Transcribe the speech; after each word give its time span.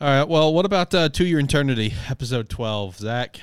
All 0.00 0.08
right. 0.08 0.28
Well, 0.28 0.54
what 0.54 0.64
about 0.64 0.94
uh, 0.94 1.08
To 1.08 1.24
Your 1.26 1.40
Eternity, 1.40 1.92
episode 2.08 2.48
12? 2.48 2.98
Zach, 2.98 3.40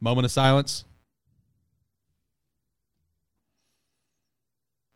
moment 0.00 0.26
of 0.26 0.30
silence. 0.30 0.84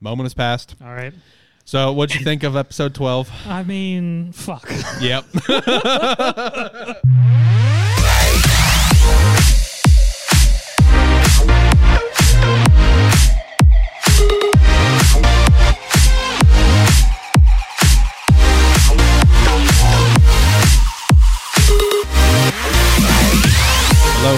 Moment 0.00 0.26
has 0.26 0.34
passed. 0.34 0.76
All 0.80 0.94
right. 0.94 1.12
So, 1.64 1.92
what'd 1.92 2.14
you 2.14 2.22
think 2.22 2.44
of 2.44 2.54
episode 2.54 2.94
12? 2.94 3.32
I 3.48 3.64
mean, 3.64 4.30
fuck. 4.30 4.70
Yep. 5.00 5.24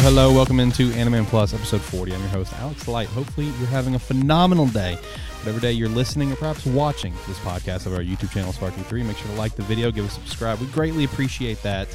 Hello. 0.06 0.32
Welcome 0.32 0.60
into 0.60 0.92
Anime 0.92 1.26
Plus, 1.26 1.52
episode 1.52 1.80
40. 1.80 2.14
I'm 2.14 2.20
your 2.20 2.28
host, 2.28 2.52
Alex 2.60 2.86
Light. 2.86 3.08
Hopefully, 3.08 3.46
you're 3.46 3.66
having 3.66 3.96
a 3.96 3.98
phenomenal 3.98 4.68
day. 4.68 4.94
Whatever 5.40 5.58
day 5.58 5.72
you're 5.72 5.88
listening 5.88 6.30
or 6.30 6.36
perhaps 6.36 6.64
watching 6.64 7.12
this 7.26 7.40
podcast 7.40 7.86
of 7.86 7.92
our 7.92 8.02
YouTube 8.02 8.30
channel, 8.30 8.52
Sparky3, 8.52 9.04
make 9.04 9.16
sure 9.16 9.26
to 9.26 9.36
like 9.36 9.56
the 9.56 9.64
video, 9.64 9.90
give 9.90 10.04
us 10.04 10.12
a 10.16 10.20
subscribe. 10.20 10.60
We 10.60 10.68
greatly 10.68 11.02
appreciate 11.02 11.60
that. 11.64 11.88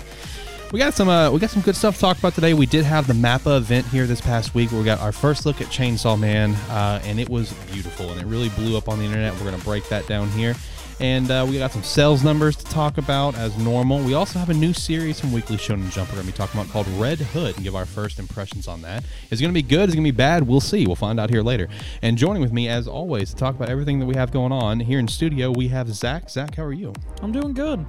We 0.74 0.80
got 0.80 0.94
some 0.94 1.08
uh, 1.08 1.32
we 1.32 1.40
got 1.40 1.52
some 1.52 1.62
good 1.62 1.78
stuff 1.78 1.96
to 1.96 2.02
talk 2.02 2.20
about 2.20 2.36
today. 2.36 2.54
We 2.54 2.66
did 2.66 2.84
have 2.84 3.08
the 3.08 3.14
Mappa 3.14 3.56
event 3.56 3.88
here 3.88 4.06
this 4.06 4.20
past 4.20 4.54
week 4.54 4.72
where 4.72 4.82
we 4.82 4.86
got 4.86 5.00
our 5.00 5.14
first 5.14 5.46
look 5.46 5.62
at 5.62 5.68
Chainsaw 5.68 6.20
Man, 6.20 6.54
uh, 6.70 7.02
and 7.06 7.18
it 7.18 7.30
was 7.30 7.54
beautiful 7.72 8.12
and 8.12 8.20
it 8.20 8.26
really 8.26 8.50
blew 8.50 8.76
up 8.76 8.90
on 8.90 9.00
the 9.00 9.06
internet. 9.06 9.34
We're 9.36 9.50
gonna 9.50 9.64
break 9.64 9.88
that 9.88 10.06
down 10.08 10.28
here. 10.32 10.54
And 11.02 11.32
uh, 11.32 11.48
we 11.50 11.58
got 11.58 11.72
some 11.72 11.82
sales 11.82 12.24
numbers 12.24 12.56
to 12.58 12.66
talk 12.66 13.00
about 13.00 13.34
as 13.34 13.58
normal. 13.58 14.04
We 14.04 14.14
also 14.14 14.38
have 14.38 14.52
a 14.52 14.54
new 14.54 14.72
series 14.72 15.20
from 15.20 15.34
Weekly 15.34 15.58
Shonen 15.58 15.92
Jump 15.92 16.10
we're 16.10 16.18
going 16.18 16.28
to 16.28 16.32
be 16.32 16.38
talking 16.38 16.62
about 16.62 16.72
called 16.72 16.88
Red 16.90 17.18
Hood 17.18 17.56
and 17.56 17.64
give 17.64 17.76
our 17.76 17.88
first 17.88 18.20
impressions 18.20 18.68
on 18.68 18.84
that. 18.84 19.04
Is 19.32 19.42
it 19.42 19.44
going 19.44 19.52
to 19.52 19.60
be 19.60 19.68
good? 19.68 19.90
Is 19.90 19.96
it 19.96 19.98
going 19.98 20.06
to 20.06 20.12
be 20.12 20.16
bad? 20.16 20.48
We'll 20.48 20.62
see. 20.62 20.86
We'll 20.86 20.96
find 20.96 21.20
out 21.20 21.32
here 21.32 21.42
later. 21.42 21.70
And 22.04 22.20
joining 22.20 22.40
with 22.40 22.54
me, 22.54 22.70
as 22.70 22.88
always, 22.88 23.32
to 23.32 23.36
talk 23.36 23.56
about 23.56 23.68
everything 23.68 23.98
that 23.98 24.06
we 24.06 24.16
have 24.16 24.32
going 24.32 24.52
on 24.52 24.80
here 24.80 25.00
in 25.00 25.08
studio, 25.08 25.50
we 25.50 25.70
have 25.70 25.90
Zach. 25.90 26.30
Zach, 26.30 26.54
how 26.54 26.64
are 26.66 26.72
you? 26.72 26.94
I'm 27.24 27.32
doing 27.32 27.54
good. 27.54 27.84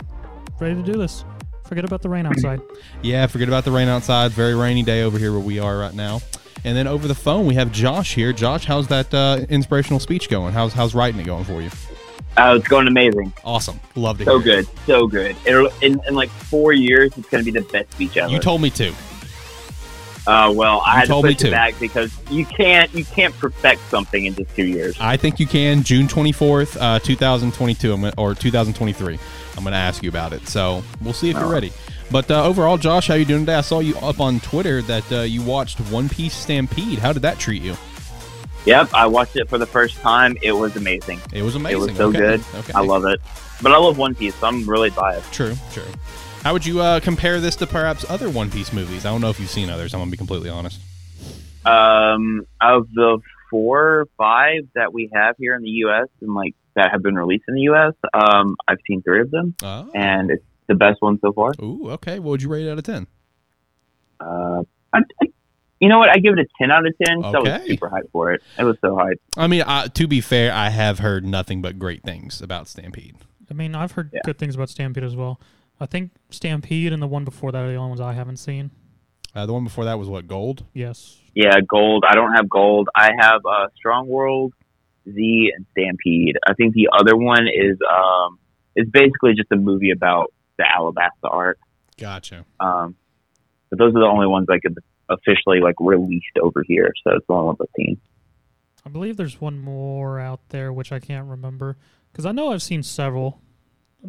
Ready 0.58 0.76
to 0.76 0.82
do 0.82 0.94
this. 0.94 1.22
Forget 1.64 1.84
about 1.84 2.00
the 2.00 2.08
rain 2.08 2.24
outside. 2.24 2.62
Yeah, 3.02 3.26
forget 3.26 3.48
about 3.48 3.64
the 3.64 3.72
rain 3.72 3.88
outside. 3.88 4.30
Very 4.30 4.54
rainy 4.54 4.84
day 4.84 5.02
over 5.02 5.18
here 5.18 5.32
where 5.32 5.40
we 5.40 5.58
are 5.58 5.76
right 5.76 5.92
now. 5.92 6.20
And 6.64 6.74
then 6.74 6.86
over 6.86 7.06
the 7.06 7.14
phone, 7.14 7.44
we 7.44 7.56
have 7.56 7.72
Josh 7.72 8.14
here. 8.14 8.32
Josh, 8.32 8.64
how's 8.64 8.86
that 8.88 9.12
uh, 9.12 9.44
inspirational 9.50 10.00
speech 10.00 10.30
going? 10.30 10.54
How's 10.54 10.72
how's 10.72 10.94
writing 10.94 11.20
it 11.20 11.24
going 11.24 11.44
for 11.44 11.60
you? 11.60 11.70
Uh, 12.36 12.56
it's 12.58 12.68
going 12.68 12.86
amazing. 12.88 13.32
Awesome. 13.44 13.78
Love 13.94 14.18
to 14.18 14.24
So 14.24 14.38
hear 14.38 14.60
it. 14.60 14.66
good. 14.66 14.76
So 14.86 15.06
good. 15.06 15.36
It'll, 15.44 15.68
in, 15.82 16.00
in 16.08 16.14
like 16.14 16.30
four 16.30 16.72
years, 16.72 17.12
it's 17.18 17.28
going 17.28 17.44
to 17.44 17.52
be 17.52 17.58
the 17.58 17.64
best 17.66 17.96
beach 17.98 18.16
ever. 18.16 18.30
You 18.32 18.38
told 18.38 18.62
me 18.62 18.70
to. 18.70 18.88
uh, 20.26 20.52
well, 20.54 20.80
I 20.86 20.92
you 20.92 20.98
had 20.98 21.00
to 21.02 21.06
told 21.08 21.24
me 21.26 21.32
it 21.32 21.38
to. 21.40 21.50
back 21.50 21.74
because 21.80 22.10
you 22.30 22.46
can't 22.46 22.92
you 22.94 23.04
can't 23.04 23.36
perfect 23.38 23.82
something 23.90 24.24
in 24.24 24.34
just 24.34 24.54
two 24.54 24.64
years. 24.64 24.96
I 25.00 25.16
think 25.16 25.40
you 25.40 25.46
can. 25.46 25.82
June 25.82 26.06
24th, 26.08 26.76
uh, 26.80 26.98
2022, 27.00 27.92
I'm 27.92 28.00
gonna, 28.02 28.14
or 28.16 28.34
2023. 28.34 29.18
I'm 29.56 29.62
going 29.64 29.72
to 29.72 29.78
ask 29.78 30.02
you 30.02 30.08
about 30.08 30.32
it. 30.32 30.48
So 30.48 30.82
we'll 31.02 31.12
see 31.12 31.28
if 31.30 31.36
you're 31.36 31.44
Oh. 31.44 31.50
ready. 31.52 31.72
But 32.10 32.30
uh, 32.30 32.44
overall, 32.44 32.78
Josh, 32.78 33.08
how 33.08 33.14
you 33.14 33.24
doing 33.24 33.42
today? 33.42 33.54
I 33.56 33.60
saw 33.62 33.80
you 33.80 33.96
up 33.98 34.20
on 34.20 34.40
Twitter 34.40 34.80
that 34.82 35.10
uh, 35.12 35.20
you 35.22 35.42
watched 35.42 35.78
One 35.80 36.08
Piece 36.08 36.34
Stampede. 36.34 36.98
How 36.98 37.12
did 37.12 37.22
that 37.22 37.38
treat 37.38 37.62
you? 37.62 37.76
Yep, 38.64 38.94
I 38.94 39.06
watched 39.06 39.36
it 39.36 39.48
for 39.48 39.58
the 39.58 39.66
first 39.66 39.96
time. 39.98 40.36
It 40.40 40.52
was 40.52 40.76
amazing. 40.76 41.20
It 41.32 41.42
was 41.42 41.56
amazing. 41.56 41.80
It 41.80 41.88
was 41.88 41.96
so 41.96 42.08
Okay. 42.08 42.18
good. 42.18 42.44
Okay. 42.54 42.72
I 42.74 42.80
love 42.80 43.04
it. 43.06 43.20
But 43.60 43.72
I 43.72 43.76
love 43.78 43.98
One 43.98 44.14
Piece, 44.14 44.34
so 44.36 44.46
I'm 44.46 44.68
really 44.68 44.90
biased. 44.90 45.32
True, 45.32 45.54
true. 45.72 45.82
How 46.44 46.52
would 46.52 46.64
you 46.66 46.80
uh, 46.80 47.00
compare 47.00 47.40
this 47.40 47.56
to 47.56 47.66
perhaps 47.66 48.08
other 48.08 48.28
One 48.30 48.50
Piece 48.50 48.72
movies? 48.72 49.04
I 49.04 49.10
don't 49.10 49.20
know 49.20 49.30
if 49.30 49.40
you've 49.40 49.50
seen 49.50 49.68
others. 49.68 49.94
I'm 49.94 50.00
gonna 50.00 50.10
be 50.12 50.16
completely 50.16 50.48
honest. 50.50 50.80
Um, 51.64 52.46
of 52.60 52.88
the 52.92 53.18
four 53.50 53.80
or 54.00 54.06
five 54.16 54.62
that 54.74 54.92
we 54.92 55.10
have 55.12 55.36
here 55.38 55.54
in 55.54 55.62
the 55.62 55.68
U.S. 55.70 56.08
and 56.20 56.34
like 56.34 56.54
that 56.74 56.90
have 56.90 57.02
been 57.02 57.14
released 57.16 57.44
in 57.48 57.54
the 57.54 57.60
U.S., 57.62 57.92
um, 58.14 58.56
I've 58.66 58.78
seen 58.86 59.02
three 59.02 59.20
of 59.20 59.30
them, 59.30 59.54
Oh. 59.62 59.90
and 59.94 60.30
it's 60.30 60.42
the 60.68 60.74
best 60.74 61.02
one 61.02 61.18
so 61.20 61.32
far. 61.32 61.52
Ooh, 61.60 61.90
okay. 61.90 62.18
What 62.18 62.30
would 62.30 62.42
you 62.42 62.48
rate 62.48 62.66
it 62.66 62.70
out 62.70 62.78
of 62.78 62.84
ten? 62.84 63.06
Uh, 64.20 64.62
I, 64.92 64.98
I, 65.20 65.26
you 65.82 65.88
know 65.88 65.98
what? 65.98 66.08
I 66.08 66.18
give 66.18 66.32
it 66.34 66.38
a 66.38 66.46
ten 66.58 66.70
out 66.70 66.86
of 66.86 66.94
ten. 67.04 67.20
So 67.22 67.44
I 67.44 67.58
was 67.58 67.66
super 67.66 67.90
hyped 67.90 68.10
for 68.12 68.32
it. 68.32 68.40
It 68.58 68.64
was 68.64 68.76
so 68.80 68.94
hyped. 68.94 69.18
I 69.36 69.48
mean, 69.48 69.62
uh, 69.62 69.88
to 69.88 70.06
be 70.06 70.20
fair, 70.20 70.52
I 70.52 70.70
have 70.70 71.00
heard 71.00 71.26
nothing 71.26 71.60
but 71.60 71.78
great 71.78 72.02
things 72.04 72.40
about 72.40 72.68
Stampede. 72.68 73.16
I 73.50 73.54
mean, 73.54 73.74
I've 73.74 73.92
heard 73.92 74.10
Yeah. 74.14 74.20
good 74.24 74.38
things 74.38 74.54
about 74.54 74.70
Stampede 74.70 75.04
as 75.04 75.16
well. 75.16 75.40
I 75.80 75.86
think 75.86 76.12
Stampede 76.30 76.92
and 76.92 77.02
the 77.02 77.06
one 77.08 77.24
before 77.24 77.50
that 77.52 77.58
are 77.64 77.68
the 77.68 77.74
only 77.74 77.88
ones 77.90 78.00
I 78.00 78.12
haven't 78.12 78.36
seen. 78.36 78.70
Uh, 79.34 79.44
the 79.46 79.52
one 79.52 79.64
before 79.64 79.84
that 79.84 79.98
was 79.98 80.08
what 80.08 80.28
Gold. 80.28 80.64
Yes. 80.72 81.18
Yeah, 81.34 81.56
gold. 81.66 82.04
I 82.08 82.14
don't 82.14 82.32
have 82.34 82.48
gold. 82.48 82.88
I 82.94 83.10
have 83.18 83.40
uh, 83.44 83.66
Strong 83.76 84.06
World, 84.06 84.52
Z, 85.10 85.50
and 85.56 85.66
Stampede. 85.72 86.36
I 86.46 86.54
think 86.54 86.74
the 86.74 86.88
other 86.92 87.16
one 87.16 87.48
is 87.48 87.76
um, 87.90 88.38
is 88.76 88.86
basically 88.90 89.34
just 89.34 89.50
a 89.50 89.56
movie 89.56 89.90
about 89.90 90.32
the 90.58 90.64
Alabasta 90.64 91.30
arc. 91.30 91.58
Gotcha. 91.98 92.44
Um, 92.60 92.94
but 93.70 93.78
those 93.78 93.90
are 93.96 94.00
the 94.00 94.06
only 94.06 94.26
ones 94.26 94.46
I 94.50 94.58
could 94.58 94.76
officially 95.12 95.60
like 95.60 95.74
released 95.80 96.38
over 96.42 96.62
here. 96.66 96.92
So 97.04 97.16
it's 97.16 97.26
the 97.26 97.32
only 97.34 97.46
ones 97.46 97.58
I've 97.60 97.68
seen. 97.76 98.00
I 98.84 98.88
believe 98.88 99.16
there's 99.16 99.40
one 99.40 99.58
more 99.58 100.18
out 100.18 100.40
there 100.48 100.72
which 100.72 100.90
I 100.92 100.98
can't 100.98 101.28
remember 101.28 101.76
because 102.10 102.26
I 102.26 102.32
know 102.32 102.52
I've 102.52 102.62
seen 102.62 102.82
several. 102.82 103.40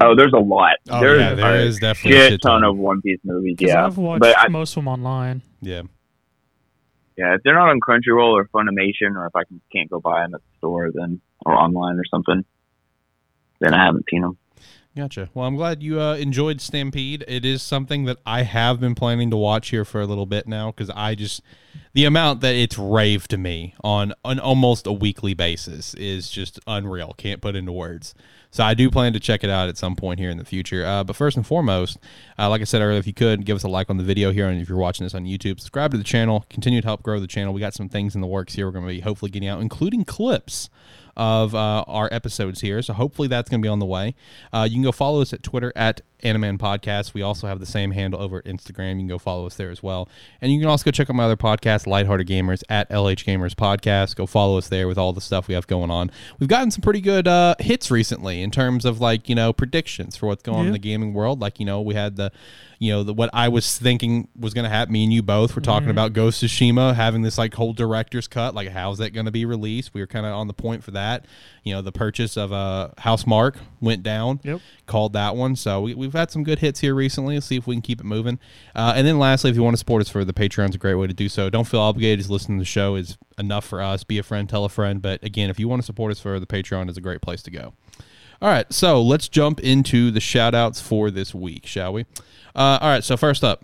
Oh, 0.01 0.15
there's 0.15 0.33
a 0.33 0.39
lot. 0.39 0.77
Oh 0.89 0.99
there's 0.99 1.19
yeah, 1.21 1.33
there 1.35 1.55
a 1.55 1.59
is 1.59 1.77
definitely 1.79 2.17
a 2.19 2.21
shit 2.23 2.31
shit 2.31 2.41
ton 2.41 2.63
of 2.63 2.75
One 2.77 3.01
Piece 3.01 3.19
movies. 3.23 3.57
'Cause 3.59 3.67
Yeah, 3.69 3.85
I've 3.85 3.97
watched 3.97 4.21
but 4.21 4.37
I, 4.39 4.47
most 4.47 4.71
of 4.71 4.83
them 4.83 4.87
online. 4.87 5.43
Yeah. 5.61 5.83
yeah, 7.15 7.35
if 7.35 7.41
they're 7.43 7.53
not 7.53 7.69
on 7.69 7.79
Crunchyroll 7.79 8.31
or 8.33 8.45
Funimation, 8.45 9.15
or 9.15 9.27
if 9.27 9.35
I 9.35 9.43
can, 9.43 9.61
can't 9.71 9.89
go 9.91 9.99
buy 9.99 10.21
them 10.23 10.33
at 10.33 10.41
the 10.41 10.57
store, 10.57 10.89
then 10.91 11.21
or 11.45 11.53
online 11.53 11.99
or 11.99 12.05
something, 12.09 12.43
then 13.59 13.73
I 13.75 13.85
haven't 13.85 14.05
seen 14.09 14.21
them. 14.21 14.37
Gotcha. 14.95 15.29
Well, 15.33 15.47
I'm 15.47 15.55
glad 15.55 15.81
you 15.81 15.99
uh, 15.99 16.15
enjoyed 16.15 16.61
Stampede. 16.61 17.25
It 17.27 17.45
is 17.45 17.63
something 17.63 18.05
that 18.05 18.19
I 18.27 18.43
have 18.43 18.79
been 18.79 18.93
planning 18.93 19.31
to 19.31 19.37
watch 19.37 19.69
here 19.69 19.85
for 19.85 20.01
a 20.01 20.05
little 20.05 20.27
bit 20.27 20.47
now 20.47 20.69
because 20.69 20.91
I 20.91 21.15
just 21.15 21.41
the 21.93 22.05
amount 22.05 22.41
that 22.41 22.53
it's 22.53 22.77
raved 22.77 23.31
to 23.31 23.37
me 23.39 23.73
on 23.83 24.13
an 24.23 24.39
almost 24.39 24.85
a 24.85 24.91
weekly 24.91 25.33
basis 25.33 25.95
is 25.95 26.29
just 26.29 26.59
unreal. 26.67 27.15
Can't 27.17 27.41
put 27.41 27.55
into 27.55 27.71
words. 27.71 28.13
So 28.51 28.63
I 28.63 28.75
do 28.75 28.91
plan 28.91 29.13
to 29.13 29.19
check 29.19 29.43
it 29.43 29.49
out 29.49 29.67
at 29.67 29.79
some 29.79 29.95
point 29.95 30.19
here 30.19 30.29
in 30.29 30.37
the 30.37 30.45
future. 30.45 30.85
Uh, 30.85 31.03
but 31.03 31.15
first 31.15 31.37
and 31.37 31.47
foremost, 31.47 31.97
uh, 32.37 32.47
like 32.49 32.61
I 32.61 32.65
said 32.65 32.83
earlier, 32.83 32.99
if 32.99 33.07
you 33.07 33.13
could 33.13 33.45
give 33.45 33.55
us 33.55 33.63
a 33.63 33.67
like 33.67 33.89
on 33.89 33.97
the 33.97 34.03
video 34.03 34.31
here, 34.31 34.47
and 34.47 34.61
if 34.61 34.69
you're 34.69 34.77
watching 34.77 35.05
this 35.05 35.15
on 35.15 35.25
YouTube, 35.25 35.59
subscribe 35.59 35.89
to 35.89 35.97
the 35.97 36.03
channel. 36.03 36.45
Continue 36.51 36.81
to 36.81 36.87
help 36.87 37.01
grow 37.01 37.19
the 37.19 37.25
channel. 37.25 37.51
We 37.51 37.61
got 37.61 37.73
some 37.73 37.89
things 37.89 38.13
in 38.13 38.21
the 38.21 38.27
works 38.27 38.53
here. 38.53 38.67
We're 38.67 38.73
going 38.73 38.85
to 38.85 38.93
be 38.93 38.99
hopefully 38.99 39.31
getting 39.31 39.49
out, 39.49 39.59
including 39.59 40.05
clips 40.05 40.69
of 41.15 41.53
uh, 41.53 41.83
our 41.87 42.09
episodes 42.11 42.61
here. 42.61 42.81
So 42.81 42.93
hopefully 42.93 43.27
that's 43.27 43.49
going 43.49 43.61
to 43.61 43.65
be 43.65 43.69
on 43.69 43.79
the 43.79 43.85
way. 43.85 44.15
Uh, 44.51 44.67
you 44.69 44.75
can 44.75 44.83
go 44.83 44.91
follow 44.91 45.21
us 45.21 45.33
at 45.33 45.43
Twitter 45.43 45.71
at 45.75 46.01
Animan 46.23 46.57
Podcast. 46.57 47.13
We 47.13 47.21
also 47.21 47.47
have 47.47 47.59
the 47.59 47.65
same 47.65 47.91
handle 47.91 48.21
over 48.21 48.37
at 48.37 48.45
Instagram. 48.45 48.93
You 48.93 49.01
can 49.01 49.07
go 49.07 49.19
follow 49.19 49.45
us 49.45 49.55
there 49.55 49.69
as 49.69 49.83
well. 49.83 50.09
And 50.41 50.51
you 50.51 50.59
can 50.59 50.69
also 50.69 50.85
go 50.85 50.91
check 50.91 51.09
out 51.09 51.15
my 51.15 51.25
other 51.25 51.37
podcast, 51.37 51.85
Lighthearted 51.85 52.27
Gamers, 52.27 52.63
at 52.69 52.89
LH 52.89 53.25
Gamers 53.25 53.53
Podcast. 53.53 54.15
Go 54.15 54.25
follow 54.25 54.57
us 54.57 54.69
there 54.69 54.87
with 54.87 54.97
all 54.97 55.13
the 55.13 55.21
stuff 55.21 55.47
we 55.47 55.53
have 55.53 55.67
going 55.67 55.91
on. 55.91 56.09
We've 56.39 56.49
gotten 56.49 56.71
some 56.71 56.81
pretty 56.81 57.01
good 57.01 57.27
uh, 57.27 57.55
hits 57.59 57.91
recently 57.91 58.41
in 58.41 58.51
terms 58.51 58.85
of 58.85 58.99
like, 58.99 59.29
you 59.29 59.35
know, 59.35 59.53
predictions 59.53 60.15
for 60.15 60.27
what's 60.27 60.43
going 60.43 60.59
on 60.59 60.65
in 60.67 60.73
the 60.73 60.79
gaming 60.79 61.13
world. 61.13 61.39
Like, 61.39 61.59
you 61.59 61.65
know, 61.65 61.81
we 61.81 61.93
had 61.93 62.15
the 62.15 62.31
you 62.83 62.91
know, 62.91 63.03
the, 63.03 63.13
what 63.13 63.29
I 63.31 63.47
was 63.47 63.77
thinking 63.77 64.27
was 64.37 64.53
going 64.53 64.65
to 64.65 64.69
happen. 64.69 64.91
Me 64.91 65.05
and 65.05 65.13
you 65.13 65.23
both 65.23 65.55
were 65.55 65.61
talking 65.61 65.89
about 65.89 66.11
Ghost 66.11 66.43
of 66.43 66.49
Tsushima 66.49 66.93
having 66.93 67.21
this 67.21 67.37
like 67.37 67.53
whole 67.53 67.71
director's 67.71 68.27
cut. 68.27 68.53
Like, 68.53 68.67
how's 68.67 68.97
that 68.97 69.11
going 69.11 69.25
to 69.25 69.31
be 69.31 69.45
released? 69.45 69.93
We 69.93 70.01
were 70.01 70.07
kind 70.07 70.25
of 70.25 70.33
on 70.33 70.47
the 70.47 70.53
point 70.53 70.83
for 70.83 70.91
that. 70.91 71.25
You 71.63 71.73
know, 71.73 71.81
the 71.81 71.93
purchase 71.93 72.35
of 72.35 72.51
uh, 72.51 72.89
Housemarque 72.97 73.55
went 73.83 74.01
down. 74.01 74.39
Yep. 74.43 74.61
Called 74.87 75.13
that 75.13 75.35
one. 75.35 75.55
So 75.55 75.81
we, 75.81 75.93
we've 75.93 76.13
had 76.13 76.31
some 76.31 76.43
good 76.43 76.59
hits 76.59 76.79
here 76.79 76.95
recently. 76.95 77.35
Let's 77.35 77.45
see 77.45 77.57
if 77.57 77.67
we 77.67 77.75
can 77.75 77.81
keep 77.81 77.99
it 77.99 78.05
moving. 78.05 78.39
Uh, 78.73 78.93
and 78.95 79.05
then 79.05 79.19
lastly, 79.19 79.49
if 79.49 79.55
you 79.55 79.63
want 79.63 79.73
to 79.73 79.77
support 79.77 80.01
us 80.01 80.09
for 80.09 80.25
the 80.25 80.33
Patreon, 80.33 80.63
Patreon's 80.63 80.75
a 80.75 80.79
great 80.79 80.95
way 80.95 81.07
to 81.07 81.13
do 81.13 81.29
so. 81.29 81.49
Don't 81.49 81.67
feel 81.67 81.79
obligated. 81.79 82.19
Just 82.19 82.29
listening 82.29 82.57
to 82.59 82.61
the 82.61 82.65
show 82.65 82.95
is 82.95 83.17
enough 83.37 83.65
for 83.65 83.81
us. 83.81 84.03
Be 84.03 84.17
a 84.17 84.23
friend, 84.23 84.47
tell 84.47 84.65
a 84.65 84.69
friend. 84.69 85.01
But 85.01 85.23
again, 85.23 85.49
if 85.49 85.59
you 85.59 85.67
want 85.67 85.81
to 85.81 85.85
support 85.85 86.11
us 86.11 86.19
for 86.19 86.39
the 86.39 86.45
Patreon, 86.45 86.89
is 86.89 86.97
a 86.97 87.01
great 87.01 87.21
place 87.21 87.41
to 87.43 87.51
go. 87.51 87.73
All 88.41 88.49
right, 88.49 88.71
so 88.73 89.01
let's 89.01 89.29
jump 89.29 89.61
into 89.61 90.11
the 90.11 90.19
shout 90.19 90.53
outs 90.53 90.81
for 90.81 91.09
this 91.09 91.33
week, 91.33 91.65
shall 91.65 91.93
we? 91.93 92.01
Uh, 92.55 92.77
all 92.81 92.89
right, 92.89 93.03
so 93.03 93.15
first 93.15 93.43
up, 93.43 93.63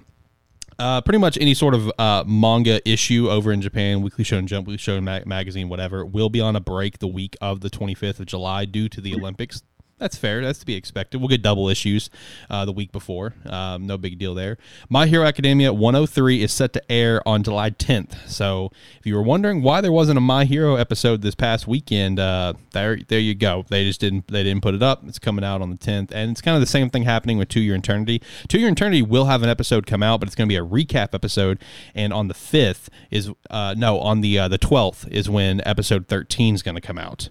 uh, 0.78 1.02
pretty 1.02 1.18
much 1.18 1.38
any 1.42 1.54
sort 1.54 1.74
of 1.74 1.92
uh, 2.00 2.24
manga 2.26 2.80
issue 2.90 3.30
over 3.30 3.52
in 3.52 3.62
Japan, 3.62 4.02
Weekly 4.02 4.24
Shonen 4.24 4.46
Jump, 4.46 4.68
Weekly 4.68 4.78
Shonen 4.78 5.04
Mag- 5.04 5.28
Magazine, 5.28 5.68
whatever, 5.68 6.06
will 6.06 6.30
be 6.30 6.40
on 6.40 6.56
a 6.56 6.62
break 6.62 7.00
the 7.00 7.08
week 7.08 7.36
of 7.42 7.60
the 7.60 7.70
25th 7.70 8.22
of 8.22 8.26
July 8.26 8.64
due 8.64 8.88
to 8.88 9.02
the 9.02 9.14
Olympics 9.14 9.64
that's 10.00 10.18
fair. 10.18 10.42
That's 10.42 10.60
to 10.60 10.66
be 10.66 10.76
expected. 10.76 11.20
We'll 11.20 11.28
get 11.28 11.42
double 11.42 11.70
issues 11.70 12.10
uh, 12.50 12.66
the 12.66 12.72
week 12.72 12.92
before. 12.92 13.36
Um, 13.46 13.86
no 13.86 13.98
big 13.98 14.18
deal 14.18 14.34
there. 14.34 14.58
My 14.90 15.08
Hero 15.08 15.26
Academia 15.26 15.74
103 15.74 16.42
is 16.42 16.52
set 16.52 16.74
to 16.74 16.92
air 16.92 17.26
on 17.28 17.44
July 17.44 17.70
10th. 17.72 18.28
So 18.28 18.72
if 19.00 19.06
you 19.06 19.16
were 19.16 19.22
wondering 19.22 19.62
why 19.62 19.82
there 19.82 19.92
wasn't 19.92 20.18
a 20.18 20.22
My 20.22 20.46
Hero 20.46 20.76
episode 20.76 21.22
this 21.22 21.36
past 21.36 21.68
weekend, 21.68 22.20
uh, 22.20 22.54
there 22.72 22.98
there 23.08 23.20
you 23.20 23.36
go. 23.36 23.66
They 23.70 23.86
just 23.86 24.00
didn't 24.00 24.28
they 24.28 24.44
didn't 24.44 24.64
put 24.64 24.74
it 24.74 24.82
up. 24.82 25.04
It's 25.06 25.20
coming 25.20 25.44
out 25.44 25.62
on 25.62 25.70
the 25.70 25.78
10th, 25.78 26.12
and 26.12 26.32
it's 26.32 26.42
kind 26.42 26.56
of 26.56 26.62
the 26.62 26.68
same 26.68 26.90
thing 26.90 27.04
happening 27.04 27.38
with 27.38 27.50
To 27.50 27.60
Your 27.60 27.76
Eternity. 27.76 28.22
To 28.48 28.58
Your 28.58 28.72
Eternity 28.72 29.02
will 29.02 29.26
have 29.26 29.44
an 29.44 29.50
episode 29.50 29.86
come 29.86 30.02
out, 30.02 30.20
but 30.20 30.30
it's 30.30 30.36
going 30.36 30.48
to 30.48 30.52
be 30.52 30.58
a 30.58 30.66
recap 30.66 31.14
episode. 31.14 31.60
And 31.94 32.14
on 32.14 32.28
the 32.28 32.34
5th 32.34 32.88
is 33.12 33.32
uh, 33.50 33.76
no 33.78 34.00
on 34.00 34.22
the 34.22 34.40
uh, 34.40 34.48
the 34.48 34.60
12th 34.60 35.08
is 35.10 35.30
when 35.30 35.62
episode 35.66 36.08
13 36.08 36.56
is 36.56 36.64
going 36.64 36.76
to 36.76 36.82
come 36.82 36.98
out. 36.98 37.30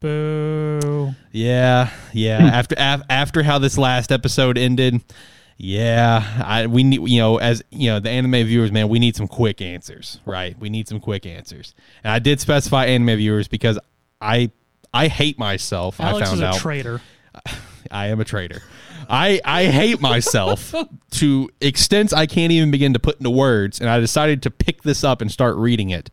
Boo. 0.00 1.14
Yeah, 1.32 1.90
yeah. 2.12 2.40
Hmm. 2.40 2.46
after 2.46 2.74
af, 2.78 3.02
after 3.08 3.42
how 3.42 3.58
this 3.58 3.78
last 3.78 4.12
episode 4.12 4.58
ended, 4.58 5.00
yeah, 5.56 6.42
I 6.44 6.66
we 6.66 6.84
need 6.84 7.08
you 7.08 7.20
know 7.20 7.38
as 7.38 7.62
you 7.70 7.88
know 7.88 8.00
the 8.00 8.10
anime 8.10 8.46
viewers, 8.46 8.70
man, 8.70 8.88
we 8.88 8.98
need 8.98 9.16
some 9.16 9.26
quick 9.28 9.62
answers, 9.62 10.20
right? 10.26 10.58
We 10.58 10.68
need 10.68 10.86
some 10.86 11.00
quick 11.00 11.24
answers, 11.24 11.74
and 12.04 12.12
I 12.12 12.18
did 12.18 12.40
specify 12.40 12.86
anime 12.86 13.16
viewers 13.16 13.48
because 13.48 13.78
I 14.20 14.50
I 14.92 15.08
hate 15.08 15.38
myself. 15.38 15.98
Alex 15.98 16.22
I 16.22 16.24
found 16.26 16.36
is 16.38 16.42
a 16.42 16.46
out 16.46 16.56
traitor. 16.56 17.00
I 17.90 18.08
am 18.08 18.20
a 18.20 18.24
traitor. 18.24 18.62
I 19.08 19.40
I 19.44 19.66
hate 19.66 20.00
myself 20.00 20.74
to 21.12 21.48
extents 21.60 22.12
I 22.12 22.26
can't 22.26 22.52
even 22.52 22.70
begin 22.70 22.92
to 22.92 22.98
put 22.98 23.18
into 23.18 23.30
words, 23.30 23.80
and 23.80 23.88
I 23.88 23.98
decided 24.00 24.42
to 24.42 24.50
pick 24.50 24.82
this 24.82 25.04
up 25.04 25.22
and 25.22 25.30
start 25.32 25.56
reading 25.56 25.90
it. 25.90 26.10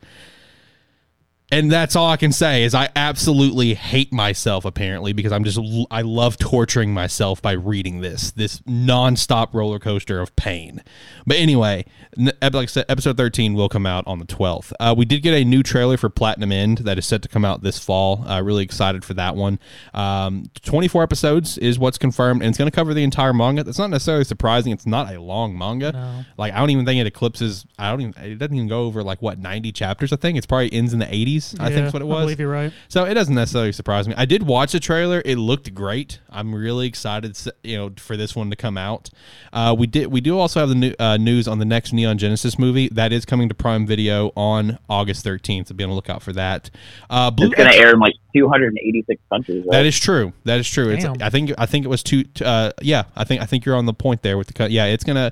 And 1.53 1.71
that's 1.71 1.95
all 1.95 2.09
I 2.09 2.17
can 2.17 2.31
say 2.31 2.63
is 2.63 2.73
I 2.73 2.89
absolutely 2.95 3.75
hate 3.75 4.11
myself 4.11 4.65
apparently 4.65 5.13
because 5.13 5.31
I'm 5.31 5.43
just 5.43 5.59
I 5.91 6.01
love 6.01 6.39
torturing 6.39 6.91
myself 6.95 7.43
by 7.43 7.51
reading 7.51 8.01
this 8.01 8.31
this 8.31 8.59
nonstop 8.61 9.53
roller 9.53 9.77
coaster 9.77 10.19
of 10.19 10.35
pain. 10.35 10.81
But 11.27 11.37
anyway, 11.37 11.85
like 12.17 12.55
I 12.55 12.65
said, 12.65 12.85
episode 12.89 13.17
13 13.17 13.53
will 13.53 13.69
come 13.69 13.85
out 13.85 14.03
on 14.07 14.17
the 14.17 14.25
12th. 14.25 14.73
Uh, 14.79 14.95
we 14.97 15.05
did 15.05 15.21
get 15.21 15.35
a 15.35 15.45
new 15.45 15.61
trailer 15.61 15.95
for 15.95 16.09
Platinum 16.09 16.51
End 16.51 16.79
that 16.79 16.97
is 16.97 17.05
set 17.05 17.21
to 17.21 17.29
come 17.29 17.45
out 17.45 17.61
this 17.61 17.77
fall. 17.77 18.27
Uh, 18.27 18.41
really 18.41 18.63
excited 18.63 19.05
for 19.05 19.13
that 19.13 19.35
one. 19.35 19.59
Um, 19.93 20.45
24 20.63 21.03
episodes 21.03 21.59
is 21.59 21.77
what's 21.77 21.99
confirmed, 21.99 22.41
and 22.41 22.49
it's 22.49 22.57
going 22.57 22.69
to 22.69 22.75
cover 22.75 22.95
the 22.95 23.03
entire 23.03 23.31
manga. 23.31 23.63
That's 23.63 23.77
not 23.77 23.91
necessarily 23.91 24.23
surprising. 24.23 24.73
It's 24.73 24.87
not 24.87 25.13
a 25.13 25.21
long 25.21 25.55
manga. 25.55 25.91
No. 25.91 26.25
Like 26.35 26.53
I 26.53 26.57
don't 26.57 26.71
even 26.71 26.85
think 26.85 26.99
it 26.99 27.05
eclipses. 27.05 27.67
I 27.77 27.91
don't 27.91 28.01
even. 28.01 28.23
It 28.23 28.39
doesn't 28.39 28.55
even 28.55 28.67
go 28.67 28.85
over 28.85 29.03
like 29.03 29.21
what 29.21 29.37
90 29.37 29.71
chapters. 29.71 30.11
I 30.11 30.15
think 30.15 30.35
it's 30.35 30.47
probably 30.47 30.73
ends 30.73 30.93
in 30.93 30.99
the 30.99 31.05
80s. 31.05 31.42
I 31.59 31.67
think 31.67 31.79
Yeah, 31.81 31.87
is 31.87 31.93
what 31.93 32.01
it 32.01 32.05
I 32.05 32.07
was. 32.09 32.23
believe 32.23 32.39
you're 32.39 32.49
right. 32.51 32.71
So 32.87 33.03
it 33.05 33.13
doesn't 33.13 33.35
necessarily 33.35 33.71
surprise 33.71 34.07
me. 34.07 34.13
I 34.17 34.25
did 34.25 34.43
watch 34.43 34.71
the 34.71 34.79
trailer; 34.79 35.21
it 35.25 35.37
looked 35.37 35.73
great. 35.73 36.19
I'm 36.29 36.53
really 36.53 36.87
excited, 36.87 37.37
you 37.63 37.77
know, 37.77 37.91
for 37.97 38.15
this 38.17 38.35
one 38.35 38.49
to 38.49 38.55
come 38.55 38.77
out. 38.77 39.09
Uh, 39.51 39.75
we 39.77 39.87
did. 39.87 40.07
We 40.07 40.21
do 40.21 40.37
also 40.39 40.59
have 40.59 40.69
the 40.69 40.75
new, 40.75 40.93
uh, 40.99 41.17
news 41.17 41.47
on 41.47 41.59
the 41.59 41.65
next 41.65 41.93
Neon 41.93 42.17
Genesis 42.17 42.57
movie 42.57 42.89
that 42.89 43.11
is 43.13 43.25
coming 43.25 43.49
to 43.49 43.55
Prime 43.55 43.85
Video 43.85 44.31
on 44.35 44.77
August 44.89 45.25
13th. 45.25 45.67
So 45.67 45.75
be 45.75 45.83
on 45.83 45.89
the 45.89 45.95
lookout 45.95 46.21
for 46.23 46.33
that. 46.33 46.69
Uh, 47.09 47.29
Blue 47.31 47.47
It's 47.47 47.55
going 47.55 47.69
to 47.69 47.75
air 47.77 47.91
in 47.93 47.99
like 47.99 48.13
286 48.35 49.21
countries. 49.31 49.63
Right? 49.65 49.71
that 49.71 49.85
is 49.85 49.99
true. 49.99 50.33
That 50.45 50.59
is 50.59 50.69
true. 50.69 50.89
It's, 50.89 51.05
I 51.05 51.29
think. 51.29 51.51
I 51.57 51.65
think 51.65 51.85
it 51.85 51.89
was 51.89 52.03
two. 52.03 52.25
Uh, 52.43 52.71
yeah, 52.81 53.03
I 53.15 53.23
think. 53.23 53.41
I 53.41 53.45
think 53.45 53.65
you're 53.65 53.75
on 53.75 53.85
the 53.85 53.93
point 53.93 54.21
there 54.23 54.37
with 54.37 54.47
the. 54.47 54.53
co- 54.53 54.65
Yeah, 54.65 54.85
it's 54.85 55.03
gonna 55.03 55.31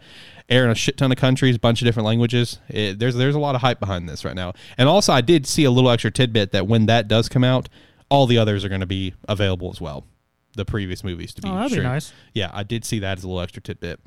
air 0.51 0.65
in 0.65 0.69
a 0.71 0.75
shit 0.75 0.98
ton 0.98 1.12
of 1.12 1.18
countries, 1.18 1.57
bunch 1.57 1.81
of 1.81 1.86
different 1.86 2.06
languages. 2.06 2.59
It, 2.69 3.00
there's 3.00 3.15
there's 3.15 3.36
a 3.36 3.39
lot 3.39 3.56
of 3.56 3.62
hype 3.62 3.80
behind 3.80 4.07
this 4.07 4.24
right 4.25 4.36
now. 4.36 4.53
And 4.77 4.88
also, 4.88 5.13
I 5.13 5.21
did 5.21 5.48
see 5.48 5.63
a 5.63 5.71
little 5.71 5.89
extra 5.89 6.12
tidbit 6.12 6.51
that 6.51 6.68
when 6.68 6.86
that 6.88 7.07
does 7.07 7.30
come 7.30 7.44
out, 7.44 7.69
all 8.09 8.27
the 8.27 8.38
others 8.38 8.63
are 8.65 8.69
going 8.69 8.81
to 8.81 8.88
be 8.88 9.13
available 9.27 9.69
as 9.71 9.80
well. 9.81 10.06
The 10.53 10.65
previous 10.65 11.01
movies 11.01 11.33
to 11.36 11.42
be 11.42 11.48
Oh, 11.48 11.56
that'd 11.56 11.69
be 11.69 11.75
sure. 11.75 11.83
nice. 11.83 12.12
Yeah, 12.33 12.50
I 12.53 12.63
did 12.63 12.83
see 12.83 13.00
that 13.00 13.18
as 13.18 13.24
a 13.24 13.27
little 13.27 13.39
extra 13.39 13.62
tidbit. 13.62 14.01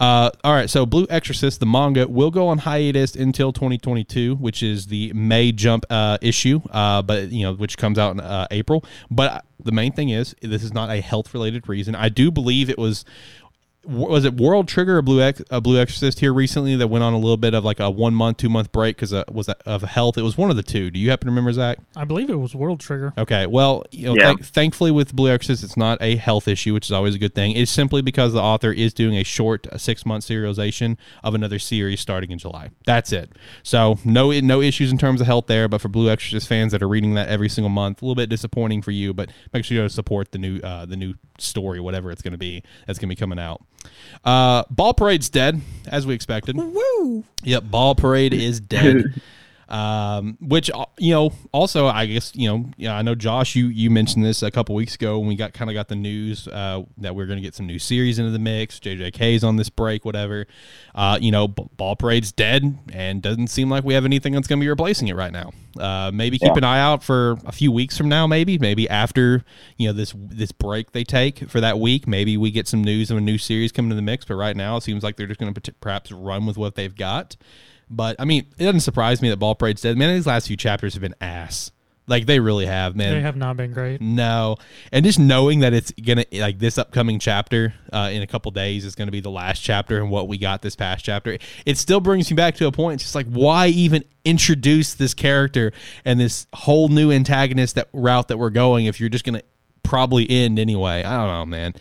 Uh, 0.00 0.30
all 0.42 0.54
right, 0.54 0.70
so 0.70 0.86
Blue 0.86 1.06
Exorcist, 1.10 1.60
the 1.60 1.66
manga, 1.66 2.08
will 2.08 2.30
go 2.30 2.48
on 2.48 2.56
hiatus 2.56 3.14
until 3.14 3.52
2022, 3.52 4.36
which 4.36 4.62
is 4.62 4.86
the 4.86 5.12
May 5.12 5.52
Jump 5.52 5.84
uh, 5.90 6.16
issue, 6.22 6.62
uh, 6.70 7.02
but 7.02 7.30
you 7.30 7.42
know, 7.42 7.52
which 7.52 7.76
comes 7.76 7.98
out 7.98 8.12
in 8.12 8.20
uh, 8.20 8.46
April. 8.50 8.86
But 9.10 9.44
the 9.62 9.72
main 9.72 9.92
thing 9.92 10.08
is, 10.08 10.34
this 10.40 10.62
is 10.62 10.72
not 10.72 10.88
a 10.88 11.02
health 11.02 11.34
related 11.34 11.68
reason. 11.68 11.94
I 11.94 12.08
do 12.08 12.30
believe 12.30 12.70
it 12.70 12.78
was. 12.78 13.04
Was 13.84 14.24
it 14.24 14.34
World 14.34 14.68
Trigger 14.68 14.98
or 14.98 15.02
Blue 15.02 15.20
Ex, 15.20 15.42
uh, 15.50 15.58
Blue 15.58 15.76
Exorcist 15.80 16.20
here 16.20 16.32
recently 16.32 16.76
that 16.76 16.86
went 16.86 17.02
on 17.02 17.14
a 17.14 17.18
little 17.18 17.36
bit 17.36 17.52
of 17.52 17.64
like 17.64 17.80
a 17.80 17.90
one 17.90 18.14
month, 18.14 18.36
two 18.36 18.48
month 18.48 18.70
break 18.70 18.94
because 18.96 19.12
uh, 19.12 19.24
was 19.30 19.46
that 19.46 19.60
of 19.66 19.82
health? 19.82 20.16
It 20.16 20.22
was 20.22 20.38
one 20.38 20.50
of 20.50 20.56
the 20.56 20.62
two. 20.62 20.90
Do 20.90 21.00
you 21.00 21.10
happen 21.10 21.26
to 21.26 21.30
remember 21.32 21.52
Zach? 21.52 21.78
I 21.96 22.04
believe 22.04 22.30
it 22.30 22.36
was 22.36 22.54
World 22.54 22.78
Trigger. 22.78 23.12
Okay, 23.18 23.46
well, 23.46 23.84
you 23.90 24.06
know, 24.06 24.14
Yeah. 24.14 24.26
thank- 24.26 24.44
thankfully 24.44 24.92
with 24.92 25.14
Blue 25.16 25.30
Exorcist, 25.30 25.64
it's 25.64 25.76
not 25.76 25.98
a 26.00 26.14
health 26.14 26.46
issue, 26.46 26.74
which 26.74 26.86
is 26.86 26.92
always 26.92 27.16
a 27.16 27.18
good 27.18 27.34
thing. 27.34 27.52
It's 27.56 27.72
simply 27.72 28.02
because 28.02 28.32
the 28.32 28.40
author 28.40 28.70
is 28.70 28.94
doing 28.94 29.16
a 29.16 29.24
short 29.24 29.66
six 29.76 30.06
month 30.06 30.24
serialization 30.24 30.96
of 31.24 31.34
another 31.34 31.58
series 31.58 32.00
starting 32.00 32.30
in 32.30 32.38
July. 32.38 32.70
That's 32.86 33.12
it. 33.12 33.32
So 33.64 33.98
no 34.04 34.30
no 34.30 34.60
issues 34.60 34.92
in 34.92 34.98
terms 34.98 35.20
of 35.20 35.26
health 35.26 35.46
there. 35.48 35.66
But 35.66 35.80
for 35.80 35.88
Blue 35.88 36.08
Exorcist 36.08 36.46
fans 36.46 36.70
that 36.70 36.82
are 36.82 36.88
reading 36.88 37.14
that 37.14 37.28
every 37.28 37.48
single 37.48 37.68
month, 37.70 38.00
a 38.00 38.04
little 38.04 38.14
bit 38.14 38.28
disappointing 38.28 38.82
for 38.82 38.92
you. 38.92 39.12
But 39.12 39.30
make 39.52 39.64
sure 39.64 39.76
you 39.76 39.82
go 39.82 39.88
support 39.88 40.30
the 40.30 40.38
new 40.38 40.60
uh, 40.60 40.86
the 40.86 40.96
new 40.96 41.14
story, 41.38 41.80
whatever 41.80 42.12
it's 42.12 42.22
going 42.22 42.32
to 42.32 42.38
be 42.38 42.62
that's 42.86 43.00
going 43.00 43.08
to 43.08 43.14
be 43.16 43.18
coming 43.18 43.40
out. 43.40 43.60
Uh, 44.24 44.64
Ball 44.70 44.94
Parade's 44.94 45.28
dead, 45.28 45.60
as 45.86 46.06
we 46.06 46.14
expected. 46.14 46.56
Woo! 46.56 47.24
Yep, 47.42 47.64
Ball 47.70 47.94
Parade 47.94 48.34
is 48.34 48.60
dead. 48.60 49.20
um, 49.72 50.36
which 50.40 50.70
uh, 50.70 50.84
you 50.98 51.12
know, 51.12 51.32
also 51.50 51.86
I 51.86 52.06
guess 52.06 52.32
you 52.36 52.48
know, 52.48 52.66
yeah, 52.76 52.94
I 52.96 53.02
know 53.02 53.14
Josh, 53.14 53.56
you 53.56 53.66
you 53.68 53.90
mentioned 53.90 54.24
this 54.24 54.42
a 54.42 54.50
couple 54.50 54.74
weeks 54.74 54.94
ago 54.94 55.18
when 55.18 55.28
we 55.28 55.34
got 55.34 55.54
kind 55.54 55.70
of 55.70 55.74
got 55.74 55.88
the 55.88 55.96
news 55.96 56.46
uh, 56.46 56.82
that 56.98 57.14
we 57.14 57.22
are 57.22 57.26
going 57.26 57.38
to 57.38 57.42
get 57.42 57.54
some 57.54 57.66
new 57.66 57.78
series 57.78 58.18
into 58.18 58.30
the 58.30 58.38
mix. 58.38 58.78
JJK's 58.78 59.42
on 59.42 59.56
this 59.56 59.70
break, 59.70 60.04
whatever. 60.04 60.46
Uh, 60.94 61.18
you 61.20 61.32
know, 61.32 61.48
B- 61.48 61.64
Ball 61.78 61.96
Parade's 61.96 62.32
dead, 62.32 62.78
and 62.92 63.22
doesn't 63.22 63.48
seem 63.48 63.70
like 63.70 63.82
we 63.82 63.94
have 63.94 64.04
anything 64.04 64.34
that's 64.34 64.46
going 64.46 64.60
to 64.60 64.64
be 64.64 64.68
replacing 64.68 65.08
it 65.08 65.16
right 65.16 65.32
now. 65.32 65.52
Uh, 65.80 66.10
maybe 66.12 66.38
keep 66.38 66.48
Yeah. 66.52 66.58
an 66.58 66.64
eye 66.64 66.78
out 66.80 67.02
for 67.02 67.38
a 67.46 67.52
few 67.52 67.72
weeks 67.72 67.96
from 67.96 68.10
now. 68.10 68.26
Maybe, 68.26 68.58
maybe 68.58 68.86
after 68.90 69.42
you 69.78 69.86
know 69.88 69.94
this 69.94 70.12
this 70.16 70.52
break 70.52 70.92
they 70.92 71.02
take 71.02 71.48
for 71.48 71.60
that 71.62 71.78
week. 71.78 72.06
Maybe 72.06 72.36
we 72.36 72.50
get 72.50 72.68
some 72.68 72.84
news 72.84 73.10
of 73.10 73.16
a 73.16 73.22
new 73.22 73.38
series 73.38 73.72
coming 73.72 73.88
to 73.88 73.96
the 73.96 74.02
mix. 74.02 74.26
But 74.26 74.34
right 74.34 74.54
now, 74.54 74.76
it 74.76 74.82
seems 74.82 75.02
like 75.02 75.16
they're 75.16 75.26
just 75.26 75.40
going 75.40 75.54
to 75.54 75.72
perhaps 75.80 76.12
run 76.12 76.44
with 76.44 76.58
what 76.58 76.74
they've 76.74 76.94
got. 76.94 77.36
But 77.92 78.16
I 78.18 78.24
mean, 78.24 78.46
it 78.58 78.64
doesn't 78.64 78.80
surprise 78.80 79.22
me 79.22 79.28
that 79.30 79.36
Ball 79.36 79.54
Parade's 79.54 79.82
dead. 79.82 79.96
Man, 79.96 80.14
these 80.14 80.26
last 80.26 80.48
few 80.48 80.56
chapters 80.56 80.94
have 80.94 81.02
been 81.02 81.14
ass. 81.20 81.70
Like 82.08 82.26
they 82.26 82.40
really 82.40 82.66
have, 82.66 82.96
man. 82.96 83.14
They 83.14 83.20
have 83.20 83.36
not 83.36 83.56
been 83.56 83.72
great. 83.72 84.00
No, 84.00 84.56
and 84.90 85.04
just 85.04 85.20
knowing 85.20 85.60
that 85.60 85.72
it's 85.72 85.92
gonna 85.92 86.24
like 86.32 86.58
this 86.58 86.76
upcoming 86.76 87.20
chapter 87.20 87.74
uh, 87.92 88.10
in 88.12 88.22
a 88.22 88.26
couple 88.26 88.50
days 88.50 88.84
is 88.84 88.96
gonna 88.96 89.12
be 89.12 89.20
the 89.20 89.30
last 89.30 89.60
chapter 89.60 89.98
and 89.98 90.10
what 90.10 90.26
we 90.26 90.36
got 90.36 90.62
this 90.62 90.74
past 90.74 91.04
chapter, 91.04 91.38
it 91.64 91.78
still 91.78 92.00
brings 92.00 92.28
me 92.28 92.34
back 92.34 92.56
to 92.56 92.66
a 92.66 92.72
point. 92.72 92.94
It's 92.94 93.04
just 93.04 93.14
like 93.14 93.28
why 93.28 93.68
even 93.68 94.04
introduce 94.24 94.94
this 94.94 95.14
character 95.14 95.72
and 96.04 96.18
this 96.18 96.48
whole 96.52 96.88
new 96.88 97.12
antagonist 97.12 97.76
that 97.76 97.88
route 97.92 98.28
that 98.28 98.36
we're 98.36 98.50
going 98.50 98.86
if 98.86 98.98
you're 98.98 99.08
just 99.08 99.24
gonna 99.24 99.42
probably 99.84 100.28
end 100.28 100.58
anyway. 100.58 101.04
I 101.04 101.16
don't 101.18 101.28
know, 101.28 101.46
man. 101.46 101.74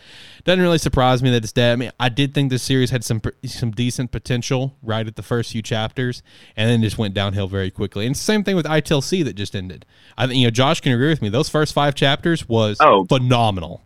Doesn't 0.43 0.61
really 0.61 0.77
surprise 0.77 1.21
me 1.21 1.29
that 1.31 1.43
it's 1.43 1.51
dead. 1.53 1.73
I 1.73 1.75
mean, 1.75 1.91
I 1.99 2.09
did 2.09 2.33
think 2.33 2.49
this 2.49 2.63
series 2.63 2.89
had 2.89 3.03
some 3.03 3.21
some 3.45 3.71
decent 3.71 4.11
potential 4.11 4.75
right 4.81 5.05
at 5.05 5.15
the 5.15 5.21
first 5.23 5.51
few 5.51 5.61
chapters, 5.61 6.23
and 6.55 6.69
then 6.69 6.81
just 6.81 6.97
went 6.97 7.13
downhill 7.13 7.47
very 7.47 7.69
quickly. 7.69 8.05
And 8.07 8.17
same 8.17 8.43
thing 8.43 8.55
with 8.55 8.65
ITLC 8.65 9.23
that 9.25 9.33
just 9.33 9.55
ended. 9.55 9.85
I 10.17 10.27
think 10.27 10.39
you 10.39 10.47
know 10.47 10.51
Josh 10.51 10.81
can 10.81 10.93
agree 10.93 11.09
with 11.09 11.21
me. 11.21 11.29
Those 11.29 11.49
first 11.49 11.73
five 11.73 11.93
chapters 11.95 12.47
was 12.49 12.77
Oh. 12.81 13.05
phenomenal. 13.05 13.83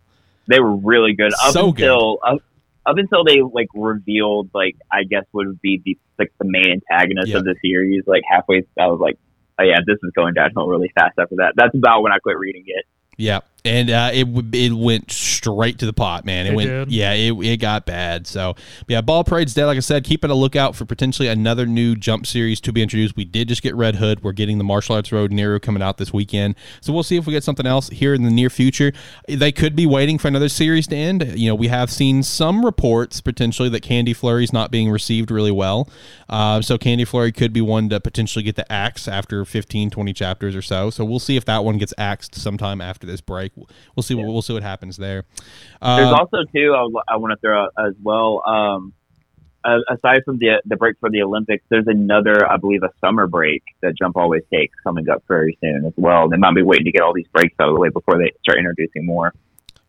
they 0.48 0.60
were 0.60 0.76
really 0.76 1.12
good 1.12 1.32
up 1.44 1.52
So 1.52 1.72
good. 1.72 1.84
until 1.84 2.18
up, 2.24 2.38
up 2.86 2.96
until 2.98 3.24
they 3.24 3.40
like 3.42 3.66
revealed 3.74 4.48
like 4.54 4.76
I 4.92 5.02
guess 5.02 5.24
would 5.32 5.60
be 5.60 5.82
the 5.84 5.98
like 6.18 6.32
the 6.38 6.44
main 6.46 6.80
antagonist 6.90 7.28
Yeah. 7.28 7.38
of 7.38 7.44
the 7.44 7.54
series. 7.62 8.04
Like 8.06 8.22
halfway, 8.30 8.64
I 8.80 8.86
was 8.86 9.00
like, 9.00 9.18
oh 9.58 9.64
yeah, 9.64 9.78
this 9.86 9.98
is 10.02 10.12
going 10.14 10.34
downhill 10.34 10.68
really 10.68 10.90
fast 10.94 11.18
after 11.18 11.34
that. 11.38 11.52
That's 11.56 11.74
about 11.74 12.02
when 12.02 12.12
I 12.12 12.18
quit 12.18 12.38
reading 12.38 12.62
it. 12.66 12.84
Yeah, 13.18 13.40
and 13.66 13.90
uh, 13.90 14.10
it 14.12 14.26
it 14.54 14.72
went 14.72 15.10
straight 15.10 15.78
to 15.78 15.86
the 15.86 15.92
pot, 15.92 16.24
man. 16.24 16.46
It, 16.46 16.52
It 16.52 16.56
went, 16.56 16.68
did. 16.70 16.92
yeah, 16.92 17.12
it, 17.12 17.32
it 17.32 17.56
got 17.58 17.86
bad. 17.86 18.26
So 18.26 18.54
yeah, 18.88 19.00
Ball 19.00 19.24
Parade's 19.24 19.54
dead. 19.54 19.66
Like 19.66 19.76
I 19.76 19.80
said, 19.80 20.04
keeping 20.04 20.30
a 20.30 20.34
lookout 20.34 20.74
for 20.76 20.84
potentially 20.84 21.28
another 21.28 21.66
new 21.66 21.96
Jump 21.96 22.26
series 22.26 22.60
to 22.62 22.72
be 22.72 22.82
introduced. 22.82 23.16
We 23.16 23.24
did 23.24 23.48
just 23.48 23.62
get 23.62 23.74
Red 23.74 23.96
Hood. 23.96 24.22
We're 24.22 24.32
getting 24.32 24.58
the 24.58 24.64
Martial 24.64 24.94
Arts 24.94 25.12
Road 25.12 25.32
Nero 25.32 25.58
coming 25.58 25.82
out 25.82 25.98
this 25.98 26.12
weekend. 26.12 26.54
So 26.80 26.92
we'll 26.92 27.02
see 27.02 27.16
if 27.16 27.26
we 27.26 27.32
get 27.32 27.44
something 27.44 27.66
else 27.66 27.88
here 27.88 28.14
in 28.14 28.22
the 28.22 28.30
near 28.30 28.50
future. 28.50 28.92
They 29.28 29.52
could 29.52 29.74
be 29.76 29.86
waiting 29.86 30.18
for 30.18 30.28
another 30.28 30.48
series 30.48 30.86
to 30.88 30.96
end. 30.96 31.38
You 31.38 31.48
know, 31.48 31.54
we 31.54 31.68
have 31.68 31.90
seen 31.90 32.22
some 32.22 32.64
reports 32.64 33.20
potentially 33.20 33.68
that 33.70 33.82
Candy 33.82 34.12
Flurry's 34.12 34.52
not 34.52 34.70
being 34.70 34.90
received 34.90 35.30
really 35.30 35.50
well. 35.50 35.88
Uh, 36.28 36.60
so 36.60 36.78
Candy 36.78 37.04
Flurry 37.04 37.32
could 37.32 37.52
be 37.52 37.60
one 37.60 37.88
to 37.88 38.00
potentially 38.00 38.42
get 38.42 38.56
the 38.56 38.70
axe 38.70 39.08
after 39.08 39.44
15, 39.44 39.90
20 39.90 40.12
chapters 40.12 40.54
or 40.56 40.62
so. 40.62 40.90
So 40.90 41.04
we'll 41.04 41.18
see 41.18 41.36
if 41.36 41.44
that 41.46 41.64
one 41.64 41.78
gets 41.78 41.94
axed 41.98 42.34
sometime 42.34 42.80
after 42.80 43.06
this 43.06 43.20
break. 43.20 43.52
We'll 43.56 44.02
see. 44.02 44.14
What, 44.14 44.26
we'll 44.26 44.42
see 44.42 44.52
what 44.52 44.62
happens 44.62 44.96
there. 44.96 45.24
There's 45.80 46.12
Uh, 46.12 46.16
also 46.16 46.44
too 46.54 46.74
I, 46.74 47.14
I 47.14 47.16
want 47.16 47.32
to 47.32 47.36
throw 47.40 47.64
out 47.64 47.72
as 47.78 47.94
well. 48.02 48.42
Um, 48.46 48.92
aside 49.88 50.22
from 50.24 50.38
the 50.38 50.62
the 50.64 50.76
break 50.76 50.96
for 51.00 51.10
the 51.10 51.22
Olympics, 51.22 51.64
there's 51.68 51.86
another 51.86 52.48
I 52.50 52.56
believe 52.56 52.82
a 52.82 52.90
summer 53.00 53.26
break 53.26 53.62
that 53.82 53.96
Jump 53.98 54.16
always 54.16 54.42
takes 54.52 54.74
coming 54.84 55.08
up 55.08 55.24
very 55.26 55.58
soon 55.60 55.84
as 55.86 55.92
well. 55.96 56.28
They 56.28 56.36
might 56.36 56.54
be 56.54 56.62
waiting 56.62 56.84
to 56.86 56.92
get 56.92 57.02
all 57.02 57.12
these 57.12 57.28
breaks 57.32 57.54
out 57.60 57.68
of 57.68 57.74
the 57.74 57.80
way 57.80 57.88
before 57.88 58.18
they 58.18 58.32
start 58.42 58.58
introducing 58.58 59.06
more. 59.06 59.32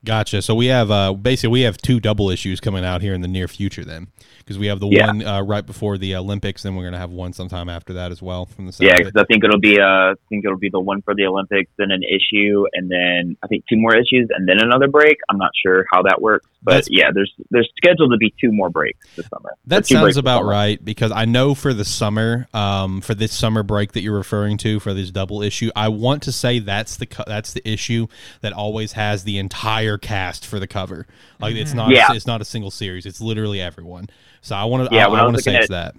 Gotcha. 0.06 0.42
So 0.42 0.56
we 0.56 0.68
have 0.68 0.89
uh, 0.92 1.13
basically 1.13 1.50
we 1.51 1.62
have 1.62 1.77
two 1.77 2.00
double 2.00 2.30
issues 2.30 2.60
coming 2.60 2.86
out 2.86 3.01
here 3.01 3.13
in 3.13 3.22
the 3.22 3.27
near 3.27 3.48
future 3.48 3.84
then, 3.84 4.08
because 4.39 4.58
we 4.58 4.68
have 4.68 4.80
the 4.80 4.88
Yeah. 4.88 5.08
one 5.08 5.25
uh, 5.25 5.42
right 5.42 5.66
before 5.66 5.98
the 5.98 6.16
Olympics, 6.16 6.63
then 6.63 6.75
we're 6.75 6.86
gonna 6.86 6.98
have 7.00 7.10
one 7.12 7.34
sometime 7.34 7.68
after 7.68 7.94
that 7.94 8.12
as 8.12 8.22
well 8.22 8.46
from 8.46 8.68
the. 8.68 8.77
Yeah, 8.80 8.94
because. 8.98 9.13
I 9.18 9.25
think 9.25 9.44
it'll 9.44 9.60
be 9.60 9.80
uh, 9.80 9.84
I 9.84 10.13
think 10.30 10.46
it'll 10.46 10.58
be 10.58 10.70
the 10.70 10.80
one 10.80 11.01
for 11.01 11.13
the 11.16 11.25
Olympics, 11.25 11.72
then 11.77 11.92
an 11.92 12.04
issue, 12.04 12.66
and 12.74 12.89
then 12.89 13.36
I 13.44 13.48
think 13.48 13.66
two 13.68 13.75
more 13.77 13.96
issues, 13.96 14.30
and 14.30 14.48
then 14.48 14.60
another 14.62 14.88
break. 14.88 15.18
I'm 15.30 15.38
not 15.38 15.51
sure 15.66 15.86
how 15.92 16.04
that 16.04 16.22
works, 16.22 16.48
but 16.63 16.72
That's- 16.74 16.88
yeah, 16.92 17.10
there's 17.13 17.34
there's 17.50 17.70
scheduled 17.75 18.12
to 18.12 18.18
be 18.18 18.34
two 18.39 18.51
more 18.51 18.70
breaks 18.70 19.06
this 19.16 19.27
summer. 19.27 19.50
That 19.66 19.86
sounds 19.88 20.16
about 20.16 20.46
right 20.46 20.84
because 20.84 21.12
I 21.12 21.25
know 21.25 21.54
for 21.56 21.74
the 21.74 21.84
summer, 21.86 22.48
um, 22.54 23.01
for 23.01 23.13
this 23.16 23.34
summer 23.34 23.63
break 23.63 23.92
that 23.94 24.01
you're 24.01 24.16
referring 24.16 24.58
to 24.60 24.80
for 24.80 24.94
this 24.94 25.12
double 25.12 25.42
issue, 25.42 25.70
I 25.75 25.89
want 25.89 26.24
to 26.24 26.32
say 26.32 26.60
that's 26.60 26.96
the 26.98 27.08
that's 27.27 27.51
the 27.54 27.68
issue 27.68 28.08
that 28.42 28.54
always 28.54 28.94
has 28.94 29.24
the 29.24 29.38
entire 29.39 29.97
cast 29.98 30.46
for 30.46 30.60
the 30.60 30.68
cover. 30.68 31.08
Like 31.39 31.56
it's 31.56 31.74
not 31.74 31.92
Yeah. 31.92 32.12
it's 32.13 32.27
not 32.27 32.42
a 32.42 32.46
single 32.46 32.72
series; 32.72 33.06
it's 33.06 33.22
literally 33.22 33.62
everyone. 33.62 34.08
So 34.42 34.56
I 34.56 34.66
want 34.66 34.89
to 34.89 34.96
Yeah, 34.96 35.04
I, 35.04 35.08
I 35.08 35.10
was 35.10 35.22
want 35.22 35.36
to 35.38 35.42
say 35.44 35.56
it's 35.58 35.70
that. 35.70 35.96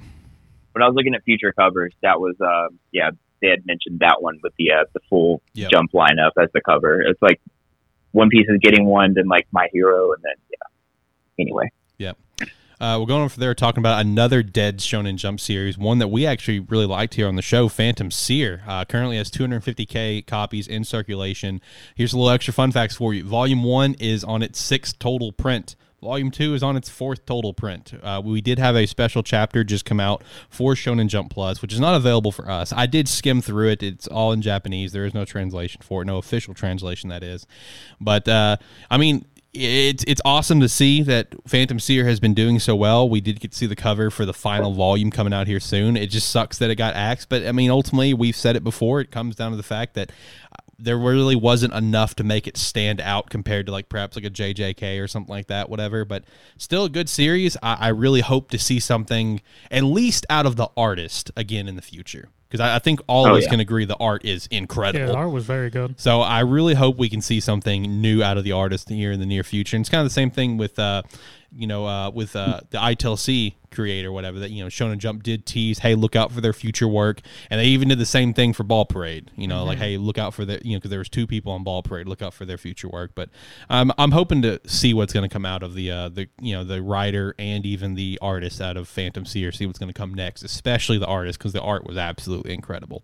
When 0.73 0.83
I 0.83 0.87
was 0.87 0.95
looking 0.95 1.15
at 1.15 1.25
future 1.25 1.53
covers, 1.53 1.93
that 2.03 2.21
was 2.21 2.37
uh, 2.41 2.69
yeah, 2.93 3.11
they 3.43 3.49
had 3.49 3.67
mentioned 3.67 4.01
that 4.01 4.17
one 4.21 4.39
with 4.43 4.53
the 4.59 4.71
uh, 4.73 4.85
the 4.95 5.01
full 5.09 5.43
Yep. 5.55 5.71
jump 5.71 5.93
lineup 5.93 6.31
as 6.41 6.49
the 6.55 6.61
cover. 6.61 7.01
It's 7.01 7.21
like 7.23 7.41
One 8.13 8.29
Piece 8.29 8.47
is 8.49 8.59
getting 8.63 8.87
one, 8.87 9.15
then 9.15 9.27
like 9.29 9.47
My 9.51 9.69
Hero, 9.73 10.13
and 10.13 10.23
then 10.23 10.35
yeah. 10.51 11.43
Anyway, 11.43 11.71
Uh, 12.81 12.97
we're 13.01 13.07
going 13.07 13.25
over 13.25 13.41
there 13.41 13.55
talking 13.57 13.81
about 13.81 14.01
another 14.01 14.41
dead 14.41 14.79
Shonen 14.79 15.17
Jump 15.17 15.41
series, 15.41 15.77
one 15.77 15.99
that 15.99 16.09
we 16.09 16.25
actually 16.25 16.61
really 16.61 16.87
liked 16.87 17.15
here 17.15 17.27
on 17.27 17.35
the 17.35 17.43
show, 17.43 17.69
Phantom 17.69 18.09
Seer. 18.13 18.63
Uh, 18.69 18.85
currently 18.85 19.17
has 19.17 19.33
250k 19.33 20.25
copies 20.27 20.69
in 20.69 20.85
circulation. 20.85 21.61
Here's 21.97 22.13
a 22.13 22.17
little 22.17 22.31
extra 22.31 22.55
fun 22.55 22.71
facts 22.71 22.95
for 22.95 23.13
you. 23.13 23.25
Volume 23.25 23.65
one 23.65 23.95
is 23.95 24.23
on 24.23 24.43
its 24.43 24.61
sixth 24.61 24.97
total 25.01 25.33
print. 25.33 25.75
Volume 26.01 26.31
two 26.31 26.55
is 26.55 26.63
on 26.63 26.77
its 26.77 26.89
fourth 26.89 27.27
total 27.27 27.53
print. 27.53 27.95
Uh, 28.01 28.23
we 28.25 28.41
did 28.41 28.61
have 28.61 28.77
a 28.77 28.87
special 28.87 29.25
chapter 29.25 29.65
just 29.65 29.85
come 29.85 29.99
out 29.99 30.23
for 30.49 30.75
Shonen 30.75 31.09
Jump 31.09 31.31
Plus, 31.33 31.61
which 31.61 31.73
is 31.73 31.81
not 31.81 31.97
available 31.97 32.31
for 32.31 32.49
us. 32.49 32.73
I 32.73 32.87
did 32.87 33.09
skim 33.09 33.43
through 33.43 33.71
it. 33.71 33.83
It's 33.83 34.07
all 34.07 34.31
in 34.31 34.41
Japanese. 34.41 34.93
There 34.93 35.05
is 35.05 35.15
no 35.15 35.25
translation 35.25 35.81
for 35.83 36.03
it, 36.03 36.05
no 36.05 36.19
official 36.19 36.55
translation, 36.55 37.11
that 37.11 37.25
is. 37.25 37.45
But, 38.01 38.29
uh, 38.29 38.59
I 38.89 38.99
mean, 38.99 39.25
it's 39.55 40.05
it's 40.07 40.21
awesome 40.25 40.61
to 40.61 40.69
see 40.69 41.03
that 41.03 41.35
Phantom 41.47 41.81
Seer 41.81 42.05
has 42.05 42.21
been 42.21 42.35
doing 42.35 42.59
so 42.59 42.77
well. 42.77 43.09
We 43.09 43.21
did 43.21 43.41
get 43.41 43.53
to 43.53 43.57
see 43.57 43.67
the 43.67 43.77
cover 43.77 44.11
for 44.11 44.27
the 44.27 44.35
final 44.35 44.73
volume 44.73 45.11
coming 45.11 45.33
out 45.33 45.47
here 45.47 45.61
soon. 45.61 45.97
It 45.97 46.09
just 46.09 46.31
sucks 46.31 46.59
that 46.59 46.71
it 46.71 46.77
got 46.77 46.95
axed, 46.95 47.29
but 47.29 47.47
I 47.47 47.53
mean, 47.53 47.71
ultimately, 47.71 48.15
we've 48.15 48.37
said 48.37 48.57
it 48.57 48.65
before. 48.65 49.01
It 49.01 49.11
comes 49.11 49.37
down 49.37 49.53
to 49.53 49.57
the 49.57 49.63
fact 49.63 49.95
that 49.95 50.11
uh, 50.53 50.57
there 50.79 50.99
really 50.99 51.35
wasn't 51.35 51.73
enough 51.73 52.15
to 52.17 52.25
make 52.25 52.47
it 52.47 52.57
stand 52.57 53.01
out 53.01 53.31
compared 53.31 53.67
to 53.67 53.73
like 53.73 53.89
perhaps 53.89 54.17
like 54.17 54.25
a 54.25 54.31
JJK 54.31 55.03
or 55.03 55.09
something 55.09 55.33
like 55.33 55.47
that, 55.47 55.71
whatever. 55.71 56.05
But 56.05 56.25
still 56.59 56.85
a 56.85 56.91
good 56.91 57.09
series. 57.09 57.57
I, 57.63 57.75
I 57.75 57.89
really 57.89 58.21
hope 58.21 58.51
to 58.51 58.59
see 58.59 58.79
something 58.79 59.41
at 59.71 59.83
least 59.83 60.27
out 60.29 60.47
of 60.47 60.57
the 60.57 60.69
artist 60.77 61.31
again 61.37 61.69
in 61.69 61.77
the 61.77 61.83
future 61.83 62.29
because 62.49 62.61
I, 62.61 62.77
I 62.77 62.79
think 62.79 63.01
all 63.07 63.27
of 63.27 63.33
Oh, 63.33 63.37
us 63.37 63.45
yeah. 63.45 63.51
can 63.51 63.61
agree 63.61 63.85
the 63.85 63.97
art 63.97 64.25
is 64.25 64.49
Yeah, 64.51 64.59
incredible. 64.59 65.07
the 65.13 65.15
art 65.19 65.31
was 65.31 65.45
very 65.45 65.69
good. 65.71 66.01
So 66.01 66.21
I 66.23 66.41
really 66.41 66.75
hope 66.75 66.97
we 66.97 67.09
can 67.09 67.21
see 67.21 67.41
something 67.41 68.01
new 68.01 68.23
out 68.23 68.39
of 68.39 68.45
the 68.45 68.53
artist 68.53 68.89
here 68.89 69.13
in 69.13 69.21
the 69.21 69.27
near 69.27 69.45
future. 69.45 69.77
And 69.77 69.83
it's 69.83 69.91
kind 69.91 70.01
of 70.01 70.07
the 70.07 70.15
same 70.15 70.31
thing 70.31 70.57
with, 70.57 70.79
uh, 70.79 71.03
you 71.53 71.67
know, 71.67 71.87
uh, 71.87 72.11
with 72.11 72.35
uh, 72.37 72.61
the 72.71 72.79
ITLC 72.79 73.55
creator, 73.71 74.11
whatever 74.13 74.39
that 74.39 74.51
you 74.51 74.63
know, 74.63 74.69
Shonen 74.69 74.99
Jump 74.99 75.23
did 75.23 75.47
tease, 75.47 75.81
hey, 75.81 75.95
look 75.95 76.17
out 76.17 76.33
for 76.33 76.41
their 76.41 76.53
future 76.53 76.89
work, 76.89 77.21
and 77.51 77.61
they 77.61 77.67
even 77.67 77.89
did 77.89 77.99
the 77.99 78.07
same 78.07 78.35
thing 78.35 78.53
for 78.53 78.65
Ball 78.65 78.85
Parade. 78.85 79.31
You 79.37 79.49
know, 79.49 79.65
like 79.65 79.79
hey, 79.79 79.97
look 79.97 80.19
out 80.19 80.35
for 80.35 80.45
the, 80.45 80.61
you 80.65 80.73
know, 80.73 80.79
because 80.79 80.91
there 80.91 80.99
was 80.99 81.09
two 81.09 81.27
people 81.27 81.53
on 81.53 81.65
Ball 81.65 81.83
Parade, 81.83 82.09
look 82.09 82.23
out 82.23 82.35
for 82.35 82.45
their 82.45 82.59
future 82.59 82.89
work. 82.89 83.13
But 83.15 83.31
um, 83.71 83.93
I'm 83.99 84.13
hoping 84.13 84.43
to 84.43 84.61
see 84.67 84.95
what's 84.95 85.13
going 85.13 85.29
to 85.29 85.33
come 85.33 85.47
out 85.47 85.63
of 85.63 85.75
the, 85.75 85.91
uh, 85.91 86.09
the, 86.09 86.29
you 86.41 86.55
know, 86.55 86.65
the 86.65 86.83
writer 86.83 87.35
and 87.39 87.65
even 87.67 87.95
the 87.95 88.19
artist 88.23 88.61
out 88.61 88.77
of 88.77 88.89
Phantom 88.89 89.25
Seer, 89.25 89.53
see 89.53 89.67
what's 89.67 89.79
going 89.79 89.93
to 89.93 89.99
come 89.99 90.15
next, 90.15 90.43
especially 90.43 90.99
the 90.99 91.07
artist 91.07 91.39
because 91.39 91.53
the 91.53 91.63
art 91.63 91.87
was 91.87 91.97
absolutely 91.97 92.55
incredible. 92.55 93.03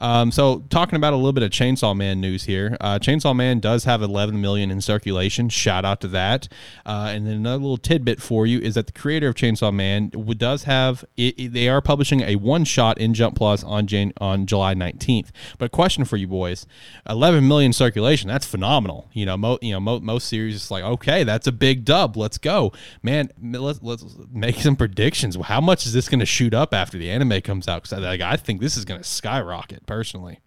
Um, 0.00 0.30
so 0.30 0.64
talking 0.70 0.96
about 0.96 1.12
a 1.12 1.16
little 1.16 1.32
bit 1.32 1.42
of 1.42 1.50
Chainsaw 1.50 1.96
Man 1.96 2.20
news 2.20 2.44
here. 2.44 2.76
Uh, 2.80 2.98
Chainsaw 2.98 3.34
Man 3.34 3.58
does 3.58 3.84
have 3.84 4.02
11 4.02 4.40
million 4.40 4.70
in 4.70 4.80
circulation. 4.80 5.48
Shout 5.48 5.84
out 5.84 6.00
to 6.02 6.08
that. 6.08 6.48
Uh, 6.86 7.10
and 7.12 7.26
then 7.26 7.34
another 7.34 7.62
little 7.62 7.76
tidbit 7.76 8.22
for 8.22 8.46
you 8.46 8.60
is 8.60 8.74
that 8.74 8.86
the 8.86 8.92
creator 8.92 9.28
of 9.28 9.34
Chainsaw 9.34 9.74
Man 9.74 9.87
w- 10.10 10.34
does 10.34 10.64
have. 10.64 11.04
It, 11.16 11.38
it- 11.38 11.52
they 11.52 11.68
are 11.68 11.80
publishing 11.80 12.20
a 12.22 12.36
one 12.36 12.64
shot 12.64 12.98
in 12.98 13.14
Jump 13.14 13.36
Plus 13.36 13.62
on 13.64 13.86
Jan- 13.86 14.12
on 14.20 14.46
July 14.46 14.74
19th. 14.74 15.30
But 15.58 15.70
question 15.72 16.04
for 16.04 16.16
you 16.16 16.26
boys: 16.26 16.66
11 17.08 17.46
million 17.48 17.72
circulation. 17.72 18.28
That's 18.28 18.46
phenomenal. 18.46 19.08
You 19.12 19.26
know, 19.26 19.36
mo- 19.36 19.58
you 19.62 19.72
know, 19.72 19.80
mo- 19.80 20.00
most 20.00 20.28
series 20.28 20.54
it's 20.56 20.70
like 20.70 20.84
okay, 20.84 21.24
that's 21.24 21.46
a 21.46 21.52
big 21.52 21.84
dub. 21.84 22.16
Let's 22.16 22.38
go, 22.38 22.72
man. 23.02 23.30
Let's 23.42 23.80
let's 23.82 24.04
make 24.32 24.56
some 24.56 24.76
predictions. 24.76 25.36
How 25.36 25.60
much 25.60 25.86
is 25.86 25.92
this 25.92 26.08
going 26.08 26.20
to 26.20 26.26
shoot 26.26 26.54
up 26.54 26.72
after 26.74 26.98
the 26.98 27.10
anime 27.10 27.40
comes 27.42 27.66
out? 27.68 27.82
Because 27.82 28.02
like, 28.02 28.20
I 28.20 28.36
think 28.36 28.60
this 28.60 28.76
is 28.76 28.84
going 28.84 29.00
to 29.00 29.06
skyrocket 29.08 29.86
personally. 29.86 30.40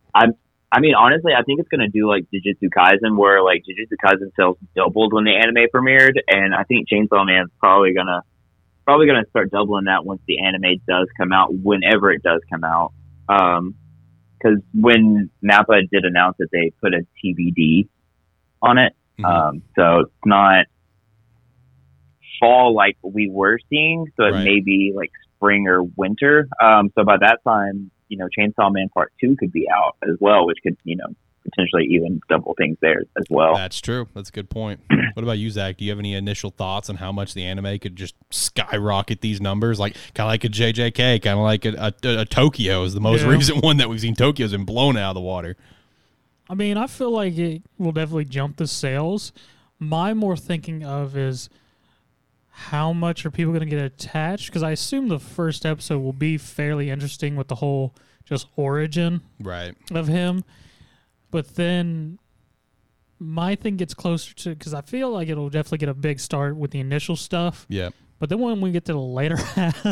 I 0.74 0.79
mean, 0.79 0.95
honestly, 0.95 1.33
I 1.38 1.43
think 1.43 1.60
it's 1.60 1.67
gonna 1.67 1.89
do 1.89 2.07
like 2.07 2.25
Jujutsu 2.33 2.69
Kaisen, 2.74 3.17
where 3.17 3.43
like 3.43 3.63
Jujutsu 3.67 3.98
Kaisen 4.05 4.31
sales 4.38 4.55
doubled 4.74 5.12
when 5.12 5.25
the 5.25 5.33
anime 5.36 5.67
premiered, 5.75 6.13
and 6.29 6.55
I 6.55 6.63
think 6.63 6.88
Chainsaw 6.88 7.25
Man's 7.25 7.50
probably 7.60 7.93
gonna 7.93 8.21
probably 8.85 9.07
gonna 9.07 9.25
start 9.29 9.51
doubling 9.51 9.85
that 9.85 10.05
once 10.05 10.21
the 10.27 10.39
anime 10.39 10.77
does 10.88 11.07
come 11.17 11.31
out, 11.31 11.53
whenever 11.53 12.11
it 12.11 12.23
does 12.23 12.41
come 12.51 12.63
out. 12.63 12.93
Um 13.29 13.75
'cause 14.41 14.55
because 14.55 14.63
when 14.73 15.29
Mappa 15.43 15.88
did 15.91 16.03
announce 16.03 16.35
that 16.39 16.50
they 16.51 16.71
put 16.81 16.93
a 16.95 17.05
TBD 17.23 17.88
on 18.61 18.77
it, 18.79 18.93
Mhm. 19.19 19.25
um, 19.25 19.61
so 19.75 20.00
it's 20.00 20.11
not 20.25 20.65
fall 22.39 22.73
like 22.73 22.97
we 23.03 23.29
were 23.29 23.59
seeing, 23.69 24.07
so 24.17 24.25
it 24.25 24.31
Right. 24.31 24.43
may 24.43 24.59
be 24.61 24.93
like 24.95 25.11
spring 25.35 25.67
or 25.67 25.83
winter. 25.95 26.47
Um, 26.61 26.89
so 26.95 27.03
by 27.03 27.17
that 27.17 27.39
time, 27.43 27.91
you 28.09 28.17
know, 28.17 28.27
Chainsaw 28.38 28.71
Man 28.73 28.89
Part 28.89 29.13
Two 29.19 29.35
could 29.35 29.51
be 29.51 29.69
out 29.69 29.95
as 30.07 30.17
well, 30.19 30.47
which 30.47 30.57
could 30.63 30.75
you 30.83 30.95
know 30.95 31.07
potentially 31.43 31.86
even 31.89 32.21
double 32.29 32.53
things 32.57 32.77
there 32.81 33.01
as 33.17 33.25
well. 33.29 33.55
That's 33.55 33.79
true. 33.81 34.07
That's 34.13 34.29
a 34.29 34.31
good 34.31 34.50
point. 34.50 34.79
What 35.13 35.24
about 35.24 35.39
you, 35.39 35.50
Zach? 35.50 35.75
Do 35.75 35.83
you 35.83 35.91
have 35.91 36.00
any 36.00 36.13
initial 36.13 36.51
thoughts 36.51 36.89
on 36.89 36.95
how 36.95 37.12
much 37.12 37.33
the 37.33 37.43
anime 37.43 37.79
could 37.79 37.98
just 37.98 38.15
skyrocket 38.29 39.19
these 39.19 39.41
numbers? 39.41 39.77
Like 39.77 39.95
kind 40.13 40.25
of 40.25 40.27
like 40.27 40.45
a 40.45 40.48
JJK, 40.48 41.21
kind 41.21 41.38
of 41.38 41.43
like 41.43 41.65
a, 41.65 41.93
a, 42.05 42.21
a 42.21 42.25
Tokyo 42.25 42.83
is 42.83 42.93
the 42.93 43.01
most 43.01 43.21
Yeah. 43.24 43.27
recent 43.27 43.62
one 43.62 43.75
that 43.77 43.89
we've 43.89 44.00
seen. 44.00 44.15
Tokyo's 44.15 44.51
been 44.53 44.63
blown 44.63 44.95
out 44.95 45.10
of 45.10 45.15
the 45.15 45.21
water. 45.21 45.57
I 46.50 46.53
mean, 46.53 46.77
I 46.77 46.88
feel 46.88 47.12
like 47.12 47.38
it 47.38 47.62
will 47.77 47.91
definitely 47.91 48.24
jump 48.25 48.55
the 48.55 48.67
sales. 48.67 49.33
My 49.79 50.13
more 50.13 50.38
thinking 50.38 50.86
of 50.86 51.17
is 51.17 51.50
how 52.50 52.93
much 52.93 53.25
are 53.25 53.31
people 53.31 53.51
going 53.53 53.67
to 53.67 53.75
get 53.75 53.83
attached? 53.83 54.48
Because 54.48 54.63
I 54.63 54.71
assume 54.71 55.07
the 55.07 55.19
first 55.19 55.65
episode 55.65 56.00
will 56.00 56.13
be 56.13 56.38
fairly 56.38 56.89
interesting 56.89 57.36
with 57.36 57.48
the 57.50 57.55
whole 57.55 57.93
just 58.24 58.48
origin 58.55 59.21
Right. 59.41 59.75
of 59.91 60.07
him. 60.07 60.43
But 61.31 61.55
then 61.55 62.19
my 63.19 63.55
thing 63.55 63.77
gets 63.77 63.93
closer 63.93 64.33
to 64.35 64.50
because 64.50 64.73
I 64.73 64.81
feel 64.81 65.09
like 65.11 65.29
it'll 65.29 65.50
definitely 65.50 65.79
get 65.79 65.89
a 65.89 65.93
big 65.93 66.19
start 66.19 66.55
with 66.57 66.71
the 66.71 66.79
initial 66.79 67.15
stuff. 67.15 67.65
Yeah. 67.69 67.89
But 68.19 68.29
then 68.29 68.39
when 68.39 68.61
we 68.61 68.71
get 68.71 68.85
to 68.85 68.93
the 68.93 69.00
later 69.00 69.35
half, 69.38 69.85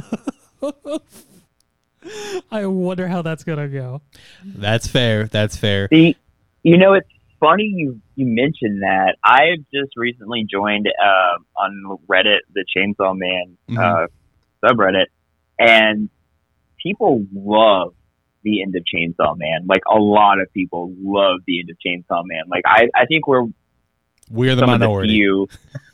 I 2.51 2.65
wonder 2.65 3.07
how 3.07 3.21
that's 3.21 3.43
going 3.43 3.59
to 3.59 3.67
go. 3.67 4.01
That's 4.43 4.87
fair. 4.87 5.25
That's 5.25 5.57
fair. 5.57 5.87
See, 5.91 6.15
you 6.63 6.77
know, 6.77 6.93
it's 6.93 7.09
funny 7.39 7.63
you 7.63 8.01
you 8.15 8.25
mentioned 8.25 8.81
that. 8.81 9.15
I've 9.23 9.65
just 9.73 9.95
recently 9.95 10.45
joined 10.49 10.87
uh, 10.87 11.61
on 11.61 11.97
Reddit 12.07 12.39
the 12.53 12.65
Chainsaw 12.75 13.17
Man 13.17 13.57
uh, 13.77 14.07
subreddit, 14.63 15.07
and 15.57 16.09
people 16.81 17.25
love 17.33 17.93
the 18.43 18.61
end 18.61 18.75
of 18.75 18.83
Chainsaw 18.83 19.37
Man. 19.37 19.65
Like 19.67 19.81
a 19.91 19.97
lot 19.99 20.39
of 20.39 20.51
people 20.53 20.93
love 20.99 21.41
the 21.47 21.59
end 21.59 21.69
of 21.69 21.77
Chainsaw 21.85 22.23
Man. 22.25 22.43
Like 22.49 22.63
I, 22.65 22.89
I 22.95 23.05
think 23.05 23.27
we're 23.27 23.45
We're 24.31 24.55
the 24.55 24.61
some 24.61 24.69
of 24.69 24.79
the 24.79 24.85
minority. 24.85 25.13
few. 25.15 25.47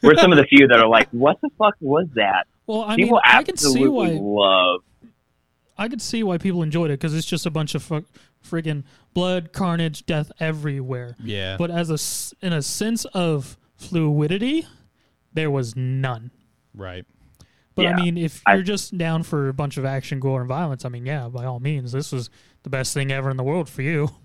We're 0.04 0.16
some 0.16 0.32
of 0.32 0.38
the 0.38 0.46
few 0.46 0.68
that 0.68 0.80
are 0.80 0.88
like, 0.88 1.10
what 1.12 1.40
the 1.42 1.50
fuck 1.58 1.76
was 1.80 2.08
that? 2.16 2.46
Well, 2.68 2.82
I 2.84 2.96
people 2.96 3.16
mean, 3.16 3.22
I 3.26 3.44
can 3.44 3.58
see 3.58 3.68
absolutely 3.70 3.90
why 3.90 4.20
love. 4.22 4.82
I 5.78 5.90
could 5.90 6.02
see 6.02 6.24
why 6.24 6.38
people 6.38 6.64
enjoyed 6.64 6.90
it 6.90 7.00
because 7.00 7.14
it's 7.14 7.26
just 7.28 7.46
a 7.46 7.50
bunch 7.52 7.76
of 7.76 7.84
fu- 7.84 8.06
friggin' 8.44 8.84
blood, 9.14 9.52
carnage, 9.52 10.06
death 10.06 10.32
everywhere. 10.40 11.16
yeah. 11.22 11.58
But 11.58 11.70
as 11.70 11.90
a 11.90 12.46
in 12.46 12.54
a 12.54 12.62
sense 12.62 13.06
of 13.14 13.58
fluidity, 13.76 14.68
there 15.34 15.52
was 15.52 15.76
none. 15.76 16.32
right. 16.74 17.06
But 17.76 17.88
I 17.88 17.96
mean, 17.96 18.18
if 18.18 18.42
you're 18.48 18.64
just 18.64 18.98
down 18.98 19.24
for 19.24 19.50
a 19.50 19.54
bunch 19.54 19.78
of 19.78 19.84
action, 19.84 20.22
gore, 20.22 20.40
and 20.40 20.48
violence, 20.48 20.86
I 20.86 20.90
mean, 20.90 21.06
yeah, 21.06 21.28
by 21.28 21.44
all 21.46 21.60
means, 21.60 21.92
this 21.92 22.12
was 22.12 22.30
the 22.64 22.70
best 22.70 22.94
thing 22.94 23.12
ever 23.12 23.30
in 23.30 23.38
the 23.38 23.44
world 23.44 23.70
for 23.70 23.82
you. 23.82 24.10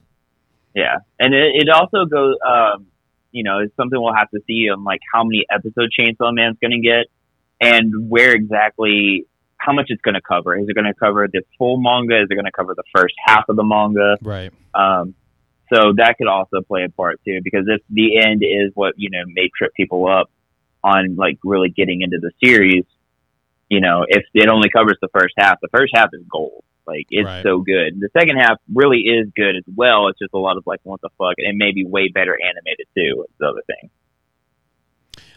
Yeah, 0.73 0.99
and 1.19 1.35
it, 1.35 1.67
it 1.67 1.69
also 1.69 2.05
goes. 2.05 2.37
Um, 2.49 2.87
you 3.33 3.43
know, 3.43 3.59
it's 3.59 3.75
something 3.77 4.01
we'll 4.01 4.15
have 4.15 4.31
to 4.31 4.41
see 4.47 4.69
on 4.71 4.85
like 4.85 5.01
how 5.13 5.25
many 5.25 5.45
episodes 5.51 5.93
Chainsaw 5.99 6.33
Man's 6.33 6.59
going 6.61 6.71
to 6.71 6.81
get, 6.81 7.07
and 7.61 8.09
where 8.09 8.33
exactly 8.33 9.27
how 9.57 9.73
much 9.73 9.87
it's 9.89 10.01
going 10.03 10.15
to 10.15 10.21
cover. 10.21 10.57
Is 10.57 10.69
it 10.69 10.75
going 10.75 10.87
to 10.87 10.95
cover 10.95 11.27
the 11.27 11.43
full 11.59 11.81
manga? 11.81 12.23
Is 12.23 12.29
it 12.31 12.35
going 12.35 12.45
to 12.45 12.53
cover 12.53 12.77
the 12.77 12.85
first 12.95 13.15
half 13.27 13.45
of 13.49 13.57
the 13.57 13.65
manga? 13.65 14.17
Right. 14.23 14.53
Um, 14.73 15.15
so 15.73 15.93
that 15.97 16.17
could 16.19 16.27
also 16.27 16.63
play 16.63 16.85
a 16.85 16.89
part 16.89 17.21
too, 17.25 17.41
because 17.43 17.65
if 17.67 17.83
the 17.91 18.19
end 18.19 18.43
is 18.43 18.73
what 18.75 18.95
you 18.97 19.11
know 19.11 19.25
may 19.27 19.51
trip 19.57 19.73
people 19.75 20.09
up 20.09 20.31
on 20.83 21.17
like 21.17 21.39
really 21.45 21.69
getting 21.69 22.03
into 22.03 22.19
the 22.21 22.31
series, 22.45 22.85
you 23.71 23.81
know, 23.81 24.05
if 24.09 24.25
it 24.35 24.49
only 24.51 24.69
covers 24.69 24.99
the 25.01 25.09
first 25.09 25.35
half, 25.39 25.59
the 25.63 25.69
first 25.69 25.93
half 25.95 26.11
is 26.13 26.23
gold. 26.31 26.65
Like 26.87 27.07
it's 27.11 27.25
Right. 27.27 27.43
so 27.43 27.61
good. 27.61 28.01
The 28.01 28.09
second 28.19 28.37
half 28.39 28.59
really 28.75 28.99
is 28.99 29.29
good 29.37 29.55
as 29.57 29.63
well. 29.75 30.09
It's 30.09 30.19
just 30.19 30.35
a 30.35 30.39
lot 30.39 30.57
of 30.57 30.65
like 30.67 30.81
what 30.83 31.01
the 31.01 31.09
fuck, 31.17 31.35
and 31.39 31.57
maybe 31.57 31.85
way 31.85 32.09
better 32.09 32.37
animated 32.37 32.87
too. 32.97 33.25
Is 33.29 33.35
the 33.39 33.47
other 33.47 33.63
thing. 33.67 33.91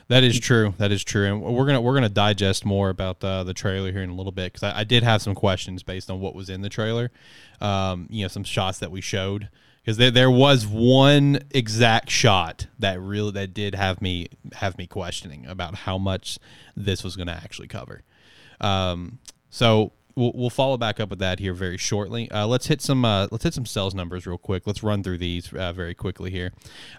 That 0.10 0.24
is 0.24 0.40
true. 0.40 0.74
That 0.80 0.92
is 0.92 1.04
true, 1.04 1.26
and 1.26 1.42
we're 1.42 1.66
gonna 1.66 1.80
we're 1.80 1.94
gonna 1.94 2.10
digest 2.10 2.66
more 2.66 2.90
about 2.90 3.24
uh, 3.24 3.44
the 3.44 3.54
trailer 3.54 3.92
here 3.92 4.02
in 4.02 4.10
a 4.10 4.16
little 4.16 4.32
bit 4.32 4.52
because 4.52 4.64
I, 4.64 4.80
I 4.80 4.84
did 4.84 5.04
have 5.04 5.22
some 5.22 5.34
questions 5.36 5.82
based 5.84 6.12
on 6.12 6.20
what 6.20 6.36
was 6.36 6.50
in 6.50 6.62
the 6.62 6.70
trailer. 6.70 7.12
Um, 7.62 8.08
you 8.10 8.24
know, 8.24 8.28
some 8.28 8.44
shots 8.44 8.80
that 8.80 8.92
we 8.92 9.00
showed 9.00 9.50
because 9.82 9.98
there 9.98 10.12
there 10.12 10.32
was 10.32 10.68
one 10.68 11.40
exact 11.52 12.10
shot 12.10 12.68
that 12.80 13.00
really 13.00 13.32
that 13.32 13.54
did 13.54 13.76
have 13.76 14.02
me 14.02 14.28
have 14.56 14.78
me 14.78 14.88
questioning 14.88 15.46
about 15.46 15.76
how 15.76 15.98
much 15.98 16.38
this 16.76 17.04
was 17.04 17.16
gonna 17.16 17.40
actually 17.44 17.68
cover. 17.68 18.02
Um, 18.64 19.20
so 19.50 19.92
we'll, 20.16 20.32
we'll 20.34 20.50
follow 20.50 20.78
back 20.78 21.00
up 21.00 21.10
with 21.10 21.20
that 21.20 21.40
here 21.40 21.54
very 21.54 21.78
shortly. 21.78 22.30
Uh, 22.32 22.48
let's 22.48 22.68
hit 22.68 22.82
some 22.82 23.06
uh, 23.06 23.28
let's 23.32 23.44
hit 23.44 23.54
some 23.54 23.66
sales 23.66 23.94
numbers 23.94 24.26
real 24.26 24.38
quick. 24.38 24.66
Let's 24.66 24.84
run 24.84 25.04
through 25.04 25.18
these 25.20 25.52
uh, 25.54 25.74
very 25.74 25.94
quickly 25.94 26.32
here. 26.32 26.52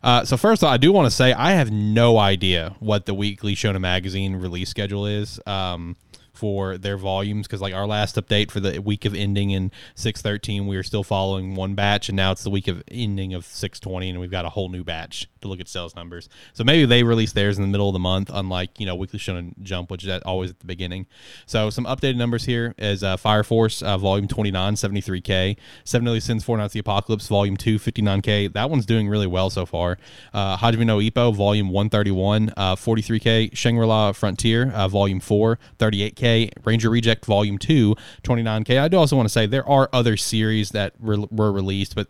Uh, 0.02 0.24
so 0.24 0.36
first, 0.36 0.62
all, 0.62 0.70
I 0.70 0.76
do 0.76 0.92
want 0.92 1.06
to 1.06 1.10
say 1.10 1.32
I 1.32 1.52
have 1.52 1.70
no 1.70 2.18
idea 2.18 2.74
what 2.80 3.06
the 3.06 3.14
weekly 3.14 3.54
Shonen 3.54 3.80
magazine 3.80 4.36
release 4.36 4.68
schedule 4.68 5.06
is. 5.06 5.40
Um, 5.46 5.96
for 6.34 6.76
their 6.76 6.96
volumes 6.96 7.46
because 7.46 7.60
like 7.60 7.74
our 7.74 7.86
last 7.86 8.16
update 8.16 8.50
for 8.50 8.60
the 8.60 8.80
week 8.80 9.04
of 9.04 9.14
ending 9.14 9.50
in 9.50 9.70
613 9.94 10.66
we 10.66 10.76
were 10.76 10.82
still 10.82 11.04
following 11.04 11.54
one 11.54 11.74
batch 11.74 12.08
and 12.08 12.16
now 12.16 12.32
it's 12.32 12.42
the 12.42 12.50
week 12.50 12.68
of 12.68 12.82
ending 12.88 13.34
of 13.34 13.44
620 13.44 14.10
and 14.10 14.20
we've 14.20 14.30
got 14.30 14.44
a 14.44 14.50
whole 14.50 14.68
new 14.68 14.84
batch 14.84 15.28
to 15.40 15.48
look 15.48 15.60
at 15.60 15.68
sales 15.68 15.94
numbers. 15.94 16.28
So 16.52 16.64
maybe 16.64 16.84
they 16.86 17.02
release 17.02 17.32
theirs 17.32 17.56
in 17.56 17.62
the 17.62 17.68
middle 17.68 17.88
of 17.88 17.92
the 17.92 17.98
month 17.98 18.30
unlike 18.32 18.80
you 18.80 18.86
know 18.86 18.96
weekly 18.96 19.18
shonen 19.18 19.54
jump 19.62 19.90
which 19.90 20.04
is 20.04 20.22
always 20.22 20.50
at 20.50 20.58
the 20.58 20.66
beginning. 20.66 21.06
So 21.46 21.70
some 21.70 21.84
updated 21.84 22.16
numbers 22.16 22.44
here 22.44 22.74
is 22.78 23.04
uh, 23.04 23.16
fire 23.16 23.44
force 23.44 23.82
uh, 23.82 23.96
volume 23.96 24.28
29 24.28 24.74
73k 24.74 25.56
seven 25.84 26.04
deadly 26.04 26.20
sins 26.20 26.44
four 26.44 26.56
knights 26.56 26.72
the 26.72 26.80
apocalypse 26.80 27.28
volume 27.28 27.56
2 27.56 27.78
59k 27.78 28.52
that 28.52 28.70
one's 28.70 28.86
doing 28.86 29.08
really 29.08 29.26
well 29.26 29.50
so 29.50 29.64
far. 29.66 29.98
Uh, 30.32 30.56
hajime 30.56 30.86
no 30.86 30.98
ippo 30.98 31.34
volume 31.34 31.68
131 31.68 32.52
uh, 32.56 32.74
43k 32.74 33.56
shangri-la 33.56 34.12
frontier 34.12 34.70
uh, 34.72 34.88
volume 34.88 35.20
4 35.20 35.58
38k 35.78 36.23
ranger 36.64 36.90
reject 36.90 37.24
volume 37.24 37.58
2 37.58 37.94
29k 38.22 38.80
i 38.80 38.88
do 38.88 38.96
also 38.96 39.16
want 39.16 39.26
to 39.26 39.32
say 39.32 39.46
there 39.46 39.68
are 39.68 39.88
other 39.92 40.16
series 40.16 40.70
that 40.70 40.92
re- 40.98 41.26
were 41.30 41.52
released 41.52 41.94
but 41.94 42.08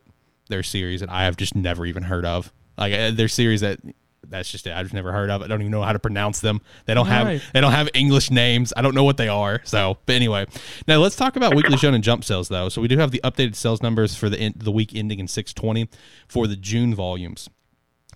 they're 0.48 0.62
series 0.62 1.00
that 1.00 1.10
i 1.10 1.24
have 1.24 1.36
just 1.36 1.54
never 1.54 1.84
even 1.86 2.04
heard 2.04 2.24
of 2.24 2.52
like 2.78 2.92
uh, 2.92 3.10
they're 3.10 3.28
series 3.28 3.60
that 3.60 3.78
that's 4.28 4.50
just 4.50 4.66
it. 4.66 4.72
I've 4.72 4.86
just 4.86 4.94
never 4.94 5.12
heard 5.12 5.30
of. 5.30 5.42
it. 5.42 5.44
I 5.44 5.48
don't 5.48 5.60
even 5.60 5.70
know 5.70 5.82
how 5.82 5.92
to 5.92 5.98
pronounce 5.98 6.40
them. 6.40 6.60
They 6.86 6.94
don't 6.94 7.06
have 7.06 7.42
they 7.52 7.60
don't 7.60 7.72
have 7.72 7.88
English 7.94 8.30
names. 8.30 8.72
I 8.76 8.82
don't 8.82 8.94
know 8.94 9.04
what 9.04 9.16
they 9.16 9.28
are. 9.28 9.60
So, 9.64 9.98
but 10.06 10.14
anyway, 10.14 10.46
now 10.88 10.98
let's 10.98 11.16
talk 11.16 11.36
about 11.36 11.54
weekly 11.54 11.76
Shonen 11.76 12.00
Jump 12.00 12.24
sales 12.24 12.48
though. 12.48 12.68
So 12.68 12.80
we 12.80 12.88
do 12.88 12.98
have 12.98 13.10
the 13.10 13.20
updated 13.24 13.54
sales 13.54 13.82
numbers 13.82 14.14
for 14.14 14.28
the 14.28 14.38
in, 14.38 14.54
the 14.56 14.72
week 14.72 14.94
ending 14.94 15.20
in 15.20 15.28
620 15.28 15.88
for 16.28 16.46
the 16.46 16.56
June 16.56 16.94
volumes. 16.94 17.48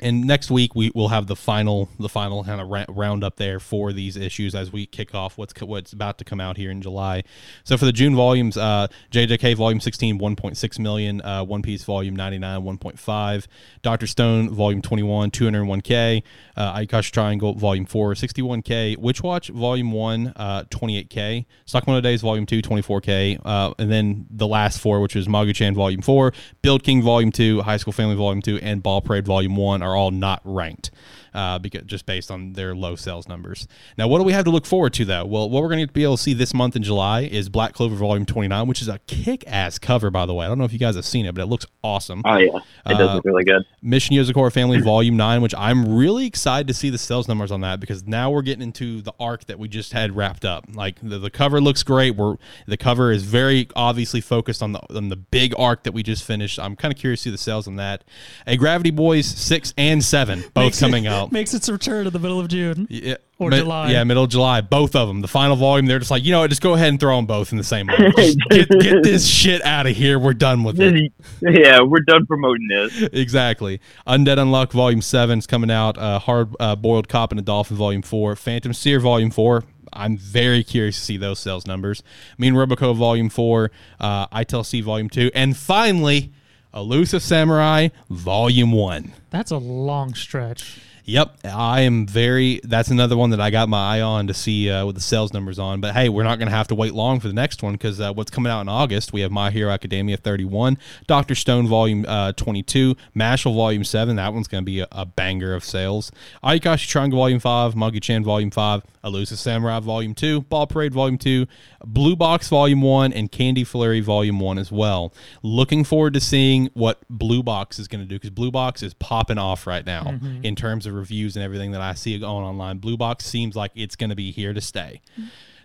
And 0.01 0.25
next 0.25 0.51
week 0.51 0.75
we 0.75 0.91
will 0.95 1.09
have 1.09 1.27
the 1.27 1.37
final 1.37 1.89
the 1.99 2.09
final 2.09 2.45
kind 2.45 2.61
of 2.61 2.69
ra- 2.69 2.85
round 2.89 3.25
up 3.25 3.37
there 3.37 3.61
for 3.61 3.93
these 3.93 4.17
issues 4.17 4.55
as 4.55 4.73
we 4.73 4.87
kick 4.87 5.15
off 5.15 5.39
what's 5.39 5.59
what's 5.61 5.93
about 5.93 6.19
to 6.19 6.25
come 6.25 6.41
out 6.41 6.57
here 6.57 6.71
in 6.71 6.83
July. 6.83 7.25
So 7.65 7.77
for 7.77 7.85
the 7.85 7.93
June 7.93 8.15
volumes, 8.15 8.57
uh, 8.57 8.89
JJK 9.11 9.57
volume 9.57 9.81
16 9.81 10.19
1.6 10.19 10.79
million, 10.79 11.21
uh, 11.23 11.45
One 11.45 11.63
Piece 11.63 11.85
volume 11.85 12.17
99 12.17 12.63
1.5, 12.63 13.47
Doctor 13.83 14.07
Stone 14.07 14.51
volume 14.51 14.83
21 14.83 15.31
201k, 15.31 16.23
uh, 16.57 16.79
Ayakashi 16.79 17.11
Triangle 17.11 17.55
volume 17.55 17.87
4 17.87 18.15
61k, 18.15 18.97
Witch 18.99 19.23
Watch 19.23 19.49
volume 19.49 19.93
1 19.93 20.33
uh, 20.37 20.65
28k, 20.71 21.47
Sakamoto 21.67 22.03
Days 22.03 22.21
volume 22.23 22.47
2 22.47 22.63
24k, 22.63 23.41
uh, 23.45 23.75
and 23.79 23.91
then 23.91 24.27
the 24.31 24.47
last 24.47 24.81
four 24.81 25.01
which 25.01 25.17
is 25.17 25.27
Magu-chan 25.29 25.75
volume 25.75 26.03
4, 26.03 26.33
Build 26.63 26.83
King 26.83 27.03
volume 27.03 27.33
2, 27.33 27.63
High 27.63 27.77
School 27.77 27.93
Family 27.93 28.17
volume 28.17 28.43
2 28.43 28.59
and 28.59 28.83
Ball 28.83 29.01
Parade 29.01 29.27
volume 29.27 29.57
1 29.57 29.83
are 29.89 29.97
all 29.97 30.11
not 30.11 30.41
ranked. 30.45 30.91
Uh, 31.39 31.57
because 31.57 31.85
just 31.85 32.05
based 32.05 32.33
on 32.33 32.55
their 32.55 32.75
low 32.75 32.97
sales 32.97 33.29
numbers. 33.29 33.69
Now, 33.97 34.09
what 34.09 34.19
do 34.19 34.25
we 34.25 34.33
have 34.33 34.45
to 34.47 34.51
look 34.51 34.67
forward 34.67 34.93
to 34.95 35.05
though? 35.05 35.25
Well, 35.25 35.49
what 35.49 35.63
we're 35.63 35.69
going 35.69 35.87
to 35.87 35.93
be 35.93 36.03
able 36.03 36.17
to 36.17 36.23
see 36.23 36.35
this 36.35 36.53
month 36.53 36.75
in 36.75 36.83
July 36.83 37.21
is 37.21 37.49
Black 37.49 37.75
Clover 37.75 37.95
Volume 37.95 38.27
29, 38.27 38.67
which 38.67 38.83
is 38.83 38.89
a 38.89 38.99
kick-ass 39.07 39.79
cover, 39.79 40.11
by 40.11 40.27
the 40.27 40.35
way. 40.35 40.47
I 40.47 40.49
don't 40.49 40.59
know 40.59 40.65
if 40.65 40.73
you 40.73 40.81
guys 40.81 40.97
have 40.97 41.05
seen 41.05 41.27
it, 41.27 41.37
but 41.37 41.43
it 41.43 41.47
looks 41.47 41.65
awesome. 41.85 42.23
Oh 42.25 42.39
yeah, 42.39 42.57
it 42.87 42.95
does 42.99 43.11
Uh, 43.11 43.15
look 43.15 43.25
really 43.25 43.45
good. 43.45 43.63
Mission 43.81 44.17
Yozakura 44.17 44.53
Family 44.53 44.81
Volume 44.83 45.17
9, 45.17 45.41
which 45.41 45.55
I'm 45.57 45.95
really 45.97 46.27
excited 46.27 46.67
to 46.67 46.75
see 46.75 46.91
the 46.91 46.99
sales 46.99 47.29
numbers 47.29 47.53
on 47.53 47.61
that 47.61 47.79
because 47.79 48.05
now 48.05 48.33
we're 48.33 48.43
getting 48.43 48.63
into 48.63 49.01
the 49.01 49.13
arc 49.21 49.45
that 49.47 49.61
we 49.61 49.69
just 49.69 49.93
had 49.93 50.17
wrapped 50.17 50.45
up. 50.45 50.65
Like 50.75 50.97
the, 51.01 51.21
the 51.21 51.31
cover 51.31 51.61
looks 51.61 51.85
great. 51.85 52.17
We're 52.17 52.35
the 52.67 52.77
cover 52.77 53.13
is 53.13 53.23
very 53.23 53.69
obviously 53.77 54.21
focused 54.21 54.61
on 54.61 54.73
the 54.73 54.81
on 54.97 55.09
the 55.09 55.17
big 55.17 55.55
arc 55.57 55.85
that 55.85 55.93
we 55.93 56.03
just 56.03 56.25
finished. 56.25 56.59
I'm 56.59 56.75
kind 56.75 56.93
of 56.93 56.99
curious 56.99 57.21
to 57.21 57.25
see 57.29 57.31
the 57.31 57.39
sales 57.39 57.69
on 57.69 57.77
that. 57.77 58.03
Agravity 58.45 58.93
Boys 58.93 59.27
6 59.27 59.73
and 59.79 60.03
7 60.03 60.43
both 60.53 60.81
coming 60.81 61.05
it, 61.05 61.28
out. 61.29 61.33
Makes 61.33 61.55
its 61.55 61.69
return 61.69 62.07
in 62.07 62.13
the 62.13 62.19
middle 62.19 62.41
of 62.41 62.49
June. 62.49 62.87
Yeah, 62.91 63.17
Or 63.39 63.51
mid- 63.51 63.61
July. 63.61 63.93
Yeah, 63.93 64.05
middle 64.05 64.25
of 64.25 64.31
July. 64.31 64.61
Both 64.61 64.97
of 64.97 65.09
them. 65.09 65.21
The 65.21 65.29
final 65.29 65.57
volume, 65.57 65.87
they're 65.87 65.99
just 65.99 66.11
like, 66.11 66.25
you 66.25 66.33
know 66.33 66.41
what, 66.41 66.51
just 66.51 66.63
go 66.63 66.75
ahead 66.75 66.89
and 66.89 66.99
throw 66.99 67.17
them 67.17 67.27
both 67.27 67.53
in 67.53 67.59
the 67.59 67.65
same 67.65 67.87
month. 67.87 67.99
Just 68.17 68.39
get, 68.51 68.69
get 68.69 69.03
this 69.03 69.27
shit 69.27 69.65
out 69.65 69.87
of 69.87 69.95
here. 69.97 70.19
We're 70.19 70.35
done 70.35 70.65
with 70.65 70.81
it. 70.81 71.13
yeah, 71.41 71.81
we're 71.81 72.01
done 72.01 72.27
promoting 72.27 72.67
this. 72.69 73.03
exactly. 73.13 73.81
Undead 74.07 74.37
Unluck 74.39 74.73
Volume 74.73 75.03
7 75.03 75.39
is 75.39 75.47
coming 75.47 75.71
out. 75.71 75.97
Uh, 75.99 76.19
Hard 76.19 76.55
uh, 76.59 76.75
Boiled 76.77 77.09
Cop 77.09 77.31
and 77.31 77.39
a 77.39 77.43
Dolphin 77.43 77.77
Volume 77.77 78.03
4. 78.03 78.35
Phantom 78.37 78.73
Seer 78.73 79.01
Volume 79.01 79.31
4. 79.31 79.65
I'm 79.93 80.19
very 80.19 80.63
curious 80.65 80.97
to 80.99 81.03
see 81.03 81.17
those 81.17 81.39
sales 81.39 81.67
numbers. 81.67 82.03
Me 82.37 82.49
and 82.49 82.57
Roboco 82.57 82.95
Volume 82.95 83.29
4. 83.31 83.71
Uh, 83.99 84.27
ITLC 84.29 84.83
Volume 84.83 85.09
2. 85.09 85.31
And 85.35 85.57
finally, 85.57 86.33
Elusive 86.75 87.23
Samurai 87.23 87.89
Volume 88.11 88.73
1. 88.73 89.13
That's 89.31 89.51
a 89.51 89.57
long 89.57 90.15
stretch. 90.15 90.81
Yep, 91.09 91.39
I 91.45 91.81
am 91.81 92.07
very. 92.07 92.61
That's 92.63 92.91
another 92.91 93.17
one 93.17 93.31
that 93.31 93.41
I 93.41 93.49
got 93.49 93.71
my 93.71 93.97
eye 93.97 94.03
on 94.03 94.27
to 94.27 94.35
see 94.35 94.71
uh, 94.71 94.85
what 94.85 94.95
the 94.95 95.01
sales 95.01 95.33
numbers 95.33 95.59
on. 95.59 95.81
But 95.81 95.95
hey, 95.95 96.11
we're 96.11 96.23
not 96.23 96.39
going 96.39 96.51
to 96.51 96.55
have 96.55 96.69
to 96.69 96.75
wait 96.75 96.93
long 96.93 97.19
for 97.19 97.29
the 97.29 97.35
next 97.35 97.63
one 97.63 97.73
because 97.73 97.99
uh, 97.99 98.13
what's 98.13 98.31
coming 98.31 98.53
out 98.53 98.61
in 98.61 98.69
August, 98.69 99.15
we 99.15 99.23
have 99.23 99.31
My 99.31 99.51
Hero 99.51 99.71
Academia 99.71 100.19
31, 100.19 100.77
Doctor 101.07 101.35
Stone 101.35 101.67
Volume 101.67 102.05
uh, 102.07 102.33
22, 102.33 102.95
Mashle 103.17 103.55
Volume 103.55 103.85
7. 103.85 104.17
That 104.17 104.35
one's 104.35 104.49
going 104.49 104.63
to 104.63 104.67
be 104.67 104.81
a, 104.81 104.89
a 104.93 105.07
banger 105.07 105.55
of 105.55 105.65
sales. 105.65 106.13
Ayakashi 106.45 106.87
Triangle 106.87 107.19
Volume 107.19 107.41
5, 107.41 107.73
Magu-chan 107.73 108.23
Volume 108.23 108.51
5, 108.51 108.83
Elusive 109.03 109.39
Samurai 109.39 109.81
Volume 109.81 110.15
2, 110.15 110.43
Ball 110.43 110.67
Parade 110.67 110.93
Volume 110.93 111.17
2, 111.17 111.47
Blue 111.85 112.17
Box 112.17 112.49
Volume 112.49 112.83
1, 112.83 113.13
and 113.13 113.31
Candy 113.31 113.65
Flurry 113.65 114.01
Volume 114.01 114.41
1 114.41 114.59
as 114.59 114.73
well. 114.73 115.13
Looking 115.43 115.85
forward 115.85 116.15
to 116.15 116.21
seeing 116.21 116.71
what 116.75 116.99
Blue 117.09 117.43
Box 117.43 117.79
is 117.79 117.89
going 117.89 118.01
to 118.01 118.07
do 118.07 118.17
because 118.17 118.31
Blue 118.31 118.51
Box 118.51 118.83
is 118.83 118.95
popping 118.95 119.39
off 119.39 119.67
right 119.67 119.87
now 119.87 120.05
mm-hmm. 120.05 120.45
in 120.45 120.57
terms 120.57 120.87
of 120.87 120.95
reviews 120.95 121.37
and 121.37 121.45
everything 121.45 121.73
that 121.73 121.81
I 121.81 121.95
see 121.95 122.19
going 122.19 122.45
online. 122.45 122.79
Blue 122.79 122.97
Box 122.97 123.25
seems 123.25 123.55
like 123.55 123.73
it's 123.75 123.97
going 123.97 124.11
to 124.11 124.17
be 124.17 124.31
here 124.31 124.53
to 124.53 124.61
stay. 124.61 125.01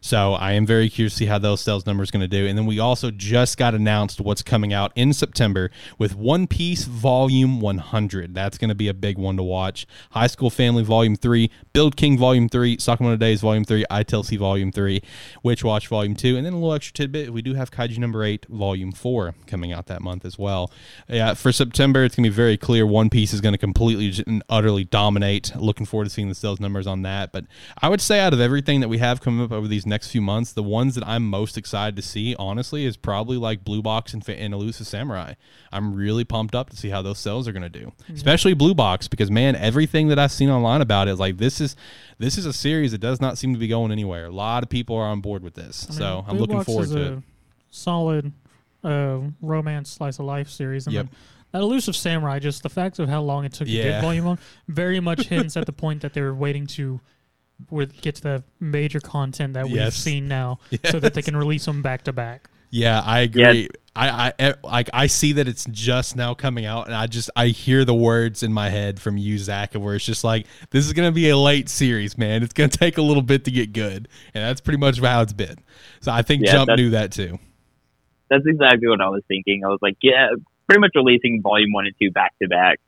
So 0.03 0.33
I 0.33 0.51
am 0.51 0.65
very 0.65 0.89
curious 0.89 1.13
to 1.13 1.19
see 1.19 1.25
how 1.27 1.39
those 1.39 1.61
sales 1.61 1.85
numbers 1.85 2.11
going 2.11 2.19
to 2.19 2.27
do. 2.27 2.45
And 2.45 2.57
then 2.57 2.65
we 2.65 2.77
also 2.77 3.09
just 3.09 3.57
got 3.57 3.73
announced 3.73 4.19
what's 4.19 4.41
coming 4.41 4.73
out 4.73 4.91
in 4.95 5.13
September 5.13 5.71
with 5.97 6.13
One 6.13 6.45
Piece 6.45 6.83
Volume 6.83 7.61
100. 7.61 8.35
That's 8.35 8.57
going 8.57 8.67
to 8.67 8.75
be 8.75 8.89
a 8.89 8.93
big 8.93 9.17
one 9.17 9.37
to 9.37 9.43
watch. 9.43 9.87
High 10.11 10.27
School 10.27 10.49
Family 10.49 10.83
Volume 10.83 11.15
3, 11.15 11.49
Build 11.71 11.95
King 11.95 12.17
Volume 12.17 12.49
3, 12.49 12.75
Sakamoto 12.77 13.17
Days 13.17 13.39
Volume 13.39 13.63
3, 13.63 13.85
ITLC 13.89 14.37
Volume 14.37 14.73
3, 14.73 15.01
Witch 15.41 15.63
Watch 15.63 15.87
Volume 15.87 16.15
2, 16.15 16.35
and 16.35 16.45
then 16.45 16.51
a 16.51 16.57
little 16.57 16.73
extra 16.73 16.93
tidbit. 16.93 17.31
We 17.31 17.41
do 17.41 17.53
have 17.53 17.71
Kaiju 17.71 17.97
Number 17.97 18.25
8 18.25 18.47
Volume 18.47 18.91
4 18.91 19.35
coming 19.47 19.71
out 19.71 19.87
that 19.87 20.01
month 20.01 20.25
as 20.25 20.37
well. 20.37 20.69
Yeah, 21.07 21.33
for 21.33 21.53
September, 21.53 22.03
it's 22.03 22.17
going 22.17 22.25
to 22.25 22.29
be 22.29 22.35
very 22.35 22.57
clear 22.57 22.85
One 22.85 23.09
Piece 23.09 23.31
is 23.31 23.39
going 23.39 23.53
to 23.53 23.57
completely 23.57 24.21
and 24.27 24.43
utterly 24.49 24.83
dominate. 24.83 25.55
Looking 25.55 25.85
forward 25.85 26.03
to 26.03 26.09
seeing 26.09 26.27
the 26.27 26.35
sales 26.35 26.59
numbers 26.59 26.87
on 26.87 27.03
that. 27.03 27.31
But 27.31 27.45
I 27.81 27.87
would 27.87 28.01
say 28.01 28.19
out 28.19 28.33
of 28.33 28.41
everything 28.41 28.81
that 28.81 28.89
we 28.89 28.97
have 28.97 29.21
coming 29.21 29.45
up 29.45 29.53
over 29.53 29.69
these 29.69 29.85
next 29.93 30.09
few 30.09 30.21
months, 30.21 30.51
the 30.53 30.63
ones 30.63 30.95
that 30.95 31.07
I'm 31.07 31.25
most 31.29 31.57
excited 31.57 31.95
to 31.95 32.01
see, 32.01 32.35
honestly, 32.37 32.85
is 32.85 32.97
probably 32.97 33.37
like 33.37 33.63
Blue 33.63 33.81
Box 33.81 34.13
and, 34.13 34.27
and 34.27 34.53
Elusive 34.53 34.87
Samurai. 34.87 35.33
I'm 35.71 35.93
really 35.95 36.23
pumped 36.23 36.55
up 36.55 36.69
to 36.71 36.75
see 36.75 36.89
how 36.89 37.01
those 37.01 37.19
sales 37.19 37.47
are 37.47 37.51
going 37.51 37.69
to 37.71 37.79
do, 37.81 37.91
especially 38.13 38.53
Blue 38.53 38.73
Box, 38.73 39.07
because 39.07 39.29
man, 39.31 39.55
everything 39.55 40.07
that 40.09 40.19
I've 40.19 40.31
seen 40.31 40.49
online 40.49 40.81
about 40.81 41.07
it 41.07 41.11
is 41.11 41.19
like 41.19 41.37
this 41.37 41.61
is 41.61 41.75
this 42.17 42.37
is 42.37 42.45
a 42.45 42.53
series 42.53 42.91
that 42.91 42.99
does 43.01 43.21
not 43.21 43.37
seem 43.37 43.53
to 43.53 43.59
be 43.59 43.67
going 43.67 43.91
anywhere. 43.91 44.25
A 44.25 44.31
lot 44.31 44.63
of 44.63 44.69
people 44.69 44.95
are 44.95 45.05
on 45.05 45.21
board 45.21 45.43
with 45.43 45.53
this, 45.53 45.85
I 45.87 45.91
mean, 45.91 45.97
so 45.99 46.25
I'm 46.27 46.37
looking 46.37 46.57
Box 46.57 46.65
forward 46.65 46.89
to 46.89 46.97
a 46.97 47.17
it. 47.17 47.23
Solid 47.69 48.31
uh, 48.83 49.19
romance 49.41 49.89
slice 49.89 50.19
of 50.19 50.25
life 50.25 50.49
series. 50.49 50.87
And 50.87 50.93
Yep. 50.93 51.05
then 51.05 51.15
that 51.53 51.61
elusive 51.61 51.95
samurai, 51.95 52.39
just 52.39 52.63
the 52.63 52.69
fact 52.69 52.99
of 52.99 53.07
how 53.07 53.21
long 53.21 53.45
it 53.45 53.53
took 53.53 53.67
to 53.67 53.73
get 53.73 54.01
volume 54.01 54.25
one, 54.25 54.39
very 54.67 54.99
much 54.99 55.27
hints 55.33 55.55
at 55.55 55.65
the 55.65 55.71
point 55.73 56.01
that 56.01 56.13
they 56.13 56.21
were 56.21 56.33
waiting 56.35 56.65
to 56.67 56.99
would 57.69 57.99
get 58.01 58.15
to 58.15 58.21
the 58.21 58.43
major 58.59 58.99
content 58.99 59.53
that 59.53 59.65
we've 59.65 59.75
Yes. 59.75 59.95
seen 59.95 60.27
now, 60.27 60.59
so 60.85 60.99
that 60.99 61.13
they 61.13 61.21
can 61.21 61.35
release 61.35 61.65
them 61.65 61.81
back 61.81 62.03
to 62.03 62.13
back. 62.13 62.49
Yeah, 62.69 63.01
I 63.05 63.19
agree. 63.21 63.69
I, 63.95 64.33
I 64.39 64.55
like 64.63 64.89
I 64.91 65.05
see 65.05 65.33
that 65.33 65.47
it's 65.47 65.65
just 65.69 66.15
now 66.15 66.33
coming 66.33 66.65
out, 66.65 66.87
and 66.87 66.95
I 66.95 67.05
just 67.05 67.29
I 67.35 67.47
hear 67.47 67.85
the 67.85 67.93
words 67.93 68.41
in 68.41 68.51
my 68.51 68.69
head 68.69 68.99
from 68.99 69.17
you, 69.17 69.37
Zach, 69.37 69.75
where 69.75 69.93
it's 69.93 70.05
just 70.05 70.23
like 70.23 70.47
this 70.71 70.87
is 70.87 70.93
gonna 70.93 71.11
be 71.11 71.29
a 71.29 71.37
late 71.37 71.69
series, 71.69 72.17
man. 72.17 72.41
It's 72.41 72.53
gonna 72.53 72.69
take 72.69 72.97
a 72.97 73.03
little 73.03 73.21
bit 73.21 73.45
to 73.45 73.51
get 73.51 73.71
good, 73.73 74.07
and 74.33 74.43
that's 74.43 74.59
pretty 74.61 74.79
much 74.79 74.99
how 74.99 75.21
it's 75.21 75.33
been. 75.33 75.57
So 76.01 76.11
I 76.11 76.23
think 76.23 76.43
Yeah, 76.43 76.53
Jump 76.53 76.71
knew 76.75 76.89
that 76.91 77.11
too. 77.11 77.37
That's 78.31 78.45
exactly 78.47 78.87
what 78.87 79.01
I 79.01 79.09
was 79.09 79.21
thinking. 79.27 79.63
I 79.63 79.67
was 79.67 79.79
like, 79.83 79.97
yeah, 80.01 80.29
pretty 80.67 80.79
much 80.79 80.91
releasing 80.95 81.41
volume 81.43 81.71
one 81.73 81.85
and 81.85 81.93
two 82.01 82.09
back 82.09 82.33
to 82.41 82.47
back 82.47 82.79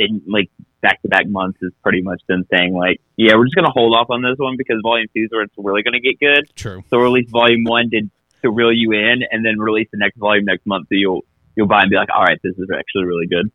and 0.00 0.20
like 0.26 0.50
back 0.80 1.02
to 1.02 1.08
back 1.08 1.26
months 1.26 1.58
is 1.62 1.72
pretty 1.82 2.02
much 2.02 2.20
them 2.28 2.44
saying 2.50 2.74
like, 2.74 3.00
yeah, 3.16 3.34
we're 3.34 3.44
just 3.44 3.56
gonna 3.56 3.70
hold 3.70 3.96
off 3.96 4.08
on 4.10 4.22
this 4.22 4.36
one 4.38 4.56
because 4.56 4.78
volume 4.82 5.08
two 5.14 5.22
is 5.22 5.30
where 5.30 5.42
it's 5.42 5.54
really 5.56 5.82
gonna 5.82 6.00
get 6.00 6.18
good. 6.20 6.48
True. 6.54 6.84
So 6.90 6.98
release 6.98 7.28
volume 7.30 7.64
one 7.64 7.90
to 7.90 8.02
to 8.42 8.50
reel 8.50 8.72
you 8.72 8.92
in, 8.92 9.22
and 9.30 9.44
then 9.44 9.58
release 9.58 9.88
the 9.90 9.98
next 9.98 10.16
volume 10.16 10.44
next 10.44 10.66
month, 10.66 10.86
so 10.88 10.94
you'll 10.94 11.24
you'll 11.56 11.66
buy 11.66 11.80
and 11.80 11.90
be 11.90 11.96
like, 11.96 12.08
all 12.14 12.22
right, 12.22 12.38
this 12.42 12.56
is 12.56 12.68
actually 12.76 13.04
really 13.04 13.26
good. 13.26 13.50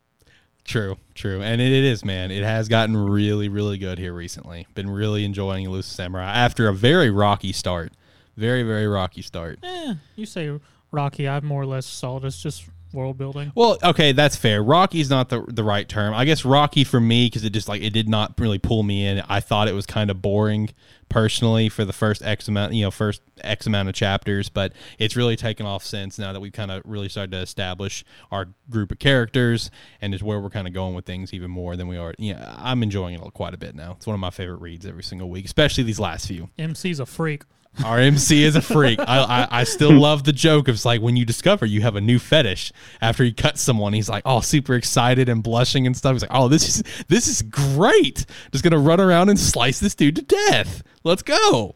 True, 0.65 0.97
true, 1.13 1.41
and 1.41 1.59
it, 1.61 1.71
it 1.71 1.83
is, 1.83 2.05
man. 2.05 2.31
It 2.31 2.43
has 2.43 2.69
gotten 2.69 2.95
really, 2.95 3.49
really 3.49 3.77
good 3.77 3.99
here 3.99 4.13
recently. 4.13 4.65
Been 4.75 4.89
really 4.89 5.25
enjoying 5.25 5.65
Elusive 5.65 5.93
Samurai 5.93 6.31
after 6.31 6.69
a 6.69 6.73
very 6.73 7.09
rocky 7.09 7.51
start, 7.51 7.91
very, 8.37 8.63
very 8.63 8.87
rocky 8.87 9.21
start. 9.21 9.59
Eh, 9.61 9.95
you 10.15 10.25
say 10.25 10.57
Rocky. 10.91 11.27
I've 11.27 11.43
more 11.43 11.61
or 11.61 11.65
less 11.65 11.85
saw 11.85 12.17
it 12.17 12.23
as 12.23 12.37
just 12.37 12.69
world 12.93 13.17
building. 13.17 13.51
Well, 13.55 13.77
okay, 13.83 14.11
that's 14.11 14.35
fair. 14.35 14.63
Rocky's 14.63 15.09
not 15.09 15.29
the 15.29 15.43
the 15.47 15.63
right 15.63 15.87
term. 15.87 16.13
I 16.13 16.25
guess 16.25 16.45
Rocky 16.45 16.83
for 16.83 16.99
me 16.99 17.27
because 17.27 17.43
it 17.43 17.51
just 17.51 17.67
like 17.67 17.81
it 17.81 17.91
did 17.91 18.07
not 18.07 18.39
really 18.39 18.59
pull 18.59 18.83
me 18.83 19.05
in. 19.05 19.23
I 19.27 19.39
thought 19.39 19.67
it 19.67 19.73
was 19.73 19.85
kind 19.85 20.09
of 20.09 20.21
boring 20.21 20.69
personally 21.09 21.69
for 21.69 21.85
the 21.85 21.93
first 21.93 22.23
X 22.23 22.47
amount, 22.47 22.73
you 22.73 22.83
know, 22.83 22.89
first 22.89 23.21
X 23.41 23.67
amount 23.67 23.87
of 23.87 23.93
chapters, 23.93 24.49
but 24.49 24.73
it's 24.97 25.15
really 25.15 25.35
taken 25.35 25.65
off 25.65 25.83
since 25.83 26.17
now 26.17 26.33
that 26.33 26.39
we've 26.39 26.51
kind 26.53 26.71
of 26.71 26.81
really 26.85 27.07
started 27.07 27.31
to 27.31 27.37
establish 27.37 28.03
our 28.31 28.47
group 28.69 28.91
of 28.91 28.97
characters 28.97 29.69
and 30.01 30.15
is 30.15 30.23
where 30.23 30.39
we're 30.39 30.49
kind 30.49 30.67
of 30.67 30.73
going 30.73 30.95
with 30.95 31.05
things 31.05 31.31
even 31.31 31.51
more 31.51 31.75
than 31.75 31.87
we 31.87 31.97
are. 31.97 32.15
Yeah, 32.17 32.55
I'm 32.57 32.81
enjoying 32.81 33.13
it 33.13 33.33
quite 33.33 33.53
a 33.53 33.57
bit 33.57 33.75
now. 33.75 33.93
It's 33.97 34.07
one 34.07 34.15
of 34.15 34.19
my 34.19 34.31
favorite 34.31 34.61
reads 34.61 34.85
every 34.87 35.03
single 35.03 35.29
week, 35.29 35.45
especially 35.45 35.83
these 35.83 35.99
last 35.99 36.27
few. 36.27 36.49
MC's 36.57 36.99
a 36.99 37.05
freak. 37.05 37.43
Our 37.83 37.99
MC 37.99 38.43
is 38.43 38.55
a 38.55 38.61
freak. 38.61 38.99
I, 38.99 39.05
I, 39.05 39.47
I 39.59 39.63
still 39.63 39.91
love 39.91 40.23
the 40.25 40.33
joke 40.33 40.67
of 40.67 40.83
like 40.85 41.01
when 41.01 41.15
you 41.15 41.25
discover 41.25 41.65
you 41.65 41.81
have 41.81 41.95
a 41.95 42.01
new 42.01 42.19
fetish 42.19 42.71
after 43.01 43.23
he 43.23 43.31
cuts 43.31 43.61
someone, 43.61 43.93
he's 43.93 44.09
like, 44.09 44.23
oh, 44.25 44.41
super 44.41 44.75
excited 44.75 45.27
and 45.27 45.41
blushing 45.41 45.87
and 45.87 45.97
stuff. 45.97 46.13
He's 46.13 46.21
like, 46.21 46.31
oh, 46.33 46.47
this 46.47 46.67
is 46.67 46.83
this 47.07 47.27
is 47.27 47.41
great. 47.41 48.25
Just 48.51 48.63
gonna 48.63 48.77
run 48.77 48.99
around 48.99 49.29
and 49.29 49.39
slice 49.39 49.79
this 49.79 49.95
dude 49.95 50.15
to 50.17 50.21
death. 50.21 50.83
Let's 51.03 51.23
go. 51.23 51.75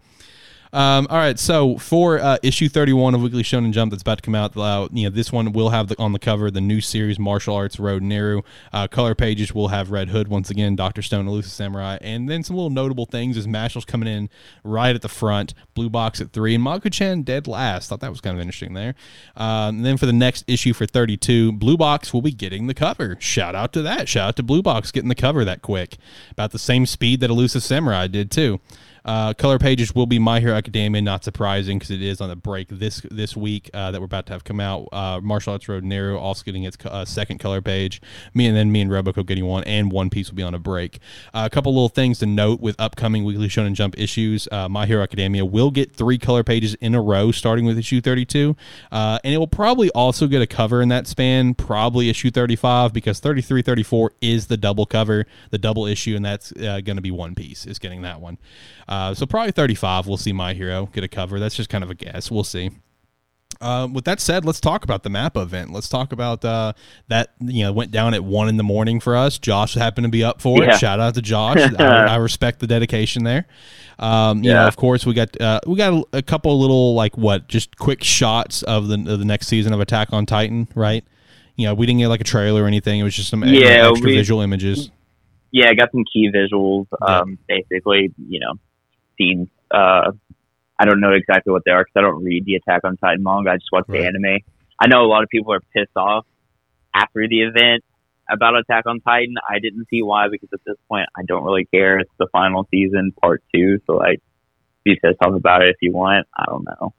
Um, 0.78 1.08
all 1.10 1.18
right, 1.18 1.40
so 1.40 1.80
for 1.80 2.20
uh, 2.20 2.38
issue 2.44 2.70
31 2.70 3.16
of 3.16 3.24
Weekly 3.24 3.42
Shonen 3.42 3.72
Jump 3.72 3.90
that's 3.90 4.04
about 4.04 4.20
to 4.20 4.22
come 4.22 4.36
out, 4.36 4.56
uh, 4.56 4.88
you 4.92 5.06
know, 5.06 5.10
this 5.10 5.32
one 5.32 5.52
will 5.52 5.72
have 5.72 5.88
the, 5.88 5.98
on 5.98 6.14
the 6.14 6.20
cover 6.20 6.52
the 6.52 6.62
new 6.62 6.82
series 6.82 7.18
Martial 7.18 7.56
Arts 7.56 7.80
Road 7.80 8.04
Neru. 8.04 8.44
Uh, 8.72 8.88
color 8.88 9.16
pages 9.16 9.56
will 9.56 9.70
have 9.70 9.90
Red 9.90 10.10
Hood 10.10 10.28
once 10.28 10.52
again, 10.52 10.76
Doctor 10.76 11.02
Stone, 11.02 11.28
Elusive 11.28 11.52
Samurai, 11.52 11.98
and 12.02 12.30
then 12.30 12.44
some 12.44 12.56
little 12.56 12.70
notable 12.70 13.08
things 13.08 13.38
is 13.38 13.48
Mashle's 13.48 13.86
coming 13.86 14.08
in 14.08 14.30
right 14.64 14.94
at 14.96 15.02
the 15.02 15.10
front, 15.10 15.56
Blue 15.74 15.90
Box 15.90 16.22
at 16.22 16.32
three, 16.32 16.54
and 16.54 16.64
Magu-chan 16.64 17.24
dead 17.24 17.48
last. 17.48 17.90
Thought 17.90 18.02
that 18.02 18.12
was 18.12 18.22
kind 18.22 18.38
of 18.38 18.42
interesting 18.42 18.76
there. 18.76 18.94
Um, 19.36 19.78
and 19.78 19.86
then 19.86 19.98
for 19.98 20.06
the 20.06 20.14
next 20.14 20.44
issue 20.46 20.74
for 20.74 20.86
32, 20.86 21.54
Blue 21.54 21.78
Box 21.78 22.14
will 22.14 22.22
be 22.22 22.30
getting 22.30 22.68
the 22.68 22.76
cover. 22.76 23.18
Shout 23.20 23.56
out 23.56 23.74
to 23.74 23.82
that. 23.82 24.08
Shout 24.08 24.28
out 24.28 24.36
to 24.36 24.44
Blue 24.44 24.62
Box 24.62 24.92
getting 24.92 25.10
the 25.10 25.16
cover 25.16 25.44
that 25.44 25.64
quick. 25.64 25.98
About 26.30 26.52
the 26.52 26.60
same 26.60 26.86
speed 26.86 27.20
that 27.22 27.32
Elusive 27.32 27.64
Samurai 27.64 28.06
did 28.06 28.30
too. 28.30 28.60
Uh, 29.08 29.34
color 29.34 29.58
pages 29.58 29.96
will 29.96 30.06
be 30.06 30.20
My 30.20 30.42
Hero 30.42 30.54
Academia, 30.54 31.02
not 31.02 31.24
surprising 31.24 31.80
because 31.80 31.92
it 31.92 32.02
is 32.02 32.20
on 32.20 32.30
a 32.30 32.36
break 32.36 32.68
this 32.68 33.02
this 33.10 33.38
week 33.38 33.70
uh, 33.74 33.90
that 33.92 34.02
we're 34.02 34.06
about 34.06 34.26
to 34.26 34.34
have 34.34 34.44
come 34.44 34.60
out. 34.60 34.90
Uh, 34.92 35.22
Martial 35.24 35.54
Arts 35.54 35.70
Road 35.70 35.86
Nero 35.86 36.18
also 36.20 36.44
getting 36.44 36.64
its 36.64 36.78
uh, 36.84 37.06
second 37.06 37.38
color 37.38 37.62
page. 37.62 38.02
Me 38.34 38.48
and 38.48 38.58
then 38.58 38.70
me 38.70 38.82
and 38.82 38.92
Roboco 38.92 39.26
getting 39.26 39.46
one, 39.46 39.64
and 39.64 39.94
One 39.94 40.10
Piece 40.10 40.30
will 40.30 40.36
be 40.36 40.44
on 40.44 40.54
a 40.54 40.60
break. 40.60 41.00
Uh, 41.34 41.44
a 41.46 41.50
couple 41.50 41.74
little 41.74 41.88
things 41.88 42.20
to 42.20 42.26
note 42.26 42.60
with 42.60 42.76
upcoming 42.80 43.24
Weekly 43.24 43.48
Shonen 43.48 43.74
Jump 43.74 43.98
issues. 43.98 44.50
Uh, 44.52 44.68
My 44.68 44.86
Hero 44.86 45.02
Academia 45.02 45.46
will 45.46 45.72
get 45.72 45.96
three 45.96 46.18
color 46.18 46.44
pages 46.44 46.74
in 46.76 46.94
a 46.94 47.02
row, 47.02 47.32
starting 47.32 47.64
with 47.64 47.78
issue 47.78 48.02
32, 48.02 48.58
uh, 48.92 49.20
and 49.24 49.34
it 49.34 49.38
will 49.38 49.48
probably 49.48 49.90
also 49.92 50.28
get 50.28 50.42
a 50.42 50.48
cover 50.48 50.82
in 50.82 50.90
that 50.90 51.08
span, 51.08 51.54
probably 51.54 52.10
issue 52.10 52.30
35 52.30 52.92
because 52.92 53.22
33, 53.22 53.62
34 53.62 54.12
is 54.20 54.48
the 54.48 54.58
double 54.58 54.86
cover, 54.86 55.26
the 55.52 55.58
double 55.58 55.86
issue, 55.86 56.14
and 56.18 56.26
that's 56.26 56.52
going 56.52 56.84
to 56.84 57.02
be 57.02 57.12
One 57.12 57.36
Piece 57.36 57.66
is 57.66 57.80
getting 57.80 58.02
that 58.02 58.20
one. 58.20 58.38
Uh, 58.88 58.97
so 59.14 59.26
probably 59.26 59.52
35, 59.52 60.08
we'll 60.08 60.18
see 60.18 60.34
My 60.34 60.54
Hero 60.54 60.88
get 60.94 61.04
a 61.04 61.08
cover. 61.08 61.40
That's 61.40 61.56
just 61.56 61.70
kind 61.70 61.84
of 61.84 61.90
a 61.90 61.96
guess. 61.96 62.30
We'll 62.32 62.44
see. 62.44 62.72
Um, 63.60 63.94
with 63.94 64.06
that 64.06 64.20
said, 64.20 64.46
let's 64.46 64.60
talk 64.60 64.84
about 64.84 65.02
the 65.02 65.10
map 65.10 65.36
event. 65.36 65.72
Let's 65.72 65.90
talk 65.90 66.12
about 66.14 66.46
uh, 66.46 66.74
that. 67.08 67.34
You 67.42 67.64
know, 67.64 67.72
went 67.74 67.90
down 67.92 68.14
at 68.14 68.24
one 68.24 68.50
in 68.50 68.58
the 68.58 68.64
morning 68.64 69.00
for 69.00 69.16
us. 69.16 69.40
Josh 69.40 69.74
happened 69.74 70.06
to 70.06 70.12
be 70.12 70.24
up 70.24 70.42
for 70.42 70.62
Yeah. 70.64 70.76
it. 70.76 70.78
Shout 70.80 71.00
out 71.00 71.16
to 71.16 71.22
Josh. 71.24 71.58
I, 71.80 71.84
I 71.84 72.16
respect 72.18 72.60
the 72.60 72.68
dedication 72.68 73.24
there. 73.24 73.48
Um, 73.98 74.44
you 74.44 74.52
know, 74.54 74.68
of 74.68 74.76
course, 74.76 75.08
we 75.08 75.16
got 75.16 75.40
uh, 75.42 75.60
we 75.66 75.76
got 75.76 75.92
a, 76.14 76.18
a 76.18 76.22
couple 76.22 76.60
little 76.60 76.94
like 76.94 77.18
what, 77.18 77.48
just 77.48 77.78
quick 77.78 78.04
shots 78.04 78.62
of 78.64 78.90
the 78.90 78.96
of 79.12 79.18
the 79.18 79.26
next 79.26 79.48
season 79.48 79.74
of 79.74 79.80
Attack 79.80 80.14
on 80.14 80.28
Titan, 80.28 80.68
right? 80.76 81.04
You 81.56 81.66
know, 81.66 81.74
we 81.74 81.88
didn't 81.88 82.00
get 82.00 82.10
like 82.10 82.22
a 82.22 82.26
trailer 82.26 82.62
or 82.64 82.68
anything. 82.68 83.00
It 83.00 83.04
was 83.04 83.16
just 83.16 83.30
some 83.30 83.44
Yeah, 83.44 83.90
extra 83.90 84.06
we- 84.10 84.16
visual 84.16 84.42
images. 84.42 84.92
Yeah, 85.50 85.70
I 85.70 85.74
got 85.74 85.90
some 85.92 86.04
key 86.14 86.30
visuals. 86.32 86.86
Um, 87.02 87.40
basically, 87.48 88.14
you 88.30 88.40
know, 88.40 88.54
scenes. 89.18 89.50
Uh, 89.72 90.12
I 90.80 90.86
don't 90.86 91.00
know 91.00 91.14
exactly 91.14 91.52
what 91.52 91.64
they 91.66 91.72
are 91.72 91.84
because 91.84 91.94
I 91.98 92.02
don't 92.02 92.24
read 92.24 92.46
the 92.46 92.56
Attack 92.56 92.82
on 92.84 92.98
Titan 92.98 93.24
manga. 93.24 93.52
I 93.52 93.56
just 93.58 93.70
watch 93.72 93.86
Right. 93.88 94.02
the 94.02 94.08
anime. 94.08 94.40
I 94.80 94.88
know 94.88 95.02
a 95.04 95.08
lot 95.08 95.24
of 95.24 95.30
people 95.30 95.54
are 95.54 95.62
pissed 95.76 95.96
off 95.96 96.26
after 96.94 97.28
the 97.28 97.42
event 97.42 97.84
about 98.30 98.56
Attack 98.58 98.86
on 98.86 99.00
Titan. 99.02 99.36
I 99.50 99.60
didn't 99.60 99.88
see 99.90 100.04
why 100.04 100.28
because 100.30 100.50
at 100.54 100.60
this 100.66 100.78
point 100.88 101.08
I 101.18 101.24
don't 101.28 101.44
really 101.44 101.66
care. 101.66 102.00
It's 102.00 102.12
the 102.20 102.28
final 102.32 102.68
season, 102.70 103.12
part 103.20 103.44
two. 103.54 103.80
So 103.88 103.94
like, 103.96 104.20
be 104.84 104.96
pissed 105.02 105.18
off 105.22 105.34
about 105.34 105.64
it 105.64 105.70
if 105.70 105.78
you 105.82 105.94
want. 105.94 106.28
I 106.38 106.46
don't 106.46 106.66
know. 106.66 106.94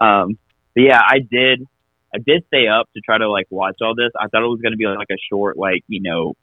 Um, 0.00 0.38
but 0.74 0.82
yeah, 0.82 1.00
I 1.00 1.18
did. 1.18 1.66
I 2.12 2.18
did 2.18 2.44
stay 2.48 2.66
up 2.66 2.88
to 2.94 3.00
try 3.00 3.18
to 3.18 3.30
like 3.30 3.46
watch 3.50 3.76
all 3.82 3.94
this. 3.94 4.10
I 4.18 4.26
thought 4.26 4.42
it 4.42 4.48
was 4.48 4.60
going 4.60 4.72
to 4.72 4.76
be 4.76 4.86
like 4.86 5.10
a 5.12 5.16
short, 5.30 5.56
like 5.56 5.84
you 5.86 6.00
know, 6.02 6.34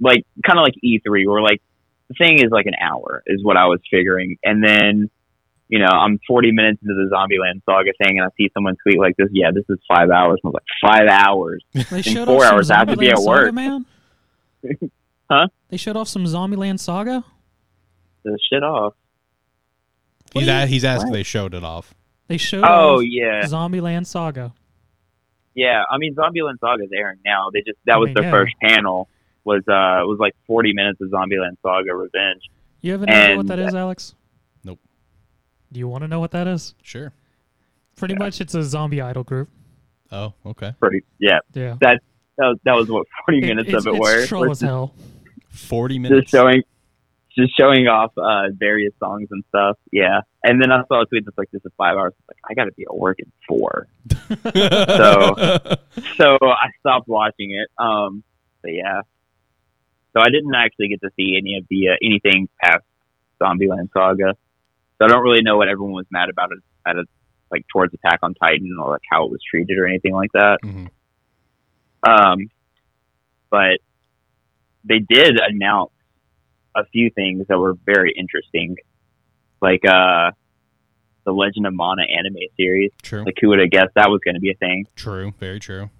like 0.00 0.24
kind 0.44 0.58
of 0.58 0.64
like 0.64 0.74
E3, 0.84 1.26
or 1.28 1.40
like 1.40 1.62
the 2.10 2.14
thing 2.18 2.38
is 2.40 2.50
like 2.50 2.66
an 2.66 2.74
hour 2.78 3.22
is 3.26 3.42
what 3.42 3.56
I 3.56 3.66
was 3.68 3.80
figuring, 3.90 4.36
and 4.44 4.62
then 4.62 5.08
you 5.68 5.78
know 5.78 5.86
I'm 5.86 6.18
40 6.26 6.50
minutes 6.52 6.82
into 6.82 6.94
the 6.94 7.08
Zombieland 7.14 7.62
Saga 7.64 7.92
thing, 8.02 8.18
and 8.18 8.26
I 8.26 8.30
see 8.36 8.50
someone 8.52 8.76
tweet 8.82 8.98
like 8.98 9.16
this. 9.16 9.28
Yeah, 9.32 9.50
this 9.54 9.64
is 9.70 9.78
five 9.88 10.10
hours. 10.10 10.40
I 10.44 10.48
was 10.48 10.54
like, 10.54 10.90
five 10.92 11.08
hours. 11.08 11.64
They 11.90 12.02
showed 12.02 12.26
four 12.26 12.38
off 12.38 12.42
some 12.44 12.54
hours 12.56 12.70
I 12.70 12.76
have 12.78 12.88
to 12.88 12.96
be 12.96 13.06
Zombieland 13.06 13.12
at 13.12 13.18
Saga, 13.18 13.28
work. 13.30 13.54
man. 13.54 13.86
Huh? 15.32 15.46
They 15.68 15.76
showed 15.76 15.94
off 15.96 16.08
some 16.08 16.24
Zombieland 16.24 16.80
Saga. 16.80 17.24
The 18.24 18.36
shit 18.50 18.64
off. 18.64 18.94
He's 20.34 20.48
What? 20.48 20.62
a, 20.64 20.66
he's 20.66 20.84
asking 20.84 21.10
What? 21.10 21.16
they 21.16 21.22
showed 21.22 21.54
it 21.54 21.62
off. 21.62 21.94
They 22.26 22.36
showed 22.36 22.64
Oh 22.64 22.96
off 22.98 23.04
yeah, 23.04 23.42
Zombieland 23.44 24.06
Saga. 24.06 24.52
yeah. 25.54 25.84
I 25.88 25.98
mean, 25.98 26.16
Zombieland 26.16 26.58
Saga 26.58 26.82
is 26.82 26.90
airing 26.92 27.20
now. 27.24 27.50
They 27.52 27.60
just 27.60 27.78
that 27.86 27.94
I 27.94 27.98
was 27.98 28.06
mean, 28.08 28.14
their 28.14 28.24
yeah. 28.24 28.30
first 28.32 28.54
panel. 28.60 29.08
Was 29.44 29.60
uh 29.68 30.04
was 30.06 30.18
like 30.20 30.34
40 30.46 30.72
minutes 30.74 31.00
of 31.00 31.08
Zombieland 31.10 31.56
Saga 31.62 31.94
Revenge. 31.94 32.42
You 32.82 32.92
have 32.92 33.02
any 33.04 33.12
idea 33.12 33.36
what 33.36 33.46
that 33.48 33.58
is, 33.58 33.74
Alex? 33.74 34.14
Nope. 34.64 34.78
Do 35.72 35.80
you 35.80 35.88
want 35.88 36.02
to 36.04 36.08
know 36.08 36.20
what 36.20 36.30
that 36.32 36.46
is? 36.46 36.74
Sure. 36.82 37.12
Pretty 37.96 38.14
much, 38.14 38.40
it's 38.40 38.54
a 38.54 38.62
zombie 38.62 39.00
idol 39.02 39.24
group. 39.24 39.48
Oh, 40.12 40.32
okay. 40.46 40.74
Pretty 40.80 41.04
yeah. 41.18 41.38
Yeah. 41.54 41.76
That 41.80 42.00
that 42.38 42.46
was, 42.46 42.58
that 42.64 42.74
was 42.74 42.88
what 42.88 43.06
40 43.26 43.38
It- 43.38 43.46
minutes 43.46 43.72
of 43.74 43.86
it 43.86 43.90
it's 43.94 44.00
were. 44.00 44.26
troll 44.26 44.48
was 44.48 44.62
as 44.62 44.68
hell. 44.68 44.94
Forty 45.50 45.98
minutes. 45.98 46.22
just 46.22 46.32
showing 46.32 46.62
just 47.36 47.56
showing 47.58 47.86
off 47.86 48.12
uh 48.18 48.48
various 48.58 48.92
songs 48.98 49.28
and 49.30 49.42
stuff 49.48 49.76
yeah 49.92 50.20
and 50.44 50.60
then 50.60 50.72
i 50.72 50.82
saw 50.88 51.02
a 51.02 51.06
tweet 51.06 51.24
that's 51.24 51.36
like 51.38 51.48
this 51.52 51.64
is 51.64 51.70
five 51.78 51.96
hours 51.96 52.12
like 52.28 52.36
i 52.48 52.54
gotta 52.54 52.72
be 52.72 52.82
at 52.82 52.94
work 52.96 53.18
in 53.20 53.30
four 53.48 53.86
so 54.54 55.34
so 56.16 56.38
i 56.42 56.68
stopped 56.80 57.06
watching 57.08 57.52
it 57.52 57.68
um 57.82 58.22
but 58.62 58.72
yeah 58.72 59.00
so 60.12 60.20
i 60.20 60.28
didn't 60.30 60.54
actually 60.54 60.88
get 60.88 61.00
to 61.00 61.10
see 61.16 61.36
any 61.36 61.56
of 61.58 61.64
the 61.70 61.88
uh, 61.88 61.96
anything 62.02 62.48
past 62.62 62.84
zombieland 63.40 63.88
saga 63.92 64.34
so 64.98 65.04
i 65.04 65.08
don't 65.08 65.22
really 65.22 65.42
know 65.42 65.56
what 65.56 65.68
everyone 65.68 65.92
was 65.92 66.06
mad 66.10 66.28
about 66.28 66.50
it 66.52 66.58
at 66.86 66.96
it 66.96 67.06
like 67.50 67.64
towards 67.72 67.92
attack 67.94 68.18
on 68.22 68.34
titan 68.34 68.76
or 68.80 68.90
like 68.92 69.02
how 69.10 69.24
it 69.24 69.30
was 69.30 69.40
treated 69.50 69.78
or 69.78 69.86
anything 69.86 70.12
like 70.12 70.30
that 70.32 70.58
Mhm. 70.64 70.88
um, 72.02 72.38
but 73.50 73.78
they 74.84 74.98
did 75.00 75.38
announce 75.38 75.90
a 76.74 76.84
few 76.86 77.10
things 77.10 77.46
that 77.48 77.58
were 77.58 77.74
very 77.84 78.14
interesting, 78.16 78.76
like 79.60 79.84
uh, 79.84 80.30
the 81.24 81.32
Legend 81.32 81.66
of 81.66 81.74
Mana 81.74 82.02
anime 82.02 82.36
series. 82.56 82.90
True. 83.02 83.24
Like, 83.24 83.34
who 83.40 83.48
would 83.48 83.58
have 83.58 83.70
guessed 83.70 83.90
that 83.96 84.08
was 84.08 84.20
going 84.24 84.36
to 84.36 84.40
be 84.40 84.50
a 84.50 84.54
thing? 84.54 84.86
True, 84.96 85.34
very 85.38 85.58
true. 85.58 85.90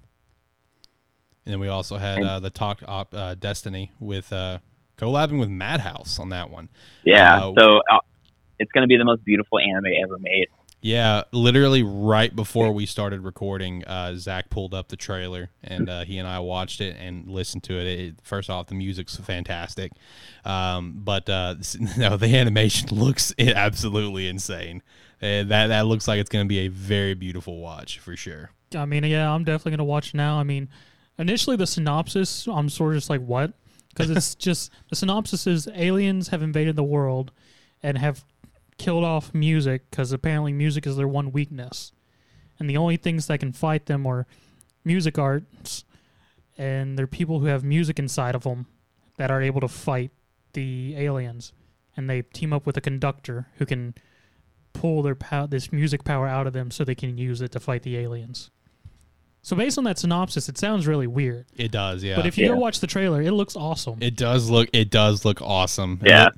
And 1.51 1.55
then 1.55 1.61
we 1.61 1.67
also 1.67 1.97
had 1.97 2.23
uh, 2.23 2.39
the 2.39 2.49
Takt 2.49 2.85
Op, 2.87 3.13
uh, 3.13 3.35
Destiny 3.35 3.91
with 3.99 4.33
uh, 4.33 4.61
collabing 4.97 5.41
with 5.41 5.49
Madhouse 5.49 6.21
on 6.21 6.29
that 6.29 6.49
one. 6.49 6.69
Yeah. 7.05 7.47
Uh, 7.47 7.55
so 7.59 7.79
uh, 7.91 7.99
it's 8.61 8.71
going 8.71 8.83
to 8.83 8.87
be 8.87 8.97
the 8.97 9.05
most 9.05 9.25
beautiful 9.25 9.59
anime 9.59 9.87
ever 10.01 10.17
made. 10.21 10.47
Yeah, 10.81 11.25
literally 11.33 11.83
right 11.83 12.35
before 12.35 12.71
we 12.71 12.87
started 12.87 13.23
recording, 13.25 13.85
uh, 13.85 14.15
Zach 14.15 14.49
pulled 14.49 14.75
up 14.75 14.91
the 14.91 14.97
trailer 14.97 15.51
and 15.65 15.91
uh, 15.91 16.05
he 16.05 16.19
and 16.19 16.29
I 16.29 16.39
watched 16.39 16.81
it 16.81 16.97
and 17.01 17.29
listened 17.29 17.65
to 17.65 17.81
it. 17.81 17.87
it 17.87 18.15
first 18.23 18.49
off, 18.49 18.69
the 18.69 18.77
music's 18.77 19.17
fantastic, 19.17 19.91
um, 20.45 21.01
but 21.05 21.29
uh, 21.29 21.57
no, 21.99 22.17
the 22.17 22.37
animation 22.37 22.89
looks 22.93 23.35
absolutely 23.41 24.29
insane. 24.29 24.85
And 25.21 25.51
that 25.51 25.67
that 25.67 25.87
looks 25.87 26.07
like 26.07 26.21
it's 26.21 26.31
going 26.31 26.45
to 26.45 26.49
be 26.49 26.61
a 26.61 26.69
very 26.69 27.15
beautiful 27.15 27.61
watch 27.61 27.99
for 27.99 28.15
sure. 28.15 28.53
I 28.75 28.85
mean, 28.85 29.03
yeah, 29.05 29.31
I'm 29.31 29.43
definitely 29.45 29.73
gonna 29.73 29.85
watch 29.85 30.15
now. 30.15 30.39
I 30.39 30.45
mean, 30.45 30.69
initially 31.21 31.57
the 31.57 31.67
synopsis, 31.67 32.49
I'm 32.49 32.69
sort 32.69 32.95
of 32.95 32.99
just 32.99 33.11
like, 33.11 33.21
what? 33.21 33.53
Because 33.91 34.11
it's 34.11 34.35
just 34.47 34.71
the 34.89 34.97
synopsis 34.97 35.47
is 35.47 35.69
aliens 35.75 36.29
have 36.29 36.43
invaded 36.43 36.77
the 36.77 36.83
world 36.85 37.31
and 37.83 37.99
have 37.99 38.25
killed 38.79 39.05
off 39.05 39.35
music 39.35 39.91
because 39.91 40.11
apparently 40.13 40.53
music 40.53 40.87
is 40.87 40.97
their 40.97 41.09
one 41.09 41.33
weakness, 41.33 41.93
and 42.59 42.69
the 42.69 42.77
only 42.77 42.97
things 42.97 43.27
that 43.27 43.41
can 43.41 43.53
fight 43.53 43.87
them 43.87 44.07
are 44.07 44.27
music 44.85 45.19
arts, 45.19 45.85
and 46.57 46.99
they're 46.99 47.07
people 47.07 47.41
who 47.41 47.47
have 47.47 47.63
music 47.63 47.99
inside 47.99 48.35
of 48.35 48.45
them 48.45 48.67
that 49.19 49.31
are 49.31 49.43
able 49.43 49.61
to 49.61 49.69
fight 49.69 50.11
the 50.55 50.95
aliens, 50.97 51.53
and 51.97 52.09
they 52.09 52.23
team 52.23 52.53
up 52.53 52.65
with 52.65 52.77
a 52.77 52.81
conductor 52.81 53.49
who 53.59 53.67
can 53.67 53.95
pull 54.73 55.03
their 55.03 55.15
pow- 55.15 55.47
this 55.47 55.73
music 55.73 56.05
power 56.05 56.27
out 56.27 56.47
of 56.47 56.53
them 56.53 56.71
so 56.71 56.85
they 56.85 56.95
can 56.95 57.19
use 57.19 57.43
it 57.43 57.53
to 57.53 57.61
fight 57.61 57.83
the 57.83 57.99
aliens. 57.99 58.51
So 59.43 59.57
based 59.57 59.79
on 59.79 59.85
that 59.85 59.99
synopsis, 59.99 60.49
it 60.49 60.59
sounds 60.59 60.87
really 60.87 61.07
weird. 61.07 61.47
It 61.57 61.71
does, 61.71 62.05
yeah. 62.05 62.17
But 62.17 62.27
if 62.27 62.37
you 62.37 62.45
Yeah. 62.47 62.53
go 62.53 62.59
watch 62.59 62.81
the 62.81 62.87
trailer, 62.87 63.23
it 63.23 63.33
looks 63.33 63.57
awesome. 63.57 63.99
It 64.01 64.17
does 64.17 64.51
look 64.51 64.69
it 64.73 64.91
does 64.91 65.25
look 65.25 65.41
awesome. 65.41 65.99
And 66.01 66.09
Yeah. 66.09 66.25
then- 66.25 66.33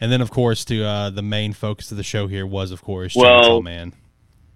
And 0.00 0.12
then 0.12 0.20
of 0.20 0.30
course 0.30 0.64
to 0.66 0.82
uh, 0.84 1.10
the 1.10 1.22
main 1.22 1.52
focus 1.52 1.90
of 1.90 1.96
the 1.96 2.02
show 2.02 2.26
here 2.26 2.46
was 2.46 2.70
of 2.72 2.82
course 2.82 3.14
Well- 3.14 3.60
Chainsaw 3.60 3.62
Man. 3.62 3.92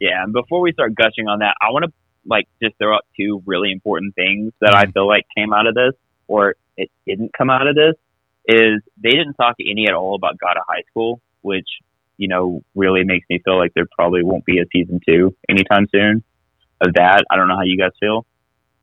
Yeah, 0.00 0.22
and 0.22 0.32
before 0.32 0.60
we 0.60 0.72
start 0.72 0.94
gushing 0.94 1.26
on 1.28 1.40
that, 1.40 1.54
I 1.60 1.70
want 1.70 1.84
to 1.84 1.92
like 2.26 2.46
just 2.62 2.76
throw 2.78 2.94
out 2.94 3.04
two 3.16 3.42
really 3.46 3.70
important 3.72 4.14
things 4.14 4.52
that 4.60 4.74
I 4.74 4.84
Mhm. 4.86 4.94
feel 4.94 5.06
like 5.08 5.26
came 5.36 5.52
out 5.52 5.66
of 5.66 5.74
this, 5.74 5.92
or 6.26 6.54
it 6.76 6.90
didn't 7.06 7.32
come 7.36 7.50
out 7.50 7.66
of 7.66 7.74
this. 7.74 7.94
Is 8.48 8.80
they 8.96 9.10
didn't 9.10 9.34
talk 9.34 9.56
any 9.60 9.86
at 9.88 9.94
all 9.94 10.14
about 10.14 10.38
God 10.38 10.56
of 10.56 10.62
High 10.68 10.82
School, 10.90 11.20
which 11.42 11.68
you 12.16 12.28
know 12.28 12.62
really 12.74 13.04
makes 13.04 13.26
me 13.28 13.38
feel 13.44 13.56
like 13.58 13.72
there 13.74 13.86
probably 13.94 14.22
won't 14.24 14.44
be 14.44 14.58
a 14.58 14.64
season 14.72 15.00
two 15.06 15.34
anytime 15.48 15.86
soon 15.92 16.22
of 16.80 16.94
that. 16.94 17.24
I 17.30 17.36
don't 17.36 17.48
know 17.48 17.56
how 17.56 17.62
you 17.64 17.78
guys 17.78 17.92
feel. 18.00 18.26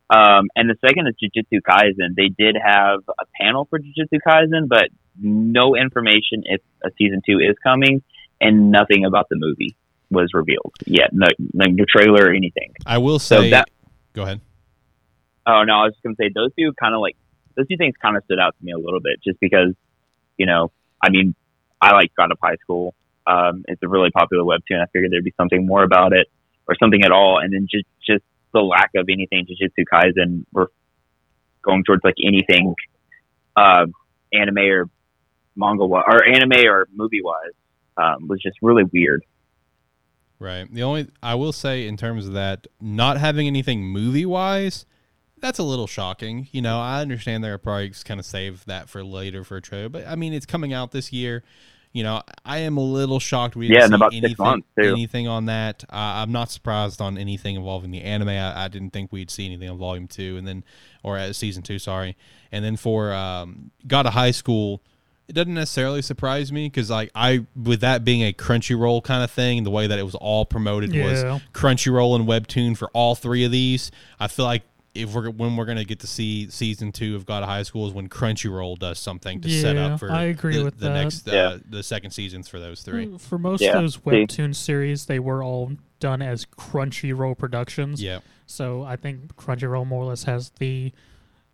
Um, 0.09 0.49
and 0.55 0.69
the 0.69 0.75
second 0.85 1.07
is 1.07 1.15
Jujutsu 1.21 1.61
Kaisen. 1.67 2.15
They 2.15 2.29
did 2.29 2.55
have 2.63 2.99
a 3.09 3.25
panel 3.41 3.65
for 3.69 3.79
Jujutsu 3.79 4.19
Kaisen, 4.25 4.67
but 4.67 4.89
no 5.19 5.75
information 5.75 6.43
if 6.43 6.61
a 6.83 6.89
season 6.97 7.21
two 7.27 7.39
is 7.39 7.55
coming, 7.63 8.03
and 8.39 8.69
nothing 8.71 9.05
about 9.05 9.27
the 9.29 9.35
movie 9.37 9.75
was 10.11 10.29
revealed 10.33 10.73
yet. 10.85 11.09
No, 11.11 11.25
no, 11.53 11.65
no 11.67 11.85
trailer 11.89 12.25
or 12.27 12.33
anything. 12.33 12.73
I 12.85 12.97
will 12.99 13.17
So 13.19 13.41
say 13.41 13.49
that- 13.51 13.69
go 14.13 14.23
ahead. 14.23 14.41
Oh 15.47 15.63
no, 15.63 15.73
I 15.73 15.83
was 15.85 15.93
just 15.93 16.03
gonna 16.03 16.15
say 16.19 16.29
those 16.33 16.51
two 16.57 16.73
kind 16.79 16.93
of 16.95 17.01
like 17.01 17.15
those 17.55 17.67
two 17.67 17.77
things 17.77 17.95
kind 18.01 18.17
of 18.17 18.23
stood 18.25 18.39
out 18.39 18.55
to 18.59 18.65
me 18.65 18.71
a 18.73 18.77
little 18.77 18.99
bit, 18.99 19.21
just 19.23 19.39
because 19.39 19.73
you 20.37 20.45
know, 20.45 20.71
I 21.01 21.09
mean, 21.09 21.33
I 21.81 21.93
like 21.93 22.11
God 22.15 22.31
of 22.31 22.37
High 22.41 22.57
School. 22.57 22.93
Um, 23.25 23.63
it's 23.67 23.81
a 23.81 23.87
really 23.87 24.11
popular 24.11 24.43
webtoon. 24.43 24.81
I 24.81 24.85
figured 24.91 25.11
there'd 25.11 25.23
be 25.23 25.33
something 25.37 25.65
more 25.65 25.83
about 25.83 26.13
it 26.13 26.27
or 26.67 26.75
something 26.79 27.03
at 27.03 27.11
all, 27.11 27.39
and 27.39 27.53
then 27.53 27.67
just 27.69 27.85
just 28.05 28.23
the 28.53 28.61
lack 28.61 28.91
of 28.95 29.07
anything 29.09 29.45
Jujutsu 29.45 29.83
Kaisen 29.91 30.45
or 30.53 30.71
going 31.61 31.83
towards 31.83 32.03
like 32.03 32.15
anything 32.23 32.75
uh, 33.55 33.85
anime 34.33 34.57
or 34.57 34.89
manga 35.55 35.83
wi- 35.83 36.03
or 36.05 36.25
anime 36.25 36.65
or 36.67 36.87
movie 36.93 37.21
wise 37.21 37.53
um, 37.97 38.27
was 38.27 38.41
just 38.41 38.57
really 38.61 38.83
weird. 38.83 39.23
Right. 40.37 40.71
The 40.73 40.83
only 40.83 41.07
I 41.23 41.35
will 41.35 41.53
say 41.53 41.87
in 41.87 41.97
terms 41.97 42.27
of 42.27 42.33
that, 42.33 42.67
not 42.81 43.17
having 43.17 43.47
anything 43.47 43.83
movie 43.83 44.25
wise, 44.25 44.85
that's 45.39 45.59
a 45.59 45.63
little 45.63 45.87
shocking. 45.87 46.47
You 46.51 46.61
know, 46.61 46.79
I 46.79 47.01
understand 47.01 47.43
they're 47.43 47.57
probably 47.57 47.91
kind 48.03 48.19
of 48.19 48.25
save 48.25 48.65
that 48.65 48.89
for 48.89 49.03
later 49.03 49.43
for 49.43 49.57
a 49.57 49.61
trailer, 49.61 49.89
but 49.89 50.05
I 50.07 50.15
mean, 50.15 50.33
it's 50.33 50.45
coming 50.45 50.73
out 50.73 50.91
this 50.91 51.13
year. 51.13 51.43
You 51.95 52.03
know, 52.03 52.21
I 52.43 52.57
am 52.57 52.75
a 52.75 52.81
little 52.83 53.21
shocked 53.21 53.55
we 53.55 53.69
didn't 53.69 53.77
Yeah, 53.79 53.85
in 53.85 53.89
see 53.91 53.95
about 53.95 54.11
six 54.11 54.25
anything, 54.25 54.45
months, 54.45 54.67
too. 54.77 54.91
anything 54.91 55.29
on 55.29 55.45
that. 55.45 55.85
Uh, 55.89 55.95
I'm 55.95 56.33
not 56.33 56.51
surprised 56.51 56.99
on 56.99 57.17
anything 57.17 57.55
involving 57.55 57.91
the 57.91 58.01
anime. 58.01 58.27
I, 58.27 58.65
I 58.65 58.67
didn't 58.67 58.89
think 58.89 59.13
we'd 59.13 59.31
see 59.31 59.45
anything 59.45 59.69
on 59.69 59.77
Volume 59.77 60.05
Two, 60.09 60.35
and 60.35 60.45
then 60.45 60.65
or 61.03 61.17
uh, 61.17 61.31
Season 61.31 61.63
Two, 61.63 61.79
sorry. 61.79 62.17
And 62.51 62.65
then 62.65 62.75
for 62.75 63.13
um, 63.13 63.71
God 63.87 64.05
of 64.05 64.11
High 64.11 64.31
School, 64.31 64.81
it 65.29 65.35
doesn't 65.35 65.53
necessarily 65.53 66.01
surprise 66.01 66.51
me 66.51 66.67
because 66.67 66.89
like 66.89 67.11
I 67.15 67.45
with 67.55 67.79
that 67.79 68.03
being 68.03 68.23
a 68.23 68.33
Crunchyroll 68.33 69.01
kind 69.01 69.23
of 69.23 69.31
thing, 69.31 69.63
the 69.63 69.71
way 69.71 69.87
that 69.87 69.97
it 69.97 70.03
was 70.03 70.15
all 70.15 70.45
promoted 70.45 70.91
was 70.93 71.23
Crunchyroll 71.53 72.17
and 72.17 72.27
Webtoon 72.27 72.75
for 72.77 72.89
all 72.89 73.15
three 73.15 73.45
of 73.45 73.51
these. 73.53 73.89
I 74.19 74.27
feel 74.27 74.43
like 74.43 74.63
if 74.95 75.13
we're 75.13 75.29
when 75.29 75.55
we're 75.57 75.65
gonna 75.65 75.83
get 75.83 75.99
to 75.99 76.07
see 76.07 76.49
season 76.49 76.91
two 76.91 77.15
of 77.15 77.25
God 77.25 77.43
of 77.43 77.49
High 77.49 77.63
School 77.63 77.85
is 77.87 77.93
when 77.93 78.07
Crunchyroll 78.09 78.79
does 78.79 78.97
something 78.97 79.41
to 79.41 79.49
set 79.49 79.75
up 79.77 79.99
for 79.99 80.11
I 80.11 80.23
agree 80.23 80.57
the, 80.57 80.63
with 80.63 80.79
the 80.79 80.87
that. 80.87 80.93
next 81.03 81.27
uh, 81.27 81.31
Yeah. 81.33 81.57
the 81.69 81.83
second 81.83 82.11
seasons 82.11 82.47
for 82.47 82.59
those 82.59 82.81
three. 82.81 83.17
For 83.17 83.37
most 83.37 83.61
Yeah, 83.61 83.75
of 83.75 83.81
those 83.81 83.95
see. 83.95 83.99
webtoon 84.01 84.55
series, 84.55 85.05
they 85.05 85.19
were 85.19 85.43
all 85.43 85.73
done 85.99 86.21
as 86.21 86.45
Crunchyroll 86.45 87.37
productions. 87.37 88.01
Yeah, 88.01 88.19
So 88.45 88.83
I 88.83 88.95
think 88.95 89.35
Crunchyroll 89.35 89.85
more 89.85 90.03
or 90.03 90.07
less 90.07 90.23
has 90.23 90.51
the 90.59 90.91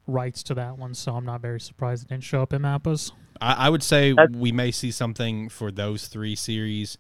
rights 0.08 0.44
to 0.44 0.54
that 0.56 0.78
one. 0.78 0.94
So 0.94 1.16
I'm 1.16 1.26
not 1.26 1.42
very 1.42 1.60
surprised 1.60 2.04
it 2.06 2.10
didn't 2.10 2.24
show 2.24 2.42
up 2.42 2.54
in 2.54 2.62
Mappa's. 2.62 3.12
I, 3.40 3.68
I 3.68 3.70
would 3.70 3.84
say 3.84 4.14
That's- 4.14 4.36
we 4.36 4.52
may 4.52 4.72
see 4.72 4.92
something 4.92 5.50
for 5.50 5.72
those 5.72 6.08
three 6.08 6.36
series 6.36 6.98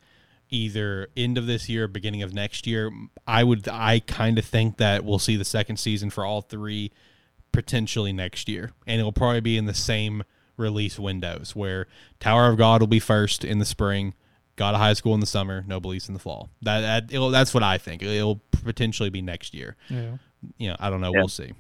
either 0.52 1.08
end 1.18 1.38
of 1.38 1.48
this 1.48 1.68
year 1.70 1.86
or 1.86 1.88
beginning 1.88 2.22
of 2.22 2.34
next 2.34 2.68
year. 2.68 2.92
I 3.26 3.44
would 3.44 3.68
I 3.68 4.00
kind 4.00 4.38
of 4.38 4.46
think 4.46 4.78
that 4.78 5.04
we'll 5.04 5.20
see 5.20 5.38
the 5.38 5.46
second 5.46 5.78
season 5.78 6.10
for 6.10 6.26
all 6.26 6.42
three 6.42 6.92
potentially 7.52 8.14
next 8.14 8.48
year. 8.48 8.72
And 8.86 9.00
it'll 9.00 9.14
probably 9.14 9.42
be 9.42 9.58
in 9.58 9.66
the 9.66 9.74
same 9.74 10.24
release 10.58 11.00
windows 11.00 11.56
where 11.56 11.88
Tower 12.20 12.50
of 12.50 12.58
God 12.58 12.82
will 12.82 12.88
be 12.88 13.00
first 13.00 13.44
in 13.44 13.60
the 13.60 13.66
spring, 13.66 14.14
God 14.58 14.76
of 14.76 14.82
High 14.82 14.94
School 14.94 15.14
in 15.14 15.20
the 15.22 15.26
summer, 15.26 15.64
No 15.66 15.82
East 15.94 16.08
in 16.08 16.14
the 16.14 16.20
fall. 16.20 16.50
That, 16.62 16.82
that 16.82 17.14
it'll, 17.14 17.30
that's 17.30 17.54
what 17.54 17.64
I 17.64 17.78
think. 17.78 18.04
It'll 18.04 18.42
potentially 18.64 19.10
be 19.10 19.22
next 19.22 19.54
year. 19.54 19.76
Yeah. 19.90 20.18
You 20.58 20.70
know, 20.70 20.76
I 20.80 20.90
don't 20.90 21.02
know. 21.02 21.12
Yeah. 21.14 21.22
We'll 21.22 21.28
see. 21.30 21.54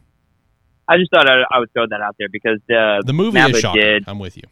I 0.87 0.97
just 0.97 1.11
thought 1.11 1.29
I, 1.29 1.43
I 1.49 1.59
would 1.59 1.71
throw 1.71 1.85
that 1.87 2.01
out 2.01 2.15
there 2.19 2.27
because 2.29 2.59
uh, 2.69 3.01
The 3.05 3.13
movie 3.13 3.39
Mappa 3.39 3.53
is 3.53 3.59
shocking. 3.59 3.81
did 3.81 4.03
I'm 4.07 4.19
with 4.19 4.35
you. 4.35 4.43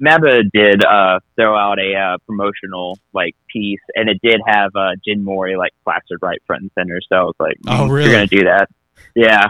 Mappa 0.00 0.42
did 0.52 0.84
uh, 0.84 1.20
throw 1.36 1.56
out 1.56 1.78
a 1.78 1.94
uh, 1.94 2.18
promotional 2.26 2.98
like 3.12 3.36
piece, 3.52 3.80
and 3.94 4.08
it 4.08 4.18
did 4.22 4.40
have 4.46 4.70
uh, 4.74 4.92
Jin 5.04 5.22
Mori 5.22 5.56
like 5.56 5.72
plastered 5.84 6.20
right 6.22 6.40
front 6.46 6.62
and 6.62 6.70
center. 6.74 7.00
So 7.08 7.16
I 7.16 7.22
was 7.22 7.34
like, 7.38 7.56
Oh, 7.66 7.86
"Mm, 7.86 7.90
really? 7.90 8.10
You're 8.10 8.18
gonna 8.18 8.26
do 8.26 8.44
that? 8.44 8.68
Yeah, 9.14 9.46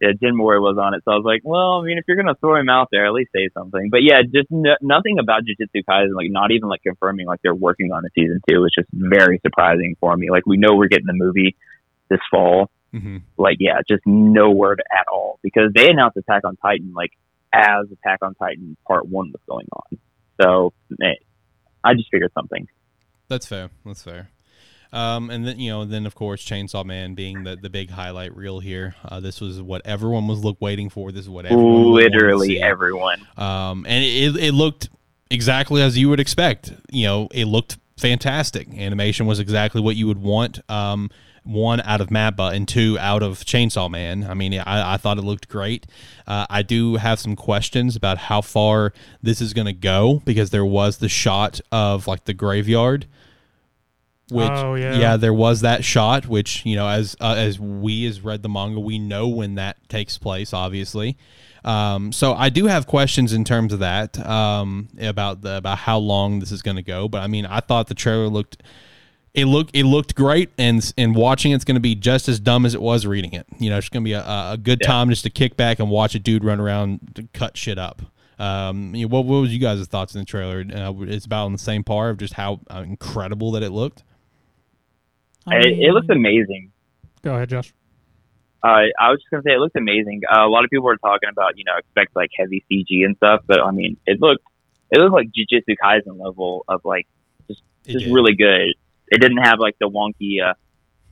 yeah. 0.00 0.12
Jin 0.20 0.36
Mori 0.36 0.60
was 0.60 0.78
on 0.78 0.94
it, 0.94 1.02
so 1.04 1.12
I 1.12 1.16
was 1.16 1.24
like, 1.24 1.42
well, 1.44 1.80
I 1.80 1.84
mean, 1.84 1.98
if 1.98 2.04
you're 2.08 2.16
gonna 2.16 2.34
throw 2.36 2.56
him 2.56 2.68
out 2.68 2.88
there, 2.90 3.06
at 3.06 3.12
least 3.12 3.32
say 3.34 3.48
something. 3.52 3.90
But 3.90 4.02
yeah, 4.02 4.22
just 4.22 4.50
n- 4.50 4.76
nothing 4.80 5.18
about 5.18 5.42
Jujutsu 5.42 5.84
Kaisen, 5.88 6.14
like 6.14 6.30
not 6.30 6.50
even 6.50 6.68
like 6.68 6.82
confirming 6.82 7.26
like 7.26 7.40
they're 7.42 7.54
working 7.54 7.92
on 7.92 8.04
a 8.04 8.08
season 8.14 8.40
two, 8.48 8.60
was 8.60 8.72
just 8.74 8.88
very 8.92 9.40
surprising 9.44 9.96
for 10.00 10.16
me. 10.16 10.30
Like 10.30 10.46
we 10.46 10.56
know 10.56 10.74
we're 10.74 10.88
getting 10.88 11.06
the 11.06 11.12
movie 11.12 11.56
this 12.08 12.20
fall, 12.30 12.70
hmm 12.92 13.18
like 13.36 13.56
yeah, 13.60 13.80
just 13.88 14.02
no 14.06 14.50
word 14.50 14.82
at 14.90 15.06
all 15.12 15.38
because 15.42 15.70
they 15.74 15.90
announced 15.90 16.16
Attack 16.16 16.44
on 16.44 16.56
Titan 16.56 16.92
like 16.94 17.10
as 17.54 17.86
Attack 17.92 18.18
on 18.22 18.34
Titan 18.34 18.76
Part 18.86 19.06
One 19.06 19.32
was 19.32 19.40
going 19.48 19.66
on. 19.72 19.98
So 20.40 20.72
I 21.84 21.94
just 21.94 22.10
figured 22.10 22.32
something. 22.34 22.66
That's 23.28 23.46
fair. 23.46 23.70
That's 23.84 24.02
fair. 24.02 24.30
Um, 24.92 25.28
and 25.30 25.46
then 25.46 25.58
you 25.58 25.70
know, 25.70 25.84
then 25.84 26.06
of 26.06 26.14
course, 26.14 26.44
Chainsaw 26.44 26.84
Man 26.84 27.14
being 27.14 27.44
the, 27.44 27.56
the 27.56 27.68
big 27.68 27.90
highlight 27.90 28.36
reel 28.36 28.60
here. 28.60 28.94
Uh, 29.04 29.18
this 29.20 29.40
was 29.40 29.60
what 29.60 29.82
everyone 29.84 30.28
was 30.28 30.44
look 30.44 30.56
waiting 30.60 30.88
for. 30.88 31.10
This 31.10 31.22
is 31.22 31.28
what 31.28 31.46
everyone 31.46 31.92
Literally 31.92 32.62
everyone. 32.62 33.26
Um, 33.36 33.86
and 33.88 34.04
it, 34.04 34.36
it 34.36 34.54
looked 34.54 34.88
exactly 35.30 35.82
as 35.82 35.98
you 35.98 36.08
would 36.10 36.20
expect. 36.20 36.72
You 36.90 37.06
know, 37.06 37.28
it 37.32 37.46
looked 37.46 37.78
fantastic. 37.96 38.68
Animation 38.72 39.26
was 39.26 39.40
exactly 39.40 39.80
what 39.80 39.96
you 39.96 40.06
would 40.06 40.22
want. 40.22 40.60
Um, 40.70 41.10
one 41.44 41.80
out 41.82 42.00
of 42.00 42.08
Mappa 42.08 42.54
and 42.54 42.66
two 42.66 42.98
out 42.98 43.22
of 43.22 43.40
Chainsaw 43.40 43.90
Man. 43.90 44.24
I 44.24 44.34
mean, 44.34 44.54
I, 44.54 44.94
I 44.94 44.96
thought 44.96 45.18
it 45.18 45.22
looked 45.24 45.48
great. 45.48 45.86
Uh, 46.26 46.46
I 46.48 46.62
do 46.62 46.96
have 46.96 47.20
some 47.20 47.36
questions 47.36 47.96
about 47.96 48.16
how 48.18 48.40
far 48.40 48.92
this 49.22 49.40
is 49.40 49.52
going 49.52 49.66
to 49.66 49.72
go 49.74 50.22
because 50.24 50.50
there 50.50 50.64
was 50.64 50.98
the 50.98 51.08
shot 51.08 51.60
of 51.70 52.06
like 52.06 52.24
the 52.24 52.34
graveyard. 52.34 53.06
Which, 54.30 54.48
Oh, 54.50 54.74
yeah. 54.74 54.96
yeah. 54.96 55.16
there 55.18 55.34
was 55.34 55.60
that 55.60 55.84
shot, 55.84 56.26
which 56.26 56.64
you 56.64 56.76
know, 56.76 56.88
as 56.88 57.14
uh, 57.20 57.34
as 57.36 57.60
we 57.60 58.06
as 58.06 58.22
read 58.22 58.42
the 58.42 58.48
manga, 58.48 58.80
we 58.80 58.98
know 58.98 59.28
when 59.28 59.56
that 59.56 59.86
takes 59.90 60.16
place. 60.16 60.54
Obviously, 60.54 61.18
um, 61.62 62.10
so 62.10 62.32
I 62.32 62.48
do 62.48 62.64
have 62.64 62.86
questions 62.86 63.34
in 63.34 63.44
terms 63.44 63.74
of 63.74 63.80
that 63.80 64.18
um, 64.26 64.88
about 64.98 65.42
the 65.42 65.58
about 65.58 65.76
how 65.76 65.98
long 65.98 66.40
this 66.40 66.52
is 66.52 66.62
going 66.62 66.76
to 66.76 66.82
go. 66.82 67.06
But 67.06 67.20
I 67.20 67.26
mean, 67.26 67.44
I 67.44 67.60
thought 67.60 67.88
the 67.88 67.94
trailer 67.94 68.28
looked 68.28 68.62
it 69.34 69.46
looked 69.46 69.74
it 69.76 69.84
looked 69.84 70.14
great, 70.14 70.50
and 70.58 70.92
and 70.96 71.14
watching 71.14 71.52
it's 71.52 71.64
going 71.64 71.74
to 71.74 71.80
be 71.80 71.94
just 71.94 72.28
as 72.28 72.38
dumb 72.40 72.64
as 72.64 72.74
it 72.74 72.80
was 72.80 73.04
reading 73.06 73.32
it. 73.32 73.46
You 73.58 73.70
know, 73.70 73.78
it's 73.78 73.88
going 73.88 74.02
to 74.04 74.08
be 74.08 74.12
a, 74.12 74.20
a 74.22 74.58
good 74.60 74.78
Yeah. 74.82 74.86
time 74.88 75.10
just 75.10 75.24
to 75.24 75.30
kick 75.30 75.56
back 75.56 75.78
and 75.80 75.90
watch 75.90 76.14
a 76.14 76.18
dude 76.18 76.44
run 76.44 76.60
around 76.60 77.00
to 77.16 77.28
cut 77.32 77.56
shit 77.56 77.78
up. 77.78 78.02
Um, 78.38 78.94
you 78.94 79.06
know, 79.06 79.08
what, 79.16 79.26
what 79.26 79.40
was 79.40 79.52
you 79.52 79.60
guys' 79.60 79.86
thoughts 79.86 80.14
in 80.14 80.20
the 80.20 80.24
trailer? 80.24 80.64
Uh, 80.72 80.92
it's 81.02 81.24
about 81.26 81.44
on 81.46 81.52
the 81.52 81.58
same 81.58 81.84
par 81.84 82.10
of 82.10 82.18
just 82.18 82.34
how 82.34 82.60
uh, 82.68 82.82
incredible 82.86 83.52
that 83.52 83.62
it 83.62 83.70
looked. 83.70 84.02
It, 85.46 85.64
it 85.66 85.76
mean- 85.78 85.92
looks 85.92 86.08
amazing. 86.08 86.72
Go 87.22 87.34
ahead, 87.34 87.48
Josh. 87.48 87.72
Uh, 88.62 88.88
I 88.98 89.10
was 89.10 89.20
just 89.20 89.30
gonna 89.30 89.42
say 89.42 89.52
it 89.52 89.58
looked 89.58 89.76
amazing. 89.76 90.22
Uh, 90.30 90.46
a 90.46 90.48
lot 90.48 90.64
of 90.64 90.70
people 90.70 90.86
were 90.86 90.96
talking 90.96 91.28
about 91.30 91.58
you 91.58 91.64
know 91.64 91.76
expect 91.76 92.16
like 92.16 92.30
heavy 92.34 92.64
CG 92.70 93.04
and 93.04 93.14
stuff, 93.18 93.42
but 93.46 93.60
I 93.60 93.70
mean 93.72 93.98
it 94.06 94.20
looked 94.20 94.42
it 94.90 94.98
looked 94.98 95.12
like 95.12 95.28
Jujutsu 95.28 95.76
Kaisen 95.82 96.18
level 96.18 96.64
of 96.66 96.80
like 96.84 97.06
It 97.48 97.58
just 97.86 98.04
did. 98.06 98.14
really 98.14 98.34
good. 98.34 98.74
It 99.08 99.20
didn't 99.20 99.38
have 99.38 99.58
like 99.58 99.76
the 99.78 99.88
wonky 99.88 100.42
uh, 100.42 100.54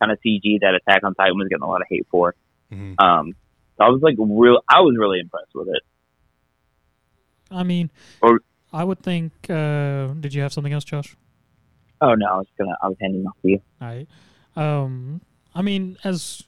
kind 0.00 0.10
of 0.12 0.18
CG 0.26 0.60
that 0.60 0.74
Attack 0.74 1.04
on 1.04 1.14
Titan 1.14 1.36
was 1.36 1.48
getting 1.48 1.62
a 1.62 1.68
lot 1.68 1.80
of 1.80 1.86
hate 1.90 2.06
for. 2.10 2.34
Mhm. 2.72 3.00
Um, 3.00 3.34
so 3.76 3.84
I 3.84 3.88
was 3.90 4.00
like 4.02 4.16
real. 4.18 4.60
I 4.68 4.80
was 4.80 4.96
really 4.98 5.20
impressed 5.20 5.54
with 5.54 5.68
it. 5.68 5.82
I 7.50 7.62
mean, 7.62 7.90
Or- 8.22 8.40
I 8.72 8.84
would 8.84 9.00
think. 9.00 9.32
Uh, 9.50 10.08
did 10.14 10.32
you 10.32 10.40
have 10.42 10.52
something 10.52 10.72
else, 10.72 10.84
Josh? 10.84 11.16
Oh 12.00 12.14
no, 12.14 12.26
I 12.26 12.36
was 12.38 12.46
gonna 12.58 12.74
I 12.82 12.88
was 12.88 12.96
handing 13.00 13.24
off 13.26 13.36
to 13.42 13.48
you. 13.50 13.62
All 13.80 13.88
right. 13.88 14.08
Um, 14.56 15.20
I 15.54 15.62
mean, 15.62 15.96
as 16.04 16.42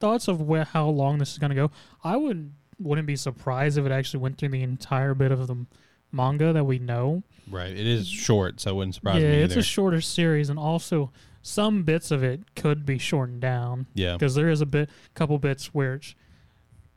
thoughts 0.00 0.28
of 0.28 0.40
where 0.42 0.64
how 0.64 0.88
long 0.88 1.18
this 1.18 1.32
is 1.32 1.38
going 1.38 1.50
to 1.50 1.56
go, 1.56 1.70
I 2.02 2.16
would 2.16 2.52
wouldn't 2.78 3.06
be 3.06 3.16
surprised 3.16 3.78
if 3.78 3.84
it 3.86 3.92
actually 3.92 4.20
went 4.20 4.38
through 4.38 4.48
the 4.50 4.62
entire 4.62 5.14
bit 5.14 5.30
of 5.32 5.46
the 5.46 5.66
manga 6.12 6.52
that 6.52 6.64
we 6.64 6.78
know. 6.78 7.22
Right. 7.50 7.70
It 7.70 7.86
is 7.86 8.06
short, 8.06 8.60
so 8.60 8.70
it 8.70 8.74
wouldn't 8.74 8.94
surprise 8.94 9.22
yeah, 9.22 9.30
me 9.30 9.38
Yeah, 9.38 9.44
it's 9.44 9.56
a 9.56 9.62
shorter 9.62 10.00
series, 10.00 10.50
and 10.50 10.58
also 10.58 11.10
some 11.42 11.82
bits 11.82 12.10
of 12.10 12.22
it 12.22 12.54
could 12.54 12.84
be 12.86 12.98
shortened 12.98 13.40
down 13.40 13.86
yeah. 13.94 14.12
because 14.12 14.34
there 14.34 14.48
is 14.50 14.60
a 14.60 14.66
bit, 14.66 14.90
couple 15.14 15.38
bits 15.38 15.74
where 15.74 15.94
it 15.94 16.14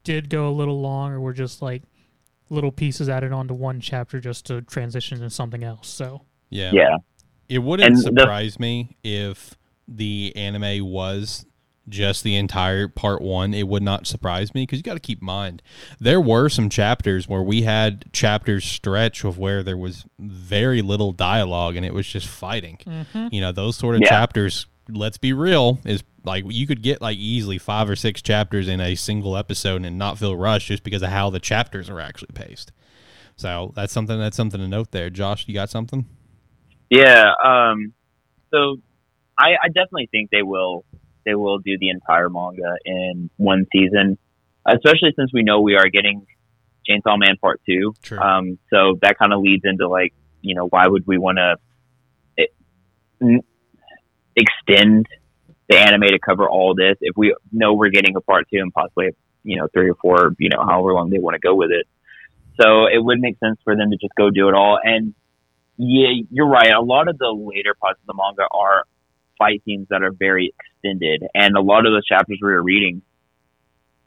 did 0.03 0.29
go 0.29 0.47
a 0.47 0.51
little 0.51 0.79
long, 0.81 1.11
or 1.11 1.19
were 1.19 1.33
just 1.33 1.61
like 1.61 1.83
little 2.49 2.71
pieces 2.71 3.09
added 3.09 3.31
onto 3.31 3.53
one 3.53 3.79
chapter 3.79 4.19
just 4.19 4.45
to 4.45 4.61
transition 4.61 5.19
to 5.19 5.29
something 5.29 5.63
else. 5.63 5.87
So 5.87 6.21
Yeah. 6.49 6.71
Yeah, 6.73 6.97
It 7.49 7.59
wouldn't 7.59 7.87
And 7.87 7.97
the- 7.97 8.01
surprise 8.01 8.59
me 8.59 8.95
if 9.03 9.57
the 9.87 10.33
anime 10.35 10.85
was 10.85 11.45
just 11.89 12.23
the 12.23 12.35
entire 12.35 12.87
part 12.87 13.21
one. 13.21 13.53
It 13.53 13.67
would 13.67 13.83
not 13.83 14.07
surprise 14.07 14.53
me 14.53 14.63
because 14.63 14.79
you 14.79 14.83
got 14.83 14.93
to 14.93 14.99
keep 14.99 15.19
in 15.21 15.25
mind 15.25 15.61
there 15.99 16.21
were 16.21 16.47
some 16.49 16.69
chapters 16.69 17.27
where 17.27 17.41
we 17.41 17.63
had 17.63 18.05
chapters 18.13 18.63
stretch 18.65 19.23
of 19.23 19.37
where 19.37 19.63
there 19.63 19.77
was 19.77 20.05
very 20.19 20.81
little 20.81 21.11
dialogue 21.11 21.75
and 21.75 21.85
it 21.85 21.93
was 21.93 22.07
just 22.07 22.27
fighting. 22.27 22.77
You 23.31 23.41
know, 23.41 23.51
those 23.51 23.75
sort 23.75 23.95
of 23.95 24.01
Yeah. 24.01 24.09
chapters. 24.09 24.65
Let's 24.89 25.17
be 25.17 25.33
real. 25.33 25.79
Is 25.85 26.03
like 26.25 26.45
you 26.47 26.65
could 26.67 26.81
get 26.81 27.01
like 27.01 27.17
easily 27.17 27.57
five 27.57 27.89
or 27.89 27.95
six 27.95 28.21
chapters 28.21 28.67
in 28.67 28.79
a 28.79 28.95
single 28.95 29.35
episode 29.37 29.83
and 29.85 29.97
not 29.97 30.17
feel 30.17 30.35
rushed 30.35 30.67
just 30.67 30.83
because 30.83 31.01
of 31.01 31.09
how 31.09 31.29
the 31.29 31.39
chapters 31.39 31.89
are 31.89 31.99
actually 31.99 32.31
paced. 32.33 32.71
So 33.35 33.71
that's 33.75 33.91
something 33.91 34.17
that's 34.19 34.37
something 34.37 34.59
to 34.59 34.67
note 34.67 34.91
there. 34.91 35.09
Josh, 35.09 35.47
you 35.47 35.53
got 35.53 35.69
something? 35.69 36.05
yeah. 36.89 37.31
Um, 37.43 37.93
so 38.51 38.77
I, 39.37 39.53
I 39.63 39.67
definitely 39.67 40.07
think 40.11 40.29
they 40.29 40.43
will 40.43 40.85
they 41.25 41.35
will 41.35 41.59
do 41.59 41.77
the 41.79 41.89
entire 41.89 42.29
manga 42.29 42.75
in 42.85 43.29
one 43.37 43.65
season, 43.71 44.17
especially 44.67 45.13
since 45.17 45.31
we 45.33 45.43
know 45.43 45.61
we 45.61 45.75
are 45.75 45.87
getting 45.87 46.25
Chainsaw 46.89 47.17
Man 47.17 47.37
Part 47.39 47.61
Two. 47.65 47.93
Um, 48.17 48.59
so 48.69 48.97
that 49.01 49.17
kind 49.17 49.33
of 49.33 49.41
leads 49.41 49.63
into 49.65 49.87
like, 49.87 50.13
you 50.41 50.55
know, 50.55 50.67
why 50.67 50.87
would 50.87 51.07
we 51.07 51.17
want 51.17 51.37
to 51.37 51.57
extend 54.35 55.07
the 55.69 55.77
anime 55.77 56.01
to 56.01 56.19
cover 56.19 56.49
all 56.49 56.75
this 56.75 56.97
if 56.99 57.15
we 57.15 57.33
know 57.51 57.73
we're 57.73 57.89
getting 57.89 58.15
a 58.17 58.21
part 58.21 58.47
two 58.51 58.59
and 58.59 58.73
possibly, 58.73 59.11
you 59.43 59.55
know, 59.57 59.67
three 59.73 59.89
or 59.89 59.95
four, 59.95 60.35
you 60.39 60.49
know, 60.49 60.61
however 60.61 60.93
long 60.93 61.09
they 61.09 61.19
want 61.19 61.35
to 61.35 61.39
go 61.39 61.55
with 61.55 61.71
it. 61.71 61.87
So 62.61 62.85
it 62.85 63.01
would 63.01 63.19
make 63.19 63.39
sense 63.39 63.59
for 63.63 63.75
them 63.75 63.91
to 63.91 63.97
just 63.97 64.13
go 64.15 64.29
do 64.29 64.49
it 64.49 64.55
all. 64.55 64.77
And 64.83 65.13
yeah, 65.77 66.09
you're 66.29 66.49
right. 66.49 66.71
A 66.71 66.81
lot 66.81 67.07
of 67.07 67.17
the 67.17 67.29
later 67.29 67.73
parts 67.79 67.99
of 68.01 68.07
the 68.07 68.13
manga 68.13 68.43
are 68.51 68.83
fight 69.37 69.61
scenes 69.65 69.87
that 69.89 70.03
are 70.03 70.11
very 70.11 70.53
extended, 70.59 71.23
and 71.33 71.55
a 71.55 71.61
lot 71.61 71.85
of 71.85 71.93
the 71.93 72.01
chapters 72.07 72.39
we 72.41 72.49
were 72.49 72.61
reading, 72.63 73.01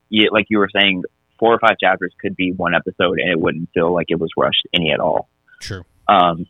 yeah, 0.08 0.28
like 0.32 0.46
you 0.48 0.58
were 0.58 0.68
saying, 0.74 1.02
four 1.38 1.52
or 1.54 1.58
five 1.58 1.76
chapters 1.82 2.14
could 2.20 2.36
be 2.36 2.52
one 2.52 2.74
episode, 2.74 3.18
and 3.18 3.30
it 3.30 3.38
wouldn't 3.38 3.68
feel 3.74 3.92
like 3.92 4.06
it 4.08 4.18
was 4.20 4.30
rushed 4.36 4.66
any 4.72 4.90
at 4.92 5.00
all. 5.00 5.28
True. 5.60 5.82
Um, 6.08 6.46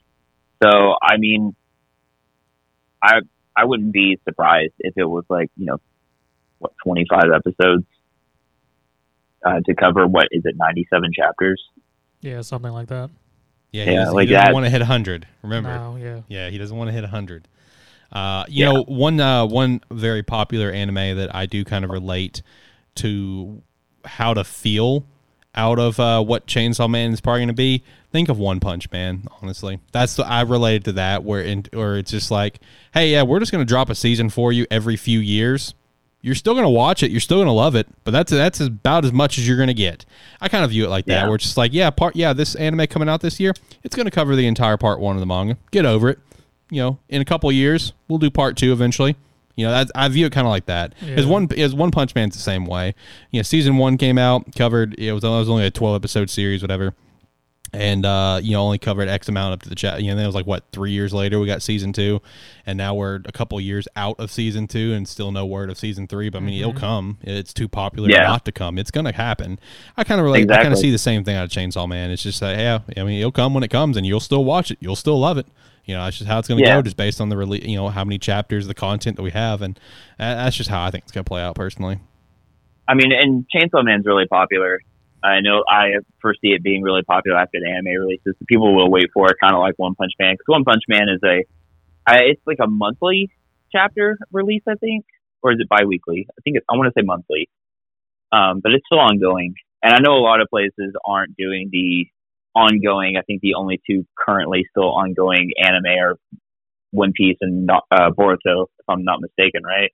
so 0.62 0.94
I 1.02 1.16
mean, 1.18 1.54
I 3.02 3.20
I 3.56 3.64
wouldn't 3.64 3.92
be 3.92 4.18
surprised 4.24 4.74
if 4.78 4.94
it 4.96 5.04
was 5.04 5.24
like 5.28 5.50
you 5.56 5.66
know, 5.66 5.78
what 6.58 6.72
twenty 6.84 7.04
five 7.08 7.30
episodes 7.34 7.84
uh, 9.44 9.60
to 9.64 9.74
cover 9.74 10.06
what 10.06 10.28
is 10.30 10.42
it 10.44 10.54
ninety 10.56 10.86
seven 10.90 11.10
chapters. 11.16 11.62
yeah, 12.20 12.40
something 12.42 12.72
like 12.72 12.88
that. 12.88 13.10
Yeah, 13.72 13.84
he 13.84 13.90
Yeah, 13.92 13.96
doesn't, 14.00 14.14
like 14.14 14.28
he 14.28 14.34
doesn't 14.34 14.46
that. 14.48 14.54
want 14.54 14.64
to 14.66 14.70
hit 14.70 14.80
100. 14.80 15.26
Remember? 15.42 15.68
No, 15.76 15.96
yeah. 15.96 16.20
Yeah, 16.28 16.48
he 16.50 16.56
doesn't 16.56 16.76
want 16.76 16.88
to 16.88 16.92
hit 16.92 17.02
100. 17.02 17.46
Uh, 18.12 18.44
you 18.48 18.64
Yeah. 18.64 18.72
know, 18.72 18.82
one 18.84 19.20
uh, 19.20 19.44
one 19.46 19.80
very 19.90 20.22
popular 20.22 20.70
anime 20.70 21.16
that 21.16 21.34
I 21.34 21.46
do 21.46 21.64
kind 21.64 21.84
of 21.84 21.90
relate 21.90 22.42
to 22.96 23.62
how 24.04 24.34
to 24.34 24.44
feel 24.44 25.04
out 25.54 25.78
of 25.78 25.98
uh, 25.98 26.22
what 26.22 26.46
Chainsaw 26.46 26.88
Man 26.88 27.12
is 27.12 27.20
probably 27.20 27.40
going 27.40 27.48
to 27.48 27.54
be. 27.54 27.82
Think 28.12 28.28
of 28.28 28.38
One 28.38 28.60
Punch 28.60 28.90
Man. 28.90 29.26
Honestly, 29.42 29.80
that's 29.92 30.14
the, 30.16 30.26
I 30.26 30.42
related 30.42 30.84
to 30.86 30.92
that 30.92 31.24
where 31.24 31.42
in, 31.42 31.66
or 31.74 31.96
it's 31.96 32.10
just 32.10 32.30
like, 32.30 32.60
hey, 32.94 33.10
yeah, 33.12 33.22
we're 33.22 33.40
just 33.40 33.52
going 33.52 33.60
to 33.64 33.68
drop 33.68 33.90
a 33.90 33.94
season 33.94 34.30
for 34.30 34.52
you 34.52 34.66
every 34.70 34.96
few 34.96 35.18
years. 35.18 35.74
You're 36.22 36.34
still 36.34 36.54
going 36.54 36.64
to 36.64 36.70
watch 36.70 37.02
it. 37.02 37.10
You're 37.10 37.20
still 37.20 37.36
going 37.38 37.46
to 37.46 37.52
love 37.52 37.74
it, 37.76 37.86
but 38.04 38.10
that's 38.10 38.32
that's 38.32 38.60
about 38.60 39.04
as 39.04 39.12
much 39.12 39.38
as 39.38 39.46
you're 39.46 39.56
going 39.56 39.68
to 39.68 39.74
get. 39.74 40.04
I 40.40 40.48
kind 40.48 40.64
of 40.64 40.70
view 40.70 40.84
it 40.84 40.88
like 40.88 41.04
that, 41.06 41.12
Yeah. 41.22 41.26
where 41.26 41.36
it's 41.36 41.44
just 41.44 41.56
like, 41.56 41.72
yeah, 41.72 41.90
part, 41.90 42.16
yeah, 42.16 42.32
this 42.32 42.54
anime 42.56 42.86
coming 42.88 43.08
out 43.08 43.20
this 43.20 43.38
year, 43.38 43.52
it's 43.84 43.94
going 43.94 44.06
to 44.06 44.10
cover 44.10 44.34
the 44.34 44.46
entire 44.46 44.76
part 44.76 44.98
one 44.98 45.14
of 45.16 45.20
the 45.20 45.26
manga. 45.26 45.56
Get 45.70 45.84
over 45.86 46.08
it. 46.10 46.18
You 46.70 46.83
know, 46.83 46.98
in 47.09 47.20
a 47.20 47.24
couple 47.24 47.48
of 47.48 47.55
years, 47.55 47.92
we'll 48.09 48.18
do 48.18 48.31
part 48.31 48.57
two 48.57 48.72
eventually. 48.72 49.16
You 49.55 49.66
know, 49.66 49.72
that, 49.72 49.90
I 49.94 50.09
view 50.09 50.26
it 50.26 50.33
kind 50.33 50.46
of 50.46 50.50
like 50.50 50.66
that. 50.66 50.92
As 51.00 51.24
Yeah. 51.24 51.31
one 51.31 51.48
as 51.57 51.74
One 51.74 51.90
Punch 51.90 52.14
Man's 52.14 52.35
the 52.35 52.42
same 52.42 52.66
way. 52.66 52.94
You 53.31 53.38
know, 53.38 53.42
season 53.42 53.76
one 53.79 53.96
came 53.96 54.18
out, 54.18 54.55
covered. 54.55 54.94
It 54.98 55.12
was, 55.12 55.24
it 55.24 55.29
was 55.29 55.48
only 55.48 55.64
a 55.66 55.70
twelve 55.70 55.94
episode 55.96 56.29
series, 56.29 56.62
whatever 56.62 56.94
and 57.72 58.07
uh, 58.07 58.38
you 58.42 58.52
know 58.52 58.62
only 58.62 58.79
covered 58.79 59.09
X 59.09 59.29
amount 59.29 59.52
up 59.55 59.62
to 59.62 59.68
the 59.68 59.74
chat. 59.74 60.00
You 60.02 60.11
know, 60.11 60.16
that 60.16 60.26
was 60.26 60.35
like 60.35 60.46
what 60.46 60.64
three 60.72 60.92
years 60.92 61.12
later 61.12 61.38
we 61.40 61.46
got 61.46 61.62
season 61.62 61.92
two, 61.92 62.20
and 62.64 62.79
now 62.79 62.94
we're 62.94 63.16
a 63.26 63.33
couple 63.33 63.61
years 63.61 63.88
out 63.96 64.18
of 64.20 64.31
season 64.31 64.66
two 64.66 64.92
and 64.92 65.07
still 65.07 65.33
no 65.33 65.44
word 65.44 65.68
of 65.68 65.76
season 65.79 66.07
three. 66.07 66.29
But 66.31 66.38
I 66.38 66.40
mean, 66.42 66.61
it'll 66.61 66.72
come. 66.72 67.18
It's 67.22 67.52
too 67.52 67.66
popular 67.68 68.09
Yeah. 68.09 68.22
not 68.22 68.44
to 68.44 68.52
come. 68.52 68.79
It's 68.79 68.90
gonna 68.90 69.12
happen. 69.12 69.59
I 69.96 70.05
kind 70.05 70.20
of 70.20 70.24
relate. 70.24 70.50
I 70.50 70.62
kind 70.62 70.72
of 70.72 70.79
see 70.79 70.90
the 70.90 70.98
same 70.98 71.24
thing 71.24 71.35
out 71.37 71.44
of 71.44 71.50
Chainsaw 71.50 71.88
Man. 71.88 72.11
It's 72.11 72.22
just 72.22 72.40
that 72.40 72.57
yeah, 72.59 72.81
I 72.96 73.05
mean, 73.05 73.18
it'll 73.18 73.33
come 73.33 73.52
when 73.52 73.64
it 73.64 73.70
comes, 73.70 73.96
and 73.96 74.07
you'll 74.07 74.20
still 74.20 74.44
watch 74.44 74.70
it. 74.70 74.79
You'll 74.81 74.96
still 74.96 75.18
love 75.18 75.37
it. 75.38 75.46
You 75.87 75.94
know, 75.94 76.05
that's 76.05 76.18
just 76.18 76.29
how 76.29 76.38
it's 76.38 76.49
gonna 76.49 76.61
Yeah. 76.61 76.75
go, 76.77 76.83
just 76.83 76.96
based 76.96 77.20
on 77.20 77.29
the 77.29 77.37
release. 77.37 77.64
You 77.64 77.77
know, 77.77 77.88
how 77.88 78.05
many 78.05 78.18
chapters, 78.18 78.66
the 78.66 78.75
content 78.75 79.16
that 79.16 79.22
we 79.22 79.31
have, 79.31 79.62
and 79.62 79.79
that's 80.18 80.57
just 80.57 80.68
how 80.68 80.85
I 80.85 80.90
think 80.90 81.05
it's 81.05 81.12
gonna 81.12 81.25
play 81.25 81.40
out 81.42 81.55
personally. 81.55 81.99
I 82.88 82.94
mean, 82.94 83.12
and 83.12 83.46
Chainsaw 83.55 83.85
Man's 83.85 84.05
really 84.07 84.27
popular. 84.27 84.81
I 85.22 85.40
know 85.40 85.64
I 85.68 85.94
foresee 86.20 86.53
it 86.53 86.62
being 86.62 86.83
really 86.83 87.03
popular 87.03 87.37
after 87.38 87.59
the 87.61 87.68
anime 87.68 88.01
releases. 88.01 88.35
People 88.46 88.75
will 88.77 88.90
wait 88.90 89.11
for 89.12 89.29
it, 89.31 89.37
kind 89.42 89.55
of 89.55 89.61
like 89.61 89.75
One 89.77 89.94
Punch 89.94 90.12
Man, 90.18 90.35
because 90.35 90.46
One 90.46 90.62
Punch 90.64 90.83
Man 90.88 91.09
is 91.09 91.20
a, 91.25 91.44
I, 92.07 92.18
it's 92.25 92.42
like 92.46 92.59
a 92.62 92.68
monthly 92.68 93.31
chapter 93.72 94.18
release, 94.31 94.62
I 94.68 94.75
think, 94.75 95.05
or 95.42 95.53
is 95.53 95.59
it 95.61 95.68
biweekly? 95.68 96.29
I 96.31 96.40
think 96.44 96.59
it, 96.59 96.64
I 96.70 96.77
want 96.77 96.92
to 96.94 97.01
say 97.01 97.05
monthly, 97.05 97.49
um, 98.31 98.61
but 98.62 98.72
it's 98.72 98.85
still 98.87 99.01
ongoing. 99.01 99.55
And 99.83 99.94
I 99.94 99.99
know 99.99 100.14
a 100.14 100.22
lot 100.22 100.40
of 100.40 100.49
places 100.49 100.94
aren't 101.05 101.37
doing 101.37 101.70
the 101.72 102.07
ongoing. 102.56 103.16
I 103.16 103.22
think 103.22 103.42
the 103.42 103.54
only 103.54 103.80
two 103.86 104.06
currently 104.16 104.66
still 104.70 104.90
ongoing 104.90 105.52
anime 105.62 105.86
are 105.86 106.16
One 106.90 107.12
Piece 107.12 107.36
and 107.40 107.70
uh, 107.70 108.10
Boruto, 108.10 108.64
if 108.78 108.84
I'm 108.88 109.04
not 109.04 109.20
mistaken, 109.20 109.62
right? 109.62 109.92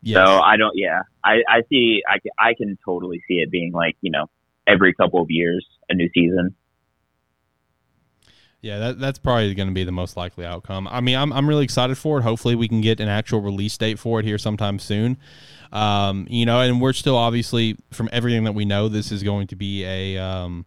Yes. 0.00 0.26
So 0.26 0.40
I 0.40 0.56
don't. 0.56 0.72
Yeah, 0.74 1.02
I 1.24 1.42
I 1.48 1.62
see. 1.68 2.02
I 2.08 2.18
I 2.38 2.54
can 2.54 2.76
totally 2.84 3.22
see 3.28 3.34
it 3.34 3.50
being 3.50 3.72
like 3.72 3.96
you 4.00 4.10
know 4.10 4.26
every 4.66 4.94
couple 4.94 5.20
of 5.20 5.28
years 5.30 5.64
a 5.88 5.94
new 5.94 6.08
season. 6.12 6.56
Yeah, 8.62 8.78
that, 8.78 9.00
that's 9.00 9.18
probably 9.18 9.52
going 9.54 9.66
to 9.66 9.74
be 9.74 9.82
the 9.82 9.90
most 9.90 10.16
likely 10.16 10.46
outcome. 10.46 10.86
I 10.86 11.00
mean, 11.00 11.16
I'm, 11.16 11.32
I'm 11.32 11.48
really 11.48 11.64
excited 11.64 11.98
for 11.98 12.18
it. 12.18 12.22
Hopefully, 12.22 12.54
we 12.54 12.68
can 12.68 12.80
get 12.80 13.00
an 13.00 13.08
actual 13.08 13.40
release 13.40 13.76
date 13.76 13.98
for 13.98 14.20
it 14.20 14.24
here 14.24 14.38
sometime 14.38 14.78
soon. 14.78 15.18
Um, 15.72 16.28
you 16.30 16.46
know, 16.46 16.60
and 16.60 16.80
we're 16.80 16.92
still 16.92 17.16
obviously 17.16 17.76
from 17.90 18.08
everything 18.12 18.44
that 18.44 18.52
we 18.52 18.64
know, 18.64 18.88
this 18.88 19.10
is 19.10 19.24
going 19.24 19.48
to 19.48 19.56
be 19.56 19.84
a 19.84 20.16
um, 20.16 20.64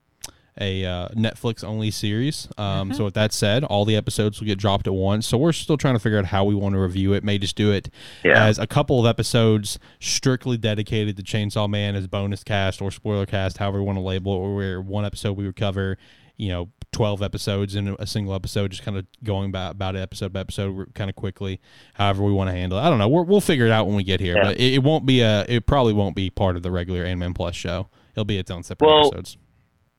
a 0.59 0.85
uh, 0.85 1.09
Netflix 1.09 1.63
only 1.63 1.91
series. 1.91 2.47
Um, 2.57 2.93
So 2.93 3.05
with 3.05 3.13
that 3.15 3.33
said, 3.33 3.63
all 3.63 3.83
the 3.85 3.95
episodes 3.95 4.39
will 4.39 4.47
get 4.47 4.57
dropped 4.57 4.87
at 4.87 4.93
once. 4.93 5.27
So 5.27 5.37
we're 5.37 5.51
still 5.51 5.77
trying 5.77 5.95
to 5.95 5.99
figure 5.99 6.17
out 6.17 6.25
how 6.25 6.45
we 6.45 6.55
want 6.55 6.73
to 6.75 6.79
review 6.79 7.13
it. 7.13 7.23
May 7.23 7.37
just 7.37 7.55
do 7.55 7.71
it 7.71 7.89
Yeah. 8.23 8.45
as 8.45 8.57
a 8.57 8.65
couple 8.67 8.99
of 8.99 9.05
episodes 9.05 9.77
strictly 9.99 10.57
dedicated 10.57 11.17
to 11.17 11.23
Chainsaw 11.23 11.69
Man 11.69 11.95
as 11.95 12.07
bonus 12.07 12.43
cast 12.43 12.81
or 12.81 12.89
spoiler 12.91 13.25
cast, 13.25 13.57
however 13.57 13.79
we 13.79 13.85
want 13.85 13.97
to 13.97 14.01
label 14.03 14.33
it. 14.33 14.37
Or 14.37 14.55
where 14.55 14.81
one 14.81 15.03
episode 15.05 15.33
we 15.37 15.45
would 15.45 15.55
cover, 15.57 15.97
you 16.37 16.49
know, 16.49 16.69
twelve 16.91 17.21
episodes 17.21 17.75
in 17.75 17.93
a 17.99 18.07
single 18.07 18.33
episode, 18.33 18.71
just 18.71 18.83
kind 18.83 18.97
of 18.97 19.05
going 19.21 19.49
about 19.49 19.71
about 19.73 19.97
episode 19.97 20.31
by 20.31 20.39
episode, 20.39 20.93
kind 20.93 21.09
of 21.09 21.15
quickly. 21.17 21.59
However 21.95 22.23
we 22.23 22.31
want 22.31 22.49
to 22.49 22.55
handle 22.55 22.77
it. 22.79 22.81
I 22.81 22.89
don't 22.89 22.99
know. 22.99 23.09
We're, 23.09 23.23
we'll 23.23 23.41
figure 23.41 23.65
it 23.65 23.71
out 23.71 23.85
when 23.87 23.97
we 23.97 24.03
get 24.03 24.21
here. 24.21 24.37
Yeah. 24.37 24.43
But 24.43 24.57
it, 24.57 24.75
it 24.75 24.83
won't 24.83 25.05
be 25.05 25.19
a. 25.19 25.45
It 25.49 25.65
probably 25.65 25.91
won't 25.91 26.15
be 26.15 26.29
part 26.29 26.55
of 26.55 26.63
the 26.63 26.71
regular 26.71 27.03
Anime 27.03 27.33
Plus 27.33 27.55
show. 27.55 27.89
It'll 28.13 28.23
be 28.23 28.37
its 28.37 28.49
own 28.49 28.63
separate 28.63 28.87
Well, 28.87 29.07
episodes. 29.07 29.35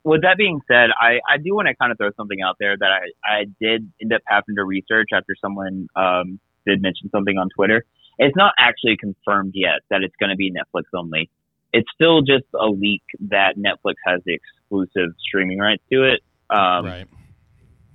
With 0.07 0.22
that 0.22 0.36
being 0.38 0.61
said, 0.68 0.90
I, 0.98 1.18
I 1.28 1.38
do 1.42 1.52
want 1.57 1.66
to 1.66 1.74
kind 1.74 1.90
of 1.90 1.98
throw 1.98 2.11
something 2.16 2.38
out 2.40 2.57
there 2.61 2.76
that 2.78 2.90
I, 2.90 3.11
I 3.28 3.44
did 3.61 3.90
end 4.00 4.12
up 4.12 4.22
having 4.24 4.54
to 4.54 4.64
research 4.64 5.09
after 5.12 5.34
someone 5.40 5.88
um, 5.96 6.38
did 6.64 6.80
mention 6.80 7.11
something 7.11 7.36
on 7.36 7.48
Twitter. 7.54 7.84
It's 8.16 8.36
not 8.36 8.54
actually 8.57 8.96
confirmed 8.98 9.52
yet 9.57 9.82
that 9.90 10.02
it's 10.02 10.14
going 10.20 10.30
to 10.30 10.36
be 10.36 10.52
Netflix 10.52 10.84
only. 10.94 11.28
It's 11.72 11.88
still 11.92 12.22
just 12.22 12.44
a 12.54 12.66
leak 12.66 13.02
that 13.28 13.57
Netflix 13.59 13.94
has 14.07 14.20
the 14.24 14.34
exclusive 14.38 15.11
streaming 15.18 15.59
rights 15.59 15.82
to 15.92 16.04
it. 16.04 16.20
Um, 16.50 16.86
right. 16.86 17.07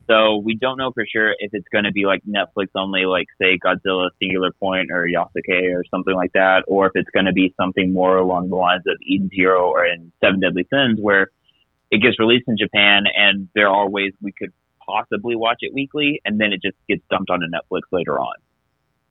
So 0.10 0.42
we 0.44 0.58
don't 0.58 0.78
know 0.78 0.92
for 0.92 1.06
sure 1.10 1.32
if 1.40 1.52
it's 1.54 1.68
going 1.72 1.86
to 1.86 1.94
be 1.94 2.06
like 2.06 2.22
Netflix 2.28 2.68
only, 2.76 3.06
like 3.06 3.28
say 3.42 3.58
Godzilla 3.58 4.10
Singular 4.20 4.52
Point 4.60 4.90
or 4.92 5.08
Yasuke 5.08 5.74
or 5.74 5.86
something 5.90 6.14
like 6.14 6.34
that, 6.34 6.66
or 6.68 6.88
if 6.88 6.92
it's 6.96 7.10
going 7.12 7.28
to 7.28 7.32
be 7.32 7.54
something 7.56 7.94
more 7.94 8.18
along 8.18 8.50
the 8.50 8.58
lines 8.58 8.84
of 8.86 8.98
Eden 9.08 9.30
Zero 9.34 9.70
or 9.70 9.86
in 9.86 10.12
Seven 10.22 10.42
Deadly 10.42 10.68
Sins, 10.70 11.00
where 11.00 11.30
it 11.92 12.02
gets 12.02 12.20
released 12.20 12.46
in 12.48 12.58
Japan 12.58 13.04
and 13.16 13.50
there 13.54 13.68
are 13.70 13.88
ways 13.90 14.14
we 14.22 14.32
could 14.32 14.52
possibly 14.86 15.36
watch 15.36 15.58
it 15.62 15.74
weekly, 15.74 16.22
and 16.26 16.40
then 16.40 16.54
it 16.54 16.62
just 16.62 16.78
gets 16.88 17.02
dumped 17.10 17.30
onto 17.30 17.46
Netflix 17.46 17.82
later 17.92 18.20
on. 18.20 18.36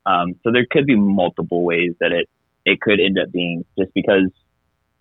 Um, 0.07 0.35
so 0.43 0.51
there 0.53 0.66
could 0.68 0.87
be 0.87 0.97
multiple 0.97 1.62
ways 1.62 1.93
that 2.01 2.12
it 2.12 2.28
it 2.64 2.81
could 2.81 3.01
end 3.01 3.18
up 3.18 3.33
being, 3.33 3.64
just 3.78 3.93
because, 3.95 4.31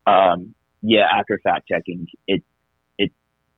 um, 0.08 0.56
yeah, 0.82 1.06
after 1.14 1.40
fact 1.44 1.68
checking, 1.68 2.08
it 2.28 2.44
it 2.98 3.12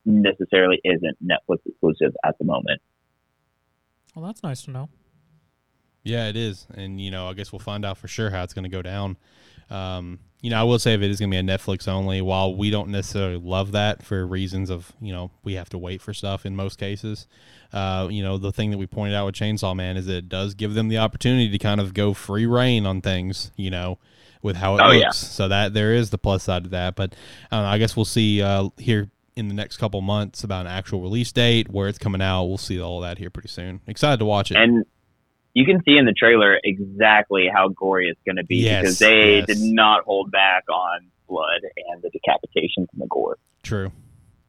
necessarily 0.04 0.80
isn't 0.84 1.18
Netflix 1.22 1.58
exclusive 1.66 2.14
at 2.24 2.38
the 2.38 2.44
moment. 2.44 2.80
Well, 4.14 4.24
that's 4.26 4.42
nice 4.42 4.62
to 4.62 4.70
know. 4.70 4.88
Yeah, 6.04 6.28
it 6.28 6.36
is, 6.36 6.66
and 6.74 7.00
you 7.00 7.10
know, 7.10 7.28
I 7.28 7.34
guess 7.34 7.52
we'll 7.52 7.60
find 7.60 7.84
out 7.84 7.98
for 7.98 8.08
sure 8.08 8.30
how 8.30 8.42
it's 8.42 8.54
going 8.54 8.64
to 8.64 8.68
go 8.70 8.82
down. 8.82 9.16
Um, 9.72 10.18
you 10.40 10.50
know, 10.50 10.58
I 10.60 10.64
will 10.64 10.78
say 10.80 10.92
if 10.94 11.00
it 11.02 11.10
is 11.10 11.20
going 11.20 11.30
to 11.30 11.34
be 11.34 11.38
a 11.38 11.42
Netflix 11.56 11.86
only, 11.86 12.20
while 12.20 12.54
we 12.54 12.68
don't 12.70 12.88
necessarily 12.88 13.36
love 13.36 13.72
that 13.72 14.02
for 14.04 14.26
reasons 14.26 14.70
of 14.70 14.92
you 15.00 15.12
know 15.12 15.30
we 15.44 15.54
have 15.54 15.68
to 15.70 15.78
wait 15.78 16.02
for 16.02 16.12
stuff 16.12 16.44
in 16.44 16.56
most 16.56 16.78
cases. 16.78 17.26
Uh, 17.72 18.08
you 18.10 18.22
know, 18.22 18.38
the 18.38 18.50
thing 18.52 18.70
that 18.72 18.78
we 18.78 18.86
pointed 18.86 19.14
out 19.14 19.24
with 19.26 19.34
Chainsaw 19.36 19.74
Man 19.74 19.96
is 19.96 20.06
that 20.06 20.16
it 20.16 20.28
does 20.28 20.54
give 20.54 20.74
them 20.74 20.88
the 20.88 20.98
opportunity 20.98 21.48
to 21.48 21.58
kind 21.58 21.80
of 21.80 21.94
go 21.94 22.12
free 22.12 22.44
reign 22.44 22.86
on 22.86 23.00
things. 23.00 23.52
You 23.56 23.70
know, 23.70 23.98
with 24.42 24.56
how 24.56 24.76
it 24.76 24.80
Oh, 24.82 24.88
looks. 24.88 25.00
yeah. 25.00 25.10
So 25.12 25.48
that 25.48 25.74
there 25.74 25.94
is 25.94 26.10
the 26.10 26.18
plus 26.18 26.42
side 26.42 26.64
to 26.64 26.70
that. 26.70 26.96
But 26.96 27.14
I, 27.52 27.56
don't 27.56 27.64
know, 27.64 27.70
I 27.70 27.78
guess 27.78 27.94
we'll 27.96 28.04
see 28.04 28.42
uh, 28.42 28.70
here 28.78 29.10
in 29.36 29.46
the 29.48 29.54
next 29.54 29.76
couple 29.78 30.00
months 30.02 30.42
about 30.44 30.66
an 30.66 30.72
actual 30.72 31.00
release 31.00 31.30
date, 31.32 31.70
where 31.70 31.86
it's 31.88 31.98
coming 31.98 32.20
out. 32.20 32.44
We'll 32.46 32.58
see 32.58 32.80
all 32.80 33.00
that 33.00 33.16
here 33.18 33.30
pretty 33.30 33.48
soon. 33.48 33.80
Excited 33.86 34.18
to 34.18 34.24
watch 34.26 34.50
it. 34.50 34.56
And 34.56 34.84
you 35.54 35.64
can 35.64 35.82
see 35.84 35.96
in 35.96 36.06
the 36.06 36.12
trailer 36.12 36.58
exactly 36.64 37.48
how 37.52 37.68
gory 37.68 38.08
it's 38.08 38.20
going 38.24 38.36
to 38.36 38.44
be 38.44 38.56
Yes, 38.56 38.82
because 38.82 38.98
they 38.98 39.36
yes. 39.38 39.46
did 39.46 39.58
not 39.60 40.04
hold 40.04 40.30
back 40.30 40.64
on 40.70 41.06
blood 41.28 41.60
and 41.92 42.02
the 42.02 42.08
decapitations 42.10 42.86
and 42.92 43.00
the 43.00 43.06
gore. 43.08 43.38
True. 43.62 43.92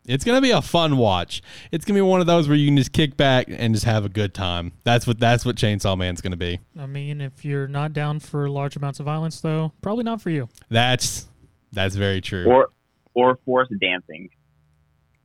It's 0.05 0.25
gonna 0.25 0.41
be 0.41 0.51
a 0.51 0.61
fun 0.61 0.97
watch. 0.97 1.41
It's 1.71 1.85
gonna 1.85 1.97
be 1.97 2.01
one 2.01 2.19
of 2.19 2.27
those 2.27 2.49
where 2.49 2.57
you 2.57 2.67
can 2.67 2.75
just 2.75 2.91
kick 2.91 3.15
back 3.15 3.45
and 3.47 3.73
just 3.73 3.85
have 3.85 4.03
a 4.03 4.09
good 4.09 4.33
time. 4.33 4.73
That's 4.83 5.07
what 5.07 5.17
that's 5.17 5.45
what 5.45 5.55
Chainsaw 5.55 5.97
Man's 5.97 6.19
gonna 6.19 6.35
be. 6.35 6.59
I 6.77 6.87
mean, 6.87 7.21
if 7.21 7.45
you're 7.45 7.69
not 7.69 7.93
down 7.93 8.19
for 8.19 8.49
large 8.49 8.75
amounts 8.75 8.99
of 8.99 9.05
violence, 9.05 9.39
though, 9.39 9.71
probably 9.81 10.03
not 10.03 10.21
for 10.21 10.29
you. 10.29 10.49
That's 10.69 11.27
that's 11.71 11.95
very 11.95 12.19
true. 12.19 12.43
Or 12.45 12.67
or 13.13 13.39
forced 13.45 13.71
dancing. 13.79 14.27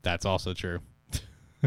That's 0.03 0.24
also 0.24 0.55
true. 0.55 0.79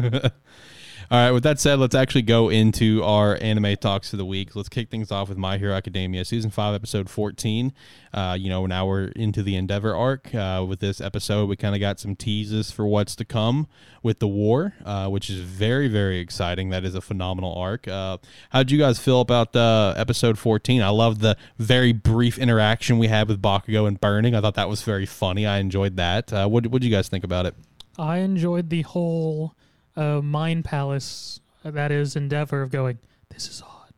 All 1.12 1.18
right, 1.18 1.30
with 1.30 1.42
that 1.42 1.60
said, 1.60 1.78
let's 1.78 1.94
actually 1.94 2.22
go 2.22 2.48
into 2.48 3.04
our 3.04 3.36
anime 3.42 3.76
talks 3.76 4.14
of 4.14 4.18
the 4.18 4.24
week. 4.24 4.56
Let's 4.56 4.70
kick 4.70 4.88
things 4.88 5.12
off 5.12 5.28
with 5.28 5.36
My 5.36 5.58
Hero 5.58 5.74
Academia, 5.74 6.24
season 6.24 6.50
five, 6.50 6.74
episode 6.74 7.10
14. 7.10 7.74
Uh, 8.14 8.34
you 8.40 8.48
know, 8.48 8.64
now 8.64 8.86
we're 8.86 9.08
into 9.08 9.42
the 9.42 9.54
Endeavor 9.54 9.94
arc. 9.94 10.34
Uh, 10.34 10.64
with 10.66 10.80
this 10.80 11.02
episode, 11.02 11.50
we 11.50 11.56
kind 11.56 11.74
of 11.74 11.82
got 11.82 12.00
some 12.00 12.16
teases 12.16 12.70
for 12.70 12.86
what's 12.86 13.14
to 13.16 13.26
come 13.26 13.68
with 14.02 14.20
the 14.20 14.26
war, 14.26 14.72
uh, 14.86 15.06
which 15.08 15.28
is 15.28 15.40
very, 15.40 15.86
very 15.86 16.18
exciting. 16.18 16.70
That 16.70 16.82
is 16.82 16.94
a 16.94 17.02
phenomenal 17.02 17.54
arc. 17.56 17.86
Uh, 17.86 18.16
how'd 18.48 18.70
you 18.70 18.78
guys 18.78 18.98
feel 18.98 19.20
about 19.20 19.54
episode 19.54 20.38
14? 20.38 20.80
I 20.80 20.88
love 20.88 21.18
the 21.18 21.36
very 21.58 21.92
brief 21.92 22.38
interaction 22.38 22.96
we 22.96 23.08
had 23.08 23.28
with 23.28 23.42
Bakugo 23.42 23.86
and 23.86 24.00
Burning. 24.00 24.34
I 24.34 24.40
thought 24.40 24.54
that 24.54 24.70
was 24.70 24.80
very 24.80 25.04
funny. 25.04 25.44
I 25.44 25.58
enjoyed 25.58 25.98
that. 25.98 26.32
Uh, 26.32 26.48
what 26.48 26.62
did 26.62 26.84
you 26.84 26.90
guys 26.90 27.10
think 27.10 27.22
about 27.22 27.44
it? 27.44 27.54
I 27.98 28.20
enjoyed 28.20 28.70
the 28.70 28.80
whole 28.80 29.54
uh, 29.96 30.20
mind 30.22 30.64
palace 30.64 31.40
that 31.64 31.92
is 31.92 32.16
Endeavor 32.16 32.62
of 32.62 32.70
going, 32.70 32.98
this 33.30 33.48
is 33.48 33.62
odd. 33.62 33.92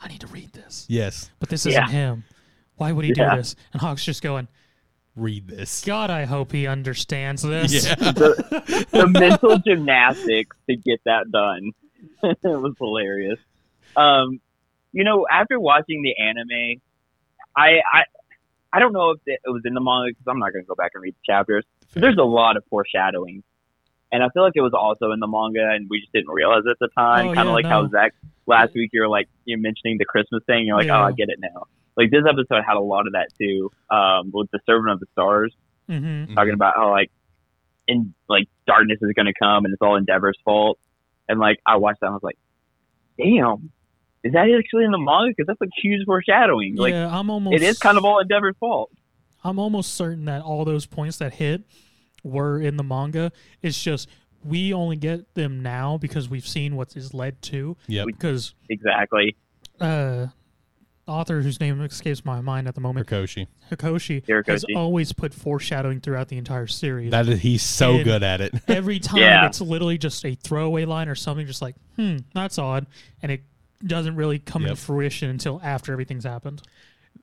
I 0.00 0.08
need 0.08 0.20
to 0.20 0.26
read 0.26 0.52
this. 0.52 0.86
Yes. 0.88 1.30
But 1.38 1.48
this 1.48 1.64
isn't 1.66 1.88
him. 1.90 2.24
Why 2.76 2.92
would 2.92 3.04
he 3.04 3.12
Yeah. 3.16 3.30
do 3.30 3.36
this? 3.38 3.54
And 3.72 3.80
Hawk's 3.80 4.04
just 4.04 4.22
going, 4.22 4.48
Read 5.16 5.46
this. 5.46 5.84
God, 5.84 6.10
I 6.10 6.24
hope 6.24 6.50
he 6.50 6.66
understands 6.66 7.42
this. 7.42 7.86
Yeah. 7.86 7.94
The, 7.94 8.86
the 8.90 9.06
mental 9.06 9.58
gymnastics 9.58 10.56
to 10.68 10.74
get 10.74 11.00
that 11.04 11.30
done 11.30 11.70
it 12.24 12.38
was 12.42 12.74
hilarious. 12.78 13.38
Um, 13.96 14.40
you 14.92 15.04
know, 15.04 15.24
after 15.30 15.58
watching 15.60 16.02
the 16.02 16.16
anime, 16.20 16.80
I 17.56 17.78
I 17.92 18.02
I 18.72 18.78
don't 18.80 18.92
know 18.92 19.10
if 19.12 19.20
it 19.26 19.40
was 19.46 19.62
in 19.64 19.74
the 19.74 19.80
manga 19.80 20.08
because 20.10 20.24
I'm 20.26 20.38
not 20.40 20.52
going 20.52 20.64
to 20.64 20.68
go 20.68 20.74
back 20.74 20.90
and 20.94 21.02
read 21.02 21.14
the 21.14 21.32
chapters. 21.32 21.64
But 21.92 22.00
there's 22.02 22.18
a 22.18 22.24
lot 22.24 22.56
of 22.56 22.64
foreshadowing. 22.68 23.44
And 24.12 24.22
I 24.22 24.28
feel 24.28 24.42
like 24.44 24.52
it 24.54 24.60
was 24.60 24.74
also 24.74 25.10
in 25.12 25.18
the 25.20 25.26
manga, 25.26 25.68
and 25.74 25.88
we 25.90 26.00
just 26.00 26.12
didn't 26.12 26.30
realize 26.30 26.62
at 26.70 26.76
the 26.78 26.88
time. 26.96 27.28
Oh, 27.28 27.34
kind 27.34 27.40
of 27.40 27.46
yeah, 27.46 27.52
like 27.52 27.66
how 27.66 27.82
no. 27.82 27.88
Zach 27.88 28.12
last 28.46 28.72
week 28.74 28.90
you 28.92 29.00
were 29.00 29.08
like 29.08 29.28
you're 29.44 29.58
mentioning 29.58 29.96
the 29.98 30.04
Christmas 30.04 30.42
thing. 30.46 30.66
You're 30.66 30.76
like, 30.76 30.86
Yeah. 30.86 31.00
oh, 31.00 31.06
I 31.06 31.12
get 31.12 31.28
it 31.30 31.38
now. 31.40 31.64
Like 31.96 32.10
this 32.10 32.22
episode 32.28 32.62
had 32.66 32.76
a 32.76 32.80
lot 32.80 33.06
of 33.06 33.12
that 33.14 33.28
too, 33.40 33.70
um, 33.90 34.30
with 34.32 34.50
the 34.52 34.60
Servant 34.66 34.90
of 34.92 35.00
the 35.00 35.06
Stars 35.12 35.54
Mm-hmm. 35.90 36.34
talking 36.34 36.54
about 36.54 36.74
how 36.76 36.90
like 36.90 37.10
in 37.86 38.14
like 38.28 38.48
darkness 38.66 38.98
is 39.02 39.12
going 39.14 39.26
to 39.26 39.34
come 39.38 39.64
and 39.66 39.74
it's 39.74 39.82
all 39.82 39.96
Endeavor's 39.98 40.38
fault. 40.44 40.78
And 41.28 41.38
like 41.40 41.58
I 41.66 41.76
watched 41.76 42.00
that, 42.00 42.06
and 42.06 42.12
I 42.12 42.16
was 42.16 42.22
like, 42.22 42.38
damn, 43.18 43.70
is 44.22 44.32
that 44.32 44.46
actually 44.58 44.84
in 44.84 44.90
the 44.92 44.98
manga? 44.98 45.30
Because 45.36 45.46
that's 45.46 45.60
like 45.60 45.70
huge 45.82 46.04
foreshadowing. 46.06 46.76
Like 46.76 46.92
yeah, 46.92 47.08
I'm 47.16 47.30
almost. 47.30 47.54
it 47.56 47.62
is 47.62 47.78
kind 47.78 47.98
of 47.98 48.04
all 48.04 48.20
Endeavor's 48.20 48.56
fault. 48.60 48.90
I'm 49.42 49.58
almost 49.58 49.94
certain 49.94 50.24
that 50.24 50.40
all 50.42 50.64
those 50.64 50.86
points 50.86 51.18
that 51.18 51.34
hit 51.34 51.64
were 52.24 52.60
in 52.60 52.76
the 52.76 52.82
manga. 52.82 53.30
It's 53.62 53.80
just 53.80 54.08
we 54.44 54.72
only 54.74 54.96
get 54.96 55.32
them 55.34 55.62
now 55.62 55.96
because 55.98 56.28
we've 56.28 56.46
seen 56.46 56.74
what 56.76 56.96
is 56.96 57.14
led 57.14 57.40
to. 57.42 57.76
Yeah. 57.86 58.04
Because 58.06 58.54
Exactly. 58.68 59.36
uh, 59.80 60.26
author 61.06 61.40
whose 61.42 61.60
name 61.60 61.80
escapes 61.82 62.24
my 62.24 62.40
mind 62.40 62.66
at 62.68 62.74
the 62.74 62.80
moment, 62.80 63.06
Rikoshi. 63.06 63.46
Hikoshi, 63.70 64.46
has 64.46 64.64
always 64.74 65.12
put 65.12 65.32
foreshadowing 65.34 66.00
throughout 66.00 66.28
the 66.28 66.36
entire 66.38 66.66
series. 66.66 67.10
That 67.10 67.28
is, 67.28 67.40
he's 67.40 67.62
so 67.62 67.94
And- 67.96 68.04
good 68.04 68.22
at 68.22 68.40
it. 68.40 68.54
Every 68.68 68.98
time 68.98 69.20
Yeah. 69.20 69.46
it's 69.46 69.60
literally 69.60 69.98
just 69.98 70.24
a 70.24 70.34
throwaway 70.34 70.84
line 70.86 71.08
or 71.08 71.14
something, 71.14 71.46
just 71.46 71.62
like, 71.62 71.76
hmm, 71.96 72.18
that's 72.34 72.58
odd, 72.58 72.86
and 73.22 73.30
it 73.32 73.42
doesn't 73.86 74.16
really 74.16 74.38
come 74.38 74.62
Yep. 74.62 74.70
into 74.72 74.82
fruition 74.82 75.30
until 75.30 75.60
after 75.62 75.92
everything's 75.92 76.24
happened. 76.24 76.62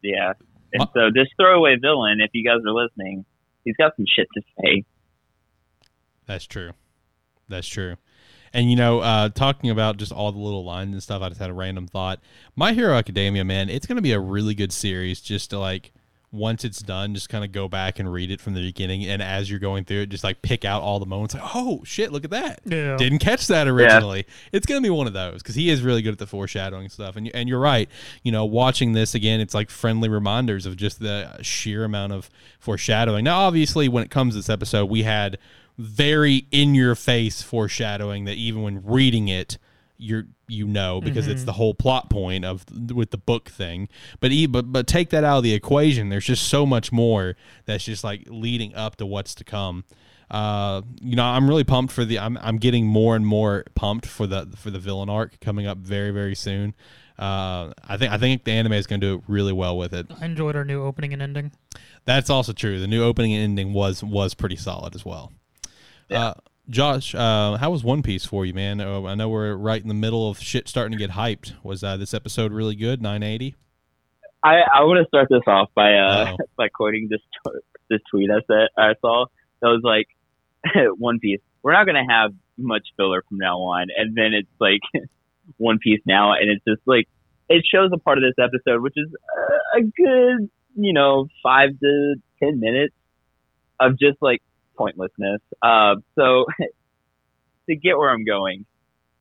Yeah. 0.04 0.34
And 0.74 0.88
so 0.93 1.10
this 1.14 1.28
throwaway 1.39 1.76
villain, 1.82 2.20
if 2.22 2.32
you 2.34 2.43
guys 2.45 2.60
are 2.66 2.74
listening, 2.74 3.26
he's 3.64 3.76
got 3.78 3.95
some 3.95 4.05
shit 4.07 4.28
to 4.34 4.41
say. 4.62 4.84
That's 6.26 6.45
true. 6.45 6.72
That's 7.49 7.68
true. 7.68 7.97
And 8.53 8.70
you 8.70 8.76
know, 8.76 8.99
uh, 8.99 9.30
talking 9.30 9.70
about 9.70 9.97
just 9.97 10.12
all 10.12 10.32
the 10.32 10.39
little 10.39 10.66
lines 10.66 10.93
and 10.93 11.01
stuff, 11.01 11.22
I 11.22 11.30
just 11.30 11.39
had 11.39 11.49
a 11.49 11.53
random 11.53 11.88
thought. 11.88 12.20
My 12.55 12.74
Hero 12.74 12.95
Academia, 12.95 13.43
man, 13.43 13.70
it's 13.70 13.86
going 13.86 13.95
to 13.95 14.01
be 14.01 14.12
a 14.12 14.20
really 14.20 14.53
good 14.53 14.74
series. 14.74 15.22
Just 15.22 15.51
to 15.51 15.59
like, 15.59 15.93
once 16.32 16.63
it's 16.63 16.79
done, 16.79 17.13
just 17.13 17.27
kind 17.27 17.43
of 17.43 17.51
go 17.51 17.67
back 17.67 17.99
and 17.99 18.11
read 18.11 18.32
it 18.32 18.39
from 18.39 18.53
the 18.53 18.61
beginning, 18.61 19.05
and 19.05 19.21
as 19.21 19.49
you're 19.49 19.59
going 19.59 19.84
through 19.84 20.01
it, 20.01 20.09
just 20.09 20.23
like 20.23 20.41
pick 20.41 20.63
out 20.63 20.82
all 20.82 20.99
the 20.99 21.05
moments. 21.05 21.34
Like, 21.34 21.43
oh 21.55 21.82
shit, 21.84 22.11
look 22.11 22.23
at 22.23 22.32
that! 22.32 22.61
Yeah. 22.65 22.95
Didn't 22.97 23.19
catch 23.19 23.47
that 23.47 23.67
originally. 23.67 24.25
It's 24.51 24.65
going 24.65 24.82
to 24.82 24.86
be 24.86 24.89
one 24.89 25.07
of 25.07 25.13
those 25.13 25.41
because 25.41 25.55
he 25.55 25.69
is 25.69 25.82
really 25.82 26.01
good 26.01 26.13
at 26.13 26.19
the 26.19 26.27
foreshadowing 26.27 26.89
stuff. 26.89 27.15
And 27.15 27.29
and 27.34 27.49
you're 27.49 27.59
right. 27.59 27.89
You 28.23 28.32
know, 28.32 28.45
watching 28.45 28.93
this 28.93 29.13
again, 29.13 29.39
it's 29.39 29.53
like 29.53 29.69
friendly 29.69 30.09
reminders 30.09 30.65
of 30.65 30.77
just 30.77 30.99
the 30.99 31.41
sheer 31.41 31.84
amount 31.84 32.13
of 32.13 32.29
foreshadowing. 32.59 33.25
Now, 33.25 33.41
obviously, 33.41 33.89
when 33.89 34.03
it 34.03 34.09
comes 34.09 34.34
to 34.34 34.39
this 34.39 34.49
episode, 34.49 34.86
we 34.86 35.03
had 35.03 35.38
very 35.77 36.45
in 36.51 36.75
your 36.75 36.95
face 36.95 37.41
foreshadowing 37.41 38.25
that 38.25 38.36
even 38.36 38.61
when 38.61 38.86
reading 38.86 39.27
it 39.27 39.57
you're 40.02 40.24
you 40.47 40.66
know 40.66 40.99
because 40.99 41.28
it's 41.28 41.43
the 41.43 41.52
whole 41.54 41.74
plot 41.76 42.10
point 42.10 42.43
of 42.43 42.66
with 42.91 43.12
the 43.12 43.18
book 43.18 43.49
thing 43.49 43.88
but 44.20 44.32
e- 44.32 44.47
but 44.47 44.72
but 44.74 44.88
take 44.88 45.12
that 45.12 45.24
out 45.24 45.38
of 45.38 45.43
the 45.43 45.54
equation 45.54 46.10
there's 46.10 46.26
just 46.26 46.47
so 46.47 46.66
much 46.66 46.91
more 46.91 47.36
that's 47.66 47.84
just 47.84 48.04
like 48.04 48.24
leading 48.28 48.74
up 48.74 48.95
to 48.95 49.06
what's 49.06 49.36
to 49.36 49.43
come 49.43 49.84
uh 50.32 50.82
you 51.02 51.16
know 51.16 51.24
i'm 51.24 51.47
really 51.47 51.64
pumped 51.64 51.93
for 51.93 52.04
the 52.04 52.18
i'm, 52.18 52.36
I'm 52.41 52.58
getting 52.58 52.86
more 52.86 53.16
and 53.16 53.26
more 53.28 53.64
pumped 53.76 54.08
for 54.08 54.26
the 54.26 54.47
for 54.56 54.72
the 54.72 54.80
villain 54.80 55.10
arc 55.10 55.39
coming 55.39 55.68
up 55.68 55.78
very 55.78 56.10
very 56.12 56.36
soon 56.36 56.74
uh 57.20 57.72
i 57.88 57.95
think 57.97 58.12
i 58.12 58.18
think 58.18 58.43
the 58.45 58.52
anime 58.54 58.74
is 58.74 58.88
going 58.88 59.02
to 59.02 59.18
do 59.20 59.24
really 59.28 59.54
well 59.54 59.78
with 59.78 59.93
it 59.93 60.08
I 60.20 60.26
enjoyed 60.26 60.56
our 60.56 60.66
new 60.66 60.84
opening 60.84 61.14
and 61.14 61.22
ending. 61.22 61.52
that's 62.06 62.30
also 62.32 62.54
true. 62.54 62.80
The 62.80 62.88
new 62.88 63.04
opening 63.04 63.34
and 63.34 63.43
ending 63.43 63.74
was 63.74 64.04
was 64.04 64.34
pretty 64.34 64.56
solid 64.56 64.95
as 64.95 65.06
well. 65.06 65.32
Uh, 66.10 66.34
Josh, 66.72 67.13
uh, 67.13 67.57
how 67.57 67.69
was 67.69 67.84
One 67.84 68.01
Piece 68.01 68.26
for 68.26 68.45
you, 68.45 68.53
man? 68.53 68.80
Uh, 68.80 69.03
I 69.03 69.13
know 69.13 69.28
we're 69.28 69.53
right 69.55 69.82
in 69.82 69.89
the 69.89 69.93
middle 69.93 70.30
of 70.30 70.39
shit 70.39 70.69
starting 70.69 70.93
to 70.93 70.97
get 70.97 71.11
hyped. 71.11 71.53
Was 71.63 71.84
uh, 71.84 71.97
this 71.97 72.13
episode 72.13 72.53
really 72.53 72.76
good? 72.76 73.01
980. 73.01 73.55
I, 74.41 74.61
I 74.74 74.84
want 74.84 75.03
to 75.03 75.07
start 75.07 75.28
this 75.30 75.43
off 75.47 75.69
by 75.76 75.93
uh 75.95 76.32
Uh-oh. 76.32 76.38
by 76.57 76.69
quoting 76.69 77.09
this 77.09 77.19
tw- 77.19 77.63
this 77.89 77.99
tweet 78.09 78.32
I 78.32 78.39
said 78.47 78.69
I 78.78 78.93
saw. 79.01 79.26
That 79.61 79.67
was 79.67 79.82
like, 79.84 80.07
One 80.97 81.19
Piece. 81.19 81.41
We're 81.61 81.74
not 81.74 81.86
gonna 81.86 82.07
have 82.09 82.32
much 82.57 82.88
filler 82.95 83.24
from 83.28 83.38
now 83.38 83.59
on, 83.59 83.88
and 83.95 84.15
then 84.15 84.32
it's 84.34 84.49
like 84.59 84.80
One 85.57 85.78
Piece 85.78 86.01
now, 86.05 86.34
and 86.34 86.49
it's 86.49 86.63
just 86.65 86.82
like 86.88 87.07
it 87.49 87.65
shows 87.69 87.91
a 87.93 87.97
part 87.97 88.17
of 88.17 88.24
this 88.24 88.41
episode, 88.41 88.82
which 88.82 88.95
is 88.95 89.09
uh, 89.13 89.80
a 89.80 89.82
good, 89.82 90.49
you 90.76 90.93
know, 90.93 91.28
five 91.43 91.72
to 91.82 92.15
ten 92.41 92.61
minutes 92.61 92.95
of 93.80 93.99
just 93.99 94.17
like 94.22 94.41
pointlessness. 94.82 95.41
Uh, 95.61 95.95
so 96.15 96.45
to 97.69 97.75
get 97.75 97.97
where 97.97 98.09
I'm 98.09 98.25
going, 98.25 98.65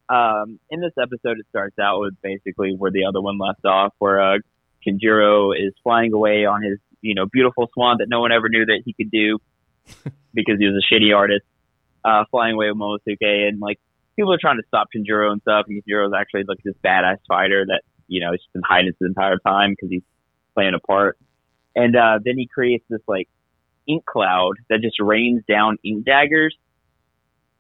um, 0.09 0.59
in 0.71 0.81
this 0.81 0.93
episode, 1.01 1.39
it 1.39 1.47
starts 1.51 1.79
out 1.79 2.01
with 2.01 2.15
basically 2.23 2.75
where 2.77 2.91
the 2.91 3.05
other 3.05 3.21
one 3.21 3.39
left 3.39 3.65
off, 3.65 3.95
where 3.99 4.21
uh, 4.21 4.39
Kanjuro 4.87 5.53
is 5.55 5.73
flying 5.83 6.13
away 6.13 6.47
on 6.47 6.63
his, 6.63 6.79
you 7.01 7.15
know, 7.15 7.27
beautiful 7.27 7.71
swan 7.75 7.99
that 7.99 8.09
no 8.09 8.21
one 8.21 8.33
ever 8.33 8.49
knew 8.49 8.65
that 8.67 8.83
he 8.85 8.93
could 8.93 9.11
do 9.11 9.39
because 10.35 10.59
he 10.59 10.67
was 10.67 10.83
a 10.83 10.95
shitty 10.95 11.15
artist, 11.15 11.45
uh, 12.05 12.25
flying 12.31 12.55
away 12.55 12.71
with 12.71 12.79
Momosuke, 12.79 13.49
and 13.49 13.61
like 13.61 13.79
people 14.17 14.33
are 14.33 14.39
trying 14.41 14.57
to 14.57 14.67
stop 14.67 14.89
Kanjuro 14.95 15.31
and 15.31 15.41
stuff. 15.43 15.67
And 15.69 15.83
Kanjuro's 15.83 16.13
actually 16.19 16.45
like 16.49 16.59
this 16.65 16.75
badass 16.85 17.19
fighter 17.29 17.65
that 17.69 17.83
you 18.09 18.21
know 18.21 18.33
he's 18.33 18.41
been 18.53 18.63
hiding 18.65 18.93
the 18.99 19.07
entire 19.07 19.39
time 19.39 19.71
because 19.71 19.91
he's 19.91 20.03
playing 20.55 20.75
a 20.75 20.81
part. 20.81 21.19
And 21.77 21.95
uh, 21.95 22.19
then 22.25 22.37
he 22.37 22.49
creates 22.49 22.85
this 22.91 23.01
like 23.07 23.29
ink 23.87 24.05
cloud 24.05 24.55
that 24.69 24.81
just 24.81 24.97
rains 25.01 25.43
down 25.49 25.79
ink 25.85 26.05
daggers. 26.05 26.57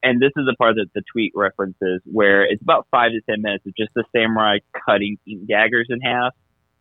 And 0.02 0.20
this 0.20 0.32
is 0.36 0.46
the 0.46 0.54
part 0.56 0.76
that 0.76 0.86
the 0.94 1.02
tweet 1.12 1.32
references, 1.34 2.00
where 2.04 2.42
it's 2.42 2.62
about 2.62 2.86
five 2.90 3.10
to 3.12 3.20
ten 3.28 3.42
minutes 3.42 3.66
of 3.66 3.76
just 3.76 3.90
the 3.94 4.04
samurai 4.16 4.58
cutting 4.86 5.18
ink 5.26 5.46
daggers 5.46 5.88
in 5.90 6.00
half. 6.00 6.34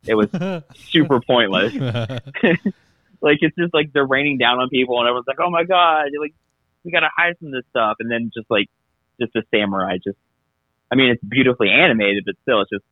It 0.06 0.14
was 0.14 0.28
super 0.74 1.20
pointless. 1.20 1.74
like 3.20 3.38
it's 3.42 3.56
just 3.56 3.74
like 3.74 3.92
they're 3.92 4.06
raining 4.06 4.38
down 4.38 4.58
on 4.58 4.70
people, 4.70 4.98
and 4.98 5.06
everyone's 5.06 5.26
like, 5.26 5.40
"Oh 5.40 5.50
my 5.50 5.64
god!" 5.64 6.06
You're 6.10 6.22
like, 6.22 6.34
we 6.84 6.90
gotta 6.90 7.10
hide 7.14 7.38
from 7.38 7.50
this 7.50 7.64
stuff, 7.70 7.96
and 8.00 8.10
then 8.10 8.30
just 8.34 8.50
like, 8.50 8.68
just 9.20 9.34
a 9.36 9.42
samurai. 9.54 9.98
Just, 10.02 10.18
I 10.90 10.94
mean, 10.94 11.10
it's 11.10 11.22
beautifully 11.22 11.68
animated, 11.70 12.24
but 12.24 12.36
still, 12.42 12.62
it's 12.62 12.70
just 12.70 12.84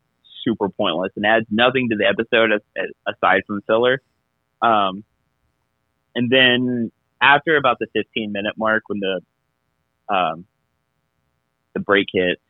super 0.45 0.69
pointless 0.69 1.13
and 1.17 1.25
adds 1.27 1.47
nothing 1.51 1.89
to 1.91 1.97
the 1.97 2.07
episode 2.07 2.53
as, 2.53 2.61
as, 2.77 3.15
aside 3.15 3.43
from 3.47 3.63
filler. 3.63 4.01
Um, 4.63 5.05
and 6.19 6.29
then 6.29 6.91
after 7.23 7.57
about 7.57 7.79
the 7.79 7.87
15 7.95 8.33
minute 8.33 8.55
mark, 8.59 8.83
when 8.89 8.99
the 8.99 9.21
um, 10.13 10.47
the 11.75 11.81
break 11.81 12.09
hits, 12.13 12.43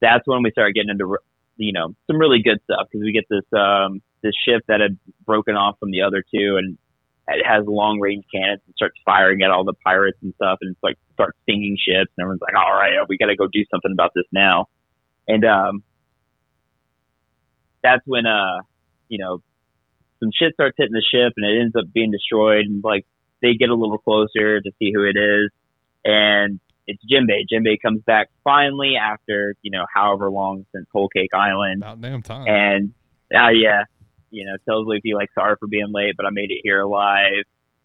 that's 0.00 0.26
when 0.26 0.42
we 0.42 0.50
start 0.50 0.74
getting 0.74 0.90
into 0.90 1.16
you 1.56 1.72
know 1.72 1.94
some 2.08 2.18
really 2.18 2.42
good 2.42 2.58
stuff. 2.64 2.88
Because 2.90 3.04
we 3.04 3.12
get 3.12 3.24
this 3.30 3.44
um, 3.56 4.02
this 4.22 4.34
ship 4.46 4.62
that 4.66 4.80
had 4.80 4.98
broken 5.24 5.54
off 5.54 5.76
from 5.78 5.92
the 5.92 6.02
other 6.02 6.24
two 6.34 6.56
and 6.58 6.76
it 7.28 7.46
has 7.46 7.64
long 7.66 8.00
range 8.00 8.24
cannons 8.34 8.60
and 8.66 8.74
starts 8.74 8.98
firing 9.04 9.42
at 9.42 9.50
all 9.52 9.64
the 9.64 9.74
pirates 9.84 10.18
and 10.20 10.34
stuff. 10.34 10.58
And 10.60 10.72
it's 10.72 10.82
like 10.82 10.96
starts 11.12 11.38
singing 11.48 11.78
ships 11.78 12.10
and 12.18 12.24
everyone's 12.24 12.42
like 12.42 12.56
all 12.56 12.74
right 12.74 12.98
we 13.08 13.16
got 13.16 13.26
to 13.26 13.36
go 13.36 13.46
do 13.46 13.64
something 13.70 13.92
about 13.92 14.10
this 14.16 14.26
now. 14.32 14.66
And 15.28 15.44
um 15.44 15.84
that's 17.80 18.02
when 18.06 18.26
uh 18.26 18.58
you 19.08 19.18
know 19.18 19.40
some 20.20 20.30
shit 20.32 20.54
starts 20.54 20.76
hitting 20.78 20.92
the 20.92 21.02
ship 21.02 21.32
and 21.36 21.46
it 21.46 21.60
ends 21.60 21.76
up 21.76 21.84
being 21.92 22.10
destroyed 22.10 22.66
and 22.66 22.82
like 22.82 23.06
they 23.42 23.54
get 23.54 23.68
a 23.68 23.74
little 23.74 23.98
closer 23.98 24.60
to 24.60 24.70
see 24.78 24.92
who 24.94 25.04
it 25.04 25.16
is 25.16 25.50
and 26.04 26.60
it's 26.86 27.02
Jinbei. 27.10 27.46
Jinbei 27.50 27.80
comes 27.80 28.02
back 28.02 28.28
finally 28.42 28.94
after, 29.00 29.54
you 29.62 29.70
know, 29.70 29.86
however 29.92 30.30
long 30.30 30.66
since 30.74 30.86
Whole 30.92 31.08
Cake 31.08 31.32
Island. 31.32 31.82
About 31.82 32.00
damn 32.00 32.22
time. 32.22 32.46
And 32.46 32.94
uh 33.34 33.50
yeah, 33.50 33.84
you 34.30 34.44
know, 34.44 34.56
tells 34.66 34.86
Luffy 34.86 35.14
like 35.14 35.30
sorry 35.34 35.56
for 35.58 35.66
being 35.66 35.92
late, 35.92 36.14
but 36.16 36.26
I 36.26 36.30
made 36.30 36.50
it 36.50 36.60
here 36.62 36.80
alive 36.80 37.44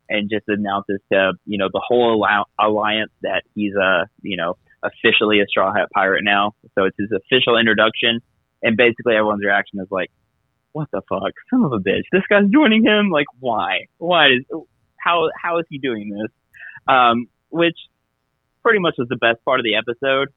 and 0.10 0.30
just 0.30 0.46
announces 0.48 1.00
to, 1.12 1.34
you 1.46 1.58
know, 1.58 1.70
the 1.72 1.82
whole 1.86 2.26
alliance 2.60 3.12
that 3.22 3.44
he's 3.54 3.76
a, 3.76 4.08
you 4.22 4.38
know, 4.38 4.58
officially 4.84 5.40
a 5.40 5.46
Straw 5.46 5.74
Hat 5.74 5.88
pirate 5.94 6.24
now. 6.24 6.54
So 6.76 6.86
it's 6.86 6.98
his 6.98 7.12
official 7.12 7.58
introduction 7.58 8.20
and 8.62 8.76
basically 8.76 9.16
everyone's 9.16 9.44
reaction 9.44 9.80
is 9.80 9.88
like, 9.92 10.12
what 10.72 10.90
the 10.92 11.02
fuck? 11.10 11.34
Son 11.50 11.64
of 11.64 11.74
a 11.74 11.78
bitch. 11.80 12.04
This 12.12 12.24
guy's 12.30 12.50
joining 12.52 12.86
him? 12.86 13.10
Like, 13.10 13.28
why? 13.40 13.88
Why 13.98 14.28
is, 14.28 14.46
how, 14.98 15.30
how 15.42 15.60
is 15.60 15.66
he 15.70 15.78
doing 15.78 16.10
this? 16.10 16.32
Um, 16.88 17.28
which 17.50 17.78
pretty 18.64 18.80
much 18.80 18.96
was 18.98 19.08
the 19.10 19.18
best 19.18 19.44
part 19.46 19.60
of 19.60 19.64
the 19.64 19.76
episode, 19.76 20.30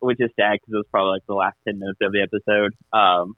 which 0.00 0.18
is 0.20 0.30
sad 0.38 0.54
because 0.54 0.72
it 0.72 0.76
was 0.76 0.86
probably 0.90 1.12
like 1.12 1.26
the 1.26 1.34
last 1.34 1.56
10 1.66 1.78
minutes 1.78 1.98
of 2.02 2.12
the 2.12 2.22
episode. 2.22 2.72
Um, 2.92 3.36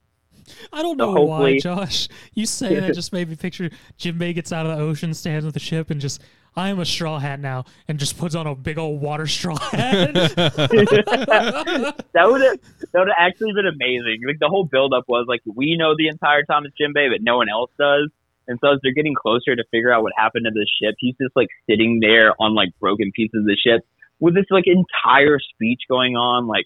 I 0.71 0.81
don't 0.81 0.97
know 0.97 1.11
why, 1.11 1.57
Josh. 1.59 2.07
You 2.33 2.45
say 2.45 2.79
that 2.79 2.93
just 2.95 3.13
made 3.13 3.29
me 3.29 3.35
picture 3.35 3.69
Jinbei 3.97 4.35
gets 4.35 4.51
out 4.51 4.65
of 4.65 4.77
the 4.77 4.83
ocean, 4.83 5.13
stands 5.13 5.45
with 5.45 5.53
the 5.53 5.59
ship, 5.59 5.89
and 5.89 5.99
just 5.99 6.21
I 6.57 6.69
am 6.69 6.79
a 6.79 6.85
straw 6.85 7.19
hat 7.19 7.39
now, 7.39 7.65
and 7.87 7.99
just 7.99 8.17
puts 8.17 8.33
on 8.35 8.47
a 8.47 8.55
big 8.55 8.77
old 8.77 9.01
water 9.01 9.27
straw 9.27 9.57
hat. 9.57 10.13
that 10.35 11.95
would 12.15 12.41
have 12.41 12.59
that 12.91 12.99
would 12.99 13.07
have 13.07 13.17
actually 13.17 13.53
been 13.53 13.67
amazing. 13.67 14.21
Like 14.25 14.39
the 14.39 14.47
whole 14.47 14.63
build 14.63 14.93
up 14.93 15.05
was 15.07 15.25
like 15.27 15.41
we 15.45 15.75
know 15.77 15.95
the 15.97 16.07
entire 16.07 16.43
Thomas 16.43 16.71
it's 16.77 16.81
Jinbei, 16.81 17.11
but 17.11 17.21
no 17.21 17.37
one 17.37 17.49
else 17.49 17.71
does. 17.77 18.09
And 18.47 18.59
so 18.61 18.73
as 18.73 18.79
they're 18.83 18.93
getting 18.93 19.15
closer 19.15 19.55
to 19.55 19.63
figure 19.71 19.91
out 19.91 20.03
what 20.03 20.13
happened 20.15 20.45
to 20.45 20.51
the 20.51 20.67
ship, 20.81 20.95
he's 20.99 21.15
just 21.19 21.35
like 21.35 21.47
sitting 21.69 21.99
there 21.99 22.33
on 22.39 22.53
like 22.53 22.69
broken 22.79 23.11
pieces 23.13 23.39
of 23.39 23.45
the 23.45 23.57
ship 23.57 23.81
with 24.19 24.35
this 24.35 24.45
like 24.49 24.65
entire 24.67 25.39
speech 25.39 25.81
going 25.89 26.15
on, 26.15 26.47
like 26.47 26.65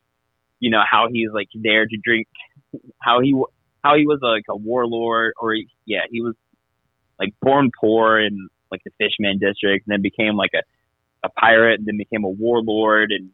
you 0.59 0.69
know 0.69 0.81
how 0.89 1.07
he's 1.11 1.29
like 1.33 1.47
there 1.55 1.85
to 1.85 1.97
drink, 2.03 2.27
how 3.01 3.21
he 3.21 3.33
how 3.83 3.95
he 3.95 4.05
was 4.05 4.19
like 4.21 4.43
a 4.49 4.55
warlord, 4.55 5.33
or 5.39 5.53
he, 5.53 5.67
yeah, 5.85 6.01
he 6.09 6.21
was 6.21 6.35
like 7.17 7.33
born 7.41 7.71
poor 7.79 8.19
in 8.19 8.49
like 8.71 8.81
the 8.83 8.91
Fishman 8.97 9.39
district, 9.39 9.87
and 9.87 9.93
then 9.93 10.01
became 10.01 10.35
like 10.35 10.51
a 10.53 10.63
a 11.23 11.29
pirate, 11.29 11.79
and 11.79 11.87
then 11.87 11.97
became 11.97 12.23
a 12.23 12.29
warlord, 12.29 13.11
and 13.11 13.31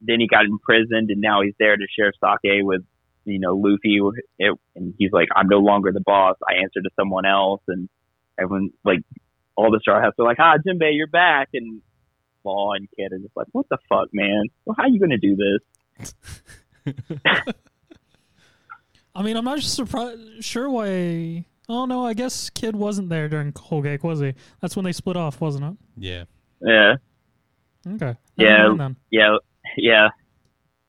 then 0.00 0.20
he 0.20 0.26
got 0.26 0.44
imprisoned, 0.44 1.10
and 1.10 1.20
now 1.20 1.42
he's 1.42 1.54
there 1.58 1.76
to 1.76 1.86
share 1.96 2.12
sake 2.20 2.62
with 2.62 2.82
you 3.26 3.40
know, 3.40 3.56
Luffy, 3.56 4.00
it, 4.38 4.58
and 4.76 4.94
he's 4.98 5.12
like, 5.12 5.28
I'm 5.34 5.48
no 5.48 5.58
longer 5.58 5.92
the 5.92 6.00
boss. 6.00 6.36
I 6.48 6.62
answer 6.62 6.80
to 6.80 6.90
someone 6.98 7.26
else. 7.26 7.60
And 7.66 7.88
everyone, 8.38 8.70
like, 8.84 9.00
all 9.56 9.70
the 9.70 9.80
Straw 9.80 10.00
Hats 10.00 10.14
are 10.18 10.24
like, 10.24 10.38
ah, 10.38 10.56
Jinbei, 10.64 10.92
you're 10.92 11.08
back. 11.08 11.48
And 11.52 11.82
Law 12.44 12.72
and 12.72 12.88
Kid 12.96 13.12
are 13.12 13.18
just 13.18 13.36
like, 13.36 13.48
what 13.52 13.66
the 13.68 13.78
fuck, 13.88 14.08
man? 14.12 14.44
Well, 14.64 14.76
how 14.78 14.84
are 14.84 14.88
you 14.88 15.00
to 15.10 15.18
do 15.18 15.36
this? 15.36 16.14
I 19.14 19.22
mean, 19.22 19.36
I'm 19.36 19.44
not 19.44 19.60
surprised, 19.60 20.44
sure 20.44 20.70
why. 20.70 21.46
Oh, 21.68 21.84
no, 21.84 22.06
I 22.06 22.14
guess 22.14 22.50
Kid 22.50 22.76
wasn't 22.76 23.08
there 23.08 23.28
during 23.28 23.52
Whole 23.56 23.82
Cake, 23.82 24.04
was 24.04 24.20
he? 24.20 24.34
That's 24.60 24.76
when 24.76 24.84
they 24.84 24.92
split 24.92 25.16
off, 25.16 25.40
wasn't 25.40 25.64
it? 25.64 25.76
Yeah. 25.96 26.24
Yeah. 26.60 26.94
Okay. 27.94 28.16
Yeah. 28.36 28.88
Yeah. 29.10 29.36
Yeah 29.76 30.08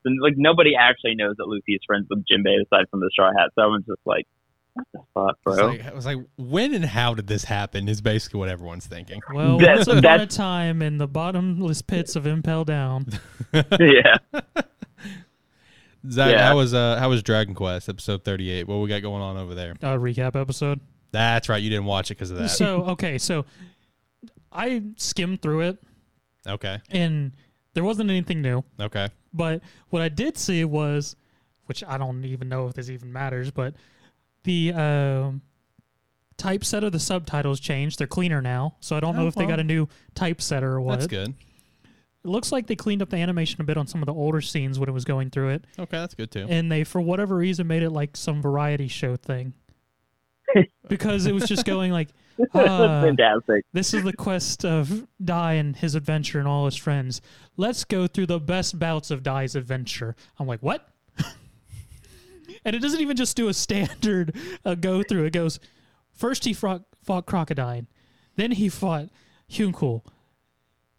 and 0.08 0.20
like 0.22 0.34
nobody 0.38 0.72
actually 0.76 1.16
knows 1.16 1.36
that 1.38 1.46
Luffy 1.46 1.74
is 1.74 1.82
friends 1.86 2.08
with 2.10 2.20
Jinbei 2.20 2.56
aside 2.66 2.86
from 2.90 3.02
the 3.02 3.10
Straw 3.12 3.32
Hat. 3.38 3.52
So 3.56 3.64
everyone's 3.64 3.86
just 3.86 4.02
like, 4.06 4.26
what 4.74 4.88
the 4.94 5.00
fuck, 5.14 5.38
bro? 5.44 5.54
I 5.54 5.66
was, 5.68 5.78
like, 5.78 5.86
I 5.86 5.94
was 5.94 6.06
like, 6.06 6.18
when 6.38 6.74
and 6.74 6.86
how 6.86 7.14
did 7.14 7.28
this 7.28 7.44
happen? 7.44 7.88
Is 7.88 8.02
basically 8.02 8.40
what 8.40 8.50
everyone's 8.50 8.88
thinking. 8.88 9.22
Well, 9.34 9.58
that's, 9.58 9.88
once 9.88 10.00
upon 10.00 10.22
a 10.22 10.28
time 10.28 10.82
in 10.82 10.98
the 10.98 11.08
bottomless 11.08 11.82
pits 11.82 12.16
of 12.16 12.26
Impel 12.26 12.64
Down. 12.64 13.08
yeah. 13.54 14.18
Zach, 16.10 16.32
yeah. 16.32 16.48
how 16.48 16.58
was 16.58 16.74
uh 16.74 16.98
how 16.98 17.10
was 17.10 17.24
Dragon 17.24 17.56
Quest 17.56 17.90
episode 17.90 18.24
thirty 18.24 18.50
eight? 18.50 18.68
What 18.68 18.78
we 18.78 18.90
got 18.90 19.02
going 19.02 19.22
on 19.22 19.38
over 19.38 19.56
there? 19.56 19.76
Uh, 19.82 19.98
recap 19.98 20.36
episode. 20.40 20.80
That's 21.12 21.50
right. 21.50 21.62
You 21.62 21.70
didn't 21.70 21.86
watch 21.86 22.12
it 22.12 22.16
because 22.16 22.32
of 22.32 22.38
that. 22.38 22.50
So 22.50 22.84
okay, 22.86 23.18
so 23.18 23.46
I 24.52 24.84
skimmed 24.98 25.42
through 25.42 25.62
it. 25.62 25.84
Okay. 26.48 26.80
And 26.90 27.34
there 27.74 27.84
wasn't 27.84 28.10
anything 28.10 28.42
new. 28.42 28.64
Okay. 28.80 29.10
But 29.34 29.62
what 29.90 30.02
I 30.02 30.10
did 30.10 30.38
see 30.38 30.64
was, 30.66 31.16
which 31.66 31.84
I 31.84 31.98
don't 31.98 32.24
even 32.26 32.50
know 32.50 32.68
if 32.68 32.74
this 32.74 32.90
even 32.90 33.12
matters, 33.12 33.52
but 33.52 33.76
the 34.44 34.72
typeset 36.38 36.84
of 36.84 36.92
the 36.92 37.00
subtitles 37.00 37.60
changed. 37.60 38.00
They're 38.00 38.08
cleaner 38.08 38.42
now, 38.42 38.76
so 38.80 38.96
I 38.96 39.00
don't 39.00 39.16
oh, 39.16 39.22
know 39.22 39.28
if 39.28 39.36
well, 39.36 39.46
they 39.46 39.52
got 39.52 39.60
a 39.60 39.64
new 39.64 39.88
typesetter 40.16 40.64
or 40.64 40.82
what. 40.82 41.00
That's 41.00 41.08
good. 41.08 41.34
It 42.24 42.28
looks 42.28 42.52
like 42.52 42.68
they 42.68 42.76
cleaned 42.76 43.02
up 43.02 43.10
the 43.10 43.18
animation 43.18 43.62
a 43.62 43.64
bit 43.64 43.78
on 43.78 43.88
some 43.88 44.02
of 44.02 44.06
the 44.06 44.14
older 44.14 44.42
scenes 44.42 44.80
when 44.80 44.90
it 44.90 44.92
was 44.92 45.06
going 45.06 45.30
through 45.30 45.50
it. 45.50 45.66
Okay, 45.80 45.98
that's 45.98 46.14
good 46.14 46.32
too. 46.32 46.46
And 46.50 46.72
they, 46.72 46.84
for 46.84 47.00
whatever 47.00 47.36
reason, 47.36 47.68
made 47.68 47.84
it 47.84 47.92
like 47.92 48.18
some 48.18 48.42
variety 48.42 48.88
show 48.88 49.16
thing. 49.16 49.54
because 50.88 51.26
it 51.26 51.34
was 51.34 51.48
just 51.48 51.66
going 51.66 51.92
like 51.92 52.10
uh, 52.54 53.02
fantastic. 53.02 53.66
This 53.74 53.94
is 53.94 54.04
the 54.04 54.14
quest 54.14 54.64
of 54.64 55.08
Dai 55.24 55.54
and 55.54 55.76
his 55.76 55.96
adventure 55.96 56.40
and 56.40 56.48
all 56.48 56.66
his 56.66 56.76
friends. 56.76 57.22
Let's 57.56 57.84
go 57.84 58.08
through 58.08 58.28
the 58.28 58.40
best 58.40 58.78
bouts 58.78 59.12
of 59.12 59.24
Dai's 59.24 59.56
adventure. 59.56 60.16
I'm 60.40 60.48
like, 60.48 60.62
what? 60.62 60.88
and 62.66 62.76
it 62.76 62.80
doesn't 62.80 63.02
even 63.02 63.18
just 63.18 63.36
do 63.36 63.48
a 63.48 63.54
standard 63.54 64.36
uh, 64.64 64.76
go 64.76 65.04
through. 65.04 65.26
It 65.26 65.34
goes 65.34 65.60
first 66.14 66.46
he 66.46 66.54
fought, 66.54 66.84
fought 67.04 67.26
Crocodine, 67.26 67.88
then 68.36 68.52
he 68.52 68.70
fought 68.70 69.10
Hugin. 69.50 70.02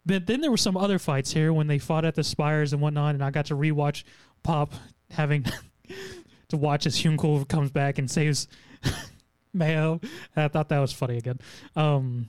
But 0.09 0.25
then 0.25 0.41
there 0.41 0.49
were 0.49 0.57
some 0.57 0.75
other 0.75 0.97
fights 0.97 1.31
here 1.31 1.53
when 1.53 1.67
they 1.67 1.77
fought 1.77 2.03
at 2.03 2.15
the 2.15 2.23
spires 2.23 2.73
and 2.73 2.81
whatnot, 2.81 3.13
and 3.13 3.23
I 3.23 3.29
got 3.29 3.45
to 3.47 3.55
rewatch 3.55 4.03
Pop 4.41 4.73
having 5.11 5.45
to 6.49 6.57
watch 6.57 6.87
as 6.87 6.97
Hugin 6.97 7.47
comes 7.47 7.69
back 7.69 7.99
and 7.99 8.09
saves 8.09 8.47
Mayo. 9.53 10.01
I 10.35 10.47
thought 10.47 10.69
that 10.69 10.79
was 10.79 10.91
funny 10.91 11.17
again. 11.17 11.37
Um, 11.75 12.27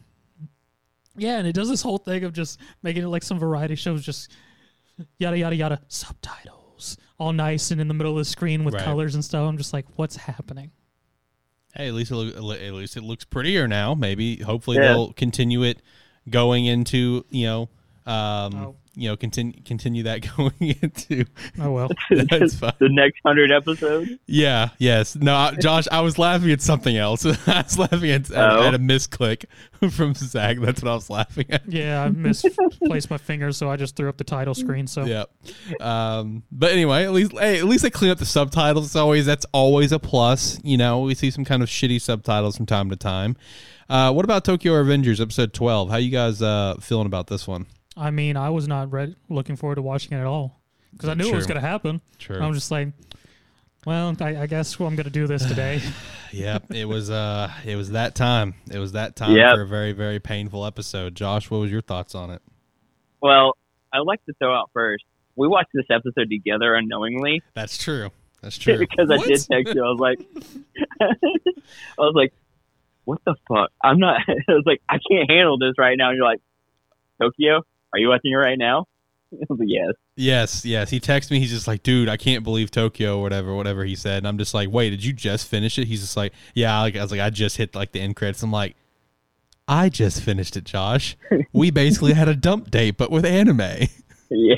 Yeah, 1.17 1.39
and 1.39 1.47
it 1.47 1.55
does 1.55 1.71
this 1.71 1.81
whole 1.81 1.97
thing 1.97 2.25
of 2.25 2.35
just 2.35 2.61
making 2.83 3.03
it 3.03 3.09
like 3.09 3.23
some 3.23 3.39
variety 3.39 3.77
shows, 3.77 4.05
just 4.05 4.31
yada 5.19 5.39
yada 5.39 5.57
yada 5.57 5.81
subtitles, 5.89 6.99
all 7.19 7.33
nice 7.33 7.71
and 7.71 7.81
in 7.81 7.89
the 7.89 7.95
middle 7.95 8.13
of 8.13 8.19
the 8.19 8.25
screen 8.27 8.63
with 8.65 8.75
Right. 8.75 8.85
colors 8.85 9.15
and 9.15 9.25
stuff. 9.25 9.49
I'm 9.49 9.57
just 9.57 9.73
like, 9.73 9.87
what's 9.97 10.17
happening? 10.17 10.71
Hey, 11.75 11.89
at 11.89 11.95
least 11.95 12.11
it 12.11 12.17
look, 12.17 12.61
at 12.61 12.73
least 12.75 12.97
it 12.99 13.05
looks 13.05 13.25
prettier 13.25 13.67
now. 13.67 13.95
Maybe 13.95 14.37
hopefully 14.43 14.77
Yeah. 14.77 14.89
they'll 14.89 15.13
continue 15.15 15.63
it 15.63 15.81
going 16.29 16.67
into 16.67 17.25
you 17.31 17.47
know 17.47 17.63
um 18.07 18.55
Oh. 18.55 18.75
you 18.97 19.09
know 19.09 19.17
continue 19.17 19.53
continue 19.65 20.03
that 20.05 20.27
going 20.37 20.53
into 20.83 21.25
Oh 21.61 21.71
well. 21.73 21.89
that's 22.11 22.55
fine. 22.59 22.73
the 22.81 22.89
next 22.89 23.21
hundred 23.25 23.53
episodes. 23.53 24.11
Yeah, 24.27 24.71
yes. 24.79 25.15
No, 25.17 25.35
I- 25.35 25.55
Josh, 25.61 25.87
I 25.93 26.01
was 26.01 26.19
laughing 26.19 26.51
at 26.51 26.61
something 26.63 26.97
else. 26.97 27.25
I 27.27 27.63
was 27.63 27.79
laughing 27.79 28.11
at, 28.11 28.31
at, 28.31 28.51
Oh. 28.53 28.63
at 28.63 28.75
a 28.75 28.79
misclick 28.79 29.45
from 29.93 30.15
Zach. 30.15 30.59
That's 30.59 30.83
what 30.83 30.91
I 30.91 30.95
was 30.95 31.09
laughing 31.11 31.47
at. 31.51 31.71
Yeah, 31.71 32.03
I 32.03 32.09
misplaced 32.09 33.11
my 33.11 33.19
fingers, 33.19 33.57
so 33.57 33.71
I 33.71 33.77
just 33.77 33.97
threw 33.97 34.09
up 34.09 34.17
the 34.17 34.25
title 34.25 34.55
screen. 34.55 34.87
So 34.87 35.05
Yeah. 35.05 35.25
Um, 35.81 36.43
but 36.51 36.73
anyway, 36.73 37.05
at 37.05 37.13
least 37.13 37.33
hey, 37.33 37.59
at 37.59 37.65
least 37.67 37.83
they 37.83 37.91
clean 37.91 38.11
up 38.11 38.19
the 38.19 38.27
subtitles. 38.27 38.87
It's 38.87 38.97
always 38.97 39.27
that's 39.27 39.47
always 39.53 39.93
a 39.93 39.99
plus. 39.99 40.59
You 40.65 40.79
know, 40.79 41.01
we 41.01 41.15
see 41.15 41.31
some 41.31 41.45
kind 41.45 41.63
of 41.63 41.69
shitty 41.69 42.01
subtitles 42.01 42.57
from 42.57 42.67
time 42.67 42.91
to 42.91 42.97
time. 42.97 43.37
Uh, 43.91 44.13
what 44.13 44.25
about 44.25 44.45
Tokyo 44.45 44.73
Revengers 44.75 45.21
episode 45.21 45.53
twelve? 45.53 45.91
How 45.91 45.97
you 45.97 46.11
guys 46.13 46.41
uh, 46.41 46.77
feeling 46.81 47.07
about 47.07 47.27
this 47.27 47.49
one? 47.49 47.67
I 47.97 48.13
mean, 48.13 48.37
I 48.37 48.51
was 48.51 48.69
not 48.69 48.93
ready, 48.93 49.17
looking 49.29 49.57
forward 49.57 49.75
to 49.75 49.83
watching 49.83 50.17
it 50.17 50.21
at 50.21 50.27
all 50.27 50.61
because 50.93 51.09
I 51.09 51.15
knew 51.15 51.29
it 51.29 51.35
was 51.35 51.47
going 51.47 51.61
to 51.61 51.67
happen. 51.67 52.01
Sure. 52.19 52.41
I'm 52.41 52.55
just 52.55 52.71
like, 52.71 52.89
well, 53.85 54.15
I, 54.21 54.43
I 54.43 54.47
guess 54.47 54.79
well, 54.79 54.89
I'm 54.89 54.95
going 54.95 55.05
to 55.05 55.11
do 55.11 55.27
this 55.27 55.45
today. 55.45 55.83
Yep, 56.33 56.73
it 56.75 56.85
was 56.85 57.11
uh 57.11 57.51
it 57.67 57.75
was 57.75 57.91
that 57.91 58.15
time. 58.15 58.55
It 58.71 58.79
was 58.79 58.93
that 58.93 59.17
time 59.17 59.35
Yep. 59.35 59.53
for 59.53 59.63
a 59.63 59.67
very 59.67 59.91
very 59.91 60.21
painful 60.21 60.65
episode. 60.65 61.17
Josh, 61.17 61.51
what 61.51 61.59
was 61.59 61.73
your 61.73 61.81
thoughts 61.81 62.15
on 62.15 62.31
it? 62.31 62.41
Well, 63.21 63.57
I'd 63.93 63.99
like 64.07 64.25
to 64.27 64.33
throw 64.35 64.55
out 64.57 64.71
first. 64.73 65.03
We 65.35 65.49
watched 65.49 65.71
this 65.75 65.87
episode 65.91 66.31
together 66.31 66.77
unknowingly 66.77 67.43
That's 67.55 67.77
true. 67.77 68.11
That's 68.43 68.57
true. 68.59 68.79
because 68.79 69.11
I 69.11 69.17
did 69.17 69.41
text 69.45 69.75
you. 69.75 69.85
I 69.85 69.89
was 69.91 69.99
like, 69.99 70.21
I 71.01 71.99
was 71.99 72.13
like, 72.15 72.33
what 73.11 73.19
the 73.27 73.35
fuck? 73.49 73.71
I'm 73.83 73.99
not. 73.99 74.21
I 74.29 74.53
was 74.53 74.63
like, 74.67 74.81
I 74.89 74.99
can't 75.11 75.29
handle 75.29 75.59
this 75.59 75.75
right 75.79 75.99
now. 75.99 76.11
And 76.11 76.17
you're 76.17 76.25
like, 76.27 76.41
Tokyo, 77.21 77.63
are 77.93 77.99
you 77.99 78.09
watching 78.09 78.33
it 78.33 78.37
right 78.37 78.59
now? 78.59 78.87
Like, 79.49 79.61
yes. 79.67 79.93
Yes, 80.17 80.65
yes. 80.65 80.91
He 80.91 80.99
texted 80.99 81.31
me. 81.31 81.39
He's 81.39 81.51
just 81.51 81.69
like, 81.69 81.85
dude, 81.85 82.09
I 82.09 82.17
can't 82.17 82.43
believe 82.43 82.73
Tokyo 82.73 83.19
or 83.19 83.23
whatever, 83.23 83.55
whatever 83.55 83.85
he 83.85 83.95
said. 83.95 84.19
And 84.19 84.27
I'm 84.27 84.39
just 84.39 84.55
like, 84.55 84.69
wait, 84.71 84.91
did 84.91 85.05
you 85.05 85.13
just 85.13 85.47
finish 85.47 85.79
it? 85.79 85.87
He's 85.87 86.01
just 86.01 86.17
like, 86.17 86.33
yeah. 86.53 86.81
Like, 86.81 86.97
I 86.97 87.03
was 87.03 87.13
like, 87.13 87.21
I 87.21 87.31
just 87.31 87.57
hit 87.57 87.77
like 87.77 87.93
the 87.93 88.01
end 88.01 88.17
credits. 88.17 88.43
I'm 88.43 88.51
like, 88.51 88.75
I 89.69 89.89
just 89.89 90.21
finished 90.23 90.57
it, 90.57 90.65
Josh. 90.65 91.17
We 91.53 91.71
basically 91.71 92.13
had 92.13 92.27
a 92.29 92.35
dump 92.35 92.73
date, 92.73 92.97
but 92.97 93.13
with 93.13 93.25
anime. 93.25 93.87
Yeah. 94.31 94.57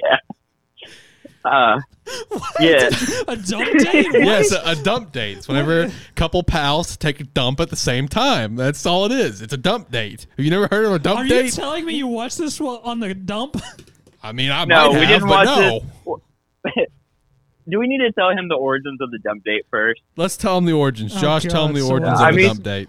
Uh, 1.45 1.80
yeah. 2.61 2.88
a 3.28 3.36
dump 3.36 3.68
date? 3.78 4.07
Yes, 4.12 4.53
a, 4.53 4.62
a 4.64 4.76
dump 4.76 5.12
date. 5.12 5.38
It's 5.38 5.49
whenever 5.49 5.82
a 5.82 5.93
couple 6.14 6.43
pals 6.43 6.97
take 6.97 7.20
a 7.20 7.24
dump 7.24 7.59
at 7.61 7.68
the 7.70 7.76
same 7.76 8.07
time. 8.09 8.55
That's 8.57 8.86
all 8.86 9.07
it 9.07 9.12
is. 9.12 9.43
It's 9.43 9.53
a 9.53 9.57
dump 9.57 9.90
date. 9.90 10.26
Have 10.36 10.45
you 10.45 10.51
never 10.51 10.68
heard 10.68 10.84
of 10.84 10.93
a 10.93 10.99
dump 10.99 11.28
date? 11.28 11.40
Are 11.40 11.45
you 11.45 11.51
telling 11.51 11.84
me 11.84 11.95
you 11.95 12.07
watched 12.07 12.38
this 12.38 12.61
on 12.61 13.01
the 13.01 13.14
dump? 13.14 13.61
I 14.22 14.32
mean, 14.32 14.51
I 14.51 14.64
No, 14.66 14.93
might 14.93 15.01
we 15.01 15.07
have, 15.07 15.09
didn't 15.09 15.28
but 15.28 15.47
watch 15.47 15.59
no. 15.59 16.20
this. 16.66 16.86
Do 17.68 17.78
we 17.78 17.86
need 17.86 17.99
to 17.99 18.11
tell 18.12 18.30
him 18.30 18.49
the 18.49 18.57
origins 18.57 19.01
of 19.01 19.11
the 19.12 19.18
dump 19.18 19.45
date 19.45 19.66
first? 19.70 20.01
Let's 20.16 20.36
tell 20.36 20.59
him 20.59 20.64
the 20.64 20.72
origins. 20.72 21.14
Oh, 21.16 21.20
Josh, 21.20 21.43
tell 21.45 21.66
him 21.66 21.72
God, 21.72 21.76
the 21.76 21.80
so 21.86 21.90
origins 21.93 22.20
I 22.20 22.28
of 22.28 22.34
a 22.34 22.36
mean- 22.36 22.47
dump 22.49 22.62
date. 22.62 22.88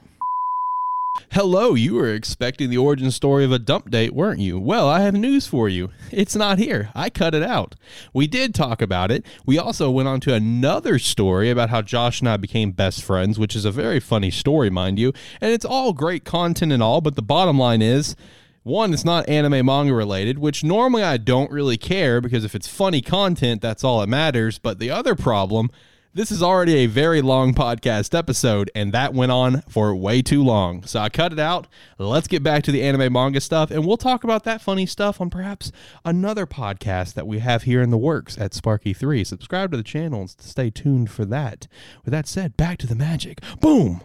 Hello, 1.34 1.74
you 1.74 1.96
were 1.96 2.14
expecting 2.14 2.70
the 2.70 2.78
origin 2.78 3.10
story 3.10 3.44
of 3.44 3.52
a 3.52 3.58
dump 3.58 3.90
date, 3.90 4.14
weren't 4.14 4.40
you? 4.40 4.60
Well, 4.60 4.88
I 4.88 5.02
have 5.02 5.16
news 5.16 5.48
for 5.48 5.68
you. 5.68 5.90
It's 6.12 6.36
not 6.36 6.60
here. 6.60 6.92
I 6.94 7.10
cut 7.10 7.34
it 7.34 7.42
out. 7.42 7.74
We 8.14 8.28
did 8.28 8.54
talk 8.54 8.84
about 8.84 9.10
it. 9.10 9.26
We 9.48 9.58
also 9.58 9.90
went 9.90 10.08
on 10.08 10.20
to 10.22 10.34
another 10.36 11.00
story 11.00 11.50
about 11.50 11.72
how 11.72 11.82
Josh 11.82 12.20
and 12.20 12.30
I 12.30 12.38
became 12.38 12.70
best 12.72 13.02
friends, 13.02 13.40
which 13.40 13.56
is 13.56 13.66
a 13.66 13.72
very 13.72 14.00
funny 14.00 14.30
story, 14.30 14.70
mind 14.70 15.00
you. 15.00 15.12
And 15.42 15.52
it's 15.52 15.66
all 15.66 15.92
great 15.92 16.24
content 16.24 16.72
and 16.72 16.84
all, 16.84 17.02
but 17.02 17.16
the 17.16 17.24
bottom 17.24 17.58
line 17.58 17.82
is 17.82 18.16
one, 18.62 18.94
it's 18.94 19.04
not 19.04 19.28
anime 19.28 19.66
manga 19.66 19.94
related, 19.94 20.38
which 20.38 20.64
normally 20.64 21.02
I 21.02 21.18
don't 21.18 21.52
really 21.52 21.78
care 21.78 22.22
because 22.22 22.46
if 22.46 22.54
it's 22.54 22.68
funny 22.68 23.02
content, 23.02 23.62
that's 23.62 23.84
all 23.84 24.00
that 24.02 24.08
matters. 24.08 24.60
But 24.60 24.78
the 24.78 24.92
other 24.92 25.16
problem, 25.16 25.72
this 26.16 26.32
is 26.32 26.44
already 26.44 26.76
a 26.78 26.86
very 26.86 27.22
long 27.22 27.54
podcast 27.56 28.18
episode, 28.18 28.70
and 28.76 28.94
that 28.94 29.14
went 29.14 29.32
on 29.32 29.62
for 29.64 29.96
way 29.96 30.22
too 30.22 30.44
long. 30.44 30.84
So 30.84 31.00
I 31.00 31.10
cut 31.10 31.34
it 31.34 31.40
out. 31.40 31.68
Let's 31.98 32.28
get 32.28 32.44
back 32.44 32.62
to 32.64 32.72
the 32.72 32.84
anime 32.84 33.12
manga 33.14 33.42
stuff, 33.42 33.72
and 33.72 33.86
we'll 33.86 33.98
talk 33.98 34.24
about 34.24 34.44
that 34.44 34.62
funny 34.62 34.86
stuff 34.86 35.20
on 35.20 35.30
perhaps 35.32 35.72
another 36.06 36.46
podcast 36.46 37.16
that 37.16 37.26
we 37.26 37.40
have 37.40 37.64
here 37.64 37.82
in 37.82 37.90
the 37.90 37.98
works 37.98 38.38
at 38.38 38.52
Sparky3. 38.52 39.26
Subscribe 39.26 39.72
to 39.72 39.78
the 39.78 39.84
channel 39.84 40.22
and 40.22 40.30
stay 40.30 40.70
tuned 40.70 41.10
for 41.10 41.26
that. 41.26 41.68
With 42.06 42.12
that 42.12 42.28
said, 42.28 42.56
back 42.58 42.78
to 42.80 42.88
the 42.88 42.96
magic. 42.96 43.40
Boom! 43.60 44.02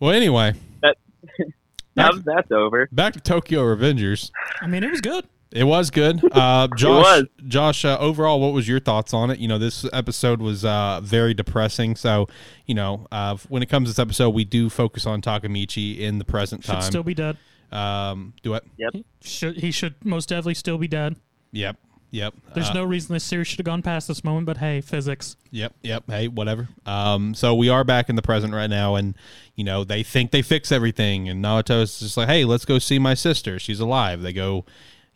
Well, 0.00 0.12
anyway, 0.12 0.54
Now 0.82 2.10
that 2.12 2.22
that's 2.24 2.50
over. 2.50 2.88
back 2.90 3.12
to 3.12 3.20
Tokyo 3.20 3.62
Revengers. 3.62 4.30
I 4.60 4.66
mean, 4.66 4.82
it 4.82 4.90
was 4.90 5.00
good. 5.02 5.26
It 5.52 5.64
was 5.64 5.90
good. 5.90 6.20
Uh, 6.32 6.66
Josh, 6.76 7.04
was. 7.04 7.24
Josh, 7.46 7.84
uh, 7.84 7.98
overall, 8.00 8.40
what 8.40 8.52
was 8.52 8.66
your 8.66 8.80
thoughts 8.80 9.12
on 9.14 9.30
it? 9.30 9.38
You 9.38 9.48
know, 9.48 9.58
this 9.58 9.84
episode 9.92 10.40
was 10.40 10.64
uh, 10.64 11.00
very 11.02 11.34
depressing. 11.34 11.94
So, 11.96 12.26
you 12.66 12.74
know, 12.74 13.06
uh, 13.12 13.36
when 13.48 13.62
it 13.62 13.66
comes 13.68 13.88
to 13.88 13.90
this 13.92 13.98
episode, 13.98 14.30
we 14.30 14.44
do 14.44 14.70
focus 14.70 15.04
on 15.06 15.20
Takamichi 15.22 15.98
in 15.98 16.18
the 16.18 16.24
present 16.24 16.64
time. 16.64 16.76
Should 16.76 16.82
time. 16.82 16.90
still 16.90 17.02
be 17.02 17.14
dead. 17.14 17.36
um, 17.70 18.32
do 18.42 18.54
it. 18.54 18.64
Yep. 18.78 18.94
Should 19.22 19.56
he 19.58 19.70
should 19.70 19.94
most 20.04 20.28
definitely 20.30 20.54
still 20.54 20.78
be 20.78 20.88
dead. 20.88 21.16
Yep. 21.52 21.76
Yep. 22.10 22.34
There's 22.54 22.68
Uh, 22.68 22.74
no 22.74 22.84
reason 22.84 23.14
this 23.14 23.24
series 23.24 23.46
should 23.48 23.58
have 23.58 23.64
gone 23.64 23.80
past 23.82 24.06
this 24.08 24.22
moment, 24.22 24.44
but 24.46 24.58
hey, 24.58 24.82
physics. 24.82 25.36
Yep, 25.50 25.74
yep. 25.82 26.04
Hey, 26.08 26.28
whatever. 26.28 26.68
Um, 26.84 27.32
so 27.34 27.54
we 27.54 27.70
are 27.70 27.84
back 27.84 28.10
in 28.10 28.16
the 28.16 28.22
present 28.22 28.52
right 28.52 28.68
now, 28.68 28.96
and 28.96 29.14
you 29.54 29.64
know 29.64 29.82
they 29.84 30.02
think 30.02 30.30
they 30.30 30.42
fix 30.42 30.70
everything, 30.70 31.28
and 31.30 31.42
Naoto's 31.42 32.00
just 32.00 32.18
like, 32.18 32.28
"Hey, 32.28 32.44
let's 32.44 32.66
go 32.66 32.78
see 32.78 32.98
my 32.98 33.14
sister. 33.14 33.58
She's 33.58 33.80
alive." 33.80 34.20
They 34.20 34.34
go, 34.34 34.66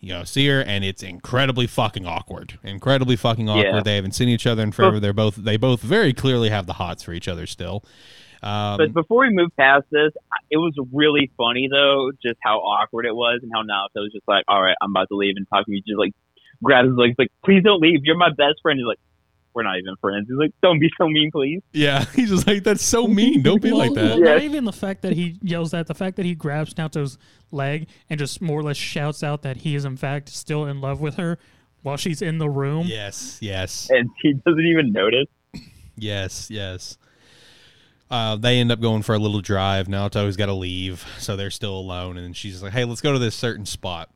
you 0.07 0.13
know, 0.13 0.23
see 0.23 0.47
her, 0.47 0.63
and 0.63 0.85
it's 0.85 1.03
incredibly 1.03 1.67
fucking 1.67 2.07
awkward. 2.07 2.61
Incredibly 2.63 3.17
fucking 3.17 3.49
awkward. 3.49 3.65
Yeah. 3.65 3.83
They 3.83 3.97
haven't 3.97 4.13
seen 4.13 4.29
each 4.29 4.47
other 4.47 4.63
in 4.63 4.71
forever. 4.71 5.01
They're 5.01 5.13
both 5.13 5.35
they 5.35 5.57
both 5.57 5.83
very 5.83 6.13
clearly 6.13 6.49
have 6.49 6.67
the 6.67 6.75
hots 6.75 7.03
for 7.03 7.13
each 7.13 7.27
other 7.27 7.45
still. 7.45 7.83
Um, 8.41 8.77
But 8.77 8.93
before 8.95 9.23
we 9.27 9.31
move 9.31 9.51
past 9.57 9.87
this, 9.91 10.13
it 10.49 10.59
was 10.59 10.75
really 10.93 11.33
funny 11.37 11.69
though, 11.69 12.13
just 12.23 12.39
how 12.41 12.59
awkward 12.59 13.05
it 13.05 13.17
was 13.17 13.41
and 13.43 13.51
how 13.53 13.63
Naoto 13.63 14.03
was 14.03 14.13
just 14.13 14.29
like, 14.29 14.45
"All 14.47 14.63
right, 14.63 14.77
I'm 14.81 14.93
about 14.93 15.09
to 15.09 15.17
leave," 15.17 15.35
and 15.37 15.47
Takumi 15.49 15.85
just 15.85 15.99
like 15.99 16.13
grabs 16.63 16.87
his 16.87 16.97
legs, 16.97 17.17
like, 17.19 17.33
"Please 17.45 17.65
don't 17.65 17.81
leave. 17.81 18.05
You're 18.05 18.17
my 18.17 18.31
best 18.31 18.63
friend." 18.63 18.79
He's 18.79 18.87
like, 18.87 19.01
"We're 19.57 19.65
not 19.65 19.79
even 19.79 19.97
friends." 20.01 20.29
He's 20.29 20.37
like, 20.37 20.53
"Don't 20.63 20.79
be 20.79 20.91
so 21.01 21.09
mean, 21.09 21.31
please." 21.33 21.63
yeah, 21.73 22.05
he's 22.15 22.31
just 22.31 22.47
like, 22.47 22.63
"That's 22.63 22.85
so 22.85 23.09
mean. 23.09 23.43
Don't 23.43 23.61
be 23.61 23.73
like 23.73 23.95
that." 23.95 24.21
well, 24.21 24.21
Not 24.21 24.43
even 24.43 24.65
the 24.65 24.73
fact 24.73 25.03
that 25.03 25.15
he 25.15 25.39
yells 25.43 25.73
that, 25.73 25.87
the 25.87 25.95
fact 25.95 26.17
that 26.17 26.27
he 26.27 26.35
grabs 26.35 26.75
Naoto's 26.75 27.19
leg 27.51 27.89
and 28.11 28.19
just 28.19 28.41
more 28.43 28.61
or 28.61 28.63
less 28.63 28.77
shouts 28.77 29.23
out 29.25 29.43
that 29.43 29.59
he 29.59 29.75
is 29.75 29.85
in 29.85 29.97
fact 29.97 30.29
still 30.29 30.67
in 30.67 30.81
love 30.81 31.01
with 31.01 31.17
her 31.17 31.39
while 31.83 31.97
she's 31.97 32.21
in 32.21 32.39
the 32.39 32.49
room. 32.49 32.87
Yes, 32.87 33.39
yes. 33.41 33.89
And 33.91 34.11
he 34.21 34.35
doesn't 34.35 34.67
even 34.67 34.93
notice. 34.93 35.29
Yes, 35.97 36.51
yes. 36.51 36.99
Uh, 38.11 38.37
they 38.37 38.59
end 38.59 38.71
up 38.71 38.81
going 38.81 39.03
for 39.03 39.15
a 39.15 39.19
little 39.19 39.41
drive. 39.41 39.89
Naoto's 39.89 40.37
got 40.37 40.47
to 40.47 40.53
leave, 40.53 41.05
so 41.19 41.37
they're 41.37 41.51
still 41.51 41.77
alone. 41.77 42.17
And 42.17 42.37
she's 42.37 42.63
like, 42.63 42.73
"Hey, 42.73 42.85
let's 42.85 43.01
go 43.01 43.13
to 43.13 43.19
this 43.19 43.35
certain 43.35 43.67
spot." 43.67 44.11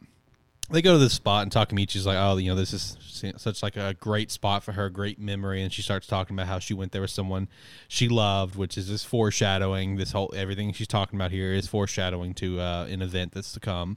They 0.73 0.83
go 0.83 0.93
to 0.93 0.99
this 0.99 1.13
spot, 1.15 1.43
and 1.43 1.53
Takamichi's 1.53 2.07
like, 2.07 2.17
"Oh, 2.19 2.37
you 2.37 2.51
know, 2.51 2.55
this 2.57 2.73
is 2.73 2.97
such 3.37 3.63
like 3.63 3.77
a 3.77 3.95
great 3.99 4.31
spot 4.31 4.63
for 4.63 4.73
her, 4.73 4.89
great 4.89 5.19
memory." 5.19 5.63
And 5.63 5.73
she 5.73 5.83
starts 5.83 6.07
talking 6.07 6.35
about 6.37 6.47
how 6.47 6.59
she 6.59 6.75
went 6.75 6.93
there 6.93 7.03
with 7.03 7.11
someone 7.11 7.49
she 7.89 8.09
loved, 8.09 8.57
which 8.57 8.79
is 8.79 8.89
this 8.89 9.03
foreshadowing. 9.05 9.97
This 9.97 10.13
whole 10.13 10.33
everything 10.37 10.73
she's 10.73 10.87
talking 10.89 11.19
about 11.19 11.31
here 11.33 11.53
is 11.53 11.67
foreshadowing 11.67 12.35
to 12.35 12.61
uh, 12.61 12.87
an 12.89 13.03
event 13.03 13.33
that's 13.33 13.53
to 13.53 13.61
come. 13.61 13.97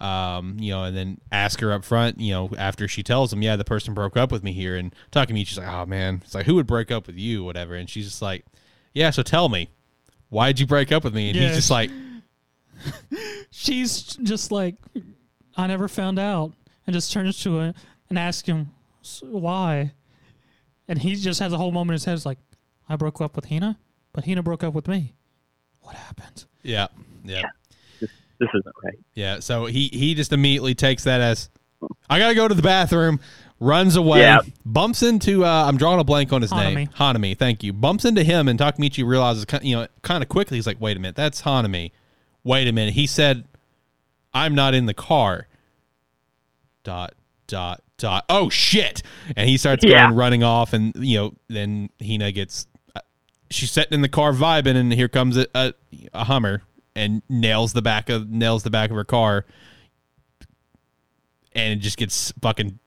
Um, 0.00 0.56
you 0.58 0.72
know, 0.72 0.82
and 0.84 0.96
then 0.96 1.20
ask 1.30 1.60
her 1.60 1.72
up 1.72 1.84
front, 1.84 2.18
you 2.20 2.32
know, 2.32 2.50
after 2.58 2.88
she 2.88 3.04
tells 3.04 3.32
him, 3.32 3.40
yeah, 3.40 3.54
the 3.54 3.64
person 3.64 3.94
broke 3.94 4.16
up 4.16 4.32
with 4.32 4.42
me 4.42 4.52
here. 4.52 4.74
And 4.76 4.92
Takamichi's 5.12 5.56
like, 5.58 5.68
oh 5.68 5.86
man, 5.86 6.22
it's 6.24 6.34
like, 6.34 6.44
who 6.44 6.56
would 6.56 6.66
break 6.66 6.90
up 6.90 7.06
with 7.06 7.14
you, 7.16 7.44
whatever. 7.44 7.76
And 7.76 7.88
she's 7.88 8.06
just 8.06 8.20
like, 8.20 8.44
yeah, 8.94 9.10
so 9.10 9.22
tell 9.22 9.48
me, 9.48 9.70
why'd 10.28 10.58
you 10.58 10.66
break 10.66 10.90
up 10.90 11.04
with 11.04 11.14
me? 11.14 11.28
And 11.30 11.36
Yeah. 11.38 11.46
he's 11.46 11.54
just 11.56 11.70
like, 11.70 11.90
She's 13.52 14.02
just 14.22 14.50
like, 14.50 14.74
I 15.56 15.66
never 15.66 15.88
found 15.88 16.18
out, 16.18 16.52
and 16.86 16.94
just 16.94 17.12
turns 17.12 17.40
to 17.42 17.58
him 17.58 17.74
and 18.08 18.18
asks 18.18 18.48
him 18.48 18.70
why, 19.22 19.92
and 20.88 20.98
he 21.00 21.14
just 21.16 21.40
has 21.40 21.52
a 21.52 21.58
whole 21.58 21.72
moment 21.72 21.90
in 21.90 21.94
his 21.94 22.04
head. 22.04 22.14
It's 22.14 22.26
like, 22.26 22.38
I 22.88 22.96
broke 22.96 23.20
up 23.20 23.36
with 23.36 23.46
Hina, 23.48 23.78
but 24.12 24.24
Hina 24.24 24.42
broke 24.42 24.64
up 24.64 24.74
with 24.74 24.88
me. 24.88 25.14
What 25.80 25.96
happened? 25.96 26.44
yeah, 26.62 26.86
yeah, 27.24 27.42
This 28.00 28.10
isn't 28.54 28.74
right. 28.84 28.98
yeah. 29.14 29.40
So 29.40 29.66
he 29.66 29.88
he 29.92 30.14
just 30.14 30.32
immediately 30.32 30.74
takes 30.74 31.04
that 31.04 31.20
as, 31.20 31.50
I 32.08 32.18
gotta 32.18 32.34
go 32.34 32.46
to 32.48 32.54
the 32.54 32.62
bathroom. 32.62 33.20
Runs 33.60 33.94
away, 33.94 34.20
Yeah. 34.20 34.40
bumps 34.64 35.04
into. 35.04 35.44
Uh, 35.44 35.66
I'm 35.68 35.76
drawing 35.76 36.00
a 36.00 36.04
blank 36.04 36.32
on 36.32 36.42
his 36.42 36.50
name. 36.50 36.88
Hanami. 36.88 36.94
Hanami, 36.94 37.38
thank 37.38 37.62
you. 37.62 37.72
Bumps 37.72 38.04
into 38.04 38.24
him, 38.24 38.48
and 38.48 38.58
Takamichi 38.58 39.06
realizes, 39.06 39.46
you 39.62 39.76
know, 39.76 39.86
kind 40.02 40.20
of 40.22 40.28
quickly. 40.28 40.56
He's 40.58 40.66
like, 40.66 40.80
"Wait 40.80 40.96
a 40.96 41.00
minute, 41.00 41.14
that's 41.14 41.42
Hanami. 41.42 41.92
Wait 42.42 42.66
a 42.66 42.72
minute." 42.72 42.94
He 42.94 43.06
said, 43.06 43.44
I'm 44.34 44.54
not 44.54 44.74
in 44.74 44.86
the 44.86 44.94
car. 44.94 45.46
Dot 46.84 47.14
dot 47.46 47.82
dot. 47.98 48.24
Oh 48.28 48.48
shit! 48.48 49.02
And 49.36 49.48
he 49.48 49.56
starts 49.56 49.84
Yeah. 49.84 50.06
going 50.06 50.16
running 50.16 50.42
off, 50.42 50.72
and 50.72 50.92
you 50.96 51.18
know, 51.18 51.34
then 51.48 51.90
Hina 52.04 52.32
gets. 52.32 52.66
uh, 52.96 53.00
She's 53.50 53.70
sitting 53.70 53.92
in 53.94 54.02
the 54.02 54.08
car 54.08 54.32
vibing, 54.32 54.74
and 54.76 54.92
here 54.92 55.08
comes 55.08 55.36
a, 55.36 55.46
a, 55.54 55.74
a 56.12 56.24
Hummer 56.24 56.62
and 56.96 57.22
nails 57.28 57.72
the 57.72 57.82
back 57.82 58.08
of 58.08 58.28
nails 58.30 58.62
the 58.64 58.70
back 58.70 58.90
of 58.90 58.96
her 58.96 59.04
car, 59.04 59.44
and 61.52 61.74
it 61.74 61.82
just 61.82 61.96
gets 61.96 62.32
fucking 62.42 62.78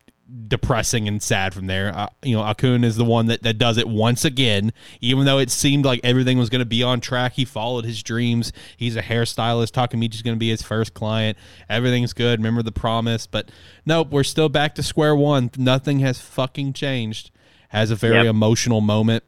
depressing 0.47 1.07
and 1.07 1.21
sad 1.21 1.53
from 1.53 1.67
there. 1.67 1.95
Uh, 1.95 2.07
you 2.23 2.35
know, 2.35 2.41
Akun 2.43 2.83
is 2.83 2.95
the 2.95 3.05
one 3.05 3.27
that, 3.27 3.43
that 3.43 3.57
does 3.57 3.77
it 3.77 3.87
once 3.87 4.25
again, 4.25 4.73
even 5.01 5.25
though 5.25 5.37
it 5.37 5.51
seemed 5.51 5.85
like 5.85 5.99
everything 6.03 6.37
was 6.37 6.49
going 6.49 6.59
to 6.59 6.65
be 6.65 6.81
on 6.81 6.99
track. 6.99 7.33
He 7.33 7.45
followed 7.45 7.85
his 7.85 8.01
dreams. 8.01 8.51
He's 8.77 8.95
a 8.95 9.01
hairstylist. 9.01 9.71
Takamichi's 9.71 10.21
going 10.21 10.35
to 10.35 10.39
be 10.39 10.49
his 10.49 10.61
first 10.61 10.93
client. 10.93 11.37
Everything's 11.69 12.13
good. 12.13 12.39
Remember 12.39 12.63
the 12.63 12.71
promise, 12.71 13.27
but 13.27 13.51
nope, 13.85 14.09
we're 14.11 14.23
still 14.23 14.49
back 14.49 14.75
to 14.75 14.83
square 14.83 15.15
one. 15.15 15.51
Nothing 15.57 15.99
has 15.99 16.19
fucking 16.19 16.73
changed. 16.73 17.31
Has 17.69 17.91
a 17.91 17.95
very 17.95 18.15
Yep. 18.15 18.25
emotional 18.27 18.81
moment 18.81 19.23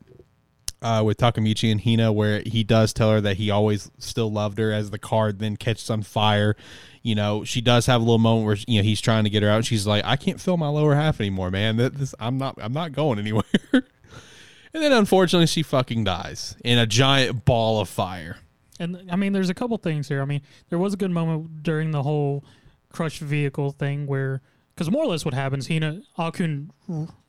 uh, 0.82 1.02
with 1.06 1.18
Takamichi 1.18 1.72
and 1.72 1.82
Hina, 1.82 2.14
where 2.14 2.42
he 2.46 2.64
does 2.64 2.94
tell 2.94 3.12
her 3.12 3.20
that 3.22 3.38
he 3.38 3.50
always 3.50 3.90
still 3.98 4.32
loved 4.32 4.58
her 4.60 4.72
as 4.72 4.92
the 4.92 5.00
card 5.00 5.40
then 5.40 5.58
catches 5.58 5.90
on 5.90 6.04
fire. 6.04 6.56
You 7.08 7.16
know, 7.16 7.46
she 7.46 7.62
does 7.62 7.86
have 7.86 8.02
a 8.02 8.04
little 8.04 8.18
moment 8.18 8.46
where 8.46 8.58
you 8.68 8.80
know 8.80 8.84
he's 8.84 9.00
trying 9.00 9.24
to 9.24 9.30
get 9.30 9.42
her 9.42 9.50
out. 9.50 9.64
She's 9.64 9.88
like, 9.88 10.04
"I 10.06 10.18
can't 10.18 10.42
feel 10.42 10.58
my 10.58 10.68
lower 10.68 10.94
half 10.94 11.22
anymore, 11.22 11.50
man. 11.50 11.78
That 11.78 11.98
this, 11.98 12.14
I'm 12.20 12.38
not, 12.38 12.56
I'm 12.58 12.74
not 12.74 12.92
going 12.92 13.18
anywhere." 13.26 13.46
and 13.72 13.84
then 14.74 14.92
unfortunately, 14.92 15.48
she 15.48 15.64
fucking 15.64 16.04
dies 16.04 16.58
in 16.66 16.78
a 16.78 16.86
giant 16.86 17.46
ball 17.46 17.80
of 17.80 17.88
fire. 17.88 18.38
And 18.78 19.10
I 19.10 19.16
mean, 19.16 19.32
there's 19.32 19.50
a 19.50 19.54
couple 19.54 19.78
things 19.78 20.10
here. 20.10 20.22
I 20.22 20.26
mean, 20.26 20.42
there 20.68 20.78
was 20.78 20.94
a 20.94 20.98
good 20.98 21.12
moment 21.12 21.64
during 21.64 21.92
the 21.92 22.04
whole 22.04 22.44
crushed 22.92 23.22
vehicle 23.22 23.72
thing 23.72 24.06
where, 24.06 24.42
because 24.76 24.92
more 24.92 25.04
or 25.04 25.08
less 25.08 25.24
what 25.24 25.34
happens, 25.34 25.70
Hina 25.70 26.02
Akun 26.18 26.72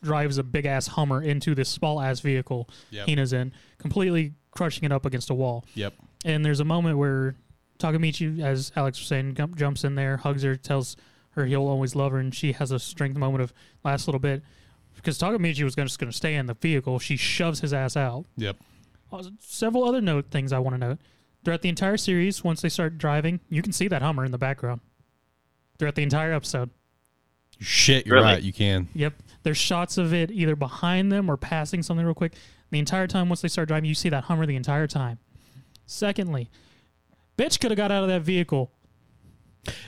drives 0.03 0.37
a 0.37 0.43
big 0.43 0.65
ass 0.65 0.87
Hummer 0.87 1.21
into 1.21 1.55
this 1.55 1.69
small 1.69 2.01
ass 2.01 2.19
vehicle 2.19 2.69
Yep. 2.91 3.07
Hina's 3.07 3.31
in, 3.31 3.53
completely 3.77 4.33
crushing 4.51 4.83
it 4.83 4.91
up 4.91 5.05
against 5.05 5.29
a 5.29 5.33
wall. 5.33 5.63
Yep. 5.75 5.93
And 6.25 6.43
there's 6.43 6.59
a 6.59 6.65
moment 6.65 6.97
where 6.97 7.35
Takamichi, 7.79 8.41
as 8.41 8.71
Alex 8.75 8.99
was 8.99 9.07
saying, 9.07 9.33
gum- 9.33 9.55
jumps 9.55 9.83
in 9.83 9.95
there, 9.95 10.17
hugs 10.17 10.43
her, 10.43 10.55
tells 10.55 10.95
her 11.31 11.45
he'll 11.45 11.67
always 11.67 11.95
love 11.95 12.11
her, 12.11 12.17
and 12.19 12.33
she 12.35 12.51
has 12.53 12.71
a 12.71 12.79
strength 12.79 13.17
moment 13.17 13.41
of 13.41 13.53
last 13.83 14.07
little 14.07 14.19
bit. 14.19 14.43
Because 14.95 15.17
Takamichi 15.17 15.63
was 15.63 15.75
gonna, 15.75 15.87
just 15.87 15.97
going 15.99 16.11
to 16.11 16.15
stay 16.17 16.35
in 16.35 16.45
the 16.47 16.53
vehicle, 16.55 16.99
she 16.99 17.15
shoves 17.15 17.61
his 17.61 17.73
ass 17.73 17.95
out. 17.95 18.25
Yep. 18.35 18.57
Uh, 19.11 19.23
several 19.39 19.85
other 19.85 20.01
note 20.01 20.25
things 20.29 20.51
I 20.51 20.59
want 20.59 20.75
to 20.75 20.77
note. 20.77 20.97
Throughout 21.45 21.61
the 21.61 21.69
entire 21.69 21.95
series, 21.95 22.43
once 22.43 22.61
they 22.61 22.67
start 22.69 22.97
driving, 22.97 23.39
you 23.49 23.61
can 23.61 23.71
see 23.71 23.87
that 23.87 24.01
Hummer 24.01 24.25
in 24.25 24.31
the 24.31 24.37
background. 24.37 24.81
Throughout 25.77 25.95
the 25.95 26.03
entire 26.03 26.33
episode. 26.33 26.69
Shit, 27.61 28.05
you're 28.05 28.15
Really? 28.15 28.25
right. 28.27 28.43
You 28.43 28.51
can. 28.51 28.89
Yep. 28.93 29.13
There's 29.43 29.57
shots 29.57 29.97
of 29.97 30.13
it 30.13 30.31
either 30.31 30.55
behind 30.57 31.11
them 31.13 31.29
or 31.31 31.37
passing 31.37 31.81
something 31.81 32.05
real 32.05 32.13
quick. 32.13 32.33
The 32.71 32.79
entire 32.79 33.07
time, 33.07 33.29
once 33.29 33.41
they 33.41 33.47
start 33.47 33.69
driving, 33.69 33.87
you 33.87 33.95
see 33.95 34.09
that 34.09 34.25
Hummer 34.25 34.45
the 34.45 34.55
entire 34.57 34.85
time. 34.87 35.19
Secondly, 35.85 36.49
bitch 37.39 37.59
could 37.59 37.71
have 37.71 37.77
got 37.77 37.91
out 37.91 38.03
of 38.03 38.09
that 38.09 38.21
vehicle. 38.21 38.71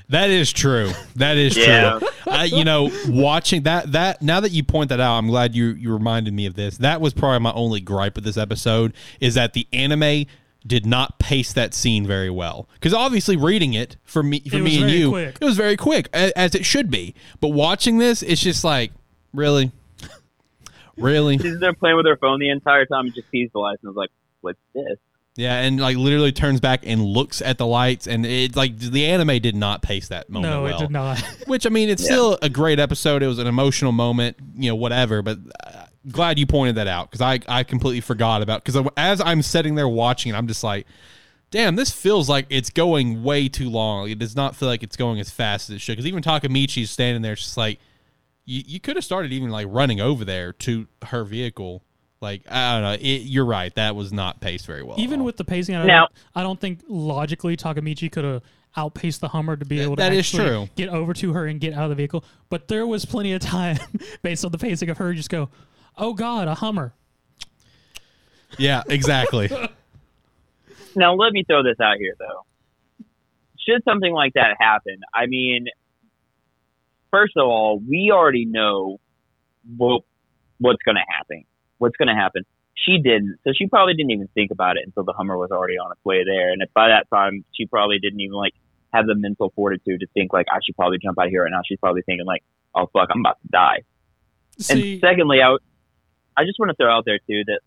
That 0.10 0.30
is 0.30 0.52
true. 0.52 0.92
That 1.16 1.38
is 1.38 1.56
Yeah. 1.58 1.98
true. 2.00 2.08
Uh, 2.28 2.44
you 2.44 2.64
know, 2.64 2.92
watching 3.08 3.64
that 3.64 3.92
that 3.94 4.22
now 4.22 4.40
that 4.40 4.52
you 4.52 4.64
point 4.64 4.90
that 4.90 5.00
out, 5.00 5.18
I'm 5.18 5.28
glad 5.28 5.56
you 5.56 5.68
you 5.68 5.92
reminded 5.92 6.34
me 6.34 6.46
of 6.46 6.56
this. 6.56 6.78
That 6.78 7.02
was 7.02 7.14
probably 7.14 7.40
my 7.40 7.54
only 7.54 7.80
gripe 7.80 8.16
with 8.16 8.24
this 8.26 8.38
episode 8.38 8.94
is 9.20 9.34
that 9.36 9.54
the 9.54 9.68
anime 9.74 10.26
did 10.68 10.86
not 10.86 11.18
pace 11.18 11.54
that 11.54 11.74
scene 11.74 12.06
very 12.06 12.30
well. 12.30 12.68
Because 12.76 12.94
obviously, 12.94 13.36
reading 13.36 13.74
it 13.74 13.98
for 14.04 14.22
me 14.22 14.42
for 14.42 14.58
It 14.58 14.62
me 14.62 14.82
and 14.82 14.92
you, 14.92 15.10
quick. 15.10 15.38
it 15.42 15.46
was 15.46 15.58
very 15.58 15.78
quick 15.78 16.08
a- 16.14 16.38
as 16.38 16.54
it 16.54 16.66
should 16.66 16.92
be. 16.92 17.16
But 17.40 17.50
watching 17.50 17.98
this, 17.98 18.22
it's 18.22 18.42
just 18.42 18.64
like 18.64 18.92
really, 19.34 19.72
really. 20.98 21.38
She's 21.40 21.60
there 21.60 21.74
playing 21.74 21.96
with 21.98 22.06
her 22.06 22.18
phone 22.18 22.40
the 22.40 22.50
entire 22.50 22.86
time 22.86 23.06
and 23.06 23.16
just 23.16 23.30
sees 23.32 23.50
the 23.54 23.60
lights 23.60 23.82
and 23.84 23.90
was 23.90 23.98
like, 23.98 24.12
"What's 24.42 24.60
this?" 24.76 24.98
Yeah, 25.38 25.62
and 25.62 25.80
like 25.80 25.96
literally 25.96 26.34
turns 26.34 26.60
back 26.60 26.82
and 26.84 27.04
looks 27.04 27.42
at 27.42 27.58
the 27.58 27.66
lights, 27.66 28.06
and 28.06 28.26
it 28.26 28.56
like 28.56 28.78
the 28.78 29.06
anime 29.06 29.40
did 29.40 29.56
not 29.56 29.82
pace 29.82 30.10
that 30.10 30.30
moment 30.30 30.52
no, 30.52 30.64
well. 30.64 30.76
it 30.76 30.80
did 30.80 30.92
not. 30.92 31.20
Which 31.48 31.66
I 31.66 31.70
mean, 31.70 31.90
it's 31.90 32.04
still 32.04 32.38
a 32.42 32.50
great 32.50 32.80
episode. 32.80 33.24
It 33.24 33.28
was 33.28 33.40
an 33.40 33.48
emotional 33.48 33.94
moment, 33.94 34.38
you 34.56 34.70
know, 34.70 34.76
whatever. 34.76 35.22
But 35.22 35.40
uh, 35.66 35.86
glad 36.10 36.38
you 36.38 36.46
pointed 36.46 36.76
that 36.76 36.88
out 36.88 37.10
because 37.10 37.22
I 37.22 37.40
I 37.48 37.64
completely 37.64 38.02
forgot 38.02 38.42
about 38.42 38.66
because 38.66 38.90
as 38.98 39.22
I'm 39.22 39.42
sitting 39.42 39.76
there 39.76 39.88
watching, 39.88 40.34
it, 40.34 40.38
I'm 40.38 40.48
just 40.48 40.66
like, 40.66 40.86
damn, 41.50 41.78
this 41.78 41.92
feels 41.92 42.28
like 42.28 42.48
it's 42.50 42.70
going 42.70 43.24
way 43.24 43.48
too 43.48 43.70
long. 43.70 44.10
It 44.10 44.20
does 44.20 44.36
not 44.36 44.58
feel 44.58 44.68
like 44.68 44.84
it's 44.84 44.98
going 44.98 45.22
as 45.22 45.30
fast 45.30 45.70
as 45.70 45.78
it 45.78 45.80
should. 45.80 45.94
Because 45.94 46.08
even 46.08 46.22
Takamichi's 46.22 46.92
standing 46.92 47.22
there, 47.22 47.36
just 47.36 47.56
like 47.56 47.80
you, 48.46 48.64
you 48.66 48.80
could 48.82 48.98
have 48.98 49.06
started 49.06 49.32
even 49.32 49.50
like 49.50 49.68
running 49.70 50.02
over 50.02 50.26
there 50.26 50.52
to 50.54 50.88
her 51.06 51.24
vehicle. 51.24 51.84
Like 52.22 52.44
I 52.50 52.74
don't 52.74 52.84
know, 52.84 52.94
it, 52.94 53.24
you're 53.24 53.46
right. 53.46 53.74
That 53.76 53.96
was 53.96 54.14
not 54.14 54.40
paced 54.42 54.66
very 54.68 54.84
well. 54.84 55.00
Even 55.00 55.24
with 55.24 55.38
the 55.38 55.44
pacing, 55.44 55.76
I, 55.76 55.86
Now- 55.86 56.00
don't, 56.02 56.12
I 56.36 56.44
don't 56.44 56.60
think 56.60 56.82
logically 56.88 57.58
Takamichi 57.58 58.12
could 58.12 58.24
have 58.24 58.44
outpaced 58.78 59.20
the 59.22 59.28
Hummer 59.28 59.58
to 59.58 59.66
be 59.66 59.82
able 59.82 59.96
to 59.98 60.02
that 60.02 60.14
is 60.14 60.30
true. 60.32 60.70
get 60.76 60.88
over 60.90 61.14
to 61.16 61.34
her 61.34 61.46
and 61.46 61.60
get 61.60 61.74
out 61.74 61.84
of 61.86 61.90
the 61.90 61.96
vehicle. 61.96 62.24
But 62.50 62.68
there 62.70 62.88
was 62.88 63.04
plenty 63.06 63.34
of 63.34 63.42
time 63.42 63.78
based 64.22 64.46
on 64.46 64.52
the 64.52 64.58
pacing 64.58 64.90
of 64.90 64.98
her 65.00 65.14
just 65.14 65.30
go, 65.30 65.50
oh 65.98 66.14
God, 66.14 66.48
a 66.48 66.56
Hummer. 66.56 66.94
yeah, 68.58 68.84
exactly. 68.88 69.50
Now, 70.96 71.14
let 71.14 71.32
me 71.32 71.44
throw 71.46 71.64
this 71.64 71.80
out 71.80 71.98
here, 71.98 72.16
though. 72.20 72.46
Should 73.66 73.84
something 73.86 74.12
like 74.12 74.34
that 74.34 74.58
happen, 74.60 75.00
I 75.14 75.26
mean, 75.28 75.68
first 77.12 77.38
of 77.38 77.48
all, 77.48 77.80
we 77.80 78.12
already 78.12 78.44
know 78.46 79.00
what, 79.78 80.02
what's 80.60 80.82
going 80.84 80.96
to 80.96 81.04
happen. 81.08 81.46
What's 81.82 81.98
going 81.98 82.10
to 82.10 82.16
happen. 82.16 82.44
She 82.76 83.00
didn't, 83.00 83.40
so 83.44 83.54
she 83.56 83.66
probably 83.68 83.96
didn't 83.96 84.12
even 84.12 84.28
think 84.36 84.52
about 84.52 84.78
it 84.78 84.84
until 84.86 85.04
the 85.04 85.14
Hummer 85.14 85.36
was 85.36 85.50
already 85.50 85.78
on 85.78 85.92
its 85.92 86.04
way 86.06 86.24
there. 86.24 86.52
And 86.52 86.62
if 86.62 86.72
by 86.74 86.90
that 86.90 87.10
time, 87.10 87.44
she 87.56 87.66
probably 87.66 87.98
didn't 87.98 88.20
even 88.20 88.36
like 88.36 88.54
have 88.94 89.08
the 89.08 89.16
mental 89.16 89.52
fortitude 89.56 90.02
to 90.02 90.08
think 90.14 90.32
like 90.32 90.46
I 90.52 90.60
should 90.64 90.76
probably 90.76 91.00
jump 91.02 91.18
out 91.20 91.26
of 91.26 91.32
here 91.32 91.44
right 91.44 91.52
now. 91.52 91.62
She's 91.68 91.80
probably 91.80 92.04
thinking 92.04 92.26
like, 92.28 92.44
oh 92.76 92.88
fuck, 92.94 93.10
I'm 93.12 93.22
about 93.22 93.42
to 93.42 93.48
die. 93.52 93.80
See, 94.60 94.94
And 94.94 95.02
secondly, 95.02 95.40
I, 95.42 95.46
w- 95.46 95.60
I 96.38 96.44
just 96.44 96.60
want 96.60 96.70
to 96.70 96.76
throw 96.76 96.96
out 96.96 97.06
there 97.06 97.20
too 97.28 97.42
that 97.48 97.62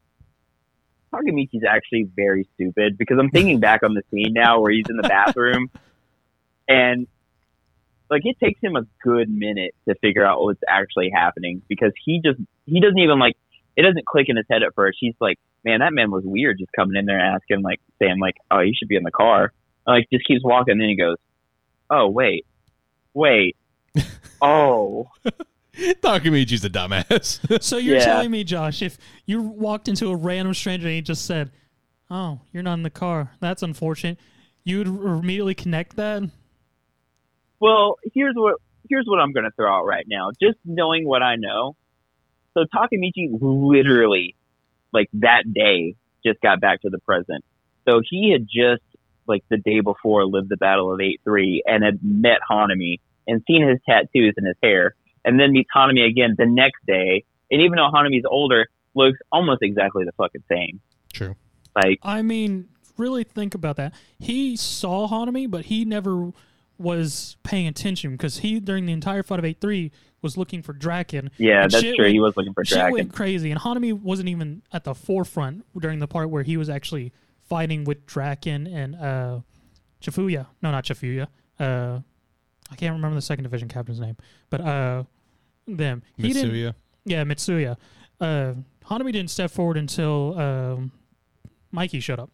Takamichi's 1.13 1.65
actually 1.69 2.09
very 2.15 2.49
stupid 2.55 2.97
because 2.97 3.19
I'm 3.19 3.31
thinking 3.31 3.59
back 3.59 3.83
on 3.83 3.95
the 3.95 4.03
scene 4.11 4.33
now 4.33 4.61
where 4.61 4.73
he's 4.73 4.87
in 4.89 4.97
the 4.97 5.09
bathroom 5.09 5.71
and 6.69 7.07
like 8.11 8.23
it 8.25 8.39
takes 8.39 8.61
him 8.61 8.77
a 8.77 8.83
good 9.03 9.29
minute 9.29 9.75
to 9.89 9.95
figure 9.97 10.25
out 10.25 10.43
what's 10.43 10.63
actually 10.69 11.11
happening 11.15 11.63
because 11.69 11.93
he 12.05 12.21
just 12.25 12.39
he 12.67 12.81
doesn't 12.81 12.99
even 12.99 13.19
like 13.19 13.37
it 13.77 13.83
doesn't 13.83 14.07
click 14.07 14.27
in 14.29 14.37
his 14.37 14.47
head 14.51 14.63
at 14.63 14.75
first. 14.75 14.99
He's 15.01 15.15
like, 15.21 15.39
man, 15.65 15.81
that 15.81 15.93
man 15.93 16.11
was 16.11 16.23
weird 16.25 16.59
just 16.59 16.71
coming 16.77 16.97
in 16.97 17.07
there 17.07 17.19
and 17.19 17.35
asking 17.37 17.63
like 17.63 17.81
saying 17.99 18.19
like, 18.21 18.37
oh, 18.51 18.61
you 18.61 18.73
should 18.77 18.89
be 18.89 18.97
in 18.97 19.03
the 19.03 19.11
car. 19.11 19.53
Like 19.87 20.07
just 20.13 20.27
keeps 20.27 20.43
walking, 20.45 20.73
and 20.73 20.81
then 20.81 20.89
he 20.89 20.97
goes, 20.97 21.17
oh 21.91 22.09
wait, 22.09 22.47
wait, 23.13 23.57
oh. 24.43 25.09
Takamichi's 25.75 26.65
a 26.65 26.71
dumbass. 26.71 27.63
so 27.63 27.77
you're 27.79 27.97
Yeah. 27.97 28.05
telling 28.05 28.31
me, 28.31 28.45
Josh, 28.45 28.81
if 28.81 28.97
you 29.27 29.43
walked 29.43 29.89
into 29.89 30.09
a 30.09 30.15
random 30.17 30.55
stranger 30.55 30.87
and 30.87 30.95
he 30.95 31.03
just 31.03 31.27
said, 31.27 31.51
oh, 32.11 32.41
you're 32.53 32.63
not 32.63 32.75
in 32.75 32.85
the 32.85 32.91
car, 32.91 33.33
that's 33.41 33.63
unfortunate, 33.63 34.19
you 34.63 34.79
would 34.79 34.87
immediately 34.87 35.55
connect 35.55 35.97
that? 35.97 36.23
Well, 37.61 37.97
here's 38.13 38.35
what 38.37 38.57
here's 38.89 39.07
what 39.07 39.19
I'm 39.19 39.33
going 39.33 39.45
to 39.45 39.51
throw 39.57 39.73
out 39.73 39.85
right 39.85 40.05
now. 40.07 40.31
Just 40.41 40.59
knowing 40.65 41.07
what 41.07 41.23
I 41.23 41.37
know. 41.37 41.77
So 42.55 42.65
Takamichi 42.75 43.37
literally, 43.41 44.37
like 44.93 45.09
that 45.15 45.53
day, 45.53 45.97
just 46.25 46.41
got 46.41 46.61
back 46.61 46.83
to 46.83 46.91
the 46.91 46.99
present. 46.99 47.45
So 47.87 48.01
he 48.09 48.33
had 48.33 48.47
just, 48.47 48.83
like 49.27 49.45
the 49.51 49.59
day 49.59 49.81
before, 49.81 50.25
lived 50.25 50.49
the 50.49 50.57
Battle 50.57 50.93
of 50.93 51.01
Eight 51.01 51.21
Three 51.25 51.63
and 51.67 51.85
had 51.85 51.99
met 52.03 52.39
Hanami 52.49 53.01
and 53.27 53.43
seen 53.47 53.67
his 53.67 53.79
tattoos 53.89 54.35
and 54.37 54.47
his 54.47 54.57
hair, 54.63 54.95
and 55.25 55.39
then 55.41 55.53
meets 55.53 55.71
Hanami 55.75 56.07
again 56.09 56.35
the 56.39 56.47
next 56.47 56.85
day. 56.87 57.25
And 57.51 57.61
even 57.61 57.77
though 57.77 57.91
Hanami's 57.93 58.25
older, 58.29 58.67
looks 58.95 59.19
almost 59.33 59.63
exactly 59.63 60.05
the 60.05 60.13
fucking 60.13 60.45
same. 60.49 60.81
True. 61.13 61.35
Like, 61.75 61.99
I 62.03 62.23
mean, 62.23 62.69
really 62.97 63.25
think 63.25 63.55
about 63.55 63.77
that. 63.77 63.95
He 64.19 64.57
saw 64.57 65.09
Hanami, 65.09 65.51
but 65.51 65.67
he 65.67 65.85
never 65.85 66.33
was 66.79 67.37
paying 67.43 67.67
attention 67.67 68.13
because 68.13 68.39
he, 68.39 68.59
during 68.61 68.87
the 68.87 68.93
entire 68.93 69.23
fight 69.23 69.39
of 69.39 69.45
8 69.45 69.61
3, 69.61 69.93
was 70.23 70.37
looking 70.37 70.63
for 70.63 70.73
Draken. 70.73 71.31
yeah, 71.39 71.63
And 71.65 71.71
that's 71.71 71.83
true. 71.83 71.95
went- 71.99 72.13
he 72.13 72.21
was 72.21 72.37
looking 72.37 72.53
for 72.55 72.65
Shit 72.65 72.79
Draken. 72.79 72.93
went 72.95 73.13
crazy, 73.13 73.51
and 73.51 73.61
Hanami 73.61 73.93
wasn't 73.93 74.29
even 74.29 74.63
at 74.73 74.85
the 74.85 74.95
forefront 74.95 75.65
during 75.79 75.99
the 75.99 76.09
part 76.09 76.31
where 76.31 76.43
he 76.43 76.57
was 76.57 76.69
actually 76.69 77.13
fighting 77.43 77.85
with 77.85 78.07
Draken 78.07 78.67
and 78.67 78.95
uh, 78.97 79.41
Chifuyu. 80.03 80.47
No, 80.63 80.71
not 80.71 80.85
Chifuyu. 80.85 81.27
Uh, 81.61 82.01
I 82.71 82.77
can't 82.77 82.95
remember 82.95 83.15
the 83.15 83.23
second 83.23 83.45
division 83.45 83.69
captain's 83.69 84.01
name, 84.01 84.17
but 84.51 84.61
uh, 84.63 85.05
them. 85.67 86.03
He 86.17 86.33
didn't. 86.33 86.51
Mitsuya. 86.53 86.75
Yeah, 87.05 87.25
Mitsuya. 87.25 87.77
Uh, 88.21 88.55
Hanami 88.87 89.13
didn't 89.13 89.29
step 89.31 89.51
forward 89.51 89.77
until 89.77 90.39
um, 90.41 90.93
Mikey 91.71 92.01
showed 92.01 92.19
up. 92.19 92.31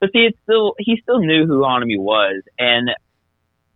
But 0.00 0.10
see, 0.12 0.20
it's 0.20 0.38
still 0.44 0.74
he 0.78 0.98
still 1.02 1.18
knew 1.18 1.46
who 1.46 1.60
Hanami 1.62 1.98
was, 1.98 2.42
and 2.58 2.90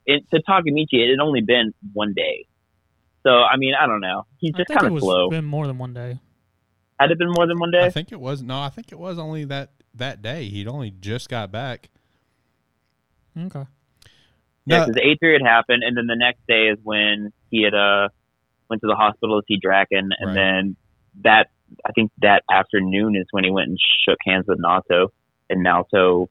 it, 0.06 0.28
to 0.32 0.42
Takamichi, 0.42 0.94
it 0.94 1.10
had 1.10 1.20
only 1.20 1.40
been 1.40 1.72
one 1.92 2.12
day. 2.14 2.46
So 3.22 3.30
I 3.30 3.56
mean, 3.56 3.74
I 3.80 3.86
don't 3.86 4.00
know. 4.00 4.26
He's 4.38 4.52
just 4.54 4.68
kind 4.68 4.84
it 4.84 4.86
of 4.88 4.92
was 4.94 5.02
slow. 5.02 5.30
been 5.30 5.44
more 5.44 5.66
than 5.66 5.78
one 5.78 5.94
day. 5.94 6.18
Had 7.00 7.10
it 7.10 7.18
been 7.18 7.30
more 7.30 7.46
than 7.46 7.58
one 7.58 7.70
day? 7.70 7.84
I 7.84 7.90
think 7.90 8.12
it 8.12 8.20
was 8.20 8.42
no, 8.42 8.60
I 8.60 8.68
think 8.68 8.92
it 8.92 8.98
was 8.98 9.18
only 9.18 9.44
that 9.46 9.70
that 9.94 10.22
day. 10.22 10.44
He'd 10.48 10.68
only 10.68 10.90
just 10.90 11.28
got 11.28 11.50
back. 11.50 11.88
Okay. 13.36 13.64
Yeah, 14.66 14.78
No, 14.78 14.84
because 14.86 14.94
the 14.94 15.06
eighth 15.06 15.20
period 15.20 15.42
happened, 15.44 15.82
and 15.82 15.96
then 15.96 16.06
the 16.06 16.16
next 16.16 16.40
day 16.46 16.68
is 16.68 16.78
when 16.82 17.32
he 17.50 17.62
had 17.62 17.74
uh 17.74 18.08
went 18.70 18.80
to 18.82 18.88
the 18.88 18.94
hospital 18.94 19.40
to 19.40 19.44
see 19.46 19.58
Draken, 19.60 20.10
and 20.18 20.28
Right. 20.28 20.34
then 20.34 20.76
that 21.22 21.48
I 21.84 21.92
think 21.92 22.12
that 22.22 22.42
afternoon 22.50 23.16
is 23.16 23.26
when 23.30 23.44
he 23.44 23.50
went 23.50 23.68
and 23.68 23.78
shook 24.06 24.18
hands 24.24 24.44
with 24.46 24.58
Naoto, 24.60 25.08
and 25.50 25.64
Naoto, 25.64 26.28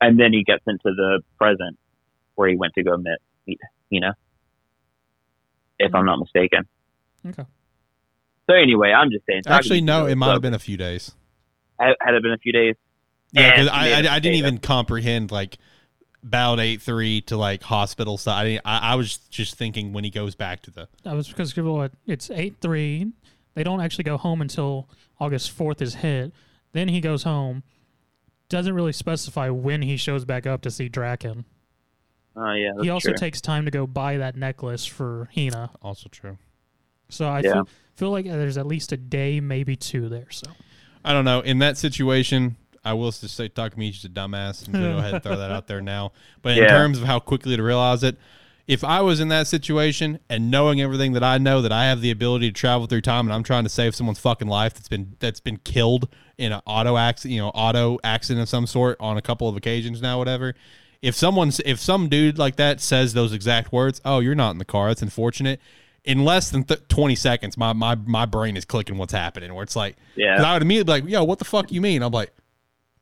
and 0.00 0.18
then 0.18 0.32
he 0.32 0.44
got 0.44 0.60
sent 0.64 0.80
to 0.82 0.92
the 0.94 1.20
present 1.38 1.78
where 2.34 2.48
he 2.48 2.56
went 2.56 2.74
to 2.74 2.82
go 2.82 2.96
meet, 2.96 3.18
meet 3.46 4.00
know, 4.00 4.12
if 5.78 5.94
I'm 5.94 6.04
not 6.04 6.18
mistaken. 6.18 6.66
Okay. 7.26 7.44
So 8.48 8.54
anyway, 8.54 8.92
I'm 8.92 9.10
just 9.10 9.24
saying. 9.26 9.42
actually, 9.46 9.80
no, 9.80 10.06
it 10.06 10.16
might 10.16 10.26
slow. 10.26 10.32
have 10.34 10.42
been 10.42 10.54
a 10.54 10.58
few 10.58 10.76
days. 10.76 11.12
Had, 11.78 11.94
had 12.00 12.14
it 12.14 12.22
been 12.22 12.32
a 12.32 12.38
few 12.38 12.52
days? 12.52 12.74
Yeah, 13.32 13.50
because 13.50 13.68
And 13.68 13.76
I, 13.76 13.86
he 13.88 13.92
I, 13.92 13.96
made 14.02 14.06
a 14.08 14.12
I 14.12 14.18
didn't 14.18 14.36
even 14.36 14.58
comprehend 14.58 15.30
like 15.30 15.58
bout 16.22 16.60
eight 16.60 16.82
three 16.82 17.20
to 17.22 17.36
like 17.36 17.62
hospital 17.62 18.18
side. 18.18 18.40
I, 18.40 18.44
didn't- 18.44 18.62
I 18.66 18.78
I 18.78 18.94
was 18.96 19.16
just 19.16 19.54
thinking 19.56 19.92
when 19.92 20.04
he 20.04 20.10
goes 20.10 20.34
back 20.34 20.62
to 20.62 20.70
the 20.70 20.88
That 21.04 21.14
was 21.14 21.28
because 21.28 21.52
people 21.52 21.88
it's 22.06 22.30
eight 22.30 22.56
three. 22.60 23.12
They 23.54 23.64
don't 23.64 23.80
actually 23.80 24.04
go 24.04 24.16
home 24.16 24.40
until 24.40 24.88
August 25.20 25.50
fourth 25.50 25.80
is 25.82 25.96
hit. 25.96 26.32
Then 26.72 26.88
he 26.88 27.00
goes 27.00 27.22
home. 27.22 27.62
Doesn't 28.48 28.74
really 28.74 28.92
specify 28.92 29.48
when 29.50 29.82
he 29.82 29.96
shows 29.96 30.24
back 30.24 30.46
up 30.46 30.60
to 30.62 30.70
see 30.70 30.88
Draken. 30.88 31.44
Oh 32.36 32.52
yeah, 32.52 32.72
he 32.80 32.88
also 32.90 33.10
true. 33.10 33.18
takes 33.18 33.40
time 33.40 33.64
to 33.66 33.70
go 33.70 33.86
buy 33.86 34.16
that 34.18 34.36
necklace 34.36 34.86
for 34.86 35.28
Hina. 35.34 35.70
also 35.82 36.08
true. 36.08 36.38
So 37.08 37.28
I 37.28 37.40
Yeah. 37.40 37.52
feel, 37.52 37.68
feel 37.94 38.10
like 38.10 38.24
there's 38.24 38.56
at 38.56 38.66
least 38.66 38.92
a 38.92 38.96
day, 38.96 39.38
maybe 39.40 39.76
two 39.76 40.08
there. 40.08 40.30
So 40.30 40.46
I 41.04 41.12
don't 41.12 41.24
know. 41.26 41.40
In 41.40 41.58
that 41.58 41.76
situation, 41.76 42.56
I 42.84 42.94
will 42.94 43.10
just 43.10 43.28
say 43.36 43.48
Takamichi's 43.48 44.04
a 44.04 44.08
dumbass. 44.08 44.66
I'm 44.66 44.72
gonna 44.72 44.92
go 44.92 44.98
ahead 44.98 45.14
and 45.14 45.22
throw 45.22 45.36
that 45.36 45.50
out 45.50 45.66
there 45.66 45.80
now. 45.82 46.12
But 46.42 46.52
in 46.52 46.58
Yeah. 46.64 46.68
terms 46.68 46.98
of 46.98 47.04
how 47.04 47.18
quickly 47.20 47.56
to 47.56 47.62
realize 47.62 48.02
it, 48.02 48.16
if 48.66 48.82
I 48.84 49.00
was 49.02 49.18
in 49.20 49.28
that 49.28 49.46
situation 49.48 50.20
and 50.30 50.50
knowing 50.50 50.80
everything 50.80 51.12
that 51.12 51.24
I 51.24 51.36
know, 51.36 51.60
that 51.62 51.72
I 51.72 51.84
have 51.86 52.00
the 52.00 52.10
ability 52.12 52.48
to 52.48 52.52
travel 52.54 52.86
through 52.86 53.00
time, 53.02 53.26
and 53.26 53.34
I'm 53.34 53.42
trying 53.42 53.64
to 53.64 53.68
save 53.68 53.94
someone's 53.94 54.20
fucking 54.20 54.48
life 54.48 54.72
that's 54.74 54.88
been 54.88 55.16
that's 55.18 55.40
been 55.40 55.58
killed 55.58 56.08
in 56.38 56.52
an 56.52 56.62
auto 56.64 56.96
accident, 56.96 57.34
you 57.34 57.40
know, 57.42 57.48
auto 57.50 57.98
accident 58.04 58.42
of 58.44 58.48
some 58.48 58.66
sort 58.66 58.96
on 59.00 59.16
a 59.18 59.22
couple 59.22 59.48
of 59.48 59.56
occasions 59.56 60.00
now, 60.00 60.16
whatever. 60.18 60.54
If 61.02 61.14
someone's 61.16 61.60
if 61.66 61.80
some 61.80 62.08
dude 62.08 62.38
like 62.38 62.56
that 62.56 62.80
says 62.80 63.12
those 63.12 63.32
exact 63.32 63.72
words, 63.72 64.00
oh, 64.04 64.20
you're 64.20 64.34
not 64.36 64.52
in 64.52 64.58
the 64.58 64.64
car. 64.64 64.88
That's 64.88 65.02
unfortunate. 65.02 65.60
In 66.04 66.24
less 66.24 66.50
than 66.50 66.64
th- 66.64 66.80
20 66.88 67.14
seconds, 67.14 67.56
my, 67.56 67.72
my 67.72 67.94
my 67.96 68.24
brain 68.26 68.56
is 68.56 68.64
clicking 68.64 68.96
what's 68.98 69.12
happening. 69.12 69.52
Where 69.54 69.62
it's 69.64 69.76
like, 69.76 69.96
yeah, 70.16 70.42
I 70.42 70.52
would 70.54 70.62
immediately 70.62 71.00
be 71.00 71.02
like, 71.04 71.10
yo, 71.12 71.24
what 71.24 71.38
the 71.38 71.44
fuck 71.44 71.70
you 71.72 71.80
mean? 71.80 72.02
I'm 72.02 72.12
like, 72.12 72.32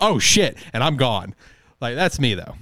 oh 0.00 0.18
shit, 0.18 0.56
and 0.72 0.82
I'm 0.82 0.96
gone. 0.96 1.34
Like 1.80 1.94
that's 1.94 2.18
me 2.18 2.34
though. 2.34 2.54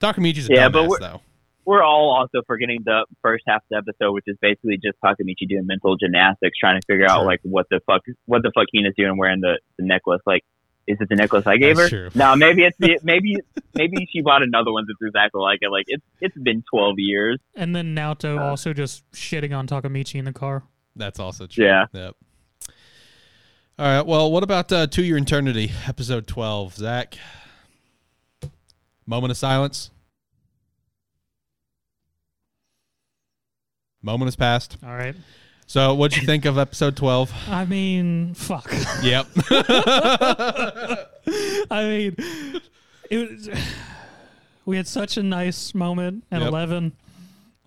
Takamichi's 0.00 0.48
a 0.48 0.54
Yeah, 0.54 0.68
dumbass 0.68 0.72
but 0.72 0.88
we're- 0.88 1.00
though. 1.00 1.20
we're 1.64 1.82
all 1.84 2.10
also 2.16 2.42
forgetting 2.46 2.80
the 2.84 3.04
first 3.22 3.44
half 3.46 3.62
of 3.62 3.68
the 3.70 3.76
episode, 3.78 4.12
which 4.12 4.24
is 4.26 4.36
basically 4.40 4.76
just 4.76 4.96
Takamichi 5.04 5.48
doing 5.48 5.66
mental 5.66 5.96
gymnastics, 5.96 6.56
trying 6.58 6.80
to 6.80 6.84
figure 6.86 7.06
out 7.08 7.24
like 7.26 7.40
what 7.42 7.66
the 7.70 7.80
fuck 7.86 8.02
what 8.26 8.42
the 8.42 8.50
fuck 8.54 8.66
Hina's 8.72 8.94
doing 8.96 9.16
wearing 9.18 9.40
the, 9.40 9.58
the 9.78 9.84
necklace. 9.84 10.20
Like, 10.26 10.42
is 10.90 10.98
it 11.00 11.08
the 11.08 11.16
necklace 11.16 11.46
I 11.46 11.56
gave 11.56 11.76
That's 11.76 11.90
her? 11.90 12.08
true. 12.10 12.18
No, 12.20 12.36
maybe 12.36 12.64
it's 12.64 12.76
the 12.78 12.98
maybe 13.02 13.36
maybe 13.74 14.06
she 14.12 14.20
bought 14.22 14.42
another 14.42 14.72
one 14.72 14.84
that's 14.86 14.98
exactly 15.00 15.40
like 15.40 15.58
it. 15.62 15.70
Like 15.70 15.84
it's 15.88 16.04
it's 16.20 16.36
been 16.38 16.62
twelve 16.68 16.96
years. 16.98 17.38
and 17.54 17.74
then 17.74 17.94
Naoto 17.94 18.38
Uh. 18.38 18.42
also 18.50 18.72
just 18.72 19.10
shitting 19.12 19.56
on 19.56 19.66
Takamichi 19.66 20.16
in 20.16 20.24
the 20.24 20.32
car. 20.32 20.64
That's 20.96 21.18
also 21.18 21.46
true. 21.46 21.64
Yeah. 21.64 21.86
Yep. 21.92 22.16
All 23.78 23.86
right. 23.86 24.04
Well, 24.06 24.30
what 24.30 24.42
about 24.42 24.70
uh, 24.72 24.86
To 24.88 25.02
Your 25.02 25.16
Eternity, 25.16 25.70
episode 25.86 26.26
12? 26.26 26.74
Zach? 26.74 27.16
Moment 29.06 29.30
of 29.30 29.36
silence. 29.38 29.90
Moment 34.02 34.26
has 34.26 34.36
passed. 34.36 34.76
All 34.84 34.94
right. 34.94 35.14
So, 35.70 35.94
what'd 35.94 36.18
you 36.20 36.26
think 36.26 36.46
of 36.46 36.58
episode 36.58 36.96
12? 36.96 37.32
I 37.48 37.64
mean, 37.64 38.34
fuck. 38.34 38.74
Yep. 39.04 39.26
I 41.70 41.84
mean, 41.84 42.16
it 43.08 43.30
was. 43.30 43.48
We 44.64 44.76
had 44.76 44.88
such 44.88 45.16
a 45.16 45.22
nice 45.22 45.72
moment 45.72 46.24
at 46.32 46.40
Yep. 46.40 46.48
eleven, 46.48 46.92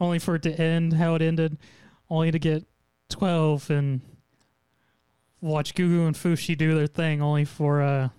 only 0.02 0.20
for 0.20 0.36
it 0.36 0.42
to 0.42 0.52
end 0.52 0.92
how 0.92 1.16
it 1.16 1.22
ended, 1.22 1.56
only 2.10 2.30
to 2.30 2.40
get 2.40 2.66
twelve 3.08 3.70
and 3.70 4.02
watch 5.40 5.74
Gugu 5.74 6.06
and 6.06 6.14
Fushi 6.14 6.58
do 6.58 6.76
their 6.76 6.88
thing, 6.88 7.22
only 7.22 7.46
for 7.46 7.82
uh, 7.82 8.10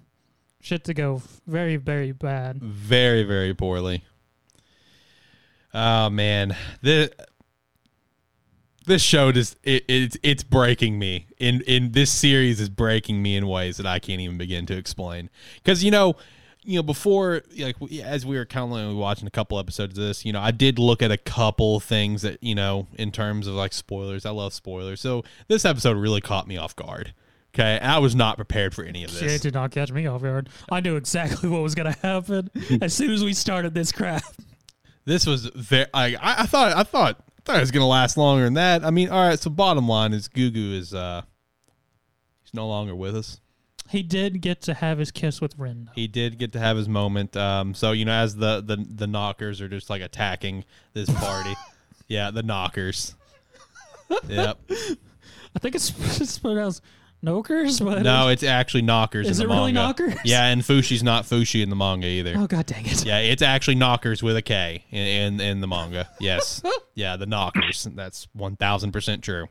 shit 0.63 0.85
to 0.85 0.95
go 0.95 1.21
very 1.47 1.77
very 1.77 2.13
bad. 2.13 2.57
very, 2.57 3.23
very 3.23 3.53
poorly. 3.53 4.03
Oh 5.75 6.09
man, 6.09 6.57
the 6.81 7.13
this 8.87 9.03
show 9.03 9.33
just 9.33 9.57
it, 9.63 9.85
it's 9.89 10.17
it's 10.23 10.43
breaking 10.43 10.99
me 10.99 11.27
in 11.39 11.63
in 11.63 11.93
this 11.93 12.13
series 12.13 12.61
is 12.61 12.69
breaking 12.69 13.23
me 13.23 13.37
in 13.37 13.47
ways 13.47 13.77
that 13.79 13.87
I 13.87 13.99
can't 13.99 14.21
even 14.21 14.39
begin 14.39 14.67
to 14.67 14.77
explain. 14.77 15.31
Because 15.57 15.83
you 15.83 15.91
know, 15.91 16.17
you 16.63 16.77
know, 16.77 16.83
before 16.83 17.43
like 17.59 17.77
as 18.03 18.25
we 18.27 18.37
were 18.37 18.45
kind 18.45 18.97
watching 18.99 19.27
a 19.27 19.31
couple 19.31 19.59
episodes 19.59 19.99
of 19.99 20.05
this, 20.05 20.25
you 20.25 20.33
know, 20.33 20.41
I 20.41 20.51
did 20.51 20.79
look 20.79 21.03
at 21.03 21.11
a 21.11 21.17
couple 21.17 21.81
things 21.81 22.23
that 22.23 22.43
you 22.43 22.55
know 22.55 22.87
in 22.95 23.11
terms 23.11 23.47
of 23.47 23.55
like 23.55 23.73
spoilers. 23.73 24.27
I 24.27 24.31
love 24.31 24.53
spoilers, 24.53 25.01
so 25.01 25.25
this 25.49 25.65
episode 25.65 25.97
really 25.97 26.21
caught 26.21 26.47
me 26.47 26.57
off 26.57 26.77
guard. 26.77 27.15
Okay, 27.55 27.79
I 27.79 27.99
was 27.99 28.17
not 28.17 28.37
prepared 28.37 28.75
for 28.75 28.83
any 28.83 29.05
of 29.05 29.13
this. 29.13 29.21
Shit 29.21 29.43
did 29.43 29.55
not 29.55 29.71
catch 29.71 29.93
me 29.93 30.07
off 30.07 30.23
guard. 30.23 30.49
I 30.71 30.81
knew 30.81 30.97
exactly 30.97 31.49
what 31.51 31.63
was 31.63 31.75
gonna 31.75 31.97
happen 32.03 32.51
as 32.83 32.93
soon 32.93 33.13
as 33.13 33.23
we 33.23 33.33
started 33.33 33.75
this 33.75 33.93
crap. 33.93 34.25
this 35.05 35.25
was 35.25 35.47
very 35.47 35.87
I 35.95 36.17
I 36.21 36.47
thought 36.47 36.73
I 36.73 36.83
thought 36.83 37.23
thought 37.45 37.57
it 37.57 37.61
was 37.61 37.71
gonna 37.71 37.87
last 37.87 38.17
longer 38.17 38.45
than 38.45 38.55
that. 38.55 38.85
I 38.85 38.91
mean, 38.91 39.09
all 39.09 39.27
right. 39.27 39.39
So 39.39 39.51
bottom 39.51 39.89
line 39.89 40.13
is 40.13 40.29
Gugu 40.29 40.77
is 40.77 40.95
uh 40.95 41.23
he's 42.43 42.55
no 42.55 42.67
longer 42.67 42.95
with 42.95 43.17
us. 43.17 43.41
He 43.91 44.03
did 44.03 44.41
get 44.41 44.63
to 44.63 44.75
have 44.75 44.99
his 44.99 45.11
kiss 45.11 45.41
with 45.41 45.59
Rin. 45.59 45.85
though. 45.85 45.93
He 45.95 46.07
did 46.07 46.39
get 46.39 46.53
to 46.53 46.59
have 46.59 46.77
his 46.77 46.89
moment. 46.89 47.37
Um, 47.37 47.75
so 47.75 47.93
you 47.93 48.05
know, 48.05 48.13
as 48.13 48.37
the 48.37 48.63
the 48.63 48.77
the 48.77 49.07
knockers 49.07 49.61
are 49.61 49.69
just 49.69 49.91
like 49.91 50.03
attacking 50.03 50.65
this 50.95 51.11
party. 51.11 51.55
yeah, 52.09 52.31
the 52.31 52.43
knockers. 52.43 53.15
Yep. 54.29 54.59
I 54.71 55.59
think 55.61 55.75
it's, 55.75 55.91
it's 56.21 56.39
pronounced 56.39 56.83
Nokers, 57.25 57.85
but 57.85 58.03
No, 58.05 58.29
it's 58.29 58.43
actually 58.43 58.83
knockers. 58.83 59.29
Is 59.29 59.39
in 59.41 59.47
it 59.47 59.49
the 59.49 59.55
really 59.55 59.73
knockers? 59.73 60.15
Yeah, 60.25 60.47
and 60.47 60.63
Fushi's 60.63 61.03
not 61.03 61.25
Fushi 61.25 61.63
in 61.63 61.71
the 61.71 61.77
manga 61.77 62.07
either. 62.07 62.35
Oh 62.37 62.47
god 62.47 62.67
dang 62.67 62.87
it! 62.87 63.05
Yeah, 63.05 63.19
it's 63.19 63.43
actually 63.43 63.77
knockers 63.77 64.23
with 64.23 64.37
a 64.37 64.43
K 64.43 64.85
in 64.91 65.07
in, 65.07 65.41
in 65.41 65.61
the 65.61 65.67
manga. 65.67 66.09
Yes. 66.21 66.63
yeah, 66.95 67.17
the 67.17 67.27
knockers. 67.27 67.89
That's 67.95 68.29
one 68.33 68.57
thousand 68.57 68.93
percent 68.93 69.23
true. 69.23 69.49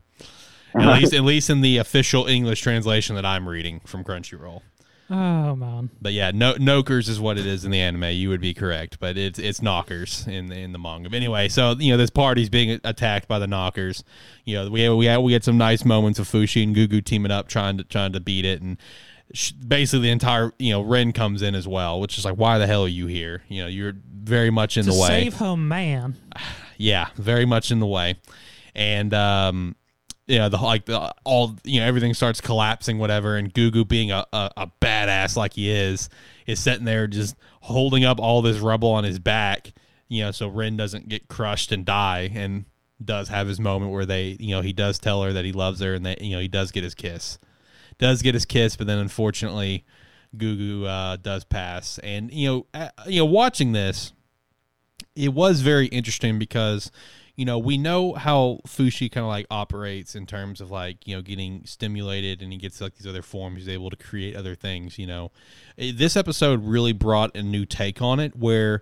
At 0.75 0.87
least 0.99 1.13
at 1.13 1.23
least 1.23 1.49
in 1.49 1.61
the 1.61 1.77
official 1.77 2.25
English 2.25 2.61
translation 2.61 3.15
that 3.15 3.25
I'm 3.25 3.47
reading 3.47 3.81
from 3.85 4.03
Crunchyroll. 4.03 4.61
Oh 5.09 5.55
man, 5.55 5.89
But 6.01 6.13
yeah, 6.13 6.31
no 6.33 6.53
Nokers 6.53 7.09
is 7.09 7.19
what 7.19 7.37
it 7.37 7.45
is 7.45 7.65
in 7.65 7.71
the 7.71 7.79
anime. 7.79 8.05
You 8.05 8.29
would 8.29 8.41
be 8.41 8.53
correct, 8.53 8.99
but 8.99 9.17
it's 9.17 9.37
it's 9.37 9.61
knockers 9.61 10.25
in 10.27 10.47
the, 10.47 10.55
in 10.55 10.71
the 10.71 10.79
manga. 10.79 11.09
But 11.09 11.17
anyway, 11.17 11.49
so 11.49 11.75
you 11.77 11.91
know 11.91 11.97
this 11.97 12.09
party's 12.09 12.49
being 12.49 12.79
attacked 12.83 13.27
by 13.27 13.37
the 13.39 13.47
knockers. 13.47 14.03
You 14.45 14.55
know 14.55 14.69
we 14.69 14.81
had, 14.81 14.93
we 14.93 15.05
had, 15.05 15.17
we 15.17 15.33
had 15.33 15.43
some 15.43 15.57
nice 15.57 15.83
moments 15.83 16.19
of 16.19 16.27
Fushi 16.29 16.63
and 16.63 16.75
Gugu 16.75 17.03
teaming 17.03 17.31
up 17.31 17.47
trying 17.47 17.77
to 17.77 17.83
trying 17.83 18.13
to 18.13 18.19
beat 18.19 18.45
it 18.45 18.61
and 18.61 18.77
basically 19.67 20.03
the 20.07 20.11
entire 20.11 20.53
you 20.59 20.71
know 20.71 20.81
Ren 20.81 21.11
comes 21.11 21.41
in 21.41 21.53
as 21.53 21.67
well, 21.67 21.99
which 21.99 22.17
is 22.17 22.25
like 22.25 22.35
why 22.35 22.57
the 22.57 22.67
hell 22.67 22.83
are 22.83 22.87
you 22.87 23.07
here? 23.07 23.43
You 23.49 23.63
know 23.63 23.67
you're 23.67 23.93
very 24.13 24.51
much 24.51 24.77
in 24.77 24.85
to 24.85 24.91
the 24.91 24.97
way. 24.99 25.07
save 25.07 25.35
her 25.35 25.57
man. 25.57 26.15
Yeah, 26.75 27.09
very 27.15 27.45
much 27.45 27.71
in 27.71 27.79
the 27.79 27.85
way. 27.85 28.15
And 28.73 29.13
um 29.13 29.75
you 30.27 30.37
know, 30.37 30.49
the 30.49 30.57
like 30.57 30.85
the 30.85 31.13
all 31.23 31.55
you 31.63 31.79
know, 31.79 31.85
everything 31.85 32.13
starts 32.13 32.39
collapsing, 32.39 32.97
whatever, 32.97 33.35
and 33.35 33.53
Gugu 33.53 33.87
being 33.87 34.11
a, 34.11 34.25
a, 34.31 34.51
a 34.57 34.71
badass 34.81 35.35
like 35.35 35.53
he 35.53 35.69
is, 35.69 36.09
is 36.47 36.59
sitting 36.59 36.85
there 36.85 37.07
just 37.07 37.35
holding 37.61 38.05
up 38.05 38.19
all 38.19 38.41
this 38.41 38.59
rubble 38.59 38.91
on 38.91 39.03
his 39.03 39.19
back, 39.19 39.73
you 40.07 40.23
know, 40.23 40.31
so 40.31 40.47
Ren 40.47 40.77
doesn't 40.77 41.09
get 41.09 41.27
crushed 41.27 41.71
and 41.71 41.85
die 41.85 42.31
and 42.33 42.65
does 43.03 43.27
have 43.27 43.47
his 43.47 43.59
moment 43.59 43.91
where 43.91 44.05
they 44.05 44.37
you 44.39 44.55
know, 44.55 44.61
he 44.61 44.73
does 44.73 44.97
tell 44.97 45.23
her 45.23 45.33
that 45.33 45.45
he 45.45 45.51
loves 45.51 45.81
her 45.81 45.93
and 45.93 46.05
that 46.05 46.21
you 46.21 46.35
know, 46.35 46.41
he 46.41 46.47
does 46.47 46.71
get 46.71 46.83
his 46.83 46.95
kiss. 46.95 47.37
Does 47.99 48.21
get 48.21 48.33
his 48.33 48.45
kiss, 48.45 48.75
but 48.75 48.87
then 48.87 48.99
unfortunately 48.99 49.85
Gugu 50.35 50.85
uh, 50.85 51.17
does 51.17 51.43
pass. 51.43 51.99
And 51.99 52.31
you 52.33 52.47
know, 52.47 52.65
uh, 52.73 52.89
you 53.07 53.19
know, 53.19 53.25
watching 53.25 53.71
this, 53.73 54.13
it 55.15 55.33
was 55.33 55.61
very 55.61 55.87
interesting 55.87 56.39
because 56.39 56.91
you 57.35 57.45
know 57.45 57.57
we 57.57 57.77
know 57.77 58.13
how 58.13 58.59
Fushi 58.67 59.11
kind 59.11 59.23
of 59.23 59.29
like 59.29 59.47
operates 59.49 60.15
in 60.15 60.25
terms 60.25 60.61
of 60.61 60.69
like 60.71 61.07
you 61.07 61.15
know 61.15 61.21
getting 61.21 61.65
stimulated 61.65 62.41
and 62.41 62.51
he 62.51 62.57
gets 62.57 62.79
like 62.79 62.95
these 62.95 63.07
other 63.07 63.21
forms 63.23 63.57
he's 63.59 63.69
able 63.69 63.89
to 63.89 63.95
create 63.95 64.35
other 64.35 64.55
things 64.55 64.99
you 64.99 65.07
know 65.07 65.31
Eh, 65.77 65.91
this 65.95 66.15
episode 66.15 66.63
really 66.63 66.93
brought 66.93 67.35
a 67.35 67.43
new 67.43 67.65
take 67.65 68.01
on 68.01 68.19
it 68.19 68.35
where 68.35 68.81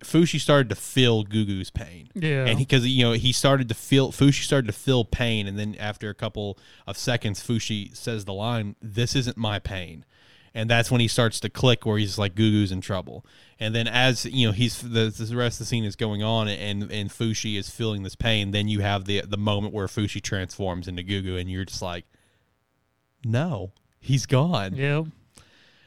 Fushi 0.00 0.40
started 0.40 0.68
to 0.68 0.76
feel 0.76 1.24
Gugu's 1.24 1.70
pain. 1.70 2.08
Yeah. 2.14 2.46
And 2.46 2.56
because 2.56 2.86
you 2.86 3.04
know 3.04 3.12
he 3.12 3.32
started 3.32 3.68
to 3.68 3.74
feel 3.74 4.12
Fushi 4.12 4.44
started 4.44 4.68
to 4.68 4.72
feel 4.72 5.04
pain, 5.04 5.46
and 5.48 5.58
then 5.58 5.74
after 5.78 6.08
a 6.08 6.14
couple 6.14 6.56
of 6.86 6.96
seconds, 6.96 7.44
Fushi 7.44 7.96
says 7.96 8.24
the 8.24 8.32
line, 8.32 8.76
"This 8.80 9.16
isn't 9.16 9.36
my 9.36 9.58
pain," 9.58 10.04
and 10.58 10.68
that's 10.68 10.90
when 10.90 11.00
he 11.00 11.06
starts 11.06 11.38
to 11.38 11.48
click, 11.48 11.86
where 11.86 11.98
he's 11.98 12.18
like, 12.18 12.34
"Gugu's 12.34 12.72
in 12.72 12.80
trouble." 12.80 13.24
And 13.60 13.76
then 13.76 13.86
as 13.86 14.24
you 14.24 14.48
know, 14.48 14.52
he's 14.52 14.82
the, 14.82 15.08
the 15.08 15.36
rest 15.36 15.54
of 15.54 15.58
the 15.60 15.64
scene 15.66 15.84
is 15.84 15.94
going 15.94 16.24
on, 16.24 16.48
and 16.48 16.90
and 16.90 17.10
Fushi 17.10 17.56
is 17.56 17.70
feeling 17.70 18.02
this 18.02 18.16
pain. 18.16 18.50
Then 18.50 18.66
you 18.66 18.80
have 18.80 19.04
the 19.04 19.20
the 19.20 19.36
moment 19.36 19.72
where 19.72 19.86
Fushi 19.86 20.20
transforms 20.20 20.88
into 20.88 21.04
Gugu, 21.04 21.40
and 21.40 21.48
you're 21.48 21.64
just 21.64 21.80
like, 21.80 22.06
"No, 23.24 23.70
he's 24.00 24.26
gone." 24.26 24.74
Yep. 24.74 25.06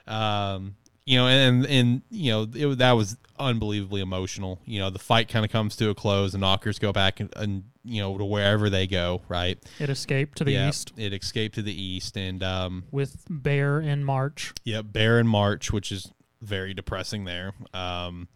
um, 0.08 0.76
you 1.06 1.18
know, 1.18 1.28
and 1.28 1.66
and 1.66 2.02
you 2.10 2.32
know 2.32 2.48
it, 2.54 2.78
that 2.78 2.94
was 2.94 3.18
unbelievably 3.42 4.02
emotional. 4.02 4.60
You 4.66 4.80
know, 4.80 4.90
the 4.90 5.00
fight 5.00 5.28
kind 5.28 5.44
of 5.44 5.52
comes 5.52 5.76
to 5.78 5.90
a 5.90 5.96
close, 5.96 6.34
and 6.34 6.42
Knockers 6.42 6.80
go 6.80 6.92
back 6.92 7.20
and, 7.20 7.32
and 7.36 7.64
you 7.84 8.02
know 8.02 8.18
to 8.18 8.26
wherever 8.26 8.70
they 8.70 8.88
go, 8.88 9.22
right? 9.28 9.58
It 9.80 9.90
escaped 9.90 10.38
to 10.38 10.44
the 10.44 10.54
Yeah, 10.54 10.70
east 10.70 10.94
It 10.98 11.14
escaped 11.14 11.56
to 11.56 11.62
the 11.62 11.74
east, 11.74 12.18
and 12.18 12.42
um, 12.44 12.86
with 12.92 13.26
Bear 13.30 13.80
in 13.80 14.04
March. 14.04 14.54
Yep, 14.64 14.86
Bear 14.92 15.20
in 15.20 15.28
March, 15.28 15.72
which 15.72 15.92
is 15.92 16.12
very 16.42 16.74
depressing 16.74 17.26
there. 17.26 17.54
Um, 17.74 18.28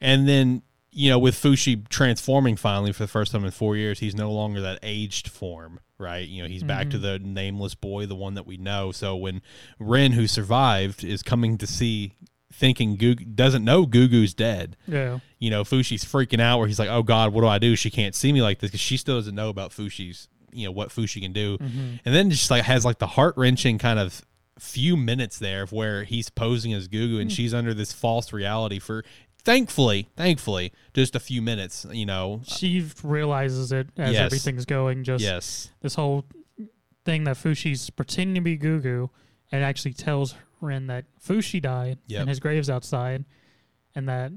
and 0.00 0.28
then 0.28 0.62
you 0.96 1.10
know, 1.10 1.18
with 1.18 1.34
Fushi 1.34 1.86
transforming 1.88 2.56
finally 2.56 2.90
for 2.90 3.02
the 3.02 3.08
first 3.08 3.32
time 3.32 3.44
in 3.44 3.50
four 3.50 3.76
years, 3.76 3.98
he's 3.98 4.14
no 4.14 4.32
longer 4.32 4.62
that 4.62 4.78
aged 4.82 5.28
form, 5.28 5.78
right? 5.98 6.26
You 6.26 6.42
know, 6.42 6.48
he's 6.48 6.62
back 6.62 6.88
to 6.88 6.98
the 6.98 7.18
nameless 7.18 7.74
boy, 7.74 8.06
the 8.06 8.14
one 8.14 8.32
that 8.32 8.46
we 8.46 8.56
know. 8.56 8.92
So 8.92 9.14
when 9.14 9.42
Ren, 9.78 10.12
who 10.12 10.26
survived, 10.26 11.04
is 11.04 11.22
coming 11.22 11.58
to 11.58 11.66
see, 11.66 12.14
thinking 12.52 12.96
Gugu 12.96 13.34
doesn't 13.34 13.64
know 13.64 13.86
Gugu's 13.86 14.34
dead. 14.34 14.76
Yeah. 14.86 15.18
You 15.38 15.50
know, 15.50 15.64
Fushi's 15.64 16.04
freaking 16.04 16.40
out 16.40 16.58
where 16.58 16.68
he's 16.68 16.78
like, 16.78 16.88
"Oh 16.88 17.02
God, 17.02 17.32
what 17.32 17.42
do 17.42 17.46
I 17.46 17.58
do? 17.58 17.76
She 17.76 17.90
can't 17.90 18.14
see 18.14 18.32
me 18.32 18.42
like 18.42 18.60
this 18.60 18.70
because 18.70 18.80
she 18.80 18.96
still 18.96 19.16
doesn't 19.16 19.34
know 19.34 19.48
about 19.48 19.70
Fushi's, 19.70 20.28
you 20.52 20.66
know, 20.66 20.72
what 20.72 20.90
Fushi 20.90 21.20
can 21.20 21.32
do." 21.32 21.58
Mm-hmm. 21.58 21.96
And 22.04 22.14
then 22.14 22.30
just 22.30 22.50
like 22.50 22.64
has 22.64 22.84
like 22.84 22.98
the 22.98 23.06
heart 23.06 23.36
wrenching 23.36 23.78
kind 23.78 23.98
of 23.98 24.22
few 24.58 24.96
minutes 24.96 25.38
there 25.38 25.62
of 25.62 25.72
where 25.72 26.04
he's 26.04 26.30
posing 26.30 26.72
as 26.72 26.88
Gugu 26.88 27.20
and 27.20 27.30
hmm. 27.30 27.34
she's 27.34 27.52
under 27.52 27.74
this 27.74 27.92
false 27.92 28.32
reality 28.32 28.78
for 28.78 29.04
thankfully, 29.44 30.08
thankfully, 30.16 30.72
just 30.94 31.14
a 31.14 31.20
few 31.20 31.42
minutes. 31.42 31.86
You 31.90 32.06
know, 32.06 32.40
She 32.44 32.84
realizes 33.02 33.72
it 33.72 33.88
as 33.96 34.12
Yes. 34.12 34.22
everything's 34.22 34.64
going. 34.64 35.04
Just 35.04 35.22
yes, 35.22 35.70
this 35.80 35.94
whole 35.94 36.24
thing 37.04 37.24
that 37.24 37.36
Fushi's 37.36 37.90
pretending 37.90 38.34
to 38.34 38.40
be 38.40 38.58
Gugu 38.58 39.08
and 39.52 39.62
actually 39.62 39.92
tells 39.92 40.34
Ren 40.60 40.86
that 40.88 41.04
Fushi 41.24 41.60
died 41.60 41.98
Yep. 42.06 42.20
and 42.20 42.28
his 42.28 42.40
grave's 42.40 42.70
outside 42.70 43.24
and 43.94 44.08
that 44.08 44.32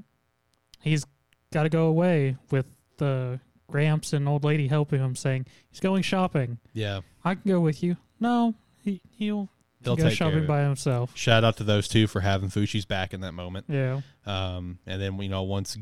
he's 0.82 1.04
got 1.52 1.64
to 1.64 1.68
go 1.68 1.86
away 1.86 2.36
with 2.50 2.66
the 2.98 3.40
Gramps 3.68 4.12
and 4.12 4.28
old 4.28 4.42
lady 4.44 4.66
helping 4.68 5.00
him 5.00 5.14
saying 5.14 5.46
he's 5.70 5.80
going 5.80 6.02
shopping. 6.02 6.58
yeah. 6.72 7.00
I 7.24 7.34
can 7.34 7.50
go 7.50 7.60
with 7.60 7.82
you. 7.82 7.96
No, 8.18 8.54
he, 8.82 9.00
he'll, 9.16 9.48
They'll 9.82 9.96
go 9.96 10.08
shopping 10.10 10.46
by 10.46 10.62
himself. 10.62 11.16
Shout 11.16 11.44
out 11.44 11.56
to 11.58 11.64
those 11.64 11.86
two 11.88 12.06
for 12.06 12.20
having 12.20 12.48
Fushi's 12.50 12.84
back 12.84 13.14
in 13.14 13.20
that 13.22 13.32
moment. 13.32 13.66
Yeah. 13.68 14.00
Um, 14.26 14.78
and 14.86 15.00
then 15.00 15.18
you 15.20 15.28
know 15.28 15.42
once 15.42 15.76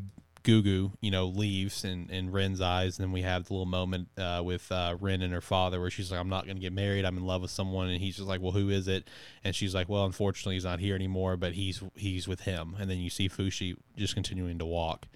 Gugu 0.48 0.92
you 1.00 1.10
know 1.10 1.26
leaves 1.26 1.84
in, 1.84 2.08
in 2.10 2.32
Ren's 2.32 2.60
eyes, 2.60 2.98
and 2.98 3.06
then 3.06 3.12
we 3.12 3.22
have 3.22 3.44
the 3.44 3.52
little 3.52 3.66
moment 3.66 4.08
uh, 4.16 4.40
with 4.42 4.70
uh, 4.72 4.96
Ren 4.98 5.20
and 5.20 5.32
her 5.32 5.42
father 5.42 5.80
where 5.80 5.90
she's 5.90 6.10
like, 6.10 6.18
"I'm 6.18 6.28
not 6.28 6.46
going 6.46 6.56
to 6.56 6.62
get 6.62 6.72
married. 6.72 7.04
I'm 7.04 7.18
in 7.18 7.24
love 7.24 7.42
with 7.42 7.50
someone," 7.50 7.88
and 7.88 8.00
he's 8.00 8.16
just 8.16 8.28
like, 8.28 8.40
"Well, 8.40 8.52
who 8.52 8.70
is 8.70 8.88
it?" 8.88 9.08
And 9.44 9.54
she's 9.54 9.74
like, 9.74 9.88
"Well, 9.88 10.06
unfortunately, 10.06 10.54
he's 10.54 10.64
not 10.64 10.80
here 10.80 10.94
anymore, 10.94 11.36
but 11.36 11.52
he's 11.52 11.82
he's 11.94 12.26
with 12.26 12.40
him." 12.40 12.76
And 12.78 12.90
then 12.90 12.98
you 12.98 13.10
see 13.10 13.28
Fushi 13.28 13.76
just 13.96 14.14
continuing 14.14 14.58
to 14.58 14.66
walk. 14.66 15.06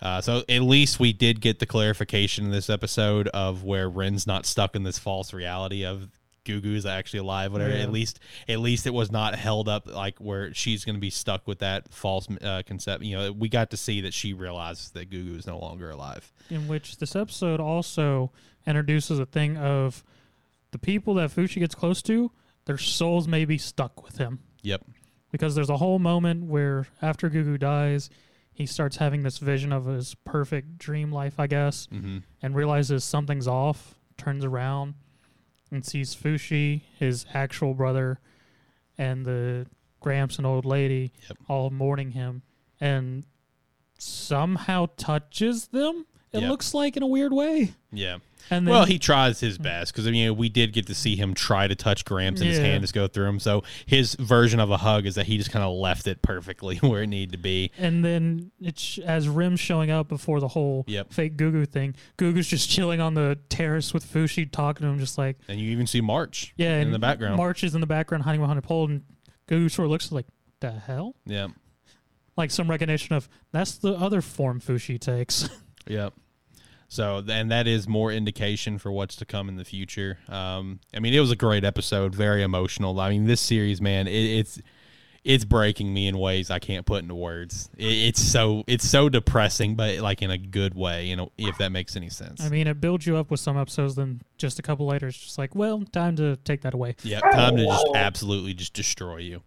Uh, 0.00 0.20
so 0.20 0.42
at 0.48 0.62
least 0.62 0.98
we 0.98 1.12
did 1.12 1.40
get 1.40 1.60
the 1.60 1.66
clarification 1.66 2.46
in 2.46 2.50
this 2.50 2.68
episode 2.68 3.28
of 3.28 3.62
where 3.62 3.88
Ren's 3.88 4.26
not 4.26 4.46
stuck 4.46 4.74
in 4.74 4.82
this 4.82 4.98
false 4.98 5.32
reality 5.32 5.84
of 5.84 6.08
Gugu 6.44 6.74
is 6.74 6.86
actually 6.86 7.20
alive. 7.20 7.52
Whatever. 7.52 7.70
Yeah. 7.74 7.82
At 7.82 7.92
least, 7.92 8.20
at 8.48 8.60
least 8.60 8.86
it 8.86 8.94
was 8.94 9.10
not 9.10 9.34
held 9.34 9.68
up 9.68 9.86
like 9.86 10.18
where 10.18 10.52
she's 10.54 10.84
going 10.84 10.96
to 10.96 11.00
be 11.00 11.10
stuck 11.10 11.46
with 11.46 11.60
that 11.60 11.92
false 11.92 12.26
uh, 12.42 12.62
concept. 12.66 13.04
You 13.04 13.16
know, 13.16 13.32
we 13.32 13.48
got 13.48 13.70
to 13.70 13.76
see 13.76 14.00
that 14.02 14.14
she 14.14 14.32
realizes 14.32 14.90
that 14.90 15.10
Gugu 15.10 15.38
is 15.38 15.46
no 15.46 15.58
longer 15.58 15.90
alive. 15.90 16.32
in 16.50 16.68
which 16.68 16.98
this 16.98 17.14
episode 17.16 17.60
also 17.60 18.32
introduces 18.66 19.18
a 19.18 19.26
thing 19.26 19.56
of 19.56 20.04
the 20.70 20.78
people 20.78 21.14
that 21.14 21.30
Fushi 21.30 21.58
gets 21.60 21.74
close 21.74 22.02
to, 22.02 22.30
their 22.64 22.78
souls 22.78 23.26
may 23.28 23.44
be 23.44 23.58
stuck 23.58 24.02
with 24.02 24.18
him. 24.18 24.40
Yep. 24.62 24.82
Because 25.30 25.54
there's 25.54 25.70
a 25.70 25.76
whole 25.76 25.98
moment 25.98 26.44
where 26.44 26.86
after 27.00 27.28
Gugu 27.30 27.58
dies, 27.58 28.10
he 28.52 28.66
starts 28.66 28.96
having 28.96 29.22
this 29.22 29.38
vision 29.38 29.72
of 29.72 29.86
his 29.86 30.14
perfect 30.24 30.78
dream 30.78 31.10
life, 31.10 31.38
I 31.38 31.46
guess, 31.46 31.86
hmm 31.90 32.18
and 32.42 32.54
realizes 32.56 33.04
something's 33.04 33.46
off, 33.48 33.94
turns 34.18 34.44
around 34.44 34.94
and 35.72 35.84
sees 35.84 36.14
Fushi, 36.14 36.82
his 36.98 37.26
actual 37.34 37.74
brother, 37.74 38.20
and 38.98 39.24
the 39.26 39.66
Gramps 40.00 40.36
and 40.36 40.46
old 40.46 40.64
lady 40.64 41.12
Yep. 41.28 41.38
all 41.48 41.70
mourning 41.70 42.10
him 42.12 42.42
and 42.80 43.24
somehow 43.98 44.86
touches 44.96 45.68
them. 45.68 46.06
It 46.32 46.40
Yep. 46.40 46.48
looks 46.50 46.72
like 46.72 46.96
in 46.96 47.02
a 47.02 47.06
weird 47.06 47.32
way. 47.32 47.74
Yeah. 47.92 48.18
And 48.50 48.66
then 48.66 48.72
well, 48.72 48.84
he 48.86 48.98
tries 48.98 49.38
his 49.40 49.56
best 49.58 49.92
because 49.92 50.06
I 50.06 50.10
mean 50.10 50.34
we 50.36 50.48
did 50.48 50.72
get 50.72 50.86
to 50.86 50.94
see 50.94 51.14
him 51.14 51.32
try 51.34 51.68
to 51.68 51.74
touch 51.74 52.04
Gramps 52.04 52.40
and 52.40 52.48
his 52.48 52.58
Yeah. 52.58 52.64
hand 52.64 52.82
just 52.82 52.94
go 52.94 53.06
through 53.06 53.26
him. 53.26 53.38
So 53.38 53.62
his 53.86 54.14
version 54.16 54.58
of 54.58 54.70
a 54.70 54.78
hug 54.78 55.04
is 55.06 55.14
that 55.16 55.26
he 55.26 55.36
just 55.38 55.50
kind 55.50 55.62
of 55.64 55.74
left 55.74 56.06
it 56.06 56.22
perfectly 56.22 56.76
where 56.82 57.02
it 57.02 57.06
needed 57.08 57.32
to 57.32 57.38
be. 57.38 57.70
and 57.78 58.04
then 58.04 58.50
it's 58.60 58.98
as 58.98 59.28
Rim's 59.28 59.60
showing 59.60 59.90
up 59.90 60.08
before 60.08 60.40
the 60.40 60.48
whole 60.48 60.84
Yep. 60.88 61.12
fake 61.12 61.36
Gugu 61.36 61.68
thing. 61.68 61.94
Gugu's 62.18 62.48
just 62.48 62.68
chilling 62.68 63.00
on 63.00 63.14
the 63.14 63.38
terrace 63.48 63.92
with 63.94 64.04
Fushi, 64.10 64.50
talking 64.50 64.86
to 64.86 64.92
him, 64.92 64.98
just 64.98 65.18
like 65.18 65.38
And 65.48 65.60
you 65.60 65.70
even 65.70 65.86
see 65.86 66.00
March 66.00 66.54
yeah, 66.56 66.78
in 66.80 66.90
the 66.92 66.98
background. 66.98 67.36
March 67.36 67.62
is 67.62 67.74
in 67.74 67.80
the 67.82 67.86
background 67.86 68.24
hiding 68.24 68.40
behind 68.40 68.58
a 68.58 68.62
pole, 68.62 68.86
and 68.88 69.02
Gugu 69.48 69.70
sort 69.70 69.84
of 69.86 69.90
looks 69.92 70.10
like 70.10 70.26
the 70.60 70.72
hell, 70.72 71.14
yeah. 71.26 71.48
like 72.36 72.50
some 72.50 72.68
recognition 72.70 73.14
of 73.14 73.28
that's 73.52 73.76
the 73.76 73.92
other 73.92 74.20
form 74.22 74.60
Fushi 74.60 74.98
takes. 74.98 75.48
Yep. 75.88 76.14
So, 76.92 77.24
and 77.26 77.50
that 77.50 77.66
is 77.66 77.88
more 77.88 78.12
indication 78.12 78.76
for 78.76 78.92
what's 78.92 79.16
to 79.16 79.24
come 79.24 79.48
in 79.48 79.56
the 79.56 79.64
future. 79.64 80.18
Um, 80.28 80.78
I 80.94 81.00
mean, 81.00 81.14
it 81.14 81.20
was 81.20 81.30
a 81.30 81.36
great 81.36 81.64
episode, 81.64 82.14
very 82.14 82.42
emotional. 82.42 83.00
I 83.00 83.08
mean, 83.08 83.24
this 83.24 83.40
series, 83.40 83.80
man, 83.80 84.06
it, 84.06 84.12
it's 84.12 84.60
it's 85.24 85.46
breaking 85.46 85.94
me 85.94 86.06
in 86.06 86.18
ways 86.18 86.50
I 86.50 86.58
can't 86.58 86.84
put 86.84 87.02
into 87.02 87.14
words. 87.14 87.70
It, 87.78 87.86
it's 87.86 88.20
so 88.20 88.62
it's 88.66 88.86
so 88.86 89.08
depressing, 89.08 89.74
but 89.74 90.00
like 90.00 90.20
in 90.20 90.30
a 90.30 90.36
good 90.36 90.74
way. 90.74 91.06
You 91.06 91.16
know, 91.16 91.32
if 91.38 91.56
that 91.56 91.72
makes 91.72 91.96
any 91.96 92.10
sense. 92.10 92.44
I 92.44 92.50
mean, 92.50 92.66
it 92.66 92.78
builds 92.78 93.06
you 93.06 93.16
up 93.16 93.30
with 93.30 93.40
some 93.40 93.56
episodes, 93.56 93.94
then 93.94 94.20
just 94.36 94.58
a 94.58 94.62
couple 94.62 94.86
later, 94.86 95.06
it's 95.06 95.16
just 95.16 95.38
like, 95.38 95.54
well, 95.54 95.82
time 95.92 96.14
to 96.16 96.36
take 96.44 96.60
that 96.60 96.74
away. 96.74 96.96
Yeah, 97.02 97.20
time 97.20 97.56
to 97.56 97.64
just 97.64 97.86
absolutely 97.94 98.52
just 98.52 98.74
destroy 98.74 99.16
you. 99.16 99.42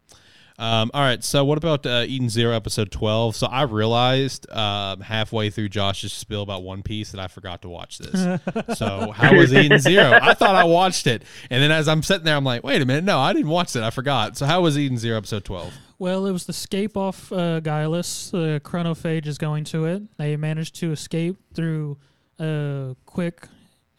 Um, 0.58 0.90
all 0.94 1.02
right, 1.02 1.22
so 1.22 1.44
what 1.44 1.58
about 1.58 1.86
uh, 1.86 2.06
Eden 2.08 2.30
Zero 2.30 2.56
episode 2.56 2.90
twelve? 2.90 3.36
So 3.36 3.48
I 3.48 3.64
realized 3.64 4.50
um, 4.52 5.02
halfway 5.02 5.50
through 5.50 5.70
Josh's 5.70 6.14
spill 6.14 6.44
about 6.44 6.64
One 6.64 6.82
Piece 6.82 7.12
that 7.12 7.20
I 7.20 7.28
forgot 7.28 7.62
to 7.64 7.70
watch 7.70 7.98
this. 7.98 8.40
so 8.78 9.12
how 9.12 9.36
was 9.36 9.54
Eden 9.54 9.80
Zero? 9.80 10.18
I 10.22 10.34
thought 10.34 10.56
I 10.56 10.64
watched 10.64 11.08
it, 11.08 11.24
and 11.50 11.62
then 11.62 11.72
as 11.72 11.90
I'm 11.90 12.02
sitting 12.02 12.24
there, 12.24 12.38
I'm 12.38 12.46
like, 12.46 12.64
wait 12.64 12.82
a 12.82 12.86
minute, 12.86 13.04
no, 13.04 13.20
I 13.20 13.34
didn't 13.34 13.50
watch 13.50 13.76
it. 13.76 13.84
I 13.84 13.90
forgot. 13.90 14.38
So 14.38 14.46
how 14.46 14.62
was 14.62 14.78
Eden 14.78 14.98
Zero 14.98 15.18
episode 15.18 15.44
twelve? 15.44 15.74
Well, 16.00 16.26
it 16.26 16.32
was 16.32 16.46
the 16.46 16.52
escape 16.52 16.96
off 16.96 17.32
uh, 17.34 17.60
Guilst. 17.60 18.32
The 18.32 18.62
chronophage 18.64 19.28
is 19.28 19.38
going 19.38 19.66
to 19.66 19.86
it. 19.86 20.04
They 20.18 20.38
managed 20.38 20.76
to 20.76 20.92
escape 20.94 21.38
through 21.54 21.98
a 22.40 22.96
quick 23.06 23.48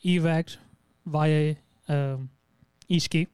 evac 0.05 0.57
via 1.05 1.57
um, 1.89 2.31
Ishiki. 2.91 3.27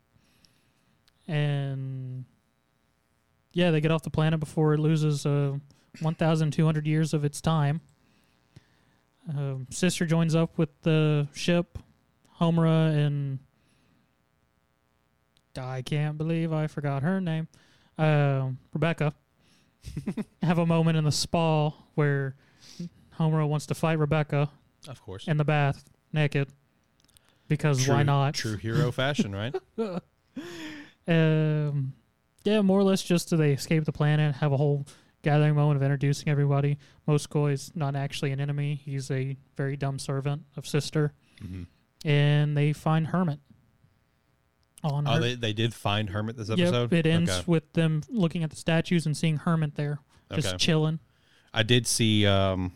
And 1.28 2.24
yeah, 3.53 3.70
they 3.70 3.80
get 3.80 3.90
off 3.90 4.03
the 4.03 4.11
planet 4.11 4.40
before 4.40 4.74
it 4.74 4.78
loses 4.78 5.26
uh, 5.26 5.55
1,200 6.00 6.86
years 6.86 7.14
of 7.14 7.24
its 7.24 7.40
time. 7.40 7.80
Um, 9.28 9.66
Sister 9.70 10.05
joins 10.07 10.34
up 10.34 10.59
with 10.59 10.70
the 10.82 11.28
ship. 11.32 11.78
Homura 12.40 12.92
and 12.96 13.38
I 15.57 15.82
can't 15.82 16.18
believe 16.18 16.53
I 16.53 16.66
forgot 16.66 17.03
her 17.03 17.20
name 17.20 17.46
um, 17.98 18.59
Rebecca 18.72 19.14
have 20.42 20.59
a 20.59 20.66
moment 20.66 20.96
in 20.96 21.05
the 21.05 21.12
spa 21.12 21.70
where 21.94 22.34
Homura 23.18 23.48
wants 23.48 23.66
to 23.66 23.74
fight 23.74 23.98
Rebecca 23.98 24.50
Of 24.88 25.03
course, 25.03 25.28
in 25.28 25.36
the 25.36 25.44
bath 25.44 25.84
naked 26.12 26.48
because 27.48 27.86
why 27.86 28.03
not? 28.03 28.34
True 28.34 28.57
hero 28.57 28.90
fashion, 28.92 29.34
right? 29.34 29.55
Um, 31.09 31.94
yeah, 32.45 32.61
more 32.62 32.78
or 32.80 32.84
less 32.84 33.03
just 33.03 33.28
so 33.28 33.36
they 33.36 33.53
escape 33.53 33.84
the 33.84 33.93
planet, 33.93 34.36
have 34.36 34.53
a 34.53 34.57
whole 34.57 34.86
gathering 35.22 35.55
moment 35.55 35.76
of 35.76 35.82
introducing 35.82 36.28
everybody. 36.28 36.78
Mosco 37.07 37.47
is 37.47 37.70
not 37.74 37.95
actually 37.97 38.32
an 38.32 38.40
enemy; 38.40 38.80
he's 38.84 39.11
a 39.11 39.36
very 39.57 39.76
dumb 39.76 39.99
servant 39.99 40.43
of 40.57 40.66
Sister, 40.66 41.12
Mhm. 41.43 41.66
and 42.05 42.57
they 42.57 42.72
find 42.72 43.09
Hermit. 43.09 43.40
On 44.84 45.07
Oh, 45.07 45.12
her- 45.14 45.20
they 45.20 45.34
they 45.36 45.53
did 45.53 45.72
find 45.74 46.11
Hermit 46.11 46.36
this 46.36 46.51
episode. 46.51 46.90
Yep, 46.90 46.93
it 46.93 47.07
ends 47.07 47.30
Okay. 47.30 47.45
with 47.47 47.72
them 47.74 48.03
looking 48.09 48.43
at 48.43 48.51
the 48.51 48.57
statues 48.57 49.07
and 49.07 49.16
seeing 49.16 49.36
Hermit 49.36 49.76
there, 49.76 50.01
just 50.34 50.49
Okay. 50.49 50.57
chilling. 50.57 50.99
I 51.55 51.62
did 51.62 51.86
see 51.86 52.26
um, 52.26 52.72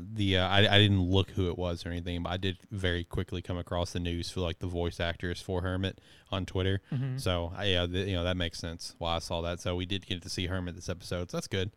the 0.00 0.38
uh, 0.38 0.48
I, 0.48 0.58
I 0.60 0.78
didn't 0.78 1.02
look 1.02 1.30
who 1.30 1.48
it 1.48 1.58
was 1.58 1.84
or 1.84 1.90
anything, 1.90 2.22
but 2.22 2.30
I 2.30 2.36
did 2.36 2.58
very 2.70 3.04
quickly 3.04 3.42
come 3.42 3.58
across 3.58 3.92
the 3.92 4.00
news 4.00 4.30
for 4.30 4.40
like 4.40 4.58
the 4.58 4.66
voice 4.66 5.00
actors 5.00 5.40
for 5.40 5.62
Hermit 5.62 6.00
on 6.30 6.46
Twitter. 6.46 6.80
Mm-hmm. 6.92 7.18
So 7.18 7.52
I, 7.56 7.64
yeah, 7.64 7.86
the, 7.86 8.00
you 8.00 8.14
know 8.14 8.24
that 8.24 8.36
makes 8.36 8.58
sense 8.58 8.94
why 8.98 9.16
I 9.16 9.18
saw 9.18 9.42
that. 9.42 9.60
So 9.60 9.76
we 9.76 9.86
did 9.86 10.06
get 10.06 10.22
to 10.22 10.28
see 10.28 10.46
Hermit 10.46 10.74
this 10.74 10.88
episode. 10.88 11.30
So 11.30 11.36
that's 11.36 11.48
good. 11.48 11.70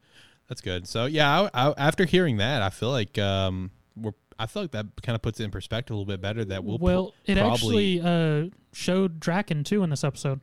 That's 0.48 0.62
good. 0.62 0.88
So 0.88 1.06
yeah, 1.06 1.50
I, 1.54 1.70
I, 1.70 1.74
after 1.78 2.06
hearing 2.06 2.38
that, 2.38 2.62
I 2.62 2.70
feel 2.70 2.92
like 2.92 3.18
um, 3.18 3.72
we're 3.96 4.14
I 4.40 4.46
feel 4.46 4.64
like 4.64 4.72
that 4.72 4.86
kind 5.02 5.16
of 5.16 5.22
puts 5.22 5.40
it 5.40 5.44
in 5.44 5.52
perspective 5.52 5.94
a 5.94 5.98
little 5.98 6.12
bit 6.12 6.22
better. 6.22 6.46
That 6.46 6.64
we'll 6.64 6.78
well, 6.78 7.14
it 7.26 7.38
actually 7.38 8.02
uh, 8.02 8.46
showed 8.74 9.20
Drakken 9.20 9.66
too 9.66 9.84
in 9.84 9.90
this 9.90 10.04
episode. 10.04 10.42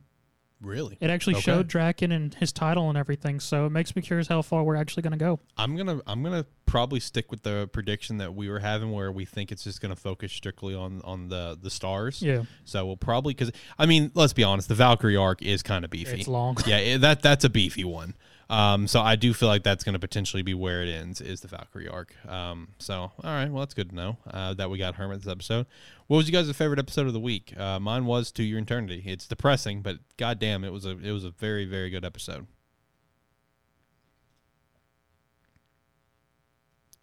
Really. 0.61 0.97
It 1.01 1.09
actually 1.09 1.35
Okay. 1.35 1.41
showed 1.43 1.67
Drakken 1.67 2.13
and 2.13 2.33
his 2.33 2.51
title 2.51 2.87
and 2.89 2.97
everything, 2.97 3.39
so 3.39 3.65
it 3.65 3.71
makes 3.71 3.95
me 3.95 4.01
curious 4.01 4.27
how 4.27 4.41
far 4.41 4.63
we're 4.63 4.77
actually 4.77 5.03
going 5.03 5.11
to 5.11 5.17
go. 5.19 5.39
I'm 5.57 5.75
gonna 5.75 5.99
I'm 6.07 6.23
gonna 6.23 6.45
probably 6.65 6.99
stick 6.99 7.29
with 7.29 7.43
the 7.43 7.67
prediction 7.71 8.17
that 8.17 8.33
we 8.33 8.49
were 8.49 8.59
having, 8.59 8.91
where 8.91 9.11
we 9.11 9.25
think 9.25 9.51
it's 9.51 9.63
just 9.65 9.81
gonna 9.81 9.95
focus 9.97 10.31
strictly 10.31 10.73
on 10.73 11.01
on 11.03 11.27
the 11.27 11.57
the 11.61 11.69
stars. 11.69 12.21
Yeah, 12.21 12.43
So 12.63 12.85
we'll 12.85 12.97
probably 12.97 13.33
because 13.33 13.51
I 13.77 13.85
mean, 13.85 14.11
let's 14.15 14.33
be 14.33 14.43
honest, 14.43 14.69
the 14.69 14.75
Valkyrie 14.75 15.17
arc 15.17 15.41
is 15.41 15.61
kind 15.61 15.83
of 15.85 15.91
beefy. 15.91 16.19
it's 16.19 16.27
long. 16.27 16.57
yeah, 16.65 16.77
it, 16.77 17.01
that 17.01 17.21
that's 17.21 17.43
a 17.43 17.49
beefy 17.49 17.83
one. 17.83 18.15
Um, 18.49 18.87
so 18.87 19.01
I 19.01 19.15
do 19.15 19.33
feel 19.33 19.49
like 19.49 19.63
that's 19.63 19.83
going 19.83 19.93
to 19.93 19.99
potentially 19.99 20.43
be 20.43 20.53
where 20.53 20.83
it 20.83 20.87
ends 20.89 21.19
is 21.19 21.41
the 21.41 21.47
Valkyrie 21.47 21.87
arc. 21.87 22.13
Um, 22.29 22.69
so 22.77 22.93
all 22.95 23.11
right, 23.23 23.49
well 23.49 23.61
that's 23.61 23.73
good 23.73 23.89
to 23.89 23.95
know 23.95 24.17
uh, 24.29 24.53
that 24.53 24.69
we 24.69 24.77
got 24.77 24.95
Hermit 24.95 25.21
this 25.23 25.31
episode. 25.31 25.65
What 26.07 26.17
was 26.17 26.27
you 26.27 26.33
guys' 26.33 26.51
favorite 26.55 26.77
episode 26.79 27.07
of 27.07 27.13
the 27.13 27.19
week? 27.19 27.53
Uh, 27.57 27.79
mine 27.79 28.05
was 28.05 28.31
To 28.33 28.43
Your 28.43 28.59
Eternity. 28.59 29.01
It's 29.07 29.27
depressing, 29.27 29.81
but 29.81 29.97
goddamn, 30.17 30.63
it 30.63 30.71
was 30.71 30.85
a 30.85 30.91
it 30.99 31.11
was 31.11 31.23
a 31.23 31.31
very 31.31 31.65
very 31.65 31.89
good 31.89 32.05
episode. 32.05 32.45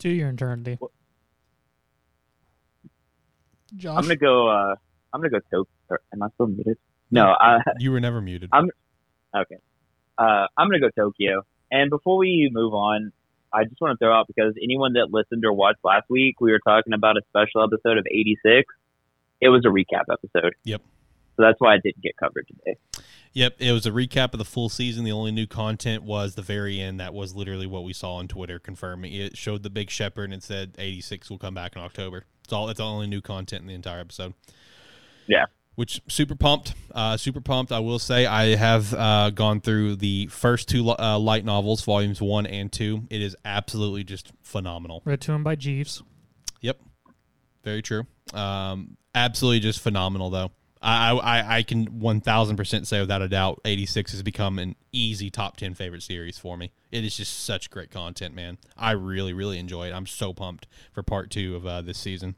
To 0.01 0.09
your 0.09 0.31
eternity. 0.31 0.79
Josh, 3.77 3.97
I'm 3.99 4.03
gonna 4.03 4.17
go. 4.17 4.49
Uh, 4.49 4.75
I'm 5.13 5.21
gonna 5.21 5.31
go. 5.31 5.39
To- 5.53 5.69
or, 5.89 6.01
am 6.13 6.23
I 6.23 6.29
still 6.35 6.47
muted? 6.49 6.77
No. 7.11 7.31
Uh, 7.33 7.59
You 7.79 7.93
were 7.93 8.01
never 8.01 8.21
muted. 8.21 8.51
I'm- 8.53 8.69
okay. 9.37 9.57
Uh, 10.19 10.47
I'm 10.57 10.69
gonna 10.69 10.81
go 10.81 10.91
Tokyo. 10.91 11.45
And 11.71 11.91
before 11.91 12.19
we 12.19 12.51
move 12.53 12.75
on, 12.75 13.13
I 13.53 13.65
just 13.65 13.81
want 13.81 13.99
to 13.99 14.05
throw 14.05 14.15
out 14.15 14.27
because 14.27 14.55
anyone 14.63 14.95
that 14.95 15.09
listened 15.11 15.45
or 15.45 15.53
watched 15.53 15.85
last 15.85 16.09
week, 16.09 16.41
we 16.41 16.53
were 16.53 16.61
talking 16.67 16.93
about 16.93 17.17
a 17.17 17.23
special 17.29 17.63
episode 17.63 17.99
of 17.99 18.07
86. 18.11 18.67
It 19.41 19.49
was 19.49 19.65
a 19.65 19.69
recap 19.69 20.05
episode. 20.11 20.55
Yep. 20.65 20.83
So 21.37 21.43
that's 21.43 21.61
why 21.61 21.77
it 21.77 21.83
didn't 21.83 22.03
get 22.03 22.17
covered 22.17 22.47
today. 22.47 22.77
Yep, 23.33 23.57
it 23.59 23.73
was 23.73 23.87
a 23.87 23.91
recap 23.91 24.35
of 24.35 24.39
the 24.39 24.45
full 24.45 24.69
season. 24.69 25.05
The 25.05 25.13
only 25.13 25.33
new 25.33 25.47
content 25.47 26.03
was 26.03 26.35
the 26.35 26.43
very 26.43 26.79
end. 26.79 27.01
That 27.01 27.15
was 27.15 27.35
literally 27.35 27.67
what 27.67 27.85
we 27.85 27.95
saw 27.95 28.17
on 28.17 28.29
Twitter 28.29 28.59
confirming. 28.59 29.15
It 29.15 29.39
showed 29.39 29.63
the 29.63 29.71
big 29.71 29.89
shepherd 29.89 30.25
and 30.25 30.35
it 30.35 30.43
said 30.43 30.75
86 30.79 31.31
will 31.31 31.39
come 31.39 31.55
back 31.55 31.75
in 31.75 31.81
October. 31.81 32.27
It's 32.45 32.53
all. 32.53 32.69
It's 32.69 32.79
the 32.79 32.85
only 32.85 33.07
new 33.07 33.23
content 33.23 33.63
in 33.63 33.69
the 33.69 33.75
entire 33.75 34.01
episode. 34.01 34.35
Yeah. 35.27 35.47
Which 35.75 36.03
super 36.07 36.35
pumped. 36.35 36.75
Uh, 36.95 37.17
super 37.17 37.41
pumped. 37.41 37.73
I 37.73 37.79
will 37.79 37.99
say 37.99 38.27
I 38.27 38.57
have 38.57 38.93
uh, 38.93 39.31
gone 39.31 39.61
through 39.63 39.97
the 39.97 40.27
first 40.27 40.69
two 40.69 40.91
uh, 40.91 41.19
light 41.19 41.47
novels, 41.47 41.83
volumes 41.83 42.21
one 42.21 42.47
and 42.47 42.71
two. 42.71 43.05
It 43.09 43.23
is 43.23 43.35
absolutely 43.45 44.05
just 44.05 44.33
phenomenal. 44.43 45.01
read 45.07 45.23
to 45.23 45.33
him 45.33 45.43
by 45.43 45.55
Jeeves. 45.55 46.03
Yep, 46.61 46.79
very 47.65 47.81
true. 47.81 48.07
Um, 48.35 48.99
absolutely 49.15 49.61
just 49.61 49.81
phenomenal 49.81 50.29
though. 50.29 50.53
I, 50.83 51.13
I 51.13 51.57
I 51.59 51.63
can 51.63 52.01
one 52.01 52.21
thousand 52.21 52.57
percent 52.57 52.87
say 52.87 53.01
without 53.01 53.23
a 53.23 53.29
doubt, 53.29 53.61
eighty 53.65 53.87
six 53.87 54.13
has 54.13 54.23
become 54.23 54.59
an 54.59 54.75
easy 54.91 55.31
top 55.31 55.57
ten 55.57 55.75
favorite 55.75 56.03
series 56.03 56.39
for 56.39 56.57
me. 56.59 56.73
It 56.91 57.05
is 57.05 57.17
just 57.17 57.45
such 57.45 57.71
great 57.71 57.91
content, 57.91 58.35
man. 58.35 58.59
I 58.77 58.91
really 58.91 59.33
really 59.33 59.59
enjoy 59.59 59.89
it. 59.89 59.93
I'm 59.93 60.07
so 60.07 60.35
pumped 60.35 60.67
for 60.93 61.03
part 61.03 61.31
two 61.31 61.57
of 61.57 61.65
uh, 61.65 61.81
this 61.83 61.99
season. 61.99 62.35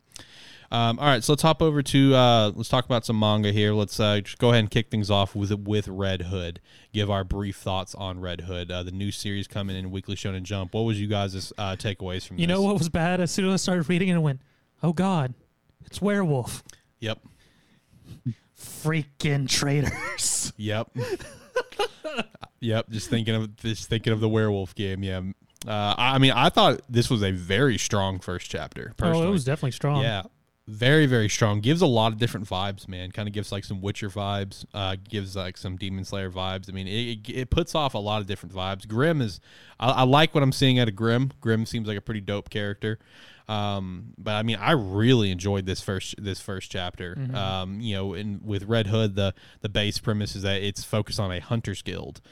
Um, 0.75 0.99
all 0.99 1.07
right, 1.07 1.22
so 1.22 1.35
let's 1.35 1.43
hop 1.43 1.62
over 1.62 1.85
to 1.85 2.14
uh, 2.16 2.51
let's 2.57 2.68
talk 2.68 2.85
about 2.85 3.07
some 3.07 3.16
manga 3.16 3.53
here. 3.53 3.72
Let's 3.72 4.01
uh, 4.01 4.18
just 4.18 4.39
go 4.39 4.49
ahead 4.49 4.59
and 4.59 4.68
kick 4.68 4.91
things 4.91 5.09
off 5.09 5.37
with 5.37 5.53
with 5.53 5.87
Red 5.87 6.22
Hood. 6.22 6.61
Give 6.93 7.12
our 7.12 7.22
brief 7.22 7.55
thoughts 7.55 7.95
on 7.95 8.18
Red 8.18 8.41
Hood, 8.41 8.72
uh, 8.72 8.83
the 8.83 8.91
new 8.91 9.12
series 9.12 9.47
coming 9.47 9.77
in 9.77 9.93
Weekly 9.93 10.16
Shonen 10.16 10.43
Jump. 10.43 10.75
What 10.75 10.81
was 10.81 11.01
you 11.01 11.07
guys' 11.07 11.53
uh, 11.57 11.77
takeaways 11.77 12.27
from 12.27 12.39
this? 12.39 12.41
You 12.41 12.47
this? 12.49 12.57
know 12.57 12.62
what 12.62 12.77
was 12.77 12.89
bad? 12.89 13.20
As 13.20 13.31
soon 13.31 13.47
as 13.47 13.53
I 13.53 13.57
started 13.57 13.89
reading 13.89 14.09
it, 14.09 14.16
I 14.16 14.18
went, 14.18 14.41
"Oh 14.83 14.93
God, 14.93 15.35
it's 15.87 16.03
werewolf." 16.03 16.64
Yep. 16.99 17.20
Freaking 18.59 19.49
traitors. 19.49 20.53
Yep. 20.57 20.91
yep. 22.59 22.91
Just 22.91 23.11
thinking 23.11 23.37
of 23.37 23.57
just 23.59 23.89
thinking 23.89 24.12
of 24.12 24.18
the 24.18 24.29
werewolf 24.29 24.75
game. 24.75 25.05
Yeah. 25.05 25.20
Uh, 25.64 25.95
I 25.97 26.16
I 26.16 26.18
mean, 26.18 26.33
I 26.33 26.49
thought 26.49 26.81
this 26.89 27.09
was 27.09 27.22
a 27.22 27.31
very 27.31 27.79
strong 27.79 28.18
first 28.18 28.51
chapter. 28.51 28.93
Personally. 28.97 29.25
Oh, 29.25 29.29
it 29.29 29.33
was 29.33 29.45
definitely 29.45 29.70
strong. 29.70 30.03
Yeah. 30.03 30.25
Very, 30.67 31.05
very 31.05 31.29
strong. 31.29 31.61
Gives 31.61 31.83
a 31.83 31.87
lot 31.87 32.12
of 32.12 32.19
different 32.19 32.49
vibes, 32.49 32.89
man. 32.89 33.11
Kind 33.11 33.29
of 33.29 33.35
gives 33.35 33.53
like 33.53 33.65
some 33.65 33.83
Witcher 33.83 34.09
vibes. 34.09 34.65
Uh, 34.73 34.97
gives 35.09 35.37
like 35.37 35.59
some 35.59 35.77
Demon 35.77 36.05
Slayer 36.05 36.31
vibes. 36.31 36.71
I 36.71 36.73
mean, 36.73 36.87
it, 36.87 37.29
it, 37.29 37.51
puts 37.51 37.75
off 37.75 37.93
a 37.93 37.99
lot 37.99 38.23
of 38.23 38.27
different 38.27 38.55
vibes. 38.55 38.89
Grim 38.89 39.21
is, 39.21 39.41
I, 39.79 39.91
I 39.91 40.03
like 40.05 40.35
what 40.35 40.43
I'm 40.43 40.53
seeing 40.53 40.79
out 40.79 40.89
of 40.89 40.97
Grim. 40.97 41.33
Grim 41.43 41.67
seems 41.67 41.87
like 41.87 41.99
a 41.99 42.01
pretty 42.01 42.23
dope 42.23 42.49
character. 42.49 42.99
Um, 43.47 44.15
but 44.17 44.33
I 44.33 44.43
mean, 44.43 44.57
I 44.57 44.73
really 44.73 45.31
enjoyed 45.31 45.67
this 45.67 45.83
first 45.83 46.15
this 46.17 46.41
first 46.41 46.71
chapter. 46.71 47.15
Um, 47.35 47.81
you 47.81 47.95
know, 47.97 48.15
and 48.15 48.43
with 48.43 48.65
Red 48.65 48.87
Hood, 48.87 49.17
the 49.17 49.35
the 49.61 49.69
base 49.69 49.99
premise 49.99 50.35
is 50.35 50.43
that 50.43 50.62
it's 50.62 50.83
focused 50.83 51.21
on 51.21 51.31
a 51.31 51.41
hunters 51.41 51.83
guild 51.83 52.23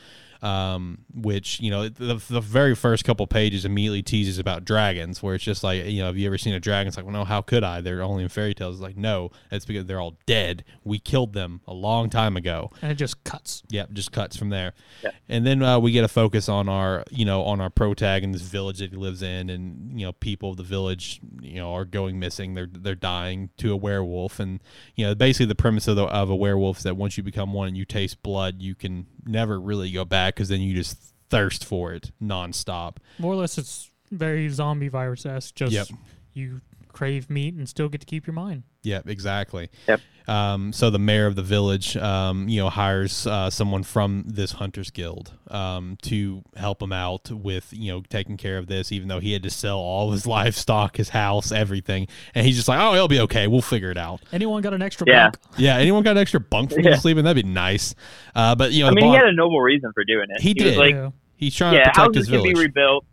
um, 0.42 0.98
which 1.14 1.60
you 1.60 1.70
know 1.70 1.88
the, 1.88 2.22
the 2.28 2.40
very 2.40 2.74
first 2.74 3.04
couple 3.04 3.26
pages 3.26 3.64
immediately 3.64 4.02
teases 4.02 4.38
about 4.38 4.64
dragons, 4.64 5.22
where 5.22 5.34
it's 5.34 5.44
just 5.44 5.62
like 5.62 5.84
you 5.86 6.00
know, 6.00 6.06
have 6.06 6.18
you 6.18 6.26
ever 6.26 6.38
seen 6.38 6.52
a 6.54 6.60
dragon? 6.60 6.88
It's 6.88 6.96
like, 6.96 7.06
well, 7.06 7.14
no, 7.14 7.24
how 7.24 7.40
could 7.40 7.62
I? 7.62 7.80
They're 7.80 8.02
only 8.02 8.24
in 8.24 8.28
fairy 8.28 8.54
tales. 8.54 8.76
It's 8.76 8.82
like, 8.82 8.96
no, 8.96 9.30
that's 9.50 9.64
because 9.64 9.86
they're 9.86 10.00
all 10.00 10.18
dead. 10.26 10.64
We 10.84 10.98
killed 10.98 11.32
them 11.32 11.60
a 11.66 11.72
long 11.72 12.10
time 12.10 12.36
ago. 12.36 12.70
And 12.82 12.90
it 12.90 12.96
just 12.96 13.22
cuts. 13.24 13.62
Yep, 13.70 13.92
just 13.92 14.12
cuts 14.12 14.36
from 14.36 14.50
there. 14.50 14.74
Yeah. 15.02 15.10
And 15.28 15.46
then 15.46 15.62
uh, 15.62 15.78
we 15.78 15.92
get 15.92 16.04
a 16.04 16.08
focus 16.08 16.48
on 16.48 16.68
our, 16.68 17.04
you 17.10 17.24
know, 17.24 17.42
on 17.42 17.60
our 17.60 17.70
protag 17.70 18.24
in 18.24 18.32
this 18.32 18.42
village 18.42 18.80
that 18.80 18.90
he 18.90 18.96
lives 18.96 19.22
in, 19.22 19.48
and 19.48 19.98
you 19.98 20.06
know, 20.06 20.12
people 20.12 20.50
of 20.50 20.56
the 20.56 20.62
village, 20.62 21.20
you 21.40 21.60
know, 21.60 21.72
are 21.72 21.84
going 21.84 22.18
missing. 22.18 22.54
They're 22.54 22.68
they're 22.70 22.94
dying 22.94 23.50
to 23.58 23.72
a 23.72 23.76
werewolf, 23.76 24.40
and 24.40 24.60
you 24.96 25.06
know, 25.06 25.14
basically 25.14 25.46
the 25.46 25.54
premise 25.54 25.86
of 25.86 25.96
the, 25.96 26.04
of 26.04 26.30
a 26.30 26.36
werewolf 26.36 26.78
is 26.78 26.82
that 26.82 26.96
once 26.96 27.16
you 27.16 27.22
become 27.22 27.52
one 27.52 27.68
and 27.68 27.76
you 27.76 27.84
taste 27.84 28.22
blood, 28.22 28.60
you 28.60 28.74
can 28.74 29.06
never 29.24 29.60
really 29.60 29.90
go 29.90 30.04
back 30.04 30.31
because 30.34 30.48
then 30.48 30.60
you 30.60 30.74
just 30.74 30.98
thirst 31.30 31.64
for 31.64 31.92
it 31.92 32.12
nonstop. 32.22 32.96
More 33.18 33.32
or 33.32 33.36
less, 33.36 33.58
it's 33.58 33.90
very 34.10 34.48
zombie 34.48 34.88
virus 34.88 35.24
esque. 35.26 35.54
Just 35.54 35.72
Yep. 35.72 35.88
you 36.34 36.60
crave 36.88 37.30
meat 37.30 37.54
and 37.54 37.68
still 37.68 37.88
get 37.88 38.00
to 38.00 38.06
keep 38.06 38.26
your 38.26 38.34
mind. 38.34 38.64
Yep, 38.82 39.08
exactly. 39.08 39.70
Yep. 39.88 40.00
Um, 40.28 40.72
so 40.72 40.90
the 40.90 40.98
mayor 40.98 41.26
of 41.26 41.34
the 41.36 41.42
village, 41.42 41.96
um, 41.96 42.48
you 42.48 42.60
know, 42.60 42.68
hires 42.70 43.26
uh, 43.26 43.50
someone 43.50 43.82
from 43.82 44.24
this 44.26 44.52
hunters 44.52 44.90
guild 44.90 45.32
um, 45.50 45.96
to 46.02 46.42
help 46.56 46.80
him 46.80 46.92
out 46.92 47.30
with, 47.30 47.68
you 47.72 47.92
know, 47.92 48.02
taking 48.08 48.36
care 48.36 48.58
of 48.58 48.66
this. 48.68 48.92
Even 48.92 49.08
though 49.08 49.18
he 49.20 49.32
had 49.32 49.42
to 49.42 49.50
sell 49.50 49.78
all 49.78 50.12
his 50.12 50.26
livestock, 50.36 50.96
his 50.96 51.10
house, 51.10 51.50
everything, 51.52 52.06
and 52.34 52.46
he's 52.46 52.56
just 52.56 52.68
like, 52.68 52.80
"Oh, 52.80 52.94
it'll 52.94 53.08
be 53.08 53.20
okay. 53.20 53.46
We'll 53.48 53.62
figure 53.62 53.90
it 53.90 53.98
out." 53.98 54.20
Anyone 54.32 54.62
got 54.62 54.74
an 54.74 54.82
extra 54.82 55.06
Yeah. 55.08 55.24
bunk? 55.30 55.36
Yeah. 55.58 55.76
Anyone 55.78 56.02
got 56.02 56.12
an 56.12 56.18
extra 56.18 56.40
bunk 56.40 56.70
for 56.70 56.76
me 56.78 56.84
Yeah. 56.84 56.90
to 56.94 57.00
sleep 57.00 57.16
in? 57.18 57.24
That'd 57.24 57.44
be 57.44 57.50
nice. 57.50 57.94
Uh, 58.34 58.54
but 58.54 58.72
you 58.72 58.82
know, 58.82 58.88
I 58.88 58.90
the 58.90 58.96
mean, 58.96 59.06
he 59.10 59.14
had 59.16 59.26
a 59.26 59.32
noble 59.34 59.60
reason 59.60 59.90
for 59.92 60.04
doing 60.04 60.26
it. 60.30 60.40
He 60.40 60.50
was 60.54 60.62
did. 60.72 60.78
like, 60.78 60.94
yeah. 60.94 61.10
he's 61.36 61.54
trying 61.54 61.74
yeah, 61.74 61.84
to 61.84 61.90
protect 61.90 62.14
his 62.14 62.26
houses 62.26 62.28
can 62.28 62.38
village. 62.42 62.54
be 62.56 62.60
rebuilt. 62.60 63.04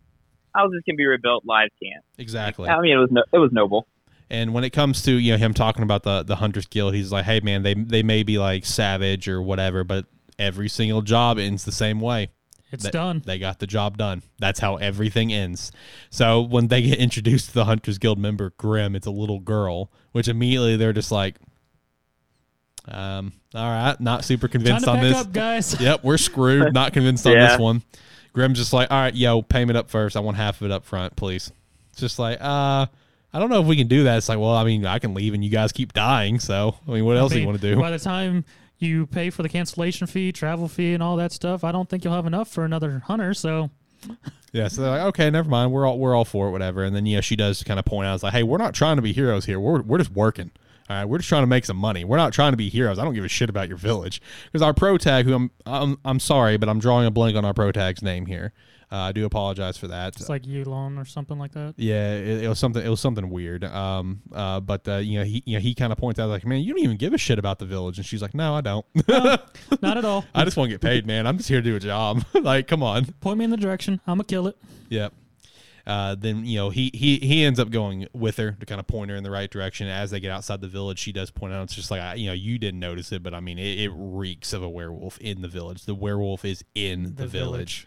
Houses 0.54 0.82
can 0.84 0.96
be 0.96 1.06
rebuilt. 1.06 1.44
Lives 1.44 1.70
can't. 1.82 2.04
exactly. 2.18 2.68
I 2.68 2.80
mean, 2.80 2.92
it 2.96 3.00
was 3.00 3.10
no, 3.10 3.22
it 3.32 3.38
was 3.38 3.52
noble. 3.52 3.86
And 4.30 4.54
when 4.54 4.62
it 4.62 4.70
comes 4.70 5.02
to 5.02 5.12
you 5.12 5.32
know 5.32 5.38
him 5.38 5.52
talking 5.54 5.82
about 5.82 6.04
the 6.04 6.22
the 6.22 6.36
hunters 6.36 6.66
guild, 6.66 6.94
he's 6.94 7.10
like, 7.10 7.24
"Hey 7.24 7.40
man, 7.40 7.62
they 7.62 7.74
they 7.74 8.02
may 8.02 8.22
be 8.22 8.38
like 8.38 8.64
savage 8.64 9.26
or 9.28 9.42
whatever, 9.42 9.82
but 9.84 10.06
every 10.38 10.68
single 10.68 11.02
job 11.02 11.38
ends 11.38 11.64
the 11.64 11.72
same 11.72 12.00
way. 12.00 12.28
It's 12.72 12.84
They- 12.84 12.90
done. 12.92 13.22
They 13.26 13.38
got 13.40 13.58
the 13.58 13.66
job 13.66 13.98
done. 13.98 14.22
That's 14.38 14.60
how 14.60 14.76
everything 14.76 15.32
ends. 15.32 15.72
So 16.10 16.40
when 16.40 16.68
they 16.68 16.82
get 16.82 16.98
introduced 17.00 17.48
to 17.48 17.54
the 17.54 17.64
hunters 17.64 17.98
guild 17.98 18.18
member 18.20 18.52
Grim, 18.56 18.94
it's 18.94 19.08
a 19.08 19.10
little 19.10 19.40
girl, 19.40 19.90
which 20.12 20.28
immediately 20.28 20.76
they're 20.76 20.92
just 20.92 21.10
like, 21.10 21.34
um, 22.88 23.32
all 23.54 23.68
right, 23.68 24.00
not 24.00 24.24
super 24.24 24.48
convinced 24.48 24.84
to 24.84 24.90
on 24.92 25.00
this. 25.00 25.16
up, 25.16 25.32
guys. 25.32 25.76
Yep, 25.80 26.04
we're 26.04 26.16
screwed. 26.18 26.72
Not 26.72 26.92
convinced 26.92 27.26
on 27.26 27.32
Yeah. 27.32 27.48
this 27.48 27.58
one. 27.58 27.82
Grim's 28.32 28.58
just 28.58 28.72
like, 28.72 28.90
all 28.90 29.00
right, 29.00 29.14
yo, 29.14 29.42
payment 29.42 29.76
up 29.76 29.90
first. 29.90 30.16
I 30.16 30.20
want 30.20 30.36
half 30.36 30.60
of 30.60 30.66
it 30.66 30.72
up 30.72 30.84
front, 30.84 31.16
please. 31.16 31.50
It's 31.90 32.00
just 32.00 32.18
like, 32.20 32.38
uh, 32.40 32.86
I 33.32 33.38
don't 33.38 33.50
know 33.50 33.60
if 33.60 33.66
we 33.66 33.76
can 33.76 33.86
do 33.86 34.04
that. 34.04 34.18
It's 34.18 34.28
like, 34.28 34.38
well, 34.38 34.54
I 34.54 34.64
mean, 34.64 34.86
I 34.86 34.98
can 34.98 35.14
leave 35.14 35.34
and 35.34 35.44
you 35.44 35.50
guys 35.50 35.72
keep 35.72 35.92
dying. 35.92 36.38
So, 36.40 36.76
I 36.86 36.90
mean, 36.90 37.04
what 37.04 37.16
else 37.16 37.32
I 37.32 37.34
do 37.34 37.40
you 37.40 37.46
mean, 37.46 37.52
want 37.52 37.60
to 37.60 37.74
do? 37.74 37.80
By 37.80 37.90
the 37.90 37.98
time 37.98 38.44
you 38.78 39.06
pay 39.06 39.30
for 39.30 39.42
the 39.42 39.48
cancellation 39.48 40.06
fee, 40.06 40.32
travel 40.32 40.66
fee, 40.68 40.94
and 40.94 41.02
all 41.02 41.16
that 41.16 41.32
stuff, 41.32 41.62
I 41.62 41.70
don't 41.70 41.88
think 41.88 42.04
you'll 42.04 42.14
have 42.14 42.26
enough 42.26 42.48
for 42.48 42.64
another 42.64 43.00
hunter. 43.06 43.34
So 43.34 43.70
Yeah, 44.52 44.68
so 44.68 44.82
they're 44.82 44.90
like, 44.90 45.02
okay, 45.02 45.30
never 45.30 45.48
mind. 45.48 45.72
We're 45.72 45.86
all 45.86 45.98
we're 45.98 46.14
all 46.14 46.24
for 46.24 46.48
it, 46.48 46.50
whatever. 46.50 46.82
And 46.82 46.94
then 46.94 47.06
you 47.06 47.16
know, 47.16 47.20
she 47.20 47.36
does 47.36 47.62
kind 47.62 47.78
of 47.78 47.84
point 47.84 48.06
out, 48.06 48.14
it's 48.14 48.22
like, 48.22 48.32
hey, 48.32 48.42
we're 48.42 48.58
not 48.58 48.74
trying 48.74 48.96
to 48.96 49.02
be 49.02 49.12
heroes 49.12 49.44
here. 49.44 49.60
We're 49.60 49.82
we're 49.82 49.98
just 49.98 50.12
working. 50.12 50.50
All 50.88 50.96
right, 50.96 51.04
we're 51.04 51.18
just 51.18 51.28
trying 51.28 51.44
to 51.44 51.46
make 51.46 51.64
some 51.64 51.76
money. 51.76 52.02
We're 52.02 52.16
not 52.16 52.32
trying 52.32 52.52
to 52.52 52.56
be 52.56 52.68
heroes. 52.68 52.98
I 52.98 53.04
don't 53.04 53.14
give 53.14 53.24
a 53.24 53.28
shit 53.28 53.48
about 53.48 53.68
your 53.68 53.76
village 53.76 54.20
because 54.46 54.60
our 54.60 54.74
pro 54.74 54.98
tag, 54.98 55.24
who 55.24 55.34
I'm, 55.34 55.50
I'm, 55.64 55.98
I'm 56.04 56.18
sorry, 56.18 56.56
but 56.56 56.68
I'm 56.68 56.80
drawing 56.80 57.06
a 57.06 57.12
blank 57.12 57.36
on 57.36 57.44
our 57.44 57.54
pro 57.54 57.70
tag's 57.70 58.02
name 58.02 58.26
here. 58.26 58.52
Uh, 58.92 58.96
I 58.96 59.12
do 59.12 59.24
apologize 59.24 59.76
for 59.78 59.86
that. 59.86 60.16
It's 60.16 60.28
like 60.28 60.42
Yulon 60.42 61.00
or 61.00 61.04
something 61.04 61.38
like 61.38 61.52
that. 61.52 61.74
Yeah, 61.76 62.12
it, 62.14 62.42
it 62.44 62.48
was 62.48 62.58
something. 62.58 62.84
It 62.84 62.88
was 62.88 62.98
something 62.98 63.30
weird. 63.30 63.62
Um, 63.62 64.20
uh, 64.32 64.58
but 64.58 64.88
uh, 64.88 64.96
you 64.96 65.20
know, 65.20 65.24
he, 65.24 65.44
you 65.46 65.54
know, 65.56 65.60
he 65.60 65.74
kind 65.76 65.92
of 65.92 65.98
points 65.98 66.18
out 66.18 66.28
like, 66.28 66.44
man, 66.44 66.60
you 66.62 66.72
don't 66.74 66.82
even 66.82 66.96
give 66.96 67.14
a 67.14 67.18
shit 67.18 67.38
about 67.38 67.60
the 67.60 67.66
village, 67.66 67.98
and 67.98 68.04
she's 68.06 68.20
like, 68.20 68.34
no, 68.34 68.54
I 68.56 68.60
don't. 68.62 68.84
Not 69.08 69.96
at 69.96 70.04
all. 70.04 70.24
I 70.34 70.44
just 70.44 70.56
want 70.56 70.70
to 70.70 70.74
get 70.74 70.80
paid, 70.80 71.06
man. 71.06 71.26
I'm 71.28 71.36
just 71.36 71.48
here 71.48 71.60
to 71.60 71.64
do 71.64 71.76
a 71.76 71.80
job. 71.80 72.24
like, 72.34 72.66
come 72.66 72.82
on. 72.82 73.04
Point 73.20 73.38
me 73.38 73.44
in 73.44 73.50
the 73.52 73.56
direction. 73.56 74.00
I'm 74.08 74.14
gonna 74.16 74.24
kill 74.24 74.48
it. 74.48 74.56
Yep. 74.88 75.12
Uh, 75.86 76.14
then 76.14 76.44
you 76.44 76.56
know 76.58 76.70
he 76.70 76.90
he 76.92 77.18
he 77.18 77.42
ends 77.44 77.58
up 77.58 77.70
going 77.70 78.06
with 78.12 78.36
her 78.36 78.52
to 78.58 78.66
kind 78.66 78.78
of 78.80 78.86
point 78.86 79.10
her 79.10 79.16
in 79.16 79.22
the 79.24 79.30
right 79.30 79.50
direction. 79.50 79.86
As 79.86 80.10
they 80.10 80.18
get 80.20 80.30
outside 80.30 80.60
the 80.60 80.68
village, 80.68 80.98
she 80.98 81.10
does 81.12 81.30
point 81.30 81.52
out 81.54 81.62
it's 81.62 81.74
just 81.74 81.90
like 81.90 82.00
I- 82.00 82.14
you 82.14 82.26
know 82.26 82.32
you 82.34 82.58
didn't 82.58 82.80
notice 82.80 83.12
it, 83.12 83.22
but 83.22 83.34
I 83.34 83.40
mean 83.40 83.58
it, 83.58 83.78
it 83.80 83.90
reeks 83.94 84.52
of 84.52 84.62
a 84.62 84.68
werewolf 84.68 85.18
in 85.18 85.40
the 85.42 85.48
village. 85.48 85.86
The 85.86 85.94
werewolf 85.94 86.44
is 86.44 86.64
in 86.74 87.04
the, 87.04 87.10
The 87.22 87.26
village. 87.26 87.86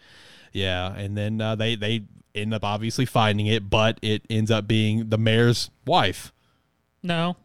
Yeah, 0.54 0.94
and 0.94 1.16
then 1.18 1.40
uh, 1.40 1.54
they 1.56 1.74
they 1.74 2.04
end 2.34 2.54
up 2.54 2.64
obviously 2.64 3.04
finding 3.04 3.46
it, 3.46 3.68
but 3.68 3.98
it 4.00 4.22
ends 4.30 4.50
up 4.50 4.66
being 4.66 5.10
the 5.10 5.18
mayor's 5.18 5.70
wife. 5.86 6.32
No, 7.02 7.36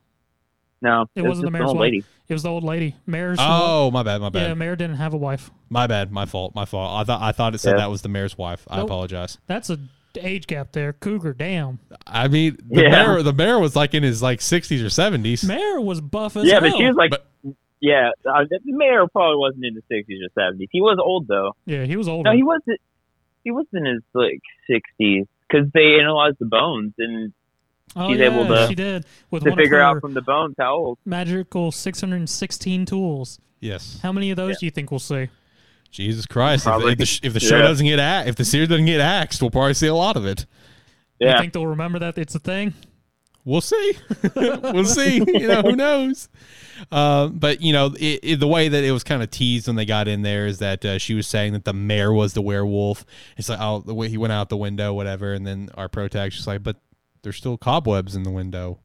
No, 0.82 1.08
It 1.16 1.22
was 1.24 1.30
wasn't 1.30 1.30
the 1.30 1.34
just 1.42 1.44
an 1.48 1.52
mayor's 1.54 1.68
old 1.70 1.78
wife. 1.78 1.82
lady. 1.82 2.04
it 2.30 2.34
was 2.34 2.44
the 2.44 2.50
old 2.50 2.64
lady. 2.64 2.96
Mayor's. 3.06 3.38
Oh, 3.42 3.92
my 3.92 4.04
bad, 4.04 4.22
my 4.22 4.30
bad, 4.30 4.48
yeah, 4.48 4.54
Mayor 4.54 4.76
didn't 4.78 4.96
have 4.96 5.14
a 5.14 5.18
wife. 5.18 5.52
my 5.70 5.86
bad, 5.88 6.12
my 6.12 6.26
fault, 6.26 6.56
my 6.56 6.64
fault. 6.66 7.02
I 7.02 7.04
thought 7.04 7.22
I 7.22 7.32
thought 7.34 7.54
it 7.56 7.58
said 7.58 7.72
Yeah. 7.72 7.78
that 7.80 7.90
was 7.92 8.02
the 8.04 8.10
mayor's 8.10 8.38
wife. 8.38 8.66
I 8.70 8.80
apologize. 8.82 9.38
That's 9.48 9.70
a 9.70 9.78
age 10.16 10.48
gap 10.48 10.72
there. 10.72 10.94
Cougar, 10.94 11.34
damn. 11.34 11.80
I 12.08 12.28
mean, 12.28 12.58
the 12.68 12.84
Yeah. 12.84 12.90
mayor 12.90 13.22
the 13.22 13.34
mayor 13.34 13.60
was 13.60 13.76
like 13.76 13.94
in 13.94 14.04
his 14.04 14.22
like 14.24 14.40
60s 14.40 14.82
or 14.82 14.90
70s. 14.90 15.46
Mayor 15.48 15.82
was 15.82 16.00
buff 16.02 16.36
as 16.38 16.46
Yeah, 16.46 16.54
hell. 16.60 16.62
but 16.70 16.78
she 16.78 16.86
was 16.86 16.96
like, 16.96 17.12
But- 17.12 17.26
yeah, 17.82 18.10
uh, 18.30 18.44
the 18.50 18.60
mayor 18.66 19.08
probably 19.08 19.38
wasn't 19.38 19.66
in 19.66 19.74
the 19.74 19.82
sixties 19.90 20.22
or 20.22 20.30
seventies. 20.38 20.68
He 20.72 20.82
was 20.82 20.98
old 21.02 21.28
though. 21.28 21.56
yeah, 21.66 21.84
he 21.86 21.96
was 21.96 22.08
older. 22.08 22.30
No, 22.30 22.36
he 22.36 22.44
wasn't. 22.44 22.80
He 23.44 23.52
was 23.52 23.66
in 23.74 23.86
his 23.86 24.02
like 24.14 24.42
sixties 24.70 25.26
because 25.50 25.68
they 25.74 26.00
analyzed 26.00 26.38
the 26.40 26.46
bones 26.46 26.94
and 26.98 27.34
oh, 27.96 28.10
she's 28.10 28.20
yeah, 28.20 28.26
able 28.34 28.48
to- 28.48 28.68
She 28.68 28.76
did 28.76 29.06
with 29.32 29.44
to 29.44 29.56
figure 29.56 29.82
out 29.82 30.02
from 30.02 30.14
the 30.14 30.22
bones 30.22 30.56
how 30.60 30.76
old. 30.76 30.98
magical 31.06 31.72
616 31.72 32.86
tools. 32.86 33.40
Yes. 33.60 34.00
How 34.04 34.12
many 34.12 34.32
of 34.32 34.38
those 34.38 34.60
do 34.60 34.66
you 34.66 34.72
think 34.72 34.92
we'll 34.92 35.00
see? 35.00 35.30
Jesus 35.92 36.26
Christ! 36.28 36.62
If, 36.62 36.66
Probably. 36.66 36.92
if 36.94 36.98
the, 37.00 37.20
if 37.24 37.34
the 37.34 37.40
show 37.40 37.58
Yeah. 37.58 37.64
doesn't 37.64 37.86
get 37.86 38.00
a- 38.00 38.28
if 38.28 38.36
the 38.36 38.46
series 38.46 38.70
doesn't 38.70 38.86
get 38.86 39.00
axed, 39.02 39.42
we'll 39.42 39.50
probably 39.52 39.74
see 39.74 39.88
a 39.88 39.96
lot 39.96 40.16
of 40.18 40.26
it. 40.26 40.46
You 41.20 41.28
Yeah, 41.28 41.40
think 41.40 41.54
they'll 41.54 41.66
remember 41.68 41.98
that 42.00 42.18
it's 42.18 42.36
a 42.36 42.40
thing? 42.40 42.74
We'll 43.44 43.62
see. 43.62 43.94
we'll 44.36 44.86
see. 44.86 45.16
You 45.26 45.48
know, 45.48 45.62
who 45.64 45.76
knows? 45.76 46.30
Uh, 46.92 47.28
but 47.28 47.62
you 47.62 47.74
know, 47.74 47.88
it, 48.00 48.20
it, 48.24 48.40
the 48.40 48.48
way 48.48 48.68
that 48.70 48.84
it 48.84 48.92
was 48.92 49.04
kind 49.04 49.22
of 49.24 49.30
teased 49.32 49.68
when 49.68 49.76
they 49.76 49.86
got 49.86 50.08
in 50.08 50.22
there 50.22 50.48
is 50.48 50.60
that 50.60 50.84
uh, 50.86 50.98
she 50.98 51.14
was 51.14 51.28
saying 51.28 51.54
that 51.54 51.66
the 51.66 51.74
mayor 51.74 52.12
was 52.14 52.34
the 52.34 52.42
werewolf. 52.42 53.06
It's 53.38 53.50
like, 53.50 53.60
oh, 53.62 53.80
the 53.80 53.94
way 53.94 54.10
he 54.10 54.18
went 54.18 54.34
out 54.34 54.50
the 54.50 54.58
window, 54.58 54.94
whatever. 54.94 55.34
And 55.34 55.46
then 55.46 55.70
our 55.76 55.90
pro 55.90 56.08
tag's 56.08 56.46
like, 56.48 56.64
but 56.64 56.78
there's 57.24 57.36
still 57.38 57.58
cobwebs 57.58 58.16
in 58.16 58.24
the 58.24 58.32
window. 58.32 58.80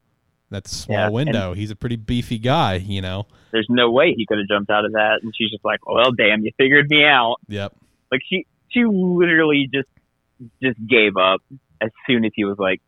That's 0.51 0.71
a 0.73 0.75
small 0.75 0.97
Yeah, 0.97 1.09
window. 1.09 1.55
He's 1.55 1.71
a 1.71 1.77
pretty 1.77 1.97
beefy 1.97 2.39
guy, 2.39 2.75
you 2.77 3.01
know. 3.01 3.27
there's 3.51 3.67
no 3.71 3.91
way 3.91 4.15
he 4.17 4.27
could 4.27 4.39
have 4.39 4.47
jumped 4.49 4.71
out 4.71 4.85
of 4.85 4.93
that. 4.93 5.21
And 5.23 5.33
she's 5.37 5.51
just 5.51 5.65
like, 5.65 5.85
well, 5.87 6.13
damn, 6.13 6.43
you 6.43 6.53
figured 6.57 6.89
me 6.89 7.05
out. 7.05 7.37
Yep. 7.49 7.75
Like 8.13 8.21
she, 8.29 8.47
she 8.71 8.85
literally 8.85 9.69
just, 9.73 9.89
just 10.63 10.79
gave 10.87 11.17
up 11.17 11.41
as 11.81 11.91
soon 12.07 12.25
as 12.25 12.33
he 12.35 12.45
was 12.45 12.59
like, 12.59 12.81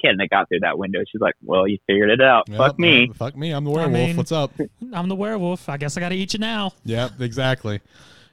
Ken, 0.00 0.16
I 0.20 0.26
got 0.26 0.48
through 0.48 0.60
that 0.60 0.78
window. 0.78 1.00
She's 1.10 1.20
like, 1.20 1.34
well, 1.42 1.66
you 1.66 1.78
figured 1.86 2.10
it 2.10 2.20
out. 2.20 2.48
Yep. 2.48 2.58
Fuck 2.58 2.78
me. 2.78 3.08
Uh, 3.10 3.14
fuck 3.14 3.36
me. 3.36 3.50
I'm 3.52 3.64
the 3.64 3.70
werewolf. 3.70 3.92
mean- 3.92 4.16
What's 4.16 4.32
up? 4.32 4.52
I'm 4.92 5.08
the 5.08 5.14
werewolf. 5.16 5.68
I 5.68 5.76
guess 5.76 5.96
I 5.96 6.00
got 6.00 6.10
to 6.10 6.16
eat 6.16 6.32
you 6.34 6.38
now. 6.40 6.72
Yep. 6.84 7.20
Exactly. 7.20 7.80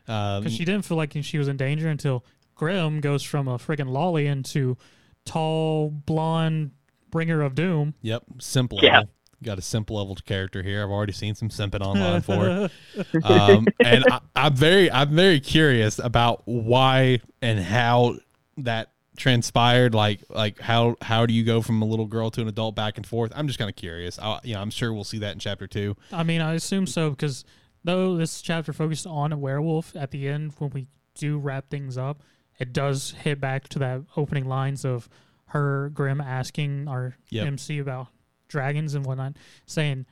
Um, 0.08 0.42
Because 0.44 0.54
she 0.56 0.66
didn't 0.66 0.84
feel 0.86 0.98
like 0.98 1.16
she 1.22 1.38
was 1.38 1.48
in 1.48 1.56
danger 1.58 1.88
until 1.88 2.26
Grim 2.56 3.00
goes 3.02 3.24
from 3.24 3.48
a 3.48 3.58
friggin' 3.58 3.90
lolly 3.90 4.28
into 4.28 4.78
tall, 5.26 5.90
blonde 5.90 6.72
bringer 7.10 7.42
of 7.42 7.56
doom. 7.56 7.94
Yep, 8.02 8.24
simple 8.40 8.80
Yeah. 8.82 9.00
level. 9.00 9.10
Got 9.44 9.58
a 9.60 9.62
simple 9.62 9.98
level 9.98 10.16
character 10.26 10.64
here. 10.64 10.82
I've 10.84 10.90
already 10.90 11.12
seen 11.12 11.36
some 11.36 11.50
simping 11.50 11.82
online 11.82 12.22
for. 12.22 12.70
it. 12.96 13.26
um, 13.26 13.68
and 13.84 14.06
I, 14.10 14.20
I'm 14.38 14.56
very, 14.56 14.90
I'm 14.90 15.14
very 15.14 15.40
curious 15.42 16.00
about 16.00 16.44
why 16.46 17.20
and 17.42 17.60
how 17.60 18.16
that 18.58 18.92
transpired. 19.18 19.94
Like, 19.94 20.22
like 20.30 20.60
how 20.60 20.96
how 21.02 21.26
do 21.26 21.34
you 21.34 21.44
go 21.44 21.62
from 21.62 21.82
a 21.82 21.86
little 21.86 22.06
girl 22.08 22.30
to 22.32 22.42
an 22.42 22.48
adult 22.48 22.76
back 22.76 22.98
and 22.98 23.06
forth? 23.06 23.32
I'm 23.36 23.48
just 23.48 23.60
kind 23.60 23.70
of 23.70 23.76
curious. 23.76 24.20
I, 24.20 24.40
you 24.44 24.54
know, 24.56 24.62
I'm 24.62 24.70
sure 24.72 24.94
we'll 24.94 25.04
see 25.04 25.20
that 25.20 25.34
in 25.34 25.40
chapter 25.40 25.68
two. 25.68 25.96
I 26.12 26.24
mean, 26.24 26.42
I 26.42 26.54
assume 26.54 26.88
so 26.88 27.10
because 27.12 27.44
though 27.84 28.16
this 28.16 28.42
chapter 28.42 28.74
focused 28.74 29.08
on 29.08 29.32
a 29.32 29.38
werewolf, 29.38 29.96
at 29.96 30.12
the 30.12 30.28
end 30.28 30.54
when 30.58 30.72
we 30.72 30.88
do 31.16 31.38
wrap 31.38 31.70
things 31.70 31.98
up, 31.98 32.24
it 32.60 32.74
does 32.74 33.12
hit 33.12 33.40
back 33.40 33.68
to 33.70 33.80
that 33.80 34.02
opening 34.18 34.46
lines 34.48 34.86
of 34.86 35.08
her 35.48 35.90
Grim 35.90 36.20
asking 36.20 36.88
our 36.88 37.16
Yep. 37.30 37.48
MC 37.48 37.78
about 37.80 38.08
dragons 38.48 38.96
and 38.96 39.06
whatnot, 39.06 39.34
saying 39.66 40.06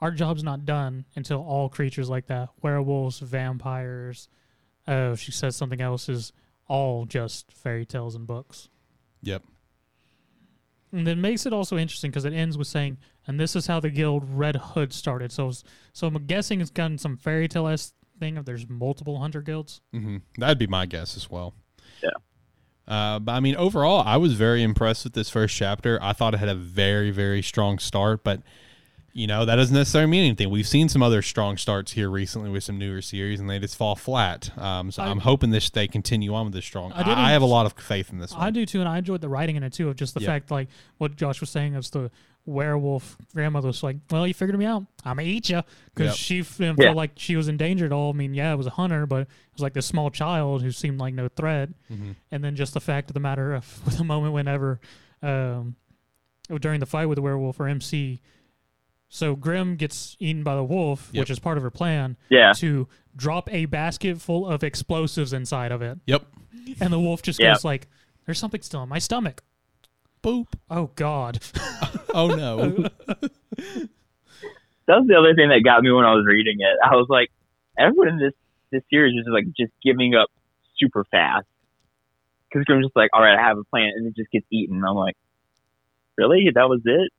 our 0.00 0.10
job's 0.10 0.42
not 0.42 0.64
done 0.64 1.04
until 1.14 1.42
all 1.42 1.68
creatures 1.68 2.08
like 2.08 2.26
that, 2.26 2.50
werewolves, 2.62 3.18
vampires. 3.18 4.28
Uh, 4.86 5.16
she 5.16 5.32
says 5.32 5.56
something 5.56 5.80
else 5.80 6.08
is 6.08 6.32
all 6.68 7.04
just 7.04 7.52
fairy 7.52 7.86
tales 7.86 8.14
and 8.14 8.26
books. 8.26 8.68
Yep. 9.22 9.42
And 10.92 11.06
then 11.06 11.20
makes 11.20 11.46
it 11.46 11.52
also 11.52 11.76
interesting 11.76 12.10
because 12.10 12.24
it 12.24 12.32
ends 12.32 12.56
with 12.56 12.68
saying, 12.68 12.98
"And 13.26 13.38
this 13.38 13.56
is 13.56 13.66
how 13.66 13.80
the 13.80 13.90
guild 13.90 14.24
Red 14.28 14.56
Hood 14.56 14.92
started." 14.92 15.32
So, 15.32 15.52
so 15.92 16.06
I'm 16.06 16.26
guessing 16.26 16.60
it's 16.60 16.70
gotten 16.70 16.98
some 16.98 17.16
fairy 17.16 17.48
tale 17.48 17.66
esque 17.66 17.92
thing. 18.18 18.36
If 18.36 18.44
there's 18.44 18.68
multiple 18.68 19.18
hunter 19.18 19.42
guilds, 19.42 19.80
mm-hmm. 19.94 20.18
That'd 20.38 20.58
be 20.58 20.66
my 20.66 20.86
guess 20.86 21.16
as 21.16 21.28
well. 21.30 21.54
Yeah. 22.02 22.10
Uh, 22.88 23.18
but 23.18 23.32
I 23.32 23.40
mean, 23.40 23.56
overall, 23.56 24.02
I 24.06 24.16
was 24.16 24.34
very 24.34 24.62
impressed 24.62 25.04
with 25.04 25.14
this 25.14 25.28
first 25.28 25.56
chapter. 25.56 25.98
I 26.00 26.12
thought 26.12 26.34
it 26.34 26.38
had 26.38 26.48
a 26.48 26.54
very, 26.54 27.10
very 27.10 27.42
strong 27.42 27.78
start, 27.78 28.22
but 28.22 28.42
you 29.16 29.26
know 29.26 29.46
that 29.46 29.56
doesn't 29.56 29.74
necessarily 29.74 30.10
mean 30.10 30.24
anything. 30.26 30.50
We've 30.50 30.66
seen 30.68 30.88
some 30.90 31.02
other 31.02 31.22
strong 31.22 31.56
starts 31.56 31.92
here 31.92 32.10
recently 32.10 32.50
with 32.50 32.64
some 32.64 32.76
newer 32.78 33.00
series, 33.00 33.40
and 33.40 33.48
they 33.48 33.58
just 33.58 33.74
fall 33.76 33.96
flat. 33.96 34.50
Um, 34.58 34.90
so 34.90 35.02
I, 35.02 35.06
I- 35.06 35.10
am 35.10 35.20
hoping 35.20 35.50
this 35.50 35.70
they 35.70 35.88
continue 35.88 36.34
on 36.34 36.44
with 36.46 36.52
this 36.54 36.66
strong. 36.66 36.92
I 36.92 37.00
I, 37.02 37.28
I 37.28 37.30
have 37.32 37.40
a 37.42 37.46
lot 37.46 37.64
of 37.64 37.72
faith 37.72 38.10
in 38.12 38.18
this 38.18 38.32
one. 38.32 38.42
I 38.42 38.50
do 38.50 38.66
too, 38.66 38.80
and 38.80 38.88
I 38.88 38.98
enjoyed 38.98 39.22
the 39.22 39.28
writing 39.28 39.56
in 39.56 39.62
it 39.62 39.72
too. 39.72 39.88
Of 39.88 39.96
just 39.96 40.12
the 40.14 40.20
Yeah. 40.20 40.26
fact, 40.26 40.50
like 40.50 40.68
what 40.98 41.16
Josh 41.16 41.40
was 41.40 41.48
saying, 41.50 41.74
as 41.76 41.88
the 41.90 42.10
werewolf 42.44 43.16
grandmother 43.34 43.68
was 43.68 43.82
like, 43.82 43.96
"Well, 44.10 44.26
you 44.26 44.34
figured 44.34 44.58
me 44.58 44.66
out. 44.66 44.84
I'm 45.04 45.16
gonna 45.16 45.22
eat 45.28 45.48
you," 45.48 45.62
because 45.94 46.08
Yep. 46.10 46.16
she 46.16 46.42
felt 46.42 46.78
Yeah. 46.78 46.92
like 46.92 47.12
she 47.16 47.36
was 47.36 47.48
in 47.48 47.56
danger 47.56 47.86
at 47.86 47.92
all. 47.92 48.10
I 48.10 48.16
mean, 48.16 48.34
yeah, 48.34 48.52
it 48.52 48.56
was 48.56 48.66
a 48.66 48.70
hunter, 48.70 49.06
but 49.06 49.22
it 49.22 49.28
was 49.54 49.62
like 49.62 49.72
this 49.72 49.86
small 49.86 50.10
child 50.10 50.62
who 50.62 50.70
seemed 50.70 50.98
like 51.00 51.14
no 51.14 51.28
threat. 51.28 51.70
Mhm. 51.90 52.16
And 52.30 52.44
then 52.44 52.54
just 52.54 52.74
the 52.74 52.80
fact 52.80 53.10
of 53.10 53.14
the 53.14 53.20
matter 53.20 53.54
of 53.54 53.80
the 53.98 54.04
moment 54.04 54.32
whenever, 54.34 54.78
um, 55.22 55.74
during 56.60 56.80
the 56.80 56.86
fight 56.86 57.06
with 57.06 57.16
the 57.16 57.22
werewolf 57.22 57.58
or 57.58 57.66
MC, 57.66 58.20
so 59.08 59.36
Grim 59.36 59.76
gets 59.76 60.16
eaten 60.20 60.42
by 60.42 60.54
the 60.54 60.64
wolf, 60.64 61.10
Yep. 61.12 61.22
which 61.22 61.30
is 61.30 61.38
part 61.38 61.56
of 61.56 61.62
her 61.62 61.70
plan 61.70 62.16
Yeah. 62.28 62.52
to 62.56 62.88
drop 63.14 63.52
a 63.52 63.66
basket 63.66 64.20
full 64.20 64.46
of 64.46 64.62
explosives 64.64 65.32
inside 65.32 65.72
of 65.72 65.82
it, 65.82 65.98
Yep. 66.06 66.26
and 66.80 66.92
the 66.92 67.00
wolf 67.00 67.22
just 67.22 67.38
Yeah. 67.40 67.52
goes 67.52 67.64
like, 67.64 67.88
"There's 68.24 68.38
something 68.38 68.62
still 68.62 68.82
in 68.82 68.88
my 68.88 68.98
stomach." 68.98 69.42
Boop. 70.22 70.48
Oh 70.70 70.90
God! 70.96 71.38
Oh 72.14 72.28
no. 72.28 72.88
That 74.86 74.98
was 75.00 75.06
the 75.08 75.16
other 75.18 75.34
thing 75.34 75.48
that 75.48 75.62
got 75.64 75.82
me 75.82 75.90
when 75.90 76.04
I 76.04 76.14
was 76.14 76.24
reading 76.26 76.56
it. 76.60 76.78
I 76.82 76.94
was 76.94 77.06
like, 77.08 77.30
everyone 77.76 78.08
in 78.08 78.18
this 78.18 78.32
this 78.70 78.82
series 78.88 79.14
is 79.18 79.24
just 79.24 79.30
like 79.32 79.44
just 79.56 79.72
giving 79.82 80.14
up 80.14 80.28
super 80.78 81.04
fast. 81.10 81.46
Because 82.48 82.64
Grim's 82.64 82.86
just 82.86 82.96
like, 82.96 83.10
all 83.12 83.20
right, 83.20 83.36
I 83.36 83.42
have 83.42 83.58
a 83.58 83.64
plan, 83.64 83.90
and 83.96 84.06
it 84.06 84.14
just 84.16 84.30
gets 84.30 84.46
eaten. 84.52 84.82
I'm 84.84 84.94
like, 84.94 85.16
really? 86.16 86.48
That 86.54 86.68
was 86.68 86.80
it? 86.84 87.10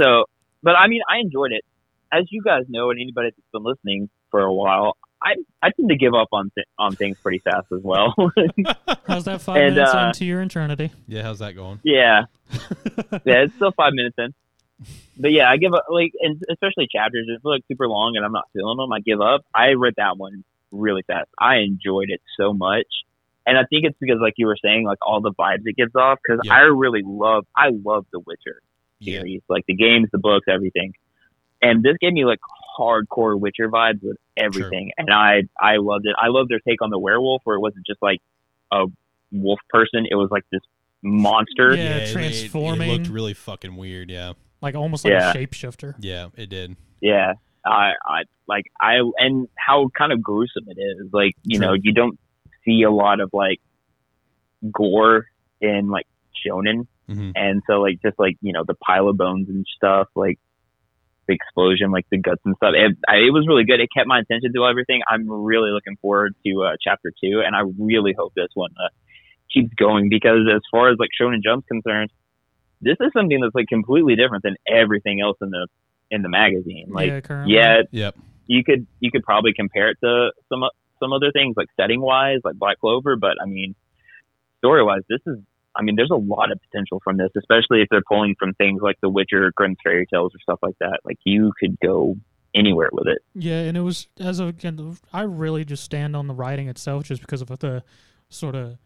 So, 0.00 0.26
but 0.62 0.74
I 0.76 0.88
mean, 0.88 1.00
I 1.08 1.18
enjoyed 1.18 1.52
it. 1.52 1.64
As 2.12 2.24
you 2.30 2.42
guys 2.42 2.64
know, 2.68 2.90
and 2.90 2.98
anybody 3.00 3.28
that's 3.30 3.48
been 3.52 3.64
listening 3.64 4.08
for 4.30 4.40
a 4.40 4.52
while, 4.52 4.96
I 5.22 5.34
I 5.62 5.70
tend 5.70 5.90
to 5.90 5.96
give 5.96 6.14
up 6.14 6.28
on 6.32 6.50
th- 6.54 6.66
on 6.78 6.94
things 6.96 7.18
pretty 7.18 7.38
fast 7.40 7.66
as 7.72 7.82
well. 7.82 8.14
How's 9.06 9.24
that 9.24 9.40
five 9.42 9.56
And, 9.56 9.74
minutes 9.74 9.94
uh, 9.94 10.06
into 10.06 10.24
your 10.24 10.40
eternity? 10.42 10.90
yeah. 11.06 11.22
How's 11.22 11.40
that 11.40 11.54
going? 11.54 11.80
Yeah. 11.84 12.22
yeah, 13.24 13.42
it's 13.44 13.54
still 13.54 13.72
five 13.72 13.92
minutes 13.92 14.16
in. 14.18 14.34
But 15.18 15.32
yeah, 15.32 15.50
I 15.50 15.56
give 15.56 15.74
up 15.74 15.84
like, 15.90 16.12
and 16.20 16.40
especially 16.50 16.86
chapters. 16.94 17.26
If 17.28 17.36
it's 17.36 17.44
like 17.44 17.62
super 17.68 17.88
long 17.88 18.16
and 18.16 18.24
I'm 18.24 18.32
not 18.32 18.44
feeling 18.52 18.76
them, 18.76 18.92
I 18.92 19.00
give 19.00 19.20
up. 19.20 19.44
I 19.54 19.70
read 19.72 19.94
that 19.96 20.16
one 20.16 20.44
really 20.70 21.02
fast. 21.06 21.28
I 21.38 21.56
enjoyed 21.56 22.10
it 22.10 22.20
so 22.38 22.52
much, 22.52 22.86
and 23.44 23.58
I 23.58 23.62
think 23.64 23.84
it's 23.84 23.96
because, 24.00 24.18
like 24.22 24.34
you 24.36 24.46
were 24.46 24.56
saying, 24.64 24.84
like 24.86 24.98
all 25.04 25.20
the 25.20 25.32
vibes 25.32 25.62
it 25.66 25.76
gives 25.76 25.94
off. 25.96 26.20
Because 26.24 26.42
Yeah. 26.44 26.54
I 26.54 26.58
really 26.60 27.02
love, 27.04 27.44
I 27.56 27.70
love 27.70 28.06
The 28.12 28.20
Witcher 28.20 28.62
Yeah. 29.00 29.20
series, 29.20 29.42
like 29.48 29.64
the 29.66 29.74
games, 29.74 30.08
the 30.12 30.18
books, 30.18 30.46
everything. 30.48 30.92
And 31.62 31.82
this 31.82 31.96
gave 32.00 32.12
me 32.12 32.24
like 32.24 32.38
hardcore 32.78 33.38
Witcher 33.38 33.68
vibes 33.68 34.02
with 34.02 34.16
everything, 34.36 34.90
and 34.96 35.08
I 35.12 35.42
I 35.60 35.76
loved 35.78 36.06
it. 36.06 36.14
I 36.20 36.28
loved 36.28 36.50
their 36.50 36.60
take 36.60 36.80
on 36.82 36.90
the 36.90 36.98
werewolf, 36.98 37.42
where 37.44 37.56
it 37.56 37.60
wasn't 37.60 37.84
just 37.86 38.00
like 38.02 38.20
a 38.72 38.86
wolf 39.32 39.58
person; 39.68 40.06
it 40.10 40.14
was 40.14 40.28
like 40.30 40.44
this 40.52 40.60
monster. 41.02 41.74
Yeah, 41.74 41.82
it- 41.82 42.02
it- 42.02 42.08
It, 42.08 42.12
transforming. 42.12 42.90
looked 42.90 43.08
really 43.08 43.34
fucking 43.34 43.76
weird. 43.76 44.10
Yeah. 44.10 44.32
like 44.60 44.74
almost 44.74 45.04
like 45.04 45.12
Yeah. 45.12 45.30
a 45.30 45.34
shapeshifter. 45.34 45.94
Yeah, 46.00 46.28
it 46.36 46.48
did. 46.50 46.74
Yeah, 47.00 47.34
I, 47.64 47.92
I 48.04 48.22
like 48.48 48.64
I 48.80 48.94
and 49.18 49.46
how 49.56 49.88
kind 49.96 50.12
of 50.12 50.20
gruesome 50.20 50.64
it 50.68 50.78
is. 50.80 51.12
Like 51.12 51.34
you 51.44 51.58
know, 51.60 51.74
you 51.80 51.92
don't 51.92 52.18
see 52.64 52.82
a 52.82 52.90
lot 52.90 53.20
of 53.20 53.30
like 53.32 53.60
gore 54.72 55.26
in 55.60 55.88
like 55.88 56.06
shonen, 56.46 56.86
hmm 57.08 57.30
and 57.34 57.62
so 57.66 57.80
like 57.80 58.00
just 58.02 58.18
like 58.18 58.36
you 58.42 58.52
know 58.52 58.64
the 58.66 58.74
pile 58.74 59.08
of 59.08 59.16
bones 59.16 59.48
and 59.48 59.64
stuff, 59.76 60.08
like 60.14 60.38
the 61.26 61.34
explosion, 61.34 61.90
like 61.90 62.06
the 62.10 62.18
guts 62.18 62.40
and 62.44 62.54
stuff. 62.56 62.72
It, 62.74 62.96
I, 63.08 63.16
it 63.16 63.32
was 63.32 63.46
really 63.46 63.64
good. 63.64 63.80
It 63.80 63.88
kept 63.94 64.06
my 64.08 64.18
attention 64.20 64.52
through 64.52 64.68
everything. 64.68 65.02
I'm 65.08 65.28
really 65.30 65.70
looking 65.70 65.96
forward 66.00 66.34
to 66.46 66.64
uh, 66.64 66.76
chapter 66.82 67.12
two, 67.22 67.42
and 67.44 67.54
I 67.54 67.62
really 67.78 68.14
hope 68.18 68.32
this 68.34 68.48
one 68.54 68.70
uh, 68.82 68.88
keeps 69.52 69.72
going 69.74 70.08
because 70.08 70.48
as 70.54 70.62
far 70.70 70.90
as 70.90 70.96
like 70.98 71.10
Shonen 71.20 71.42
Jump's 71.42 71.66
concerned, 71.66 72.10
this 72.80 72.96
is 73.00 73.12
something 73.12 73.40
that's 73.40 73.54
like 73.54 73.68
completely 73.68 74.16
different 74.16 74.42
than 74.42 74.56
everything 74.66 75.20
else 75.20 75.36
in 75.40 75.50
the 75.50 75.66
in 76.10 76.22
the 76.22 76.28
magazine. 76.28 76.86
Like 76.88 77.08
yeah, 77.08 77.20
currently. 77.20 77.54
yeah, 77.54 77.82
Yep. 77.90 78.14
you 78.46 78.64
could 78.64 78.86
you 79.00 79.10
could 79.10 79.22
probably 79.22 79.52
compare 79.52 79.90
it 79.90 79.98
to 80.02 80.32
some 80.48 80.62
some 81.00 81.12
other 81.12 81.30
things 81.32 81.54
like 81.56 81.68
setting 81.76 82.00
wise, 82.00 82.40
like 82.44 82.56
Black 82.56 82.80
Clover, 82.80 83.16
but 83.16 83.36
I 83.42 83.46
mean, 83.46 83.74
story 84.58 84.82
wise, 84.82 85.02
this 85.08 85.20
is 85.26 85.38
I 85.78 85.82
mean, 85.82 85.94
there's 85.96 86.10
a 86.10 86.16
lot 86.16 86.50
of 86.50 86.60
potential 86.60 87.00
from 87.04 87.16
this, 87.16 87.30
especially 87.36 87.82
if 87.82 87.88
they're 87.88 88.02
pulling 88.06 88.34
from 88.36 88.52
things 88.54 88.82
like 88.82 88.96
The 89.00 89.08
Witcher, 89.08 89.52
Grimm's 89.54 89.78
fairy 89.82 90.06
tales, 90.12 90.34
or 90.34 90.40
stuff 90.40 90.58
like 90.60 90.76
that. 90.80 91.00
Like 91.04 91.18
you 91.24 91.52
could 91.58 91.78
go 91.80 92.16
anywhere 92.54 92.90
with 92.92 93.06
it. 93.06 93.18
Yeah, 93.34 93.60
and 93.60 93.76
it 93.76 93.82
was 93.82 94.08
as 94.18 94.40
of 94.40 94.48
again, 94.48 94.96
I 95.12 95.22
really 95.22 95.64
just 95.64 95.84
stand 95.84 96.16
on 96.16 96.26
the 96.26 96.34
writing 96.34 96.68
itself, 96.68 97.04
just 97.04 97.20
because 97.20 97.40
of 97.42 97.48
the 97.48 97.84
sort 98.28 98.56
of 98.56 98.76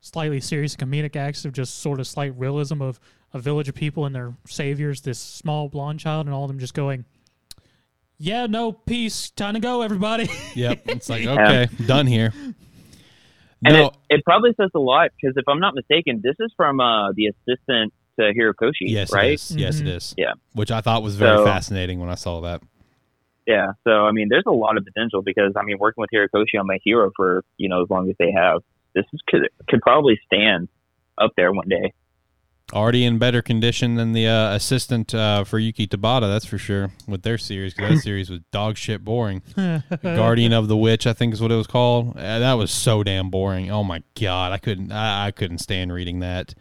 slightly 0.00 0.40
serious 0.40 0.74
comedic 0.74 1.14
acts 1.14 1.44
of 1.44 1.52
just 1.52 1.78
sort 1.78 2.00
of 2.00 2.06
slight 2.06 2.36
realism 2.36 2.82
of 2.82 2.98
a 3.32 3.38
village 3.38 3.68
of 3.68 3.74
people 3.74 4.04
and 4.04 4.14
their 4.14 4.34
saviors, 4.46 5.02
this 5.02 5.18
small 5.18 5.68
blonde 5.68 6.00
child, 6.00 6.26
and 6.26 6.34
all 6.34 6.44
of 6.44 6.48
them 6.48 6.58
just 6.58 6.74
going, 6.74 7.04
"Yeah, 8.18 8.46
no, 8.46 8.72
peace, 8.72 9.30
time 9.30 9.54
to 9.54 9.60
go, 9.60 9.82
everybody." 9.82 10.28
Yep. 10.54 10.82
It's 10.86 11.08
like 11.08 11.26
okay, 11.26 11.68
done 11.86 12.06
here. 12.06 12.32
And 13.64 13.74
No. 13.76 13.86
it, 13.86 14.16
it 14.16 14.24
probably 14.24 14.52
says 14.60 14.70
a 14.74 14.78
lot 14.78 15.10
because 15.20 15.36
if 15.36 15.44
I'm 15.48 15.60
not 15.60 15.74
mistaken, 15.74 16.20
this 16.22 16.36
is 16.40 16.52
from 16.56 16.80
uh, 16.80 17.12
the 17.12 17.26
assistant 17.28 17.92
to 18.18 18.32
Horikoshi, 18.34 18.72
yes, 18.82 19.12
right? 19.12 19.30
it 19.30 19.34
is. 19.34 19.56
Yes, 19.56 19.80
it 19.80 19.86
Mhm. 19.86 19.96
is. 19.96 20.14
Yeah. 20.18 20.32
Which 20.54 20.70
I 20.70 20.80
thought 20.80 21.02
was 21.02 21.16
very 21.16 21.38
So- 21.38 21.44
fascinating 21.44 22.00
when 22.00 22.08
I 22.10 22.14
saw 22.16 22.40
that. 22.42 22.60
Yeah. 23.46 23.72
So 23.84 23.90
I 24.06 24.12
mean, 24.12 24.28
there's 24.30 24.44
a 24.46 24.52
lot 24.52 24.76
of 24.76 24.84
potential 24.84 25.22
because 25.22 25.52
I 25.56 25.62
mean, 25.64 25.78
working 25.78 26.00
with 26.02 26.10
Horikoshi 26.14 26.58
on 26.60 26.66
my 26.66 26.78
hero 26.84 27.10
for 27.16 27.44
you 27.56 27.68
know 27.68 27.82
as 27.82 27.90
long 27.90 28.08
as 28.10 28.16
they 28.18 28.30
have, 28.32 28.62
this 28.94 29.04
is, 29.12 29.20
could 29.28 29.48
could 29.68 29.80
probably 29.82 30.20
stand 30.26 30.68
up 31.18 31.32
there 31.36 31.52
one 31.52 31.68
day. 31.68 31.92
Already 32.72 33.04
in 33.04 33.18
better 33.18 33.42
condition 33.42 33.96
than 33.96 34.12
the 34.12 34.26
uh, 34.26 34.54
assistant 34.54 35.14
uh, 35.14 35.44
for 35.44 35.58
Yuki 35.58 35.86
Tabata, 35.86 36.22
that's 36.22 36.46
for 36.46 36.56
sure. 36.56 36.90
With 37.06 37.22
their 37.22 37.36
series, 37.36 37.74
'cause 37.74 37.88
that 37.90 37.98
series 38.02 38.30
was 38.30 38.40
dog 38.50 38.78
shit 38.78 39.04
boring. 39.04 39.42
Guardian 40.02 40.52
of 40.54 40.68
the 40.68 40.76
Witch, 40.76 41.06
I 41.06 41.12
think 41.12 41.34
is 41.34 41.40
what 41.42 41.52
it 41.52 41.56
was 41.56 41.66
called. 41.66 42.16
Uh, 42.16 42.38
that 42.38 42.54
was 42.54 42.70
so 42.70 43.02
damn 43.02 43.28
boring. 43.28 43.70
Oh 43.70 43.84
my 43.84 44.02
god, 44.18 44.52
I 44.52 44.58
couldn't, 44.58 44.90
I, 44.90 45.26
I 45.26 45.30
couldn't 45.32 45.58
stand 45.58 45.92
reading 45.92 46.20
that. 46.20 46.54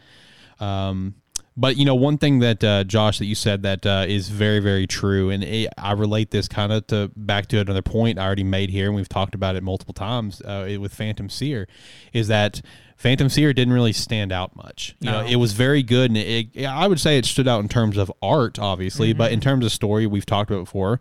Um, 0.59 1.15
but 1.57 1.75
you 1.77 1.85
know, 1.85 1.95
one 1.95 2.17
thing 2.17 2.39
that 2.39 2.63
uh, 2.63 2.83
Josh 2.83 3.19
that 3.19 3.25
you 3.25 3.35
said 3.35 3.63
that 3.63 3.85
uh, 3.85 4.05
is 4.07 4.29
very, 4.29 4.59
very 4.59 4.87
true, 4.87 5.29
and 5.29 5.43
it, 5.43 5.69
I 5.77 5.91
relate 5.93 6.31
this 6.31 6.47
kind 6.47 6.71
of 6.71 6.87
to 6.87 7.11
back 7.15 7.47
to 7.47 7.59
another 7.59 7.81
point 7.81 8.17
I 8.19 8.25
already 8.25 8.43
made 8.43 8.69
here, 8.69 8.87
and 8.87 8.95
we've 8.95 9.09
talked 9.09 9.35
about 9.35 9.55
it 9.55 9.63
multiple 9.63 9.93
times 9.93 10.41
uh, 10.41 10.65
it- 10.67 10.77
with 10.77 10.93
Phantom 10.93 11.29
Seer, 11.29 11.67
is 12.13 12.27
that 12.29 12.61
Phantom 12.97 13.29
Seer 13.29 13.51
didn't 13.53 13.73
really 13.73 13.93
stand 13.93 14.31
out 14.31 14.55
much. 14.55 14.95
You 14.99 15.09
know, 15.11 15.19
it 15.25 15.35
was 15.37 15.53
very 15.53 15.83
good, 15.83 16.11
and 16.11 16.17
it, 16.17 16.47
it, 16.53 16.65
I 16.65 16.87
would 16.87 16.99
say 16.99 17.17
it 17.17 17.25
stood 17.25 17.47
out 17.47 17.59
in 17.61 17.67
terms 17.69 17.97
of 17.97 18.11
art, 18.21 18.57
obviously, 18.59 19.11
but 19.13 19.31
in 19.31 19.39
terms 19.41 19.65
of 19.65 19.71
story, 19.71 20.05
we've 20.07 20.25
talked 20.25 20.49
about 20.51 20.65
before 20.65 20.99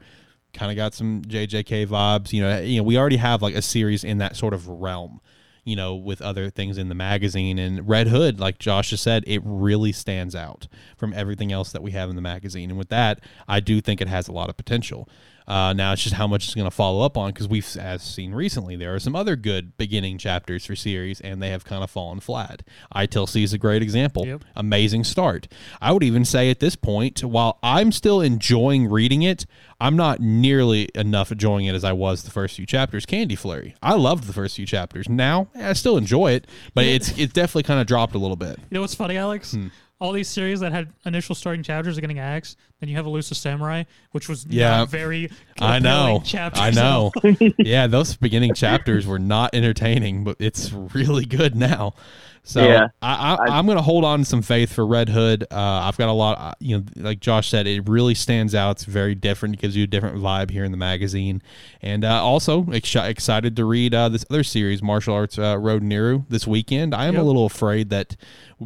kind 0.53 0.73
of 0.73 0.77
got 0.77 0.93
some 0.95 1.23
JJK 1.23 1.87
vibes. 1.87 2.33
You 2.33 2.43
know, 2.43 2.61
you 2.61 2.79
know, 2.79 2.83
we 2.83 2.99
already 2.99 3.19
have 3.19 3.41
like 3.41 3.55
a 3.55 3.63
series 3.63 4.03
in 4.03 4.19
that 4.19 4.35
sort 4.35 4.53
of 4.53 4.67
realm. 4.67 5.21
You 5.65 5.77
know, 5.77 5.95
with 5.95 6.23
other 6.23 6.51
things 6.51 6.79
in 6.79 6.89
the 6.89 6.95
magazine 6.95 7.59
and 7.59 7.89
Red 7.89 8.09
Hood, 8.09 8.41
like 8.41 8.59
Josh 8.59 8.91
just 8.91 9.03
said, 9.03 9.25
it 9.27 9.43
really 9.45 9.93
stands 9.93 10.35
out 10.35 10.67
from 10.97 11.13
everything 11.13 11.53
else 11.53 11.71
that 11.73 11.83
we 11.83 11.91
have 11.93 12.09
in 12.09 12.17
the 12.17 12.23
magazine. 12.23 12.71
And 12.71 12.79
with 12.79 12.89
that, 12.89 13.21
I 13.47 13.61
do 13.61 13.81
think 13.81 14.01
it 14.01 14.09
has 14.09 14.27
a 14.27 14.33
lot 14.33 14.49
of 14.49 14.57
potential. 14.57 15.09
Uh, 15.51 15.73
now 15.73 15.93
it's 15.93 16.05
just 16.05 16.15
how 16.15 16.29
much 16.29 16.45
it's 16.45 16.55
going 16.55 16.65
to 16.65 16.71
follow 16.71 17.05
up 17.05 17.17
on 17.17 17.33
because 17.33 17.49
we've, 17.49 17.77
as 17.77 18.05
seen 18.05 18.33
recently, 18.33 18.77
there 18.77 18.95
are 18.95 19.01
some 19.01 19.17
other 19.17 19.35
good 19.35 19.77
beginning 19.77 20.17
chapters 20.17 20.65
for 20.65 20.77
series, 20.77 21.21
and 21.21 21.43
they 21.43 21.51
have 21.51 21.65
kind 21.65 21.83
of 21.83 21.91
fallen 21.91 22.21
flat. 22.21 22.63
ITLC 22.95 23.43
is 23.43 23.53
a 23.53 23.59
great 23.59 23.83
example. 23.83 24.25
Yep. 24.25 24.45
Amazing 24.55 25.03
start. 25.03 25.49
I 25.81 25.91
would 25.91 26.05
even 26.05 26.25
say 26.25 26.51
at 26.51 26.61
this 26.61 26.77
point, 26.77 27.25
while 27.25 27.59
I'm 27.65 27.91
still 27.91 28.21
enjoying 28.21 28.89
reading 28.89 29.23
it, 29.23 29.45
I'm 29.81 29.97
not 29.97 30.21
nearly 30.21 30.89
enough 30.95 31.33
enjoying 31.33 31.67
it 31.67 31.75
as 31.75 31.83
I 31.83 31.95
was 31.95 32.23
the 32.23 32.31
first 32.31 32.55
few 32.55 32.65
chapters. 32.65 33.05
Candy 33.05 33.35
Flurry, 33.35 33.75
I 33.83 33.95
loved 33.95 34.29
the 34.29 34.33
first 34.33 34.55
few 34.55 34.67
chapters. 34.67 35.09
Now 35.09 35.49
I 35.57 35.73
still 35.73 35.97
enjoy 35.97 36.33
it, 36.33 36.47
but 36.75 36.85
it's 36.85 37.19
it's 37.19 37.33
definitely 37.33 37.65
kind 37.65 37.81
of 37.81 37.89
dropped 37.89 38.15
a 38.15 38.19
little 38.19 38.37
bit. 38.37 38.57
You 38.59 38.77
know 38.77 38.83
what's 38.83 38.95
funny, 38.95 39.17
Alex? 39.17 39.53
Hmm. 39.53 39.69
All 40.01 40.13
these 40.13 40.29
series 40.29 40.61
that 40.61 40.73
had 40.73 40.89
initial 41.05 41.35
starting 41.35 41.63
chapters 41.63 41.99
are 41.99 42.01
getting 42.01 42.19
axed. 42.19 42.57
Then 42.81 42.89
you 42.89 42.97
have 42.97 43.05
Elusive 43.07 43.37
Samurai, 43.37 43.85
which 44.13 44.29
was 44.31 44.47
Yeah. 44.49 44.79
not 44.79 44.89
very. 44.89 45.31
I 45.61 45.79
know. 45.79 46.23
Chapters 46.25 46.61
I 46.63 46.71
know. 46.71 47.13
yeah, 47.59 47.87
those 47.87 48.17
beginning 48.17 48.55
chapters 48.55 49.07
were 49.07 49.19
not 49.19 49.55
entertaining, 49.55 50.25
but 50.25 50.37
it's 50.41 50.73
really 50.73 51.27
good 51.27 51.55
now. 51.55 51.93
So 52.43 52.63
Yeah. 52.67 52.89
I, 53.03 53.15
I, 53.15 53.35
I- 53.35 53.59
I'm 53.59 53.67
going 53.67 53.77
to 53.77 53.83
hold 53.83 54.05
on 54.05 54.21
to 54.21 54.25
some 54.25 54.43
faith 54.43 54.73
for 54.73 54.87
Red 54.87 55.09
Hood. 55.11 55.45
Uh, 55.51 55.55
I've 55.57 55.97
got 55.97 56.09
a 56.09 56.13
lot, 56.13 56.39
uh, 56.39 56.53
you 56.59 56.79
know, 56.79 56.85
like 56.97 57.21
Josh 57.21 57.49
said, 57.49 57.67
it 57.67 57.89
really 57.89 58.15
stands 58.15 58.55
out. 58.55 58.73
It's 58.73 58.85
very 58.85 59.15
different. 59.15 59.57
It 59.57 59.61
gives 59.61 59.77
you 59.77 59.85
a 59.85 59.87
different 59.87 60.17
vibe 60.17 60.51
here 60.51 60.65
in 60.65 60.71
the 60.73 60.79
magazine. 60.79 61.43
And 61.83 62.05
uh, 62.05 62.23
also 62.25 62.67
ex- 62.73 62.97
excited 62.97 63.57
to 63.57 63.65
read 63.65 63.95
uh, 63.95 64.09
this 64.09 64.25
other 64.31 64.43
series, 64.43 64.83
Martial 64.83 65.15
Arts 65.15 65.39
uh, 65.39 65.59
Road 65.59 65.83
Niru, 65.83 66.25
this 66.29 66.47
weekend. 66.47 66.95
I 66.95 67.07
am 67.07 67.15
a 67.17 67.23
little 67.23 67.47
afraid 67.47 67.91
that 67.91 68.17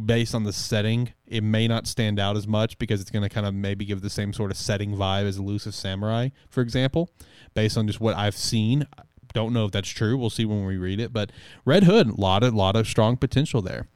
based 0.05 0.33
on 0.33 0.43
the 0.45 0.53
setting, 0.53 1.13
it 1.27 1.43
may 1.43 1.67
not 1.67 1.85
stand 1.85 2.19
out 2.19 2.37
as 2.37 2.47
much 2.47 2.77
because 2.77 3.01
it's 3.01 3.11
going 3.11 3.23
to 3.23 3.29
kind 3.29 3.45
of 3.45 3.53
maybe 3.53 3.85
give 3.85 4.01
the 4.01 4.09
same 4.09 4.33
sort 4.33 4.51
of 4.51 4.57
setting 4.57 4.95
vibe 4.95 5.25
as 5.25 5.37
Elusive 5.37 5.75
Samurai, 5.75 6.29
for 6.49 6.61
example, 6.61 7.09
based 7.53 7.77
on 7.77 7.87
just 7.87 7.99
what 7.99 8.15
I've 8.15 8.35
seen. 8.37 8.87
Don't 9.35 9.51
know 9.53 9.65
if 9.65 9.71
that's 9.73 9.89
true. 9.89 10.17
We'll 10.17 10.29
see 10.31 10.45
when 10.45 10.65
we 10.65 10.77
read 10.77 10.99
it. 10.99 11.11
But 11.13 11.31
Red 11.65 11.83
Hood, 11.83 12.07
a 12.07 12.15
lot 12.15 12.41
of 12.41 12.53
lot 12.55 12.75
of 12.77 12.87
strong 12.87 13.17
potential 13.17 13.61
there. 13.61 13.87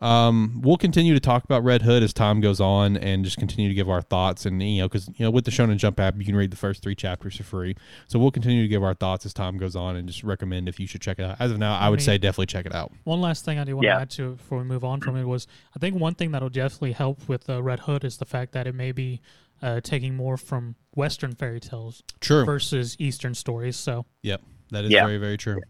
Um, 0.00 0.60
we'll 0.62 0.76
continue 0.76 1.14
to 1.14 1.20
talk 1.20 1.44
about 1.44 1.62
Red 1.64 1.82
Hood 1.82 2.02
as 2.02 2.12
time 2.12 2.40
goes 2.40 2.60
on, 2.60 2.96
and 2.96 3.24
just 3.24 3.38
continue 3.38 3.68
to 3.68 3.74
give 3.74 3.88
our 3.88 4.02
thoughts. 4.02 4.44
And 4.44 4.60
you 4.60 4.82
know, 4.82 4.88
because 4.88 5.06
you 5.16 5.24
know, 5.24 5.30
with 5.30 5.44
the 5.44 5.52
Shonen 5.52 5.76
Jump 5.76 5.98
app, 6.00 6.16
you 6.18 6.24
can 6.24 6.34
read 6.36 6.50
the 6.50 6.56
first 6.56 6.82
three 6.82 6.96
chapters 6.96 7.36
for 7.36 7.44
free. 7.44 7.76
So 8.08 8.18
we'll 8.18 8.32
continue 8.32 8.62
to 8.62 8.68
give 8.68 8.82
our 8.82 8.94
thoughts 8.94 9.24
as 9.24 9.32
time 9.32 9.56
goes 9.56 9.76
on, 9.76 9.94
and 9.96 10.06
just 10.08 10.24
recommend 10.24 10.68
if 10.68 10.78
you 10.80 10.86
should 10.88 11.00
check 11.00 11.20
it 11.20 11.24
out. 11.24 11.36
As 11.38 11.52
of 11.52 11.58
now, 11.58 11.78
I 11.78 11.88
would 11.88 12.00
mean- 12.00 12.04
say 12.04 12.18
definitely 12.18 12.46
check 12.46 12.66
it 12.66 12.74
out. 12.74 12.92
One 13.04 13.20
last 13.20 13.44
thing 13.44 13.58
I 13.60 13.64
do 13.64 13.76
want 13.76 13.86
Yeah. 13.86 13.94
to 13.94 14.00
add 14.00 14.10
to 14.10 14.32
it 14.32 14.36
before 14.38 14.58
we 14.58 14.64
move 14.64 14.84
on 14.84 15.00
from 15.00 15.16
it 15.16 15.24
was 15.24 15.46
I 15.74 15.78
think 15.78 15.96
one 15.98 16.14
thing 16.16 16.32
that'll 16.32 16.50
definitely 16.50 16.92
help 16.92 17.26
with 17.28 17.48
uh, 17.48 17.62
Red 17.62 17.80
Hood 17.80 18.04
is 18.04 18.18
the 18.18 18.26
fact 18.26 18.52
that 18.52 18.66
it 18.66 18.74
may 18.74 18.90
be 18.92 19.20
uh, 19.62 19.80
taking 19.80 20.14
more 20.16 20.36
from 20.36 20.74
Western 20.94 21.34
fairy 21.34 21.60
tales 21.60 22.02
True. 22.20 22.44
versus 22.44 22.96
Eastern 22.98 23.34
stories. 23.34 23.76
So 23.76 24.04
Yep, 24.22 24.42
that 24.74 24.84
is 24.84 24.90
Yeah. 24.90 25.04
very 25.04 25.18
very 25.18 25.36
true. 25.36 25.60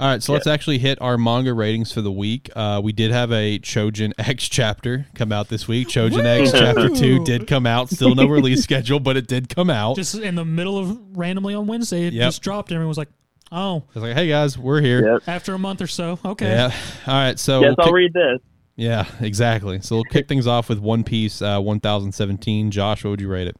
All 0.00 0.06
right, 0.06 0.22
so 0.22 0.32
let's 0.32 0.46
actually 0.46 0.78
hit 0.78 1.00
our 1.00 1.18
manga 1.18 1.52
ratings 1.52 1.90
for 1.90 2.02
the 2.02 2.12
week. 2.12 2.50
Uh, 2.54 2.80
we 2.84 2.92
did 2.92 3.10
have 3.10 3.32
a 3.32 3.58
Chojin 3.58 4.12
X 4.18 4.48
chapter 4.48 5.06
come 5.16 5.32
out 5.32 5.48
this 5.48 5.66
week. 5.66 5.88
Chojin 5.88 6.24
X 6.24 6.52
chapter 6.52 6.88
two 6.88 7.24
did 7.24 7.48
come 7.48 7.66
out. 7.66 7.88
Still 7.90 8.14
no 8.14 8.26
release 8.26 8.62
schedule, 8.62 9.00
but 9.00 9.16
it 9.16 9.26
did 9.26 9.48
come 9.48 9.70
out. 9.70 9.96
just 9.96 10.14
in 10.14 10.36
the 10.36 10.44
middle 10.44 10.78
of 10.78 10.96
randomly 11.16 11.52
on 11.54 11.66
Wednesday, 11.66 12.04
it 12.06 12.12
Yep. 12.12 12.28
just 12.28 12.42
dropped. 12.42 12.70
Everyone 12.70 12.86
was 12.88 12.96
like, 12.98 13.08
"Oh, 13.50 13.78
I 13.88 13.94
was 13.94 14.02
like, 14.04 14.14
hey 14.14 14.28
guys, 14.28 14.56
we're 14.56 14.80
here. 14.80 15.14
Yep. 15.14 15.22
after 15.26 15.54
a 15.54 15.58
month 15.58 15.82
or 15.82 15.88
so, 15.88 16.20
okay." 16.24 16.48
Yeah. 16.48 16.72
All 17.08 17.14
right. 17.14 17.36
So 17.36 17.60
Guess 17.60 17.70
we'll 17.76 17.76
I'll 17.80 17.86
kick- 17.86 17.94
read 17.94 18.12
this. 18.12 18.38
yeah, 18.76 19.04
exactly. 19.20 19.80
So 19.80 19.96
we'll 19.96 20.04
kick 20.04 20.28
things 20.28 20.46
off 20.46 20.68
with 20.68 20.78
One 20.78 21.02
Piece 21.02 21.42
uh, 21.42 21.58
1017. 21.60 22.70
Josh, 22.70 23.02
what 23.02 23.10
would 23.10 23.20
you 23.20 23.26
rate 23.28 23.48
it? 23.48 23.56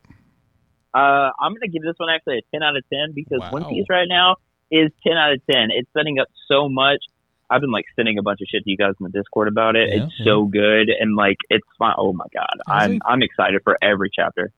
Uh, 0.95 1.31
I'm 1.41 1.53
gonna 1.53 1.67
give 1.73 1.83
this 1.83 1.95
one 1.97 2.11
actually 2.15 2.39
a 2.39 2.43
10 2.57 2.63
out 2.63 2.77
of 2.77 2.85
10 2.93 3.13
because 3.15 3.41
Wow. 3.41 3.51
One 3.51 3.65
Piece 3.65 3.87
right 3.91 4.07
now 4.09 4.37
is 4.71 4.91
10 5.07 5.17
out 5.17 5.33
of 5.33 5.41
10. 5.51 5.69
It's 5.71 5.89
setting 5.97 6.19
up 6.19 6.29
so 6.47 6.69
much. 6.69 7.05
I've 7.51 7.61
been 7.61 7.71
like 7.71 7.87
sending 7.97 8.19
a 8.19 8.23
bunch 8.23 8.41
of 8.43 8.49
shit 8.49 8.65
to 8.65 8.71
you 8.71 8.77
guys 8.77 8.93
in 9.01 9.05
the 9.05 9.11
Discord 9.11 9.49
about 9.49 9.75
it. 9.75 9.89
Yeah, 9.89 10.05
it's 10.05 10.13
so 10.23 10.45
good 10.45 10.91
and 10.91 11.17
like 11.17 11.39
it's 11.49 11.67
fun. 11.79 11.95
Oh 11.97 12.13
my 12.13 12.27
god, 12.33 12.61
I'm? 12.67 13.01
I'm 13.07 13.23
excited 13.23 13.63
for 13.65 13.79
every 13.81 14.11
chapter. 14.15 14.53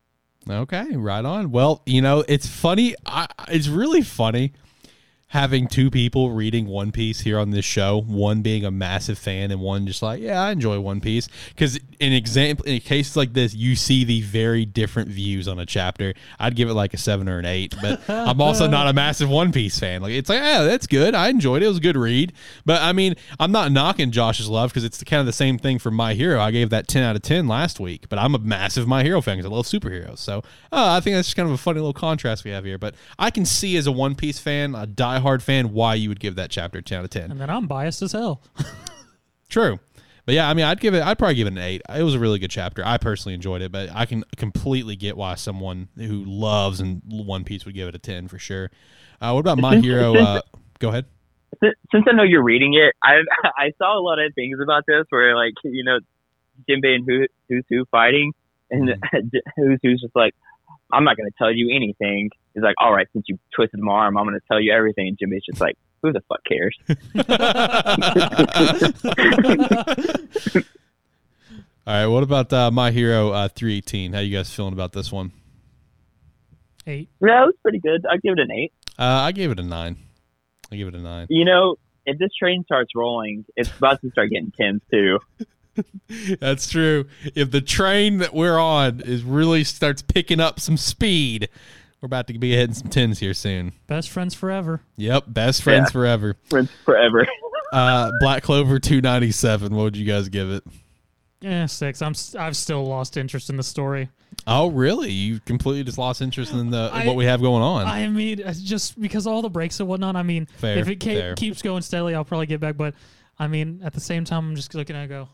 Okay, 0.48 0.96
right 0.96 1.24
on. 1.24 1.52
Well, 1.52 1.82
you 1.86 2.02
know, 2.02 2.24
it's 2.26 2.48
funny. 2.48 2.96
I, 3.06 3.28
it's 3.48 3.68
really 3.68 4.02
funny 4.02 4.54
having 5.30 5.68
two 5.68 5.90
people 5.90 6.32
reading 6.32 6.66
One 6.66 6.90
Piece 6.90 7.20
here 7.20 7.38
on 7.38 7.50
this 7.50 7.64
show. 7.64 8.00
One 8.00 8.42
being 8.42 8.64
a 8.64 8.70
massive 8.70 9.16
fan, 9.16 9.52
and 9.52 9.60
one 9.60 9.86
just 9.86 10.02
like, 10.02 10.20
yeah, 10.20 10.42
I 10.42 10.50
enjoy 10.50 10.80
One 10.80 11.00
Piece. 11.00 11.28
Because 11.50 11.78
in 12.00 12.12
example 12.12 12.66
in 12.66 12.80
cases 12.80 13.16
like 13.16 13.32
this, 13.32 13.54
you 13.54 13.76
see 13.76 14.04
the 14.04 14.22
very 14.22 14.64
different 14.64 15.08
views 15.08 15.46
on 15.46 15.58
a 15.60 15.66
chapter. 15.66 16.14
I'd 16.38 16.56
give 16.56 16.68
it 16.68 16.74
like 16.74 16.94
a 16.94 16.96
seven 16.96 17.28
or 17.28 17.38
an 17.38 17.46
eight, 17.46 17.74
but 17.80 18.00
I'm 18.08 18.40
also 18.40 18.66
not 18.66 18.88
a 18.88 18.92
massive 18.92 19.28
One 19.28 19.52
Piece 19.52 19.78
fan. 19.78 20.02
Like 20.02 20.12
it's 20.12 20.28
like, 20.28 20.40
yeah, 20.40 20.64
that's 20.64 20.86
good. 20.86 21.14
I 21.14 21.28
enjoyed 21.28 21.62
it. 21.62 21.66
It 21.66 21.68
was 21.68 21.78
a 21.78 21.80
good 21.80 21.96
read. 21.96 22.32
But 22.64 22.82
I 22.82 22.92
mean, 22.92 23.14
I'm 23.38 23.52
not 23.52 23.70
knocking 23.70 24.10
Josh's 24.10 24.48
love 24.48 24.70
because 24.70 24.82
it's 24.82 25.02
kind 25.04 25.20
of 25.20 25.26
the 25.26 25.32
same 25.32 25.58
thing 25.58 25.78
for 25.78 25.92
My 25.92 26.14
Hero. 26.14 26.40
I 26.40 26.50
gave 26.50 26.70
that 26.70 26.88
ten 26.88 27.04
out 27.04 27.14
of 27.14 27.22
ten 27.22 27.46
last 27.46 27.78
week, 27.78 28.08
but 28.08 28.18
I'm 28.18 28.34
a 28.34 28.38
massive 28.38 28.88
My 28.88 29.04
Hero 29.04 29.20
fan 29.20 29.36
because 29.36 29.50
I 29.50 29.54
love 29.54 29.66
superheroes. 29.66 30.18
So 30.18 30.38
uh, 30.72 30.96
I 30.96 31.00
think 31.00 31.14
that's 31.14 31.28
just 31.28 31.36
kind 31.36 31.48
of 31.48 31.54
a 31.54 31.58
funny 31.58 31.78
little 31.78 31.92
contrast 31.92 32.44
we 32.44 32.50
have 32.50 32.64
here. 32.64 32.78
But 32.78 32.96
I 33.16 33.30
can 33.30 33.44
see 33.44 33.76
as 33.76 33.86
a 33.86 33.92
One 33.92 34.16
Piece 34.16 34.40
fan, 34.40 34.74
a 34.74 34.88
diehard 35.20 35.42
fan, 35.42 35.72
why 35.72 35.94
you 35.94 36.08
would 36.08 36.20
give 36.20 36.36
that 36.36 36.50
chapter 36.50 36.80
ten 36.82 36.98
out 36.98 37.04
of 37.04 37.10
ten. 37.10 37.30
And 37.30 37.40
then 37.40 37.50
I'm 37.50 37.66
biased 37.66 38.02
as 38.02 38.12
hell. 38.12 38.42
True. 39.48 39.78
But 40.26 40.34
yeah, 40.34 40.48
I 40.48 40.54
mean, 40.54 40.64
I'd 40.64 40.80
give 40.80 40.94
it. 40.94 41.02
I'd 41.02 41.18
probably 41.18 41.34
give 41.34 41.46
it 41.46 41.52
an 41.52 41.58
eight. 41.58 41.82
It 41.88 42.02
was 42.02 42.14
a 42.14 42.18
really 42.18 42.38
good 42.38 42.50
chapter. 42.50 42.82
I 42.86 42.98
personally 42.98 43.34
enjoyed 43.34 43.62
it, 43.62 43.72
but 43.72 43.88
I 43.92 44.06
can 44.06 44.24
completely 44.36 44.94
get 44.94 45.16
why 45.16 45.34
someone 45.34 45.88
who 45.96 46.24
loves 46.24 46.80
and 46.80 47.02
One 47.06 47.42
Piece 47.44 47.64
would 47.64 47.74
give 47.74 47.88
it 47.88 47.94
a 47.94 47.98
ten 47.98 48.28
for 48.28 48.38
sure. 48.38 48.70
Uh, 49.20 49.32
what 49.32 49.40
about 49.40 49.58
My 49.58 49.76
Hero? 49.76 50.14
Uh, 50.14 50.40
go 50.78 50.90
ahead. 50.90 51.06
Since- 51.62 51.74
Since 51.90 52.04
I 52.08 52.12
know 52.12 52.22
you're 52.22 52.44
reading 52.44 52.74
it, 52.74 52.94
I 53.02 53.16
I 53.58 53.72
saw 53.78 53.98
a 53.98 54.02
lot 54.02 54.18
of 54.20 54.32
things 54.34 54.58
about 54.62 54.84
this 54.86 55.04
where 55.10 55.34
like 55.34 55.54
you 55.64 55.82
know, 55.84 55.98
Jinbei 56.68 56.94
and 56.94 57.04
Hu- 57.06 57.26
Who's 57.48 57.64
Who 57.68 57.84
fighting, 57.90 58.32
and 58.70 58.90
Who's 59.56 59.78
Who's 59.82 60.00
just 60.02 60.14
like, 60.14 60.34
I'm 60.92 61.04
not 61.04 61.16
gonna 61.16 61.30
tell 61.38 61.52
you 61.52 61.74
anything. 61.74 62.30
He's 62.54 62.62
like, 62.62 62.74
all 62.78 62.92
right, 62.92 63.06
since 63.12 63.26
you 63.28 63.38
twisted 63.54 63.80
my 63.80 63.92
arm, 63.92 64.16
I'm 64.16 64.24
gonna 64.24 64.38
tell 64.48 64.60
you 64.60 64.72
everything. 64.72 65.08
And 65.08 65.18
Jinbei's 65.18 65.44
just 65.44 65.60
like, 65.60 65.76
who 66.02 66.12
the 66.12 66.22
fuck 66.28 66.40
cares? 66.44 66.76
All 71.86 71.94
right. 71.94 72.06
What 72.06 72.22
about 72.22 72.52
uh, 72.52 72.70
My 72.70 72.90
Hero 72.90 73.30
uh, 73.30 73.48
318? 73.48 74.12
How 74.12 74.20
you 74.20 74.36
guys 74.36 74.52
feeling 74.52 74.72
about 74.72 74.92
this 74.92 75.10
one? 75.10 75.32
Eight. 76.86 77.08
Yeah, 77.20 77.42
it 77.42 77.46
was 77.46 77.54
pretty 77.62 77.80
good. 77.80 78.04
I'd 78.10 78.22
give 78.22 78.32
it 78.32 78.38
an 78.38 78.50
eight. 78.50 78.72
Uh, 78.98 79.04
I 79.04 79.32
gave 79.32 79.50
it 79.50 79.58
a 79.58 79.62
nine. 79.62 79.96
I 80.72 80.76
give 80.76 80.88
it 80.88 80.94
a 80.94 81.00
nine. 81.00 81.26
You 81.30 81.44
know, 81.44 81.76
if 82.06 82.18
this 82.18 82.30
train 82.38 82.64
starts 82.64 82.92
rolling, 82.94 83.44
it's 83.56 83.70
about 83.76 84.00
to 84.02 84.10
start 84.10 84.30
getting 84.30 84.52
tens 84.58 84.82
too. 84.90 85.18
That's 86.40 86.68
true. 86.70 87.06
If 87.34 87.50
the 87.50 87.60
train 87.60 88.18
that 88.18 88.34
we're 88.34 88.58
on 88.58 89.00
is 89.00 89.22
really 89.22 89.64
starts 89.64 90.02
picking 90.02 90.40
up 90.40 90.60
some 90.60 90.76
speed, 90.76 91.48
we're 92.00 92.06
about 92.06 92.26
to 92.28 92.38
be 92.38 92.52
hitting 92.52 92.74
some 92.74 92.88
tens 92.88 93.18
here 93.18 93.34
soon. 93.34 93.72
Best 93.86 94.10
friends 94.10 94.34
forever. 94.34 94.80
Yep, 94.96 95.24
best 95.28 95.62
friends 95.62 95.88
Yeah. 95.88 95.92
forever. 95.92 96.36
For- 96.48 96.64
Forever. 96.84 97.26
Uh, 97.72 98.10
Black 98.18 98.42
Clover 98.42 98.80
297. 98.80 99.72
What 99.72 99.82
would 99.84 99.96
you 99.96 100.04
guys 100.04 100.28
give 100.28 100.50
it? 100.50 100.64
Yeah, 101.40 101.66
six. 101.66 102.02
I'm. 102.02 102.10
s- 102.10 102.34
I've 102.34 102.56
still 102.56 102.84
lost 102.84 103.16
interest 103.16 103.48
in 103.48 103.56
the 103.56 103.62
story. 103.62 104.08
Oh, 104.44 104.70
really? 104.72 105.12
You 105.12 105.38
completely 105.38 105.84
just 105.84 105.96
lost 105.96 106.20
interest 106.20 106.52
in 106.52 106.70
the 106.70 106.90
I- 106.92 107.06
what 107.06 107.14
we 107.14 107.26
have 107.26 107.40
going 107.40 107.62
on. 107.62 107.86
I 107.86 108.08
mean, 108.08 108.38
just 108.64 109.00
because 109.00 109.24
all 109.24 109.40
the 109.40 109.48
breaks 109.50 109.78
and 109.78 109.88
whatnot. 109.88 110.16
I 110.16 110.24
mean, 110.24 110.46
Fair, 110.56 110.78
if 110.78 110.88
it 110.88 110.96
ke- 110.96 111.38
keeps 111.38 111.62
going 111.62 111.82
steadily, 111.82 112.12
I'll 112.16 112.24
probably 112.24 112.46
get 112.46 112.58
back. 112.58 112.76
But 112.76 112.94
I 113.38 113.46
mean, 113.46 113.82
at 113.84 113.92
the 113.92 114.00
same 114.00 114.24
time, 114.24 114.48
I'm 114.48 114.56
just 114.56 114.74
looking 114.74 114.96
at 114.96 115.00
it 115.00 115.02
and 115.02 115.08
go 115.10 115.28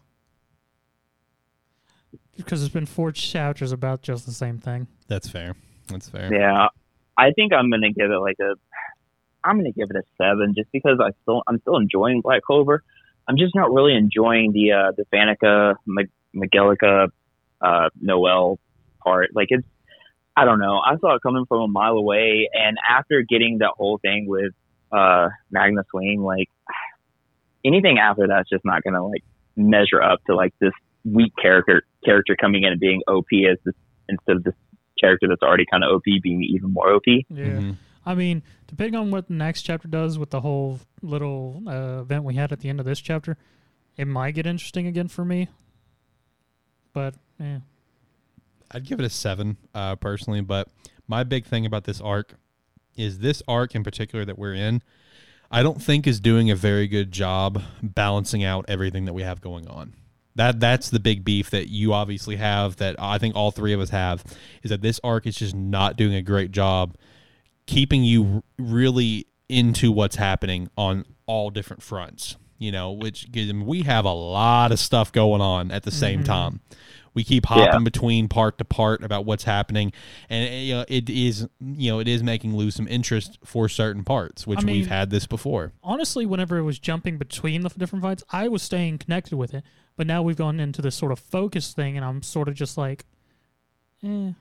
because 2.37 2.63
it's 2.63 2.73
been 2.73 2.87
four 2.87 3.13
chapters 3.13 3.73
about 3.73 4.03
just 4.03 4.27
the 4.27 4.33
same 4.33 4.59
thing. 4.59 4.87
That's 5.09 5.29
fair. 5.29 5.55
That's 5.89 6.09
fair. 6.09 6.33
Yeah, 6.33 6.69
I 7.17 7.33
think 7.33 7.53
I'm 7.53 7.71
gonna 7.71 7.93
give 7.93 8.11
it 8.11 8.19
like 8.19 8.37
a. 8.41 8.55
I'm 9.45 9.57
gonna 9.57 9.73
give 9.73 9.89
it 9.91 9.97
a 9.97 10.03
seven, 10.19 10.55
just 10.57 10.71
because 10.73 10.99
I 11.01 11.11
still 11.23 11.43
I'm 11.47 11.61
still 11.61 11.77
enjoying 11.77 12.21
Black 12.21 12.43
Clover. 12.43 12.83
I'm 13.29 13.37
just 13.37 13.55
not 13.55 13.73
really 13.73 13.95
enjoying 13.95 14.53
the 14.53 14.73
uh, 14.73 14.93
the 14.97 15.05
Vanica 15.13 15.77
Mag- 15.87 16.11
Magelica 16.35 17.09
uh, 17.61 17.89
Noel 18.01 18.59
part. 19.03 19.31
Like 19.35 19.49
it's, 19.51 19.67
I 20.37 20.45
don't 20.45 20.59
know. 20.59 20.79
I 20.79 20.97
saw 20.99 21.15
it 21.15 21.23
coming 21.23 21.47
from 21.47 21.61
a 21.61 21.69
mile 21.69 21.95
away, 21.95 22.49
and 22.53 22.77
after 22.89 23.23
getting 23.23 23.59
that 23.59 23.73
whole 23.77 23.99
thing 23.99 24.27
with 24.29 24.53
uh, 24.93 25.29
Magna 25.51 25.85
Swing, 25.91 26.23
like 26.23 26.51
anything 27.65 27.99
after 27.99 28.27
that's 28.27 28.49
just 28.49 28.65
not 28.65 28.83
gonna 28.83 29.07
like 29.07 29.25
measure 29.57 30.03
up 30.03 30.23
to 30.27 30.37
like 30.37 30.55
this 30.61 30.73
weak 31.11 31.33
character 31.41 31.83
character 32.05 32.37
coming 32.41 32.65
in 32.65 32.73
and 32.73 32.81
being 32.81 33.01
OP 33.09 33.27
as 33.51 33.59
this 33.65 33.75
instead 34.09 34.37
of 34.37 34.45
this 34.45 34.55
character 35.01 35.27
that's 35.29 35.43
already 35.43 35.65
kind 35.71 35.85
of 35.85 35.91
OP 35.95 36.05
being 36.23 36.43
even 36.43 36.73
more 36.73 36.93
OP. 36.95 37.07
Yeah. 37.07 37.45
Mhm. 37.45 37.77
I 38.05 38.15
mean, 38.15 38.43
depending 38.67 38.95
on 38.95 39.11
what 39.11 39.27
the 39.29 39.35
next 39.35 39.63
chapter 39.63 39.89
does 39.89 40.19
with 40.19 40.31
the 40.31 40.41
whole 40.41 40.79
little 41.03 41.63
uh, 41.67 42.01
event 42.03 42.25
we 42.25 42.35
had 42.35 42.53
at 42.53 42.61
the 42.61 42.69
end 42.69 42.79
of 42.79 42.87
this 42.87 43.01
chapter, 43.01 43.37
it 43.97 44.07
might 44.07 44.33
get 44.33 44.47
interesting 44.47 44.87
again 44.87 45.09
for 45.09 45.25
me. 45.25 45.49
But 46.93 47.15
yeah, 47.41 47.61
I'd 48.71 48.85
give 48.87 49.01
it 49.01 49.05
a 49.05 49.11
seven, 49.11 49.57
uh, 49.75 49.97
personally. 49.97 50.41
But 50.41 50.69
my 51.09 51.25
big 51.25 51.45
thing 51.45 51.67
about 51.67 51.85
this 51.85 52.01
arc 52.01 52.35
is 52.97 53.19
this 53.19 53.43
arc 53.49 53.75
in 53.75 53.83
particular 53.85 54.25
that 54.25 54.39
we're 54.39 54.55
in. 54.55 54.83
I 55.51 55.63
don't 55.63 55.83
think 55.83 56.07
is 56.07 56.21
doing 56.21 56.51
a 56.51 56.57
very 56.57 56.89
good 56.89 57.13
job 57.13 57.63
balancing 57.83 58.43
out 58.43 58.65
everything 58.69 59.05
that 59.05 59.13
we 59.13 59.23
have 59.23 59.41
going 59.41 59.69
on. 59.69 59.95
That 60.37 60.61
that's 60.61 60.91
the 60.91 61.01
big 61.01 61.25
beef 61.25 61.51
that 61.51 61.69
you 61.69 61.93
obviously 61.93 62.37
have. 62.37 62.77
That 62.77 62.97
I 62.99 63.19
think 63.19 63.35
all 63.35 63.51
three 63.51 63.73
of 63.73 63.81
us 63.81 63.91
have 63.91 64.23
is 64.63 64.71
that 64.71 64.83
this 64.83 65.01
arc 65.03 65.27
is 65.27 65.37
just 65.37 65.55
not 65.55 65.97
doing 65.97 66.15
a 66.15 66.23
great 66.23 66.51
job 66.53 66.97
keeping 67.67 68.05
you 68.05 68.45
really 68.59 69.27
into 69.49 69.91
what's 69.91 70.17
happening 70.17 70.69
on 70.77 71.05
all 71.27 71.51
different 71.51 71.83
fronts. 71.83 72.37
You 72.59 72.73
know, 72.73 72.93
which 72.93 73.31
gives 73.33 73.53
we 73.53 73.83
have 73.83 74.07
a 74.07 74.13
lot 74.13 74.73
of 74.73 74.79
stuff 74.79 75.13
going 75.13 75.43
on 75.43 75.71
at 75.71 75.83
the 75.83 75.91
same 75.91 76.25
time. 76.25 76.61
We 77.13 77.23
keep 77.25 77.45
hopping 77.47 77.65
Yeah. 77.67 77.79
between 77.81 78.29
part 78.29 78.57
to 78.59 78.65
part 78.65 79.03
about 79.05 79.25
what's 79.27 79.45
happening, 79.45 79.93
and 80.31 80.49
uh, 80.49 80.53
you 80.57 80.75
know, 80.75 80.85
it 80.89 81.09
is 81.11 81.49
you 81.61 81.91
know 81.93 81.99
it 81.99 82.09
is 82.09 82.23
making 82.23 82.57
lose 82.57 82.75
some 82.75 82.89
interest 82.89 83.39
for 83.45 83.69
certain 83.69 84.05
parts, 84.05 84.47
which 84.47 84.59
I 84.61 84.63
mean- 84.63 84.77
we've 84.77 84.87
had 84.87 85.11
this 85.11 85.27
before. 85.27 85.73
honestly, 85.83 86.25
whenever 86.27 86.57
it 86.59 86.63
was 86.63 86.79
jumping 86.79 87.17
between 87.19 87.61
the 87.63 87.69
different 87.71 88.03
fights, 88.03 88.23
I 88.31 88.49
was 88.49 88.63
staying 88.63 88.99
connected 88.99 89.37
with 89.37 89.53
it. 89.55 89.63
But 89.97 90.07
now 90.07 90.23
we've 90.23 90.37
gone 90.37 90.61
into 90.61 90.83
this 90.83 90.95
sort 90.95 91.13
of 91.13 91.19
focus 91.19 91.73
thing, 91.73 91.97
and 91.97 92.05
I'm 92.05 92.23
sort 92.23 92.49
of 92.49 92.55
just 92.55 92.77
like, 92.77 93.05
eh. 94.05 94.33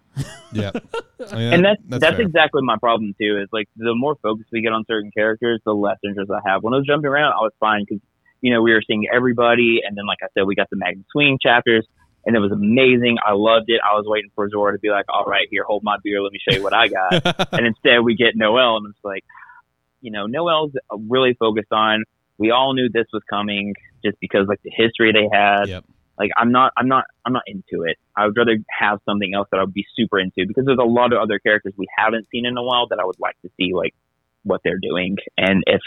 Yeah, 0.52 0.72
I 1.32 1.36
mean, 1.36 1.54
and 1.54 1.66
that- 1.66 1.78
that's 1.88 2.02
that's, 2.02 2.20
exactly 2.20 2.62
my 2.64 2.78
problem 2.78 3.16
too. 3.20 3.40
Is 3.42 3.50
like 3.52 3.68
the 3.76 3.96
more 3.96 4.16
focus 4.22 4.46
we 4.52 4.62
get 4.62 4.74
on 4.74 4.84
certain 4.86 5.12
characters, 5.12 5.62
the 5.66 5.74
less 5.74 5.98
interest 6.04 6.32
I 6.32 6.40
have. 6.50 6.64
When 6.64 6.74
I 6.74 6.78
was 6.78 6.86
jumping 6.86 7.08
around, 7.08 7.34
I 7.34 7.42
was 7.42 7.52
fine 7.60 7.86
because 7.88 8.02
you 8.42 8.54
know 8.54 8.62
we 8.62 8.74
were 8.74 8.82
seeing 8.86 9.06
everybody, 9.14 9.80
and 9.86 9.98
then 9.98 10.06
like 10.06 10.20
I 10.22 10.28
said, 10.34 10.46
we 10.46 10.56
got 10.56 10.70
the 10.70 10.78
Magna 10.78 11.04
Swing 11.12 11.38
chapters, 11.42 11.86
and 12.26 12.36
it 12.36 12.40
was 12.40 12.52
amazing. 12.52 13.18
I 13.26 13.34
loved 13.34 13.66
it. 13.70 13.82
I 13.84 13.96
was 13.96 14.06
waiting 14.08 14.32
for 14.36 14.50
Zora 14.50 14.74
to 14.74 14.80
be 14.80 14.90
like, 14.90 15.06
"All 15.10 15.26
right, 15.26 15.48
here, 15.50 15.64
hold 15.64 15.84
my 15.84 15.98
beer. 16.04 16.22
Let 16.22 16.32
me 16.32 16.40
show 16.48 16.56
you 16.56 16.64
what 16.64 16.74
I 16.74 16.88
got." 16.88 17.48
and 17.54 17.66
instead, 17.66 18.02
we 18.02 18.16
get 18.16 18.36
Noel, 18.36 18.78
and 18.78 18.88
it's 18.90 19.04
like, 19.04 19.24
you 20.02 20.12
know, 20.12 20.28
Noel's 20.28 20.74
really 20.92 21.34
focused 21.34 21.72
on. 21.72 22.04
We 22.38 22.52
all 22.52 22.74
knew 22.74 22.90
this 22.90 23.08
was 23.14 23.24
coming 23.30 23.74
just 24.06 24.18
because 24.22 24.46
like 24.48 24.62
the 24.64 24.72
history 24.76 25.12
they 25.12 25.28
had 25.32 25.68
Yep. 25.68 25.84
like 26.20 26.30
I'm 26.38 26.52
not 26.52 26.72
I'm 26.78 26.88
not 26.88 27.06
I'm 27.26 27.34
not 27.34 27.44
into 27.48 27.84
it. 27.84 27.98
I 28.16 28.26
would 28.26 28.38
rather 28.38 28.58
have 28.80 29.00
something 29.06 29.34
else 29.34 29.48
that 29.52 29.58
I 29.60 29.64
would 29.64 29.74
be 29.74 29.86
super 29.96 30.20
into 30.20 30.46
because 30.48 30.66
there's 30.66 30.80
a 30.82 30.84
lot 30.88 31.12
of 31.12 31.20
other 31.20 31.40
characters 31.40 31.74
we 31.78 31.88
haven't 31.98 32.28
seen 32.32 32.46
in 32.46 32.56
a 32.58 32.64
while 32.64 32.88
that 32.90 33.00
I 33.00 33.06
would 33.06 33.20
like 33.20 33.36
to 33.42 33.50
see 33.58 33.72
like 33.74 33.94
what 34.44 34.62
they're 34.64 34.80
doing 34.80 35.18
and 35.38 35.64
if 35.68 35.82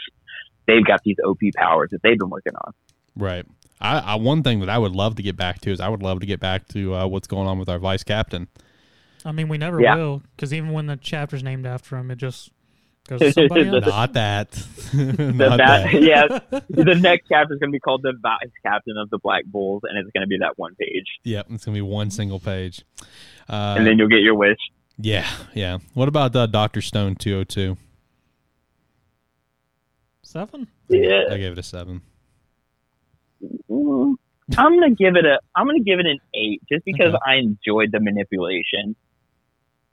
they've 0.67 0.85
got 0.85 1.01
these 1.05 1.17
OP 1.25 1.39
powers 1.57 1.91
that 1.93 2.01
they've 2.03 2.19
been 2.19 2.29
working 2.29 2.53
on. 2.67 2.73
Right. 3.17 3.47
I, 3.81 3.99
I 4.01 4.15
one 4.17 4.43
thing 4.43 4.61
that 4.61 4.69
I 4.69 4.77
would 4.79 4.93
love 4.93 5.15
to 5.17 5.23
get 5.23 5.37
back 5.37 5.61
to 5.63 5.71
is 5.71 5.81
I 5.81 5.89
would 5.89 6.03
love 6.03 6.21
to 6.21 6.27
get 6.27 6.41
back 6.41 6.67
to 6.69 6.95
uh, 6.95 7.07
what's 7.07 7.29
going 7.29 7.47
on 7.47 7.59
with 7.59 7.69
our 7.69 7.79
vice 7.79 8.03
captain. 8.03 8.49
I 9.25 9.33
mean, 9.33 9.49
we 9.49 9.57
never 9.59 9.81
Yeah. 9.81 9.95
will, 9.97 10.23
because 10.37 10.53
even 10.53 10.73
when 10.73 10.87
the 10.87 10.97
chapter's 10.97 11.43
named 11.43 11.65
after 11.67 11.97
him, 11.97 12.11
it 12.11 12.17
just 12.17 12.51
goes 13.09 13.35
somebody 13.35 13.69
else. 13.69 13.85
Not 13.87 14.13
that. 14.15 14.53
The 14.93 15.33
Not 15.33 15.59
bat, 15.59 15.93
that. 15.93 16.03
yeah, 16.03 16.61
the 16.71 16.95
next 16.95 17.27
chapter 17.29 17.53
is 17.55 17.59
going 17.61 17.71
to 17.71 17.77
be 17.77 17.81
called 17.81 18.03
the 18.03 18.15
vice 18.23 18.51
captain 18.65 18.97
of 18.97 19.11
the 19.11 19.19
Black 19.19 19.45
Bulls, 19.45 19.83
and 19.85 19.99
it's 19.99 20.11
going 20.13 20.23
to 20.23 20.27
be 20.29 20.39
that 20.39 20.55
one 20.57 20.75
page, 20.77 21.05
Yep, 21.25 21.47
it's 21.51 21.65
gonna 21.67 21.75
be 21.75 21.83
one 21.83 22.11
single 22.11 22.39
page. 22.41 22.83
Uh, 23.51 23.75
and 23.77 23.87
then 23.87 23.99
you'll 23.99 24.09
get 24.09 24.21
your 24.21 24.35
wish. 24.35 24.57
yeah, 24.97 25.29
yeah. 25.55 25.79
What 25.95 26.09
about 26.09 26.35
uh, 26.35 26.47
Doctor 26.47 26.81
Stone 26.81 27.17
two 27.17 27.33
hundred 27.33 27.49
two? 27.51 27.77
Seven? 30.23 30.69
Yeah, 30.89 31.25
I 31.31 31.37
gave 31.37 31.53
it 31.53 31.59
a 31.59 31.63
seven. 31.63 32.03
Mm, 33.71 34.15
I'm 34.57 34.79
gonna 34.79 34.95
give 34.95 35.17
it 35.17 35.25
a 35.25 35.39
I'm 35.55 35.67
gonna 35.67 35.81
give 35.81 35.99
it 36.01 36.07
an 36.07 36.19
eight 36.35 36.63
just 36.71 36.85
because 36.85 37.09
Okay. 37.15 37.19
I 37.27 37.35
enjoyed 37.37 37.93
the 37.93 38.01
manipulation. 38.01 38.97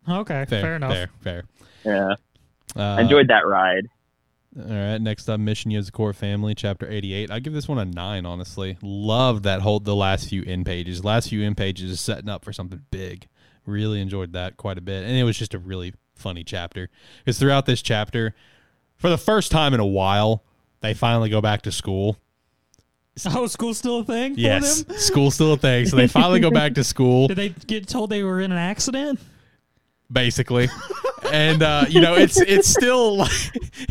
Okay, 0.08 0.46
Fair, 0.48 0.62
fair, 0.62 0.76
enough. 0.76 0.92
Fair, 0.94 1.10
fair. 1.22 1.44
Yeah, 1.86 2.16
Uh, 2.76 2.82
I 2.82 3.02
enjoyed 3.02 3.28
that 3.30 3.46
ride. 3.46 3.88
All 4.58 4.64
right, 4.74 5.02
next 5.02 5.28
up, 5.28 5.40
Mission 5.40 5.72
Yozakura 5.72 6.16
Family, 6.16 6.56
Chapter 6.56 6.90
88. 6.90 7.30
I 7.30 7.40
give 7.40 7.52
this 7.52 7.68
one 7.68 7.78
a 7.78 7.84
9, 7.84 8.26
honestly. 8.26 8.78
Love 8.82 9.44
that 9.44 9.62
whole, 9.62 9.82
the 9.82 9.96
last 9.96 10.30
few 10.30 10.44
in 10.44 10.64
pages. 10.64 11.04
Last 11.04 11.28
few 11.28 11.42
in 11.42 11.56
pages 11.56 11.92
is 11.92 12.00
setting 12.00 12.30
up 12.30 12.46
for 12.46 12.54
something 12.54 12.82
big. 12.90 13.28
Really 13.66 14.00
enjoyed 14.00 14.32
that 14.32 14.56
quite 14.56 14.78
a 14.78 14.82
bit. 14.82 15.04
And 15.04 15.18
it 15.18 15.24
was 15.26 15.38
just 15.38 15.54
a 15.54 15.60
really 15.60 15.94
funny 16.16 16.46
chapter. 16.46 16.90
Because 17.20 17.38
throughout 17.38 17.66
this 17.66 17.82
chapter, 17.82 18.34
for 18.96 19.10
the 19.10 19.18
first 19.18 19.52
time 19.52 19.74
in 19.74 19.82
a 19.82 19.86
while, 19.86 20.46
they 20.80 20.94
finally 20.94 21.30
go 21.30 21.42
back 21.42 21.62
to 21.64 21.72
school. 21.72 22.18
Oh, 23.28 23.48
school's 23.48 23.78
still 23.78 24.00
a 24.00 24.04
thing. 24.04 24.34
Yes, 24.36 24.84
them? 24.84 24.98
school's 24.98 25.36
still 25.36 25.54
a 25.54 25.58
thing. 25.58 25.86
So 25.86 25.96
they 25.96 26.08
finally 26.08 26.42
go 26.42 26.52
back 26.52 26.74
to 26.74 26.84
school. 26.84 27.30
Did 27.30 27.38
they 27.38 27.48
get 27.50 27.88
told 27.88 28.10
they 28.10 28.24
were 28.24 28.42
in 28.42 28.52
an 28.52 28.58
accident? 28.58 29.22
Basically. 30.11 30.69
and 31.32 31.64
uh, 31.64 31.86
you 31.90 32.02
know, 32.02 32.15
it's 32.15 32.40
it's 32.40 32.68
still 32.68 33.18
like 33.18 33.32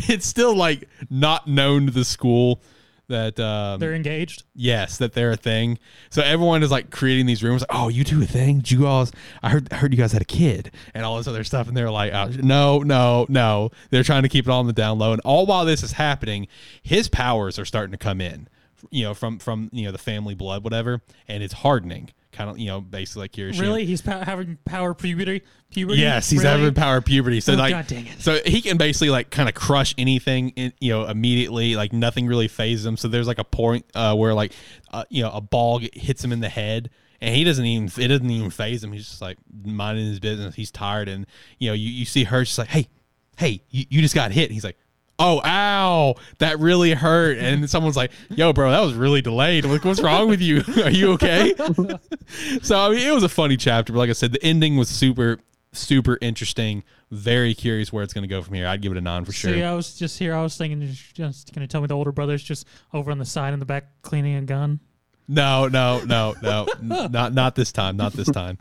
it's 0.09 0.27
still 0.27 0.55
like 0.57 0.89
not 1.11 1.47
known 1.47 1.87
to 1.87 1.93
the 1.93 2.05
school 2.05 2.63
that 3.07 3.39
um, 3.39 3.81
They're 3.81 3.95
engaged. 3.95 4.45
yes 4.55 4.97
that 4.97 5.13
they're 5.13 5.33
a 5.33 5.37
thing. 5.37 5.79
So 6.09 6.23
everyone 6.23 6.63
is 6.63 6.71
like 6.71 6.91
creating 6.91 7.27
these 7.27 7.43
rumors. 7.43 7.61
Like, 7.61 7.71
oh, 7.79 7.89
you 7.89 8.03
do 8.03 8.23
a 8.23 8.27
thing? 8.27 8.59
Did 8.61 8.71
you 8.71 8.83
guys? 8.83 9.13
I 9.43 9.51
heard 9.51 9.71
I 9.73 9.77
heard 9.77 9.93
you 9.93 9.99
guys 9.99 10.13
had 10.13 10.23
a 10.23 10.27
kid 10.27 10.71
and 10.95 11.05
all 11.05 11.19
this 11.19 11.27
other 11.29 11.45
stuff. 11.45 11.69
And 11.69 11.77
they're 11.77 11.91
like, 11.91 12.15
uh, 12.15 12.31
no, 12.43 12.79
no, 12.79 13.27
no. 13.29 13.71
They're 13.91 14.05
trying 14.05 14.23
to 14.23 14.29
keep 14.31 14.47
it 14.47 14.51
all 14.51 14.61
on 14.61 14.67
the 14.67 14.73
down 14.73 14.99
low. 14.99 15.13
And 15.13 15.21
all 15.23 15.45
while 15.45 15.67
this 15.67 15.83
is 15.83 15.93
happening, 15.93 16.49
his 16.83 17.09
powers 17.09 17.59
are 17.59 17.67
starting 17.67 17.93
to 17.93 17.99
come 17.99 18.21
in. 18.23 18.49
You 18.91 19.05
know, 19.05 19.15
from 19.15 19.39
from 19.39 19.69
you 19.73 19.85
know 19.85 19.93
the 19.93 19.99
family 19.99 20.35
blood, 20.35 20.65
whatever, 20.65 21.03
and 21.29 21.43
it's 21.43 21.55
hardening. 21.55 22.11
Kind 22.35 22.51
of, 22.51 22.59
you 22.59 22.67
know, 22.67 22.81
basically 22.81 23.23
like 23.23 23.33
Kirishima. 23.33 23.61
Really? 23.61 23.85
He's 23.87 24.03
pow- 24.03 24.25
having 24.25 24.59
power 24.65 24.93
puberty. 24.93 25.43
Puberty. 25.71 26.01
Yes, 26.01 26.29
he's 26.31 26.43
really? 26.43 26.59
having 26.59 26.75
power 26.75 27.01
puberty. 27.01 27.41
So 27.41 27.53
Oh, 27.53 27.57
like, 27.57 27.73
God 27.73 27.87
dang 27.87 28.07
it. 28.07 28.21
so 28.21 28.39
he 28.45 28.61
can 28.61 28.77
basically 28.77 29.11
like 29.11 29.31
kind 29.31 29.49
of 29.49 29.55
crush 29.55 29.95
anything, 29.99 30.51
in, 30.51 30.73
you 30.81 30.91
know, 30.93 31.05
immediately. 31.07 31.77
Like 31.77 31.93
nothing 31.93 32.27
really 32.27 32.49
phases 32.49 32.85
him. 32.87 32.97
So 32.97 33.09
there's 33.09 33.27
like 33.29 33.39
a 33.39 33.45
point 33.45 33.87
uh, 33.95 34.15
where 34.17 34.35
like, 34.35 34.53
uh, 34.93 35.05
you 35.11 35.23
know, 35.23 35.31
a 35.31 35.41
ball 35.41 35.79
hits 35.93 36.23
him 36.25 36.33
in 36.33 36.41
the 36.41 36.49
head, 36.49 36.91
and 37.21 37.35
he 37.35 37.45
doesn't 37.45 37.65
even 37.65 37.85
it 38.03 38.09
doesn't 38.09 38.31
even 38.31 38.51
phase 38.51 38.83
him. 38.83 38.93
He's 38.93 39.09
just 39.09 39.23
like 39.23 39.39
minding 39.65 40.07
his 40.07 40.21
business. 40.21 40.55
He's 40.55 40.71
tired, 40.71 41.09
and 41.09 41.27
you 41.59 41.69
know, 41.71 41.75
you, 41.75 41.89
you 41.89 42.05
see 42.05 42.25
her 42.25 42.43
just 42.45 42.59
like, 42.59 42.69
hey, 42.69 42.89
hey, 43.37 43.63
you, 43.71 43.85
you 43.91 44.03
just 44.03 44.15
got 44.15 44.33
hit. 44.33 44.51
he's 44.51 44.65
like. 44.65 44.77
Oh, 45.19 45.41
ow! 45.45 46.17
That 46.39 46.59
really 46.59 46.93
hurt. 46.93 47.39
And 47.39 47.69
someone's 47.71 47.97
like, 47.97 48.11
"Yo, 48.31 48.53
bro, 48.53 48.71
that 48.71 48.81
was 48.81 48.95
really 48.95 49.23
delayed. 49.23 49.65
Like, 49.65 49.85
what's 49.85 50.03
wrong 50.03 50.29
with 50.29 50.41
you? 50.41 50.63
Are 50.85 50.91
you 50.91 51.13
okay?" 51.13 51.55
so 52.63 52.79
I 52.79 52.91
mean, 52.91 53.07
it 53.07 53.15
was 53.15 53.23
a 53.23 53.29
funny 53.29 53.57
chapter, 53.57 53.93
but 53.93 54.01
like 54.01 54.11
I 54.11 54.15
said, 54.15 54.33
the 54.33 54.43
ending 54.43 54.77
was 54.77 54.89
super, 54.89 55.39
super 55.73 56.19
interesting. 56.21 56.83
Very 57.13 57.55
curious 57.55 57.93
where 57.93 58.03
it's 58.03 58.13
going 58.13 58.23
to 58.23 58.29
go 58.29 58.43
from 58.43 58.55
here. 58.55 58.67
I'd 58.67 58.83
give 58.83 58.91
it 58.91 58.99
a 58.99 59.01
nine 59.01 59.25
for 59.25 59.33
sure. 59.33 59.53
See, 59.53 59.63
I 59.63 59.73
was 59.75 59.97
just 59.97 60.19
here. 60.19 60.35
I 60.35 60.43
was 60.43 60.57
thinking, 60.57 60.81
just 61.15 61.55
going 61.55 61.67
to 61.67 61.71
tell 61.71 61.81
me 61.81 61.87
the 61.87 61.95
older 61.95 62.11
brother's 62.11 62.43
just 62.43 62.67
over 62.93 63.13
on 63.13 63.19
the 63.19 63.25
side 63.25 63.53
in 63.53 63.61
the 63.61 63.67
back 63.67 64.03
cleaning 64.03 64.35
a 64.35 64.43
gun. 64.43 64.81
No, 65.27 65.69
no, 65.69 66.03
no, 66.05 66.35
no, 66.43 66.67
N- 66.81 67.11
not 67.13 67.33
not 67.33 67.55
this 67.55 67.73
time. 67.73 67.97
Not 67.97 68.13
this 68.13 68.31
time. 68.31 68.59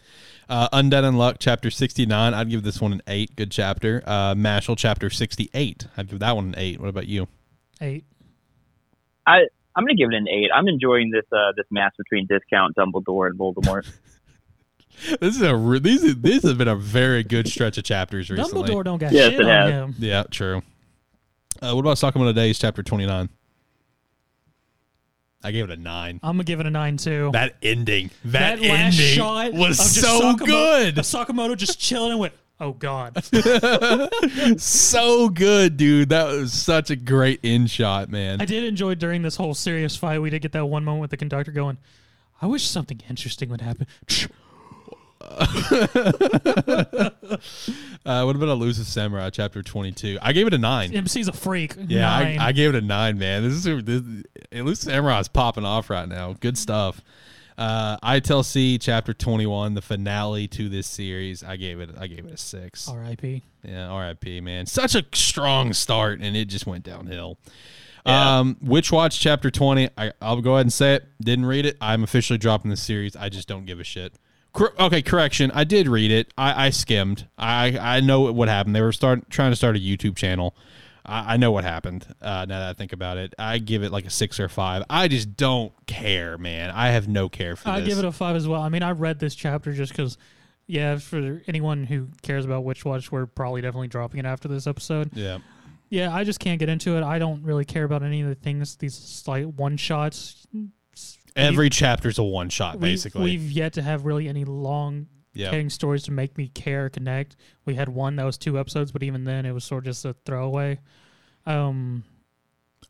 Uh, 0.48 0.70
Undead 0.70 1.04
Unluck, 1.04 1.38
chapter 1.40 1.70
sixty 1.70 2.06
nine. 2.06 2.34
I'd 2.34 2.50
give 2.50 2.64
this 2.64 2.80
one 2.80 2.94
an 2.94 3.02
eight. 3.08 3.36
Good 3.36 3.52
chapter. 3.52 4.02
Uh, 4.06 4.34
Mashle, 4.34 4.78
chapter 4.78 5.10
sixty 5.10 5.50
eight. 5.54 5.88
I'd 5.98 6.10
give 6.10 6.20
that 6.20 6.36
one 6.36 6.46
an 6.48 6.56
eight. 6.58 6.80
What 6.80 6.90
about 6.90 7.08
you? 7.08 7.28
Eight. 7.82 8.06
I 9.28 9.40
I'm 9.76 9.84
gonna 9.84 9.96
give 9.96 10.10
it 10.12 10.16
an 10.16 10.28
eight. 10.30 10.50
I'm 10.56 10.68
enjoying 10.68 11.10
this 11.12 11.26
uh 11.32 11.52
this 11.58 11.66
match 11.72 11.94
between 11.98 12.28
Discount 12.28 12.76
Dumbledore 12.76 13.28
and 13.28 13.38
Voldemort. 13.40 13.90
This 15.20 15.36
is 15.36 15.42
a 15.42 15.56
re- 15.56 15.80
these 15.80 16.16
this 16.18 16.44
has 16.44 16.54
been 16.54 16.68
a 16.68 16.76
very 16.76 17.24
good 17.24 17.48
stretch 17.48 17.78
of 17.80 17.84
chapters 17.84 18.30
recently. 18.30 18.70
Dumbledore 18.70 18.84
don't 18.84 19.00
got 19.00 19.12
Yes, 19.12 19.32
shit 19.32 19.40
it 19.42 19.46
on 19.46 19.50
has. 19.50 19.70
him. 19.72 19.96
Yeah, 19.98 20.24
true. 20.30 20.62
Uh, 21.62 21.74
what 21.74 21.80
about 21.80 21.98
Sakamoto 21.98 22.34
Days, 22.36 22.60
chapter 22.60 22.84
twenty 22.84 23.08
nine? 23.08 23.30
I 25.44 25.52
gave 25.52 25.66
it 25.66 25.72
a 25.72 25.82
nine. 25.82 26.20
I'm 26.24 26.36
gonna 26.36 26.46
give 26.46 26.60
it 26.60 26.66
a 26.66 26.72
nine 26.72 26.98
too. 26.98 27.30
That 27.34 27.56
ending, 27.62 28.12
that, 28.26 28.60
That 28.60 28.68
last 28.68 28.96
shot 28.96 29.54
was 29.54 29.78
so 29.78 30.22
Sakamoto, 30.22 30.46
good, 30.46 30.96
Sakamoto 30.96 31.58
just 31.58 31.80
chilling 31.80 32.12
and 32.12 32.20
went, 32.20 32.34
"Oh 32.60 32.72
God." 32.72 33.22
so 34.62 35.30
good, 35.30 35.76
dude. 35.78 36.10
That 36.10 36.28
was 36.28 36.54
such 36.54 36.90
a 36.90 36.96
great 36.96 37.42
in 37.44 37.68
shot, 37.68 38.10
man. 38.10 38.42
I 38.42 38.46
did 38.46 38.64
enjoy 38.64 38.96
during 38.96 39.22
this 39.22 39.36
whole 39.36 39.54
serious 39.54 39.96
fight. 39.98 40.20
We 40.20 40.30
did 40.30 40.42
get 40.42 40.54
that 40.54 40.66
one 40.66 40.86
moment 40.86 41.02
with 41.02 41.12
the 41.12 41.18
conductor 41.18 41.52
going, 41.52 41.78
"I 42.42 42.48
wish 42.48 42.66
something 42.66 43.02
interesting 43.10 43.50
would 43.50 43.62
happen." 43.62 43.88
Uh, 48.06 48.24
what 48.24 48.36
about 48.36 48.50
Elusive 48.50 48.86
Samurai, 48.86 49.30
chapter 49.30 49.64
twenty-two? 49.64 50.20
I 50.22 50.34
gave 50.34 50.46
it 50.48 50.54
a 50.54 50.58
nine. 50.58 50.94
MC's 50.94 51.28
a 51.30 51.34
freak. 51.34 51.76
Yeah, 51.88 52.14
I, 52.14 52.24
Nine. 52.24 52.40
I 52.40 52.52
gave 52.52 52.70
it 52.70 52.76
a 52.76 52.82
nine, 52.86 53.18
man. 53.18 53.44
This 53.44 53.66
is 53.66 53.84
this, 53.86 54.02
Elusive 54.52 54.92
Samurai 54.92 55.20
is 55.20 55.28
popping 55.30 55.64
off 55.66 55.90
right 55.90 56.08
now. 56.08 56.34
Good 56.34 56.58
stuff. 56.58 57.02
Uh, 57.58 57.98
C* 58.44 58.78
chapter 58.78 59.14
twenty-one, 59.14 59.74
the 59.74 59.82
finale 59.82 60.48
to 60.50 60.68
this 60.70 60.88
series. 60.88 61.44
I 61.44 61.56
gave 61.56 61.80
it. 61.80 61.92
I 61.98 62.08
gave 62.08 62.26
it 62.26 62.34
a 62.34 62.38
six. 62.38 62.90
R.I.P. 62.90 63.44
Yeah, 63.64 63.88
R.I.P. 63.88 64.42
Man, 64.42 64.66
such 64.66 64.96
a 64.96 65.06
strong 65.14 65.72
start, 65.74 66.20
and 66.20 66.36
it 66.36 66.46
just 66.46 66.66
went 66.68 66.84
downhill. 66.84 67.38
Um, 68.06 68.58
Witch 68.62 68.92
Watch 68.92 69.20
chapter 69.20 69.50
twenty. 69.50 69.90
I, 69.98 70.12
I'll 70.22 70.42
go 70.42 70.56
ahead 70.56 70.66
and 70.66 70.74
say 70.74 70.96
it. 70.96 71.08
Didn't 71.22 71.46
read 71.46 71.66
it. 71.66 71.78
I'm 71.80 72.04
officially 72.04 72.38
dropping 72.38 72.70
the 72.70 72.76
series. 72.78 73.16
I 73.16 73.30
just 73.30 73.48
don't 73.48 73.66
give 73.66 73.80
a 73.80 73.84
shit. 73.86 74.14
Okay, 74.56 75.02
correction. 75.02 75.52
I 75.52 75.64
did 75.64 75.88
read 75.88 76.12
it. 76.12 76.32
I, 76.38 76.68
I 76.68 76.70
skimmed. 76.70 77.28
I 77.38 77.78
I 77.80 78.00
know 78.02 78.32
what 78.32 78.50
happened. 78.50 78.76
They 78.76 78.82
were 78.82 78.92
start 78.92 79.30
trying 79.30 79.52
to 79.52 79.56
start 79.56 79.76
a 79.76 79.80
YouTube 79.80 80.16
channel. 80.16 80.56
I, 81.06 81.34
I 81.34 81.38
know 81.38 81.52
what 81.52 81.64
happened. 81.64 82.06
Uh, 82.22 82.46
now 82.48 82.60
that 82.60 82.70
I 82.70 82.74
think 82.74 82.94
about 82.94 83.18
it, 83.18 83.34
I 83.40 83.58
give 83.58 83.84
it 83.84 83.92
like 83.92 84.06
a 84.06 84.12
six 84.12 84.40
or 84.40 84.48
five. 84.50 84.84
I 84.90 85.08
just 85.08 85.36
don't 85.36 85.74
care, 85.88 86.38
man. 86.38 86.70
I 86.70 86.90
have 86.90 87.08
no 87.08 87.30
care 87.30 87.56
for 87.56 87.64
this. 87.64 87.72
I 87.72 87.80
this. 87.80 87.90
give 87.90 87.98
it 88.00 88.06
a 88.06 88.12
five 88.12 88.36
as 88.36 88.48
well. 88.48 88.62
I 88.62 88.70
mean, 88.70 88.84
I 88.84 88.92
read 88.92 89.20
this 89.20 89.34
chapter 89.34 89.74
just 89.74 89.92
because, 89.92 90.18
yeah, 90.68 90.98
for 90.98 91.42
anyone 91.48 91.84
who 91.86 92.10
cares 92.22 92.46
about 92.46 92.64
Witch 92.64 92.86
Watch, 92.86 93.12
we're 93.12 93.26
probably 93.26 93.62
definitely 93.62 93.88
dropping 93.88 94.20
it 94.20 94.26
after 94.26 94.48
this 94.48 94.68
episode. 94.68 95.10
yeah. 95.14 95.40
Yeah, 95.90 96.12
I 96.12 96.24
just 96.24 96.40
can't 96.40 96.58
get 96.58 96.70
into 96.70 96.98
it. 96.98 97.04
I 97.04 97.20
don't 97.20 97.44
really 97.44 97.66
care 97.66 97.84
about 97.84 98.02
any 98.02 98.22
of 98.22 98.28
the 98.28 98.34
things, 98.34 98.78
these 98.78 98.96
slight 98.96 99.46
one 99.46 99.78
shots. 99.78 100.48
Every 101.36 101.70
chapter's 101.70 102.20
a 102.20 102.24
one 102.24 102.50
shot, 102.50 102.80
We- 102.80 102.90
basically. 102.90 103.24
We've 103.24 103.52
yet 103.52 103.74
to 103.74 103.82
have 103.82 104.06
really 104.06 104.28
any 104.28 104.46
long 104.46 105.08
carrying 105.36 105.70
stories 105.70 106.04
to 106.04 106.12
make 106.12 106.38
me 106.38 106.48
care, 106.48 106.90
connect. 106.90 107.36
We 107.66 107.76
had 107.76 107.90
one 107.90 108.16
that 108.18 108.24
was 108.24 108.38
two 108.38 108.60
episodes, 108.60 108.92
but 108.92 109.02
even 109.04 109.24
then, 109.24 109.46
it 109.46 109.52
was 109.52 109.64
sort 109.64 109.80
of 109.80 109.86
just 109.86 110.06
a 110.06 110.16
throwaway. 110.26 110.80
Um, 111.46 112.04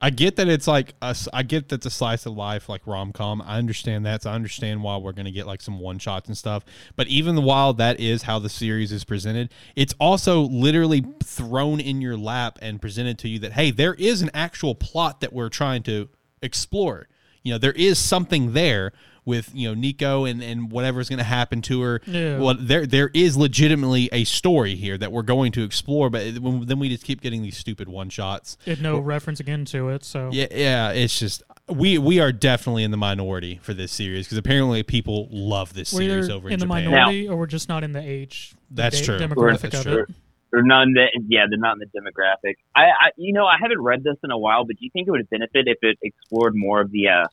I 0.02 0.10
get 0.10 0.36
that 0.36 0.50
it's 0.50 0.68
like 0.68 0.96
a 1.02 1.16
I 1.32 1.44
get 1.44 1.70
that's 1.70 1.86
a 1.86 1.90
slice 1.90 2.26
of 2.26 2.34
life 2.34 2.68
like 2.68 2.86
rom 2.86 3.14
com. 3.14 3.42
I 3.42 3.58
understand 3.58 4.06
that. 4.06 4.24
So 4.24 4.32
I 4.32 4.34
understand 4.34 4.84
why 4.84 4.98
we're 4.98 5.14
gonna 5.14 5.32
get 5.32 5.48
like 5.48 5.62
some 5.62 5.80
one 5.80 6.00
shots 6.00 6.28
and 6.28 6.38
stuff. 6.38 6.66
But 6.96 7.08
even 7.08 7.44
while 7.44 7.74
that 7.76 8.00
is 8.00 8.24
how 8.24 8.40
the 8.40 8.50
series 8.50 8.92
is 8.92 9.04
presented, 9.06 9.54
it's 9.76 9.94
also 10.00 10.42
literally 10.42 11.06
thrown 11.24 11.80
in 11.80 12.02
your 12.02 12.18
lap 12.18 12.60
and 12.62 12.82
presented 12.82 13.18
to 13.20 13.30
you 13.30 13.40
that 13.40 13.54
hey, 13.54 13.72
there 13.72 13.94
is 13.94 14.22
an 14.22 14.30
actual 14.34 14.76
plot 14.76 15.22
that 15.22 15.32
we're 15.32 15.50
trying 15.50 15.84
to 15.84 16.10
explore. 16.42 17.08
You 17.44 17.54
know, 17.54 17.58
there 17.58 17.74
is 17.74 18.00
something 18.00 18.54
there 18.54 18.94
with 19.26 19.52
you 19.54 19.68
know 19.70 19.74
Nico 19.74 20.26
and 20.26 20.42
and 20.44 20.70
whatever's 20.72 21.08
going 21.08 21.18
to 21.20 21.24
happen 21.24 21.62
to 21.64 21.82
her. 21.82 22.02
Yeah. 22.06 22.40
Well, 22.40 22.56
there 22.60 22.86
there 22.86 23.10
is 23.14 23.38
legitimately 23.38 24.10
a 24.12 24.24
story 24.26 24.76
here 24.76 24.98
that 24.98 25.12
we're 25.12 25.22
going 25.24 25.52
to 25.54 25.64
explore, 25.64 26.10
but 26.10 26.22
it- 26.24 26.42
when, 26.42 26.66
then 26.66 26.80
we 26.80 26.90
just 26.90 27.04
keep 27.06 27.22
getting 27.22 27.42
these 27.42 27.58
stupid 27.58 27.88
one 27.90 28.10
shots. 28.10 28.58
it 28.66 28.82
no 28.82 29.00
reference 29.00 29.40
again 29.40 29.64
to 29.66 29.90
it, 29.90 30.04
so 30.04 30.30
Yeah, 30.34 30.48
yeah, 30.52 30.92
it's 30.92 31.18
just 31.20 31.44
we 31.70 31.98
we 31.98 32.20
are 32.20 32.32
definitely 32.34 32.84
in 32.84 32.92
the 32.92 32.98
minority 32.98 33.60
for 33.62 33.74
this 33.74 33.92
series 33.94 34.26
because 34.26 34.38
apparently 34.38 34.84
people 34.84 35.30
love 35.32 35.74
this 35.74 35.94
we're 35.94 36.10
series 36.10 36.30
over 36.30 36.48
in 36.50 36.54
in, 36.56 36.60
the 36.60 36.66
Japan. 36.66 36.86
minority 36.92 37.28
or 37.30 37.38
we're 37.38 37.46
just 37.48 37.70
not 37.70 37.84
in 37.86 37.94
the 37.94 38.02
age. 38.02 38.54
the 38.70 38.82
That's 38.82 39.00
da- 39.00 39.06
true. 39.06 39.20
Demographic 39.20 39.72
That's 39.72 39.76
of 39.76 39.84
true. 39.84 40.02
it. 40.04 40.10
They're 40.54 40.62
not 40.64 40.84
in 40.84 40.94
the 40.94 41.08
yeah, 41.28 41.46
they're 41.50 41.58
not 41.60 41.78
in 41.78 41.80
the 41.80 42.00
demographic. 42.00 42.54
I, 42.76 42.84
I 42.84 43.10
you 43.18 43.34
know 43.34 43.46
I 43.46 43.56
haven't 43.60 43.82
read 43.82 44.04
this 44.04 44.18
in 44.24 44.30
a 44.32 44.38
while, 44.38 44.64
but 44.66 44.78
do 44.78 44.86
you 44.86 44.92
think 44.94 45.08
it 45.08 45.12
would 45.12 45.28
benefit 45.30 45.68
if 45.68 45.80
it 45.82 45.98
explored 46.04 46.54
more 46.56 46.80
of 46.80 46.92
the 46.92 47.08
uh, 47.10 47.28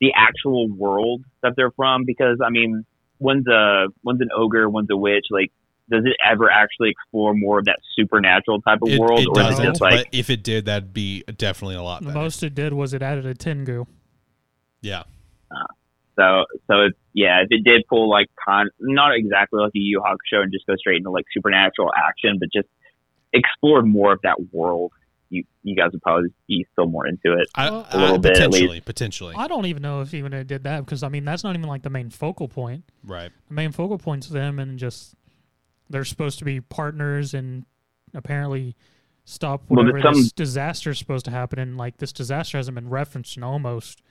the 0.00 0.12
actual 0.16 0.68
world 0.68 1.22
that 1.44 1.54
they're 1.56 1.70
from? 1.70 2.04
Because 2.04 2.38
I 2.44 2.50
mean, 2.50 2.84
one's 3.20 3.46
a 3.46 3.86
one's 4.02 4.20
an 4.20 4.30
ogre, 4.36 4.68
one's 4.68 4.90
a 4.90 4.96
witch. 4.96 5.26
Like, 5.30 5.52
does 5.88 6.02
it 6.04 6.16
ever 6.28 6.50
actually 6.50 6.90
explore 6.90 7.34
more 7.34 7.60
of 7.60 7.66
that 7.66 7.78
supernatural 7.96 8.60
type 8.62 8.80
of 8.82 8.88
It, 8.88 8.98
world, 8.98 9.20
it 9.20 9.28
or 9.28 9.40
is 9.42 9.46
doesn't, 9.50 9.64
it 9.64 9.68
just 9.68 9.80
like 9.80 9.94
but 9.94 10.06
if 10.10 10.28
it 10.28 10.42
did, 10.42 10.64
that'd 10.64 10.92
be 10.92 11.22
definitely 11.36 11.76
a 11.76 11.82
lot 11.82 12.00
The 12.00 12.08
better. 12.08 12.18
most 12.18 12.42
it 12.42 12.56
did 12.56 12.72
was 12.72 12.92
it 12.94 13.00
added 13.00 13.26
a 13.26 13.34
Tengu. 13.34 13.86
yeah, 14.82 15.04
so 16.16 16.44
so 16.66 16.82
it's 16.82 16.98
yeah, 17.12 17.40
if 17.42 17.48
it 17.50 17.64
did 17.64 17.82
pull 17.88 18.08
like 18.10 18.26
con 18.44 18.68
not 18.78 19.14
exactly 19.14 19.60
like 19.60 19.72
a 19.74 19.78
Yu 19.78 19.98
Yu 19.98 20.00
Hakusho 20.00 20.42
and 20.42 20.52
just 20.52 20.66
go 20.66 20.74
straight 20.76 20.98
into 20.98 21.10
like 21.10 21.24
supernatural 21.34 21.90
action, 21.96 22.36
but 22.38 22.48
just 22.52 22.68
explored 23.32 23.86
more 23.86 24.12
of 24.12 24.20
that 24.22 24.52
world. 24.52 24.92
You 25.28 25.44
you 25.62 25.76
guys 25.76 25.90
would 25.92 26.02
probably 26.02 26.30
be 26.48 26.66
still 26.72 26.86
more 26.86 27.06
into 27.06 27.32
it. 27.38 27.48
I, 27.54 27.68
I- 27.68 27.86
a 27.92 27.98
little 27.98 28.18
bit, 28.18 28.32
at 28.38 28.50
potentially, 28.50 28.80
potentially, 28.80 29.34
I 29.36 29.46
don't 29.46 29.66
even 29.66 29.82
know 29.82 30.00
if 30.00 30.12
even 30.12 30.32
it 30.32 30.46
did 30.48 30.64
that 30.64 30.84
because 30.84 31.02
I 31.04 31.08
mean 31.08 31.24
that's 31.24 31.44
not 31.44 31.54
even 31.54 31.68
like 31.68 31.82
the 31.82 31.90
main 31.90 32.10
focal 32.10 32.48
point. 32.48 32.84
right? 33.04 33.30
The 33.48 33.54
main 33.54 33.70
focal 33.72 33.98
point's 33.98 34.28
them 34.28 34.58
and 34.58 34.78
just 34.78 35.14
they're 35.88 36.04
supposed 36.04 36.38
to 36.40 36.44
be 36.44 36.60
partners 36.60 37.32
and 37.34 37.64
apparently 38.14 38.74
stop 39.24 39.62
Well, 39.68 39.84
whatever 39.84 40.00
there's 40.02 40.16
this 40.16 40.26
some- 40.28 40.32
disaster 40.34 40.90
is 40.90 40.98
supposed 40.98 41.24
to 41.26 41.30
happen 41.30 41.58
and 41.60 41.76
like 41.76 41.98
this 41.98 42.12
disaster 42.12 42.58
hasn't 42.58 42.74
been 42.74 42.88
referenced 42.88 43.36
in 43.36 43.42
almost 43.44 44.02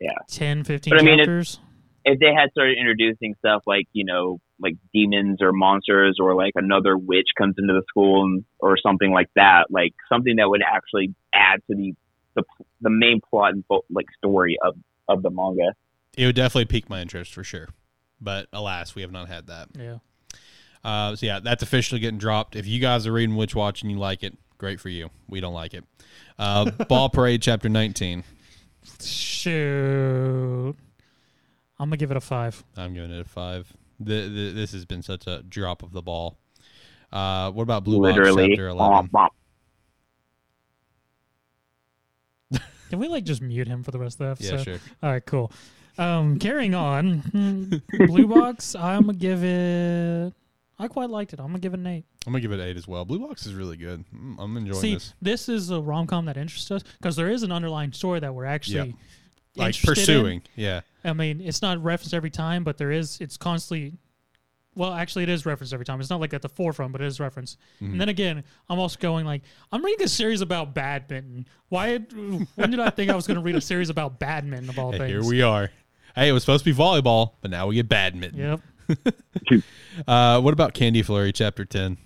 Yeah. 0.00 0.12
10 0.28 0.64
15 0.64 0.90
But 0.90 1.00
I 1.00 1.04
mean, 1.04 1.18
chapters 1.18 1.58
if 2.04 2.18
they 2.20 2.32
had 2.32 2.50
started 2.52 2.78
introducing 2.78 3.34
stuff 3.38 3.62
like 3.66 3.86
you 3.92 4.04
know 4.04 4.40
like 4.60 4.74
demons 4.94 5.42
or 5.42 5.52
monsters 5.52 6.18
or 6.20 6.34
like 6.34 6.52
another 6.54 6.96
witch 6.96 7.28
comes 7.36 7.54
into 7.58 7.72
the 7.74 7.82
school 7.88 8.24
and, 8.24 8.44
or 8.60 8.76
something 8.78 9.10
like 9.12 9.28
that 9.36 9.66
like 9.70 9.92
something 10.08 10.36
that 10.36 10.48
would 10.48 10.62
actually 10.62 11.14
add 11.34 11.60
to 11.68 11.76
the 11.76 11.94
the 12.38 12.42
the 12.80 12.90
main 12.90 13.20
plot 13.20 13.52
and 13.52 13.64
like 13.90 14.06
story 14.16 14.56
of 14.62 14.76
of 15.08 15.22
the 15.22 15.30
manga. 15.30 15.74
It 16.16 16.26
would 16.26 16.36
definitely 16.36 16.66
pique 16.66 16.88
my 16.88 17.00
interest 17.00 17.32
for 17.32 17.44
sure. 17.44 17.68
But 18.20 18.48
alas, 18.52 18.94
we 18.94 19.02
have 19.02 19.12
not 19.12 19.28
had 19.28 19.46
that. 19.46 19.68
Yeah. 19.74 19.98
Uh, 20.84 21.16
so 21.16 21.26
yeah, 21.26 21.40
that's 21.40 21.62
officially 21.62 22.00
getting 22.00 22.18
dropped. 22.18 22.56
If 22.56 22.66
you 22.66 22.80
guys 22.80 23.06
are 23.06 23.12
reading 23.12 23.36
Witch 23.36 23.54
Watch 23.54 23.82
and 23.82 23.90
you 23.90 23.98
like 23.98 24.22
it, 24.22 24.36
great 24.58 24.80
for 24.80 24.88
you. 24.88 25.10
We 25.28 25.40
don't 25.40 25.54
like 25.54 25.74
it. 25.74 25.84
Uh, 26.38 26.70
Ball 26.88 27.08
Parade 27.08 27.42
chapter 27.42 27.68
19. 27.68 28.24
Shoot. 29.00 30.74
I'm 31.78 31.88
gonna 31.88 31.96
give 31.96 32.10
it 32.10 32.16
a 32.16 32.20
five. 32.20 32.64
I'm 32.76 32.94
giving 32.94 33.10
it 33.10 33.20
a 33.20 33.28
five. 33.28 33.72
The, 34.00 34.28
the, 34.28 34.52
this 34.52 34.72
has 34.72 34.84
been 34.84 35.02
such 35.02 35.26
a 35.26 35.42
drop 35.42 35.82
of 35.82 35.92
the 35.92 36.02
ball. 36.02 36.38
Uh, 37.12 37.50
what 37.50 37.62
about 37.62 37.84
Blue 37.84 38.00
Box 38.00 38.16
Literally, 38.16 38.48
chapter 38.50 38.68
11? 38.68 39.08
Womp, 39.08 39.10
womp. 42.52 42.60
Can 42.90 42.98
we 42.98 43.08
like 43.08 43.24
just 43.24 43.42
mute 43.42 43.68
him 43.68 43.82
for 43.82 43.90
the 43.90 43.98
rest 43.98 44.20
of 44.20 44.26
the 44.26 44.30
episode? 44.30 44.58
Yeah, 44.58 44.62
sure. 44.62 44.78
All 45.02 45.10
right, 45.10 45.26
cool. 45.26 45.52
Um, 45.98 46.38
carrying 46.38 46.74
on, 46.74 47.82
Blue 48.06 48.26
Box. 48.26 48.74
I'm 48.74 49.06
gonna 49.06 49.18
give 49.18 49.44
it. 49.44 50.32
I 50.78 50.86
quite 50.88 51.10
liked 51.10 51.32
it. 51.32 51.40
I'm 51.40 51.46
gonna 51.46 51.58
give 51.58 51.74
it 51.74 51.80
an 51.80 51.86
eight. 51.86 52.04
I'm 52.26 52.32
gonna 52.32 52.40
give 52.40 52.52
it 52.52 52.60
eight 52.60 52.76
as 52.76 52.86
well. 52.86 53.04
Blue 53.04 53.18
Box 53.18 53.46
is 53.46 53.54
really 53.54 53.76
good. 53.76 54.04
Mm, 54.14 54.36
I'm 54.38 54.56
enjoying 54.56 54.80
See, 54.80 54.94
this. 54.94 55.14
this 55.20 55.48
is 55.48 55.70
a 55.70 55.80
rom 55.80 56.06
com 56.06 56.26
that 56.26 56.36
interests 56.36 56.70
us 56.70 56.82
because 56.98 57.16
there 57.16 57.28
is 57.30 57.42
an 57.42 57.50
underlying 57.52 57.92
story 57.92 58.20
that 58.20 58.34
we're 58.34 58.44
actually 58.44 58.94
Like 59.56 59.68
interested 59.74 59.88
in. 59.88 59.94
pursuing. 59.94 60.42
Yeah. 60.54 60.80
I 61.04 61.12
mean, 61.14 61.40
it's 61.40 61.62
not 61.62 61.82
referenced 61.82 62.14
every 62.14 62.30
time, 62.30 62.62
but 62.64 62.78
there 62.78 62.92
is. 62.92 63.20
It's 63.20 63.36
constantly. 63.36 63.94
Well, 64.76 64.92
actually, 64.92 65.24
it 65.24 65.28
is 65.28 65.44
referenced 65.44 65.72
every 65.74 65.84
time. 65.84 66.00
It's 66.00 66.10
not 66.10 66.20
like 66.20 66.32
at 66.32 66.42
the 66.42 66.48
forefront, 66.48 66.92
but 66.92 67.00
it 67.00 67.06
is 67.06 67.18
referenced. 67.18 67.58
Mm-hmm. 67.82 67.92
And 67.92 68.00
then 68.00 68.08
again, 68.08 68.44
I'm 68.68 68.78
also 68.78 68.96
going 69.00 69.26
like, 69.26 69.42
I'm 69.72 69.84
reading 69.84 70.04
a 70.04 70.08
series 70.08 70.40
about 70.40 70.72
badminton. 70.72 71.46
Why? 71.68 71.96
When 71.96 72.70
did 72.70 72.78
I 72.78 72.90
think 72.90 73.10
I 73.10 73.16
was 73.16 73.26
going 73.26 73.34
to 73.38 73.42
read 73.42 73.56
a 73.56 73.60
series 73.60 73.90
about 73.90 74.20
badminton 74.20 74.68
of 74.70 74.78
all 74.78 74.90
And 74.90 74.98
things? 74.98 75.10
here 75.10 75.24
we 75.24 75.42
are. 75.42 75.72
Hey, 76.14 76.28
it 76.28 76.32
was 76.32 76.44
supposed 76.44 76.64
to 76.64 76.70
be 76.72 76.76
volleyball, 76.78 77.32
but 77.40 77.50
now 77.50 77.66
we 77.66 77.74
get 77.74 77.88
badminton. 77.88 78.38
Yep, 78.38 78.60
Uh, 80.06 80.40
what 80.40 80.52
about 80.52 80.74
Candy 80.74 81.02
Flurry 81.02 81.32
chapter 81.32 81.64
10? 81.64 81.96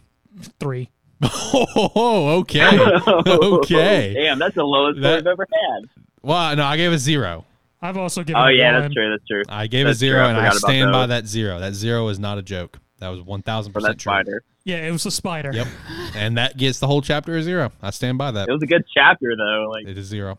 three. 0.58 0.90
Oh, 1.24 2.38
okay. 2.40 2.66
okay. 3.26 4.14
Damn, 4.14 4.38
that's 4.38 4.54
the 4.54 4.64
lowest 4.64 5.00
That- 5.02 5.18
I've 5.18 5.26
ever 5.26 5.46
had. 5.50 5.88
Well, 6.22 6.56
no, 6.56 6.64
I 6.64 6.76
gave 6.76 6.92
a 6.92 6.98
zero. 6.98 7.44
I've 7.80 7.96
also 7.96 8.22
given. 8.22 8.40
Oh 8.40 8.46
it 8.46 8.54
yeah, 8.56 8.72
one. 8.72 8.82
that's 8.82 8.94
true. 8.94 9.10
That's 9.10 9.26
true. 9.26 9.42
I 9.48 9.66
gave 9.66 9.86
a 9.86 9.90
That's 9.90 9.98
true, 9.98 10.08
zero, 10.08 10.26
and 10.28 10.36
I 10.38 10.48
forgot 10.50 10.60
stand 10.60 10.92
by 10.92 11.06
that 11.06 11.26
zero. 11.26 11.58
That 11.58 11.74
zero 11.74 12.08
is 12.08 12.18
not 12.20 12.38
a 12.38 12.42
joke. 12.42 12.78
That 13.00 13.08
was 13.08 13.20
1,000% 13.20 13.72
true. 13.72 13.94
spider. 13.98 14.44
Yeah, 14.64 14.76
it 14.86 14.92
was 14.92 15.04
a 15.04 15.10
spider. 15.10 15.50
Yep. 15.52 15.66
and 16.14 16.38
that 16.38 16.56
gets 16.56 16.78
the 16.78 16.86
whole 16.86 17.02
chapter 17.02 17.36
a 17.36 17.42
zero. 17.42 17.72
I 17.82 17.90
stand 17.90 18.18
by 18.18 18.30
that. 18.30 18.48
It 18.48 18.52
was 18.52 18.62
a 18.62 18.66
good 18.66 18.84
chapter 18.94 19.34
though. 19.36 19.66
Like 19.70 19.88
It 19.88 19.98
is 19.98 20.06
zero. 20.06 20.38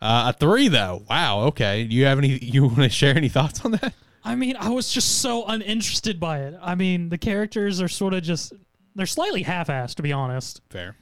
Uh, 0.00 0.32
a 0.34 0.38
three, 0.38 0.68
though. 0.68 1.02
Wow. 1.10 1.40
Okay. 1.48 1.84
Do 1.84 1.94
you 1.94 2.06
have 2.06 2.18
any, 2.18 2.38
you 2.38 2.64
want 2.64 2.76
to 2.78 2.88
share 2.88 3.14
any 3.16 3.28
thoughts 3.28 3.64
on 3.64 3.72
that? 3.72 3.92
I 4.24 4.34
mean, 4.34 4.56
I 4.56 4.68
was 4.70 4.92
just 4.92 5.20
so 5.20 5.44
uninterested 5.46 6.18
by 6.20 6.40
it. 6.40 6.54
I 6.60 6.74
mean, 6.74 7.08
the 7.08 7.18
characters 7.18 7.80
are 7.80 7.88
sort 7.88 8.14
of 8.14 8.22
just. 8.22 8.52
They're 8.94 9.06
slightly 9.06 9.42
half-assed, 9.42 9.94
to 9.96 10.02
be 10.02 10.12
honest. 10.12 10.60
Fair. 10.70 10.96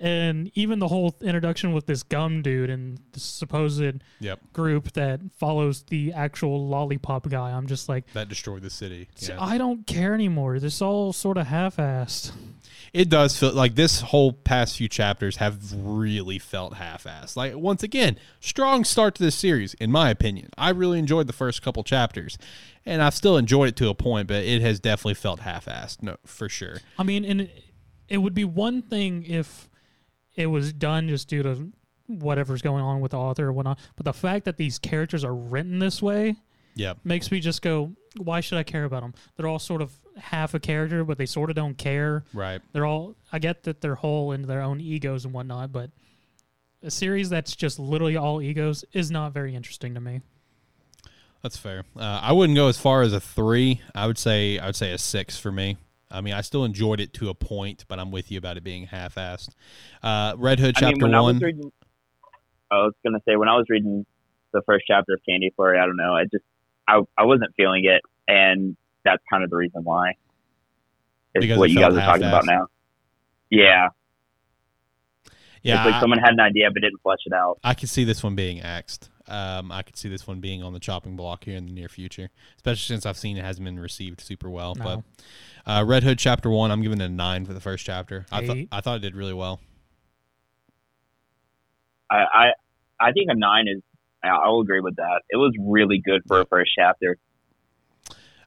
and 0.00 0.50
even 0.54 0.78
the 0.78 0.86
whole 0.86 1.16
introduction 1.22 1.72
with 1.72 1.86
this 1.86 2.02
gum 2.04 2.40
dude 2.42 2.70
and 2.70 3.00
the 3.12 3.18
supposed 3.20 3.82
Yep. 4.20 4.40
group 4.52 4.92
that 4.92 5.20
follows 5.38 5.82
the 5.84 6.12
actual 6.12 6.68
lollipop 6.68 7.28
guy 7.28 7.50
i'm 7.50 7.66
just 7.66 7.88
like 7.88 8.04
That 8.12 8.28
destroyed 8.28 8.62
the 8.62 8.70
city. 8.70 9.08
Yeah. 9.18 9.42
i 9.42 9.58
don't 9.58 9.88
care 9.88 10.14
anymore 10.14 10.60
this 10.60 10.80
all 10.80 11.12
sort 11.12 11.36
of 11.36 11.48
half-assed 11.48 12.30
it 12.92 13.08
does 13.08 13.38
feel 13.38 13.52
like 13.52 13.74
this 13.74 14.00
whole 14.00 14.32
past 14.32 14.76
few 14.76 14.88
chapters 14.88 15.36
have 15.36 15.58
really 15.74 16.38
felt 16.38 16.74
half-assed. 16.74 17.36
Like 17.36 17.56
once 17.56 17.82
again, 17.82 18.18
strong 18.40 18.84
start 18.84 19.14
to 19.16 19.22
this 19.22 19.34
series, 19.34 19.74
in 19.74 19.90
my 19.90 20.10
opinion. 20.10 20.50
I 20.56 20.70
really 20.70 20.98
enjoyed 20.98 21.26
the 21.26 21.32
first 21.32 21.62
couple 21.62 21.84
chapters, 21.84 22.38
and 22.86 23.02
I've 23.02 23.14
still 23.14 23.36
enjoyed 23.36 23.70
it 23.70 23.76
to 23.76 23.88
a 23.88 23.94
point, 23.94 24.28
but 24.28 24.44
it 24.44 24.62
has 24.62 24.80
definitely 24.80 25.14
felt 25.14 25.40
half-assed. 25.40 26.02
No, 26.02 26.16
for 26.24 26.48
sure. 26.48 26.78
i 26.98 27.02
mean 27.02 27.24
and 27.24 27.42
it, 27.42 27.64
it 28.08 28.18
would 28.18 28.34
be 28.34 28.44
one 28.44 28.82
thing 28.82 29.24
if 29.24 29.68
it 30.34 30.46
was 30.46 30.72
done 30.72 31.08
just 31.08 31.28
due 31.28 31.42
to 31.42 31.72
whatever's 32.06 32.62
going 32.62 32.82
on 32.82 33.00
with 33.00 33.10
the 33.10 33.18
author 33.18 33.48
or 33.48 33.52
whatnot 33.52 33.78
but 33.96 34.04
the 34.04 34.12
fact 34.12 34.46
that 34.46 34.56
these 34.56 34.78
characters 34.78 35.24
are 35.24 35.34
written 35.34 35.78
this 35.78 36.00
way 36.00 36.36
yeah, 36.74 36.94
makes 37.04 37.30
me 37.30 37.40
just 37.40 37.60
go 37.60 37.92
why 38.16 38.40
should 38.40 38.56
i 38.56 38.62
care 38.62 38.84
about 38.84 39.02
them 39.02 39.12
they're 39.36 39.46
all 39.46 39.58
sort 39.58 39.82
of 39.82 39.92
half 40.18 40.54
a 40.54 40.60
character 40.60 41.04
but 41.04 41.18
they 41.18 41.26
sort 41.26 41.50
of 41.50 41.56
don't 41.56 41.76
care 41.78 42.24
Right. 42.34 42.60
they're 42.72 42.86
all 42.86 43.14
i 43.32 43.38
get 43.38 43.62
that 43.64 43.80
they're 43.80 43.94
whole 43.96 44.32
into 44.32 44.46
their 44.46 44.60
own 44.62 44.80
egos 44.80 45.24
and 45.24 45.32
whatnot 45.34 45.72
but 45.72 45.90
a 46.82 46.90
series 46.90 47.28
that's 47.30 47.54
just 47.56 47.78
literally 47.78 48.16
all 48.16 48.40
egos 48.42 48.84
is 48.92 49.10
not 49.10 49.32
very 49.32 49.54
interesting 49.54 49.94
to 49.94 50.00
me 50.00 50.20
That's 51.42 51.56
fair. 51.56 51.84
Uh, 51.96 52.20
I 52.22 52.32
wouldn't 52.32 52.56
go 52.56 52.66
as 52.68 52.78
far 52.78 53.02
as 53.02 53.12
a 53.12 53.20
three. 53.20 53.80
I 53.94 54.06
would 54.08 54.18
say 54.18 54.58
I 54.58 54.66
would 54.66 54.76
say 54.76 54.92
a 54.92 54.98
six 54.98 55.38
for 55.38 55.52
me. 55.52 55.76
I 56.10 56.20
mean, 56.20 56.34
I 56.34 56.40
still 56.40 56.64
enjoyed 56.64 57.00
it 57.00 57.12
to 57.14 57.28
a 57.28 57.34
point, 57.34 57.84
but 57.86 57.98
I'm 58.00 58.10
with 58.10 58.30
you 58.32 58.38
about 58.38 58.56
it 58.56 58.64
being 58.64 58.86
half-assed. 58.86 59.50
Uh, 60.02 60.34
Red 60.36 60.58
Hood 60.58 60.74
I 60.76 60.80
chapter 60.80 60.96
mean, 60.96 61.02
when 61.02 61.14
I 61.14 61.20
one. 61.20 61.34
was 61.36 61.42
reading, 61.42 61.70
I 62.70 62.76
was 62.78 62.92
gonna 63.04 63.20
say 63.28 63.36
when 63.36 63.48
I 63.48 63.54
was 63.56 63.66
reading 63.68 64.04
the 64.52 64.62
first 64.66 64.84
chapter 64.88 65.12
of 65.14 65.20
Candy 65.28 65.52
Flurry, 65.54 65.78
I 65.78 65.86
don't 65.86 65.96
know, 65.96 66.12
I 66.14 66.24
just 66.24 66.44
I 66.88 67.02
I 67.16 67.24
wasn't 67.24 67.54
feeling 67.56 67.84
it, 67.84 68.02
and 68.26 68.76
that's 69.10 69.22
kind 69.30 69.44
of 69.44 69.50
the 69.50 69.56
reason 69.56 69.82
why. 69.84 70.14
It's 71.34 71.44
Because 71.44 71.58
what 71.58 71.70
you 71.70 71.78
guys 71.78 71.94
are 71.94 72.00
talking 72.00 72.24
about 72.24 72.46
now. 72.46 72.66
Yeah, 73.50 73.88
yeah, 75.62 75.76
it's 75.76 75.86
like 75.86 75.94
I- 75.96 76.00
someone 76.00 76.18
had 76.18 76.32
an 76.32 76.40
idea 76.40 76.70
but 76.72 76.82
didn't 76.82 77.00
flesh 77.02 77.20
it 77.26 77.32
out. 77.32 77.58
I 77.64 77.74
could 77.74 77.88
see 77.88 78.04
this 78.04 78.22
one 78.22 78.34
being 78.34 78.60
axed. 78.60 79.10
Um, 79.26 79.70
I 79.70 79.82
could 79.82 79.96
see 79.96 80.08
this 80.08 80.26
one 80.26 80.40
being 80.40 80.62
on 80.62 80.72
the 80.72 80.80
chopping 80.80 81.14
block 81.14 81.44
here 81.44 81.56
in 81.56 81.66
the 81.66 81.72
near 81.72 81.88
future, 81.88 82.30
especially 82.56 82.94
since 82.94 83.04
I've 83.04 83.18
seen 83.18 83.36
it 83.36 83.44
hasn't 83.44 83.64
been 83.64 83.78
received 83.78 84.22
super 84.22 84.48
well. 84.48 84.74
No. 84.74 84.84
But 85.66 85.70
uh, 85.70 85.84
Red 85.84 86.02
Hood 86.02 86.18
chapter 86.18 86.48
one, 86.48 86.70
I'm 86.70 86.82
giving 86.82 87.00
it 87.00 87.04
a 87.04 87.08
nine 87.10 87.44
for 87.44 87.52
the 87.52 87.60
first 87.60 87.84
chapter. 87.84 88.24
I 88.32 88.46
thought 88.46 88.56
I 88.72 88.80
thought 88.80 88.96
it 88.96 89.02
did 89.02 89.14
really 89.14 89.34
well. 89.34 89.60
I 92.10 92.16
I, 92.16 92.46
I 93.00 93.12
think 93.12 93.30
a 93.30 93.34
nine 93.34 93.68
is. 93.68 93.82
I'll 94.24 94.60
agree 94.60 94.80
with 94.80 94.96
that. 94.96 95.22
It 95.30 95.36
was 95.36 95.52
really 95.60 96.02
good 96.04 96.22
for 96.26 96.40
a 96.40 96.46
first 96.46 96.72
chapter. 96.76 97.18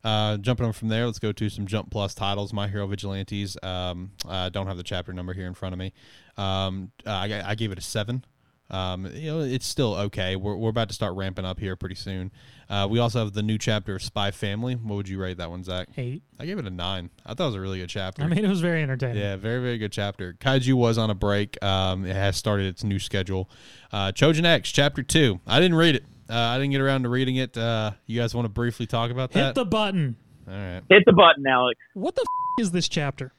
Uh, 0.04 0.38
jumping 0.38 0.66
on 0.66 0.74
from 0.74 0.88
there, 0.88 1.06
let's 1.06 1.20
go 1.20 1.32
to 1.32 1.50
some 1.50 1.68
Jump 1.68 1.92
Plus 1.92 2.14
titles. 2.14 2.54
My 2.54 2.68
Hero 2.68 2.88
Vigilantes. 2.88 3.58
Um, 3.62 4.12
I 4.28 4.50
don't 4.50 4.68
have 4.68 4.78
the 4.78 4.84
chapter 4.84 5.14
number 5.14 5.34
here 5.34 5.48
in 5.48 5.54
front 5.54 5.74
of 5.74 5.80
me. 5.80 5.94
Um, 6.38 6.92
I, 7.06 7.42
I 7.46 7.56
gave 7.56 7.72
it 7.72 7.78
a 7.78 7.82
seven. 7.82 8.26
Um, 8.72 9.06
you 9.14 9.32
know, 9.32 9.40
it's 9.42 9.68
still 9.68 9.94
okay. 9.96 10.36
We're, 10.38 10.56
we're 10.56 10.70
about 10.70 10.88
to 10.88 10.96
start 10.96 11.16
ramping 11.16 11.44
up 11.46 11.60
here 11.60 11.76
pretty 11.76 11.96
soon. 11.96 12.32
Uh, 12.70 12.88
we 12.90 13.00
also 13.00 13.20
have 13.20 13.34
the 13.34 13.44
new 13.44 13.58
chapter 13.58 13.96
of 13.96 14.02
Spy 14.02 14.32
Family. 14.32 14.76
What 14.76 14.96
would 14.96 15.10
you 15.10 15.20
rate 15.20 15.38
that 15.40 15.50
one, 15.50 15.64
Zach? 15.66 15.90
eight 15.98 16.24
I 16.40 16.46
gave 16.46 16.58
it 16.58 16.66
a 16.66 16.70
nine. 16.70 17.10
I 17.26 17.34
thought 17.34 17.44
it 17.44 17.48
was 17.48 17.56
a 17.56 17.60
really 17.60 17.80
good 17.80 17.90
chapter. 17.90 18.24
i 18.24 18.28
mean 18.28 18.46
it 18.46 18.48
was 18.48 18.62
very 18.62 18.82
entertaining 18.82 19.18
Yeah, 19.22 19.36
very 19.36 19.62
very 19.62 19.78
good 19.78 19.92
chapter. 19.92 20.34
Kaiju 20.40 20.74
was 20.76 20.98
on 20.98 21.10
a 21.10 21.14
break. 21.16 21.62
Um, 21.62 22.06
it 22.06 22.16
has 22.16 22.38
started 22.38 22.66
its 22.68 22.82
new 22.84 22.98
schedule. 22.98 23.50
Uh, 23.92 24.14
Chojin 24.14 24.46
X 24.46 24.72
chapter 24.72 25.04
two. 25.04 25.42
I 25.46 25.60
didn't 25.60 25.76
read 25.76 25.96
it. 25.96 26.06
Uh, 26.30 26.36
I 26.38 26.58
didn't 26.58 26.72
get 26.72 26.80
around 26.80 27.04
to 27.04 27.10
reading 27.10 27.36
it. 27.36 27.58
Uh, 27.58 27.92
you 28.06 28.18
guys 28.22 28.34
want 28.34 28.46
to 28.46 28.50
briefly 28.50 28.88
talk 28.88 29.12
about 29.12 29.32
that? 29.34 29.48
hit 29.48 29.56
the 29.56 29.66
button 29.66 30.16
All 30.48 30.54
right, 30.54 30.82
Hit 30.90 31.04
the 31.06 31.12
button, 31.12 31.46
Alex. 31.46 31.78
what 31.94 32.16
the 32.16 32.22
f- 32.22 32.62
is 32.64 32.72
this 32.72 32.88
chapter 32.88 33.34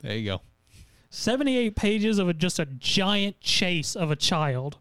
there 0.00 0.16
you 0.16 0.24
go. 0.24 0.40
78 1.14 1.76
pages 1.76 2.18
of 2.18 2.26
a, 2.28 2.32
just 2.32 2.58
a 2.58 2.64
giant 2.64 3.38
chase 3.40 3.94
of 3.94 4.10
a 4.10 4.16
child 4.16 4.78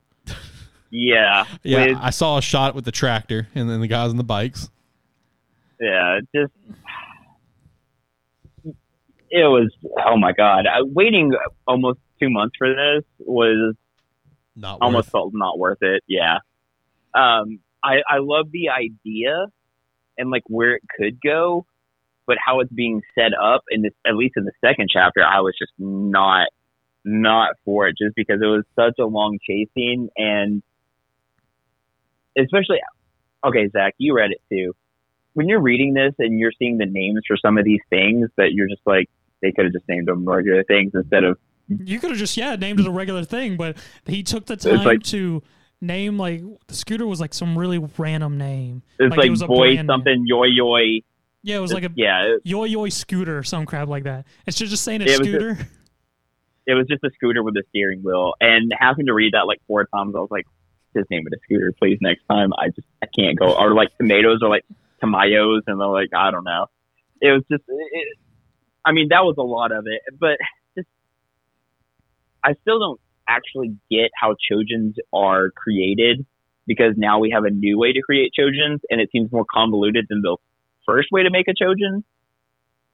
Yeah, 0.89 1.43
Yeah, 1.63 1.87
with- 1.87 1.97
I 2.01 2.09
saw 2.09 2.37
a 2.37 2.41
shot 2.41 2.73
with 2.73 2.85
the 2.85 2.91
tractor 2.91 3.47
and 3.53 3.69
then 3.69 3.81
the 3.81 3.87
guys 3.87 4.09
on 4.11 4.17
the 4.17 4.23
bikes. 4.23 4.69
yeah, 5.79 6.19
just 6.33 6.53
it 9.29 9.43
was. 9.47 9.71
Oh 10.05 10.17
my 10.17 10.33
god, 10.33 10.65
I, 10.67 10.81
waiting 10.83 11.31
almost 11.67 11.99
two 12.19 12.29
months 12.29 12.55
for 12.57 12.67
this 12.69 13.03
was 13.19 13.75
Not 14.55 14.79
almost 14.81 15.07
worth. 15.07 15.11
felt 15.11 15.33
not 15.33 15.57
worth 15.57 15.81
it. 15.81 16.03
Yeah. 16.07 16.39
Um, 17.13 17.59
I 17.83 17.97
I 18.09 18.17
love 18.19 18.51
the 18.51 18.69
idea 18.69 19.47
and 20.17 20.29
like 20.29 20.43
where 20.47 20.75
it 20.75 20.81
could 20.97 21.19
go, 21.21 21.65
but 22.27 22.37
how 22.43 22.59
it's 22.59 22.71
being 22.71 23.01
set 23.15 23.31
up 23.39 23.63
in 23.69 23.81
this 23.81 23.93
at 24.05 24.15
least 24.15 24.35
in 24.37 24.45
the 24.45 24.51
second 24.63 24.89
chapter, 24.91 25.23
I 25.23 25.39
was 25.41 25.53
just 25.57 25.71
not 25.77 26.47
not 27.03 27.55
for 27.65 27.87
it 27.87 27.95
just 27.97 28.15
because 28.15 28.41
it 28.41 28.45
was 28.45 28.63
such 28.75 28.99
a 28.99 29.05
long 29.05 29.39
chase 29.45 29.67
scene 29.73 30.09
and 30.17 30.61
especially 32.37 32.77
okay, 33.43 33.67
Zach, 33.69 33.95
you 33.97 34.15
read 34.15 34.31
it 34.31 34.41
too. 34.49 34.73
When 35.33 35.47
you're 35.47 35.61
reading 35.61 35.93
this 35.93 36.13
and 36.19 36.37
you're 36.39 36.51
seeing 36.59 36.77
the 36.77 36.85
names 36.85 37.21
for 37.27 37.37
some 37.37 37.57
of 37.57 37.65
these 37.65 37.79
things 37.89 38.29
that 38.37 38.51
you're 38.53 38.67
just 38.67 38.81
like 38.85 39.09
they 39.41 39.51
could 39.51 39.65
have 39.65 39.73
just 39.73 39.87
named 39.89 40.07
them 40.07 40.25
regular 40.27 40.63
things 40.63 40.91
instead 40.93 41.23
of 41.23 41.37
You 41.67 41.99
could 41.99 42.11
have 42.11 42.19
just 42.19 42.37
yeah 42.37 42.55
named 42.55 42.79
it 42.79 42.87
a 42.87 42.91
regular 42.91 43.23
thing, 43.23 43.57
but 43.57 43.77
he 44.05 44.23
took 44.23 44.45
the 44.45 44.57
time 44.57 44.83
like- 44.83 45.03
to 45.03 45.41
name 45.83 46.19
like 46.19 46.43
the 46.67 46.75
scooter 46.75 47.07
was 47.07 47.19
like 47.19 47.33
some 47.33 47.57
really 47.57 47.79
random 47.97 48.37
name. 48.37 48.83
it's 48.99 49.09
Like, 49.09 49.27
like, 49.29 49.31
it 49.31 49.47
boy 49.47 49.57
brand 49.57 49.75
name. 49.77 49.87
something 49.87 50.25
yoy 50.27 50.47
yoy. 50.55 51.01
Yeah, 51.43 51.57
it 51.57 51.59
was 51.59 51.73
like 51.73 51.83
a 51.83 51.91
yeah, 51.95 52.23
it, 52.23 52.41
yo 52.43 52.65
yo 52.65 52.87
scooter 52.89 53.37
or 53.37 53.43
some 53.43 53.65
crap 53.65 53.87
like 53.87 54.03
that. 54.03 54.25
It's 54.45 54.57
just 54.57 54.71
just 54.71 54.83
saying 54.83 55.01
a 55.01 55.05
it 55.05 55.15
scooter. 55.15 55.51
it 55.51 55.65
it 56.67 56.73
was 56.73 56.87
just 56.87 57.03
a 57.03 57.09
scooter 57.15 57.43
with 57.43 57.55
a 57.55 57.63
steering 57.69 58.01
wheel. 58.03 58.33
And 58.39 58.71
having 58.77 59.07
to 59.07 59.13
read 59.13 59.33
that 59.33 59.47
like 59.47 59.59
four 59.67 59.85
times, 59.85 60.13
I 60.15 60.19
was 60.19 60.31
like, 60.31 60.45
just 60.95 61.09
name 61.09 61.25
it 61.25 61.33
a 61.33 61.39
scooter, 61.43 61.73
please. 61.77 61.97
Next 62.01 62.23
time, 62.29 62.51
I 62.57 62.69
just 62.69 62.87
I 63.01 63.07
can't 63.07 63.37
go. 63.37 63.53
Or 63.53 63.73
like 63.73 63.95
tomatoes, 63.97 64.39
or 64.41 64.49
like 64.49 64.65
tomatoes, 64.99 65.63
and 65.67 65.79
they're 65.79 65.87
like 65.87 66.09
I 66.15 66.31
don't 66.31 66.43
know. 66.43 66.67
It 67.21 67.31
was 67.31 67.43
just, 67.51 67.63
it, 67.67 68.17
I 68.83 68.91
mean, 68.93 69.09
that 69.09 69.23
was 69.23 69.35
a 69.37 69.43
lot 69.43 69.71
of 69.71 69.85
it, 69.85 70.01
but 70.19 70.37
just 70.75 70.87
I 72.43 72.53
still 72.61 72.79
don't 72.79 72.99
actually 73.27 73.77
get 73.89 74.09
how 74.19 74.35
chojins 74.51 74.95
are 75.13 75.51
created 75.51 76.25
because 76.65 76.95
now 76.97 77.19
we 77.19 77.29
have 77.31 77.43
a 77.45 77.51
new 77.51 77.77
way 77.77 77.93
to 77.93 78.01
create 78.01 78.33
chojins, 78.37 78.79
and 78.89 78.99
it 78.99 79.09
seems 79.11 79.31
more 79.31 79.45
convoluted 79.51 80.07
than 80.09 80.21
the 80.21 80.35
first 80.85 81.09
way 81.11 81.23
to 81.23 81.29
make 81.31 81.47
a 81.47 81.53
chojin. 81.53 82.03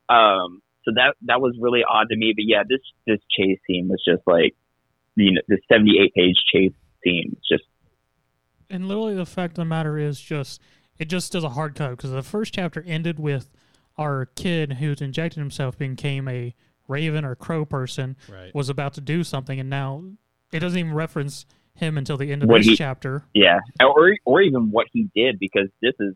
Um, 0.09 0.61
so 0.85 0.91
that 0.95 1.15
that 1.25 1.41
was 1.41 1.55
really 1.59 1.81
odd 1.87 2.07
to 2.09 2.15
me. 2.15 2.33
But 2.35 2.45
yeah, 2.47 2.63
this 2.67 2.79
this 3.05 3.19
chase 3.37 3.59
scene 3.67 3.87
was 3.89 4.01
just 4.07 4.21
like, 4.25 4.55
you 5.15 5.33
know, 5.33 5.41
the 5.47 5.59
seventy 5.71 5.99
eight 5.99 6.13
page 6.13 6.37
chase 6.51 6.73
scene 7.03 7.31
was 7.35 7.41
just 7.49 7.63
And 8.69 8.87
literally, 8.87 9.15
the 9.15 9.25
fact 9.25 9.51
of 9.53 9.55
the 9.57 9.65
matter 9.65 9.97
is 9.97 10.19
just 10.19 10.61
it 10.97 11.05
just 11.09 11.31
does 11.31 11.43
a 11.43 11.49
hard 11.49 11.75
cut 11.75 11.91
because 11.91 12.11
the 12.11 12.23
first 12.23 12.53
chapter 12.53 12.83
ended 12.87 13.19
with 13.19 13.49
our 13.97 14.27
kid 14.35 14.73
who's 14.73 15.01
injected 15.01 15.39
himself 15.39 15.77
became 15.77 16.27
a 16.27 16.53
raven 16.87 17.25
or 17.25 17.35
crow 17.35 17.65
person 17.65 18.15
Right. 18.31 18.53
was 18.55 18.69
about 18.69 18.93
to 18.93 19.01
do 19.01 19.23
something, 19.23 19.59
and 19.59 19.69
now 19.69 20.03
it 20.53 20.59
doesn't 20.59 20.79
even 20.79 20.93
reference 20.93 21.45
him 21.73 21.97
until 21.97 22.15
the 22.17 22.31
end 22.31 22.43
of 22.43 22.49
What 22.49 22.59
this 22.59 22.67
he- 22.67 22.75
chapter. 22.77 23.25
Yeah, 23.33 23.59
or 23.83 24.15
or 24.23 24.41
even 24.41 24.71
what 24.71 24.87
he 24.93 25.09
did 25.13 25.37
because 25.37 25.67
this 25.81 25.93
is 25.99 26.15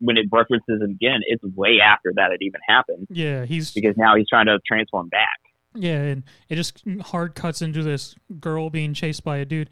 when 0.00 0.16
it 0.16 0.26
references 0.30 0.80
him 0.80 0.90
again. 0.90 1.20
It's 1.26 1.42
way 1.42 1.80
after 1.84 2.12
that 2.16 2.32
it 2.32 2.38
even 2.40 2.60
happened 2.68 3.06
Yeah, 3.10 3.44
he's 3.44 3.72
because 3.72 3.96
now 3.96 4.16
he's 4.16 4.28
trying 4.28 4.46
to 4.46 4.58
transform 4.66 5.08
back. 5.08 5.38
Yeah, 5.74 6.00
and 6.00 6.24
it 6.48 6.56
just 6.56 6.82
hard 7.02 7.34
cuts 7.34 7.62
into 7.62 7.82
this 7.82 8.14
girl 8.40 8.70
being 8.70 8.94
chased 8.94 9.22
by 9.22 9.38
a 9.38 9.44
dude. 9.44 9.70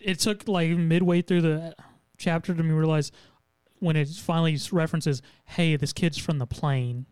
It 0.00 0.20
took 0.20 0.46
like 0.46 0.70
midway 0.70 1.22
through 1.22 1.42
the 1.42 1.74
chapter 2.16 2.54
to 2.54 2.62
me 2.62 2.72
realize 2.72 3.10
when 3.80 3.96
it 3.96 4.08
finally 4.08 4.58
references, 4.72 5.22
"Hey, 5.44 5.76
this 5.76 5.92
kid's 5.92 6.18
from 6.18 6.38
the 6.38 6.46
plane," 6.46 7.06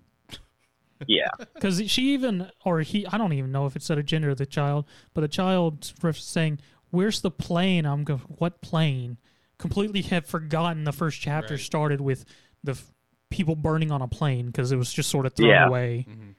Yeah, 1.06 1.28
because 1.54 1.82
she 1.90 2.12
even 2.14 2.50
or 2.64 2.80
he, 2.80 3.06
I 3.06 3.18
don't 3.18 3.32
even 3.32 3.52
know 3.52 3.66
if 3.66 3.76
it 3.76 3.82
said 3.82 3.98
a 3.98 4.02
gender 4.02 4.30
of 4.30 4.38
the 4.38 4.46
child, 4.46 4.86
but 5.14 5.20
the 5.22 5.28
child 5.28 5.92
saying, 6.12 6.60
"Where's 6.90 7.20
the 7.20 7.30
plane?" 7.30 7.86
I'm 7.86 8.04
going, 8.04 8.20
"What 8.20 8.60
plane?" 8.60 9.18
Completely 9.58 10.02
had 10.02 10.26
forgotten 10.26 10.84
the 10.84 10.92
first 10.92 11.20
chapter 11.20 11.54
Right. 11.54 11.60
started 11.60 12.00
with 12.00 12.24
the 12.62 12.72
f- 12.72 12.92
people 13.30 13.56
burning 13.56 13.90
on 13.90 14.02
a 14.02 14.08
plane 14.08 14.46
because 14.46 14.70
it 14.72 14.76
was 14.76 14.92
just 14.92 15.08
sort 15.10 15.26
of 15.26 15.34
thrown 15.34 15.48
Yeah. 15.50 15.66
away 15.66 16.06
Mhm. 16.08 16.34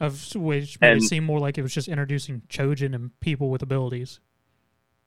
of 0.00 0.34
which 0.34 0.80
made 0.80 0.92
And- 0.92 1.02
it 1.02 1.06
seem 1.06 1.24
more 1.24 1.38
like 1.38 1.58
it 1.58 1.62
was 1.62 1.74
just 1.74 1.88
introducing 1.88 2.40
Chojin 2.48 2.94
and 2.94 3.18
people 3.20 3.50
with 3.50 3.62
abilities. 3.62 4.20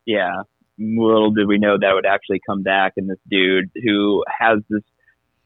yeah. 0.05 0.43
Little 0.81 1.31
did 1.31 1.45
we 1.45 1.57
know 1.57 1.77
that 1.77 1.93
would 1.93 2.05
actually 2.05 2.39
come 2.47 2.63
back, 2.63 2.93
and 2.95 3.09
this 3.09 3.19
dude 3.29 3.69
who 3.83 4.23
has 4.29 4.59
this. 4.69 4.81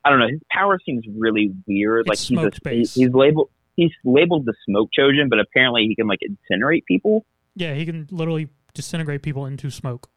I 0.06 0.11
don't 0.11 0.19
know. 0.19 0.27
His 0.27 0.41
power 0.52 0.77
seems 0.85 1.06
really 1.18 1.52
weird. 1.65 2.07
like 2.07 2.19
he's 2.19 2.26
a, 2.30 2.34
smoke-based. 2.34 2.95
he's 2.95 3.10
labeled 3.10 3.49
he's 3.76 3.91
labeled 4.06 4.45
the 4.45 4.53
smoke 4.69 4.91
Chojin, 4.98 5.30
but 5.31 5.40
apparently 5.40 5.88
he 5.88 5.95
can 5.95 6.06
like 6.06 6.19
incinerate 6.22 6.85
people. 6.85 7.26
Yeah, 7.56 7.73
he 7.73 7.84
can 7.84 8.07
literally 8.11 8.49
disintegrate 8.76 9.23
people 9.23 9.48
into 9.48 9.72
smoke. 9.72 10.07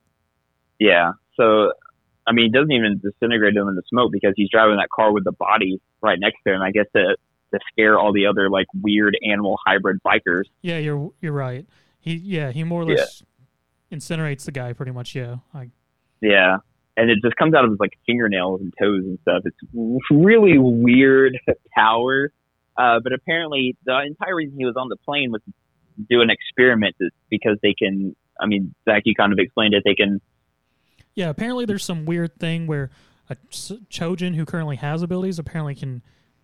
Yeah. 0.79 1.13
So, 1.37 1.73
I 2.27 2.33
mean, 2.33 2.47
he 2.47 2.51
doesn't 2.51 2.73
even 2.73 3.01
disintegrate 3.03 3.55
him 3.57 3.69
in 3.69 3.75
the 3.77 3.83
smoke 3.89 4.11
because 4.13 4.33
he's 4.37 4.49
driving 4.51 4.77
that 4.77 4.89
car 4.95 5.13
with 5.13 5.25
the 5.25 5.33
body 5.33 5.81
right 6.03 6.19
next 6.19 6.39
to 6.47 6.55
him. 6.55 6.63
I 6.63 6.71
guess 6.73 6.87
to 6.95 7.17
to 7.53 7.59
scare 7.73 7.99
all 7.99 8.13
the 8.13 8.27
other 8.27 8.51
like 8.51 8.67
weird 8.81 9.17
animal 9.25 9.57
hybrid 9.65 9.99
bikers. 10.05 10.45
Yeah, 10.63 10.79
you're 10.79 11.13
you're 11.21 11.33
right. 11.33 11.65
He 12.01 12.15
yeah, 12.15 12.51
he 12.51 12.65
more 12.65 12.83
or 12.83 12.89
Yeah. 12.91 12.97
less 12.97 13.23
incinerates 13.93 14.45
the 14.45 14.53
guy 14.53 14.73
pretty 14.73 14.93
much. 14.93 15.15
Yeah, 15.15 15.37
I, 15.55 15.71
Yeah. 16.21 16.59
And 16.99 17.11
it 17.11 17.19
just 17.23 17.37
comes 17.37 17.55
out 17.55 17.65
of 17.65 17.71
his 17.71 17.79
like 17.79 17.93
fingernails 18.07 18.63
and 18.63 18.73
toes 18.81 19.05
and 19.05 19.19
stuff. 19.23 19.43
It's 19.45 19.57
really 20.11 20.57
weird 20.59 21.39
power. 21.75 22.33
Uh, 22.79 23.01
but 23.03 23.13
apparently, 23.13 23.77
the 23.85 24.01
entire 24.07 24.35
reason 24.35 24.59
he 24.59 24.65
was 24.65 24.77
on 24.77 24.89
the 24.89 24.97
plane 24.97 25.31
was 25.31 25.43
to 25.45 25.53
do 26.11 26.21
an 26.23 26.31
experiment 26.31 26.97
because 27.31 27.59
they 27.63 27.75
can. 27.75 28.17
I 28.41 28.47
mean, 28.47 28.75
Zach, 28.87 29.03
you 29.05 29.15
kind 29.15 29.33
of 29.33 29.39
explained 29.39 29.75
it. 29.75 29.83
They 29.85 29.95
can. 29.95 30.21
Yeah. 31.17 31.29
Apparently, 31.31 31.65
there's 31.65 31.85
some 31.85 32.05
weird 32.05 32.39
thing 32.39 32.69
where 32.69 32.91
a 33.29 33.35
Chojin 33.51 34.37
who 34.37 34.45
currently 34.45 34.77
has 34.77 35.03
abilities 35.03 35.41
apparently 35.41 35.75
can 35.75 36.03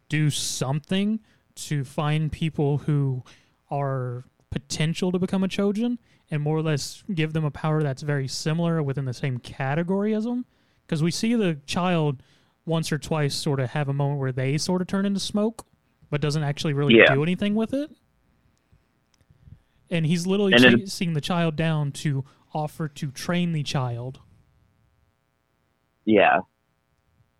do 0.09 0.28
something 0.31 1.20
to 1.55 1.85
find 1.85 2.32
people 2.32 2.78
who 2.78 3.23
are 3.70 4.24
potential 4.51 5.12
to 5.12 5.19
become 5.19 5.44
a 5.44 5.49
Chojin 5.49 5.99
and 6.31 6.43
more 6.43 6.57
or 6.59 6.62
less 6.62 7.05
give 7.15 7.32
them 7.35 7.44
a 7.44 7.51
power 7.51 7.82
that's 7.82 8.03
very 8.03 8.27
similar 8.27 8.82
within 8.82 9.05
the 9.05 9.15
same 9.15 9.39
category 9.39 10.15
as 10.15 10.24
them. 10.24 10.44
Because 10.86 11.03
we 11.03 11.11
see 11.11 11.35
the 11.35 11.59
child 11.66 12.23
once 12.66 12.90
or 12.93 12.99
twice 12.99 13.35
sort 13.35 13.61
of 13.61 13.70
have 13.70 13.89
a 13.89 13.93
moment 13.93 14.20
where 14.20 14.32
they 14.32 14.59
sort 14.59 14.81
of 14.82 14.89
turn 14.89 15.07
into 15.07 15.20
smoke, 15.20 15.66
but 16.11 16.20
doesn't 16.20 16.43
actually 16.43 16.73
really 16.73 16.97
Yeah. 16.97 17.15
do 17.15 17.23
anything 17.23 17.55
with 17.55 17.73
it. 17.73 17.90
And 19.90 20.07
he's 20.07 20.27
literally 20.27 20.53
And 20.55 20.65
then- 20.65 20.78
chasing 20.81 21.12
the 21.12 21.20
child 21.20 21.57
down 21.57 21.93
to 21.93 22.24
offer 22.55 22.89
to 22.89 23.11
train 23.11 23.53
the 23.53 23.62
child. 23.62 24.20
Yeah, 26.04 26.38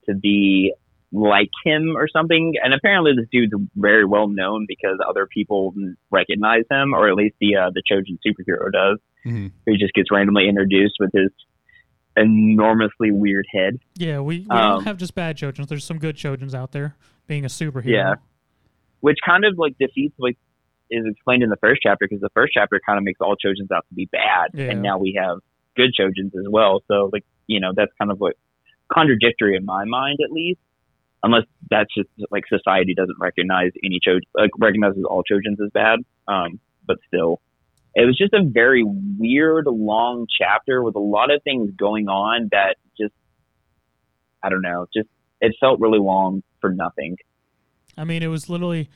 to 0.09 0.15
be 0.15 0.73
like 1.13 1.51
him 1.65 1.95
or 1.97 2.09
something. 2.09 2.55
And 2.63 2.73
apparently, 2.75 3.13
this 3.17 3.27
dude's 3.31 3.53
very 3.77 4.05
well 4.05 4.29
known 4.29 4.65
because 4.69 4.99
other 5.09 5.27
people 5.27 5.75
recognize 6.11 6.65
him, 6.71 6.95
or 6.95 7.09
at 7.09 7.15
least 7.15 7.37
the 7.41 7.57
uh, 7.57 7.71
the 7.75 7.83
Chojin 7.91 8.19
superhero 8.27 8.71
does. 8.73 8.99
Mhm. 9.27 9.53
Who 9.67 9.77
just 9.77 9.93
gets 9.95 10.11
randomly 10.11 10.49
introduced 10.49 10.95
with 10.99 11.11
his 11.15 11.31
enormously 12.17 13.11
weird 13.11 13.47
head. 13.53 13.79
Yeah, 13.97 14.21
we, 14.21 14.41
we 14.41 14.47
Um, 14.51 14.77
don't 14.79 14.85
have 14.85 14.97
just 14.99 15.15
bad 15.15 15.37
Chojins. 15.37 15.69
There's 15.69 15.85
some 15.85 15.99
good 15.99 16.17
Chojins 16.17 16.55
out 16.55 16.73
there 16.73 16.95
being 17.27 17.45
a 17.45 17.49
superhero. 17.49 17.87
Yeah. 17.87 18.15
Which 19.01 19.19
kind 19.25 19.45
of 19.45 19.55
like 19.59 19.77
defeats 19.79 20.15
like 20.19 20.37
is 20.91 21.05
explained 21.07 21.43
in 21.43 21.49
the 21.49 21.57
first 21.57 21.81
chapter 21.83 22.07
because 22.07 22.21
the 22.21 22.29
first 22.35 22.53
chapter 22.55 22.81
kind 22.85 22.99
of 22.99 23.05
makes 23.05 23.21
all 23.21 23.35
Chojins 23.43 23.71
out 23.75 23.87
to 23.89 23.95
be 23.95 24.07
bad, 24.13 24.51
Yeah. 24.55 24.71
and 24.71 24.83
now 24.83 24.99
we 24.99 25.19
have 25.19 25.39
good 25.77 25.91
Chojins 25.99 26.35
as 26.37 26.47
well. 26.51 26.83
So 26.89 27.09
like 27.13 27.25
you 27.47 27.61
know 27.61 27.73
that's 27.75 27.93
kind 27.99 28.11
of 28.11 28.21
like 28.21 28.35
contradictory 28.91 29.57
in 29.57 29.65
my 29.65 29.85
mind 29.85 30.19
at 30.25 30.31
least. 30.31 30.61
Unless 31.25 31.45
that's 31.71 31.95
just 31.97 32.09
like 32.33 32.45
society 32.49 32.95
doesn't 32.95 33.17
recognize 33.21 33.71
any 33.85 34.01
Chojin, 34.07 34.23
like 34.35 34.51
recognizes 34.59 35.05
all 35.09 35.23
Chojins 35.23 35.65
as 35.65 35.71
bad. 35.73 36.01
Um, 36.27 36.59
but 36.85 36.97
still, 37.07 37.41
it 37.95 38.07
was 38.07 38.19
just 38.19 38.33
a 38.33 38.43
very 38.43 38.83
weird, 38.85 39.67
long 39.69 40.27
chapter 40.37 40.83
with 40.83 40.97
a 40.97 41.01
lot 41.01 41.31
of 41.31 41.41
things 41.45 41.71
going 41.79 42.09
on 42.09 42.49
that 42.51 42.77
just, 42.99 43.15
I 44.43 44.49
don't 44.49 44.63
know, 44.63 44.87
just 44.93 45.09
it 45.41 45.55
felt 45.61 45.79
really 45.79 46.01
long 46.01 46.43
for 46.61 46.71
nothing. 46.71 47.17
I 47.97 48.05
mean, 48.05 48.23
it 48.23 48.29
was 48.29 48.49
literally 48.49 48.89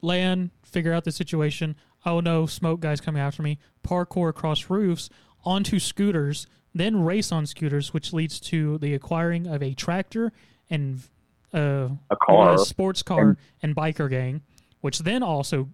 land, 0.00 0.50
figure 0.64 0.92
out 0.92 1.04
the 1.04 1.12
situation. 1.12 1.74
Oh 2.04 2.20
no, 2.20 2.46
smoke 2.46 2.80
guys 2.80 3.00
coming 3.00 3.22
after 3.22 3.42
me. 3.42 3.58
Parkour 3.86 4.28
across 4.28 4.68
roofs 4.68 5.08
onto 5.44 5.78
scooters, 5.78 6.46
then 6.74 7.02
race 7.04 7.30
on 7.32 7.46
scooters, 7.46 7.92
which 7.92 8.12
leads 8.12 8.40
to 8.40 8.78
the 8.78 8.94
acquiring 8.94 9.46
of 9.46 9.62
a 9.62 9.74
tractor 9.74 10.32
and 10.70 11.00
uh, 11.52 11.88
A 12.10 12.16
car. 12.16 12.54
a 12.54 12.58
sports 12.58 13.02
car 13.02 13.36
and 13.62 13.76
biker 13.76 14.08
gang, 14.08 14.42
which 14.80 15.00
then 15.00 15.22
also 15.22 15.68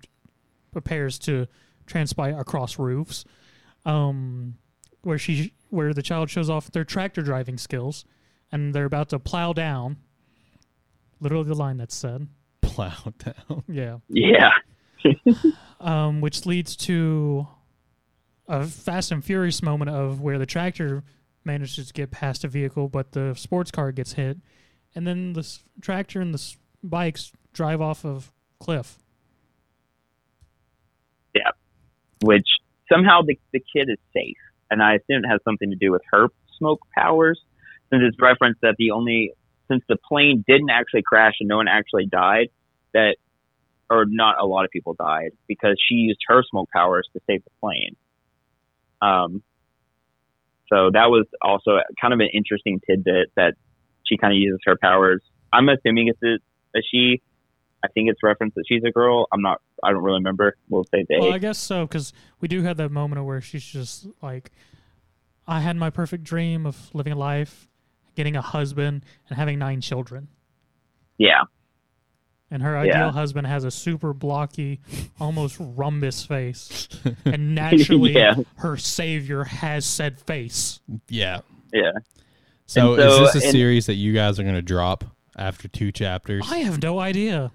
prepares 0.72 1.18
to 1.20 1.46
transpire 1.86 2.38
across 2.38 2.78
roofs. 2.78 3.24
Um, 3.84 4.56
where 5.02 5.18
she, 5.18 5.54
where 5.70 5.94
the 5.94 6.02
child 6.02 6.28
shows 6.28 6.50
off 6.50 6.70
their 6.72 6.84
tractor 6.84 7.22
driving 7.22 7.56
skills, 7.56 8.04
and 8.50 8.74
they're 8.74 8.84
about 8.84 9.08
to 9.10 9.18
plow 9.18 9.52
down. 9.52 9.96
Literally 11.20 11.44
the 11.48 11.54
line 11.54 11.76
that's 11.78 11.94
said. 11.94 12.26
Plow 12.60 12.92
down. 13.18 13.62
Yeah. 13.68 13.98
Yeah. 14.08 14.50
Um, 15.80 16.20
which 16.20 16.44
leads 16.44 16.74
to 16.74 17.46
a 18.48 18.64
Fast 18.64 19.12
and 19.12 19.24
Furious 19.24 19.62
moment 19.62 19.90
of 19.90 20.20
where 20.20 20.38
the 20.38 20.46
tractor 20.46 21.04
manages 21.44 21.88
to 21.88 21.92
get 21.92 22.10
past 22.10 22.44
a 22.44 22.48
vehicle, 22.48 22.88
but 22.88 23.12
the 23.12 23.34
sports 23.34 23.70
car 23.70 23.92
gets 23.92 24.14
hit, 24.14 24.38
and 24.94 25.06
then 25.06 25.34
the 25.34 25.40
s- 25.40 25.64
tractor 25.80 26.20
and 26.20 26.34
the 26.34 26.38
s- 26.38 26.56
bikes 26.82 27.32
drive 27.52 27.80
off 27.80 28.04
of 28.04 28.32
cliff. 28.58 28.98
Yeah, 31.34 31.50
which 32.22 32.46
somehow 32.90 33.22
the, 33.22 33.38
the 33.52 33.60
kid 33.60 33.88
is 33.90 33.98
safe. 34.14 34.36
And 34.70 34.82
I 34.82 34.94
assume 34.94 35.24
it 35.24 35.28
has 35.28 35.40
something 35.44 35.70
to 35.70 35.76
do 35.76 35.92
with 35.92 36.02
her 36.10 36.28
smoke 36.58 36.80
powers, 36.96 37.40
since 37.90 38.02
it's 38.06 38.20
referenced 38.20 38.60
that 38.62 38.74
the 38.78 38.90
only, 38.90 39.32
since 39.68 39.82
the 39.88 39.96
plane 40.08 40.44
didn't 40.46 40.70
actually 40.70 41.02
crash 41.02 41.34
and 41.40 41.48
no 41.48 41.56
one 41.56 41.68
actually 41.68 42.06
died, 42.06 42.48
that, 42.92 43.16
or 43.88 44.04
not 44.06 44.36
a 44.40 44.46
lot 44.46 44.64
of 44.64 44.70
people 44.70 44.94
died, 44.94 45.30
because 45.46 45.76
she 45.88 45.94
used 45.94 46.20
her 46.28 46.42
smoke 46.50 46.68
powers 46.70 47.08
to 47.14 47.20
save 47.26 47.44
the 47.44 47.50
plane. 47.60 47.96
Um, 49.00 49.42
so 50.68 50.90
that 50.92 51.06
was 51.08 51.26
also 51.40 51.78
kind 52.00 52.12
of 52.12 52.20
an 52.20 52.28
interesting 52.32 52.80
tidbit 52.86 53.32
that 53.36 53.54
she 54.06 54.16
kind 54.16 54.32
of 54.32 54.38
uses 54.38 54.60
her 54.64 54.76
powers. 54.76 55.22
I'm 55.52 55.68
assuming 55.68 56.08
it's 56.08 56.22
a, 56.22 56.78
a 56.78 56.82
she, 56.90 57.22
I 57.82 57.88
think 57.88 58.10
it's 58.10 58.22
referenced 58.22 58.54
that 58.56 58.64
she's 58.68 58.82
a 58.86 58.90
girl. 58.90 59.26
I'm 59.32 59.40
not. 59.40 59.60
I 59.82 59.92
don't 59.92 60.02
really 60.02 60.18
remember. 60.18 60.56
We'll 60.68 60.84
say 60.84 61.04
they. 61.08 61.18
Well, 61.18 61.32
I 61.32 61.38
guess 61.38 61.58
so 61.58 61.86
because 61.86 62.12
we 62.40 62.48
do 62.48 62.62
have 62.62 62.76
that 62.78 62.90
moment 62.90 63.24
where 63.24 63.40
she's 63.40 63.64
just 63.64 64.06
like, 64.22 64.50
I 65.46 65.60
had 65.60 65.76
my 65.76 65.90
perfect 65.90 66.24
dream 66.24 66.66
of 66.66 66.94
living 66.94 67.12
a 67.12 67.16
life, 67.16 67.68
getting 68.14 68.36
a 68.36 68.42
husband, 68.42 69.04
and 69.28 69.38
having 69.38 69.58
nine 69.58 69.80
children. 69.80 70.28
yeah. 71.16 71.42
And 72.50 72.62
her 72.62 72.72
Yeah. 72.84 72.92
ideal 72.94 73.10
husband 73.10 73.46
has 73.46 73.64
a 73.64 73.70
super 73.70 74.12
blocky, 74.14 74.80
almost 75.20 75.56
rhombus 75.60 76.24
face. 76.24 76.88
And 77.24 77.54
naturally, 77.54 78.14
Yeah. 78.14 78.36
her 78.56 78.76
savior 78.76 79.44
has 79.44 79.84
said 79.84 80.18
face. 80.20 80.80
Yeah. 81.08 81.40
Yeah. 81.72 81.92
So, 82.66 82.94
And 82.94 83.02
is 83.02 83.18
this 83.32 83.42
a 83.42 83.46
and- 83.46 83.52
series 83.52 83.86
that 83.86 83.94
you 83.94 84.12
guys 84.14 84.38
are 84.40 84.42
going 84.44 84.54
to 84.54 84.62
drop 84.62 85.04
after 85.36 85.68
two 85.68 85.92
chapters? 85.92 86.46
I 86.50 86.58
have 86.58 86.82
no 86.82 86.98
idea. 86.98 87.50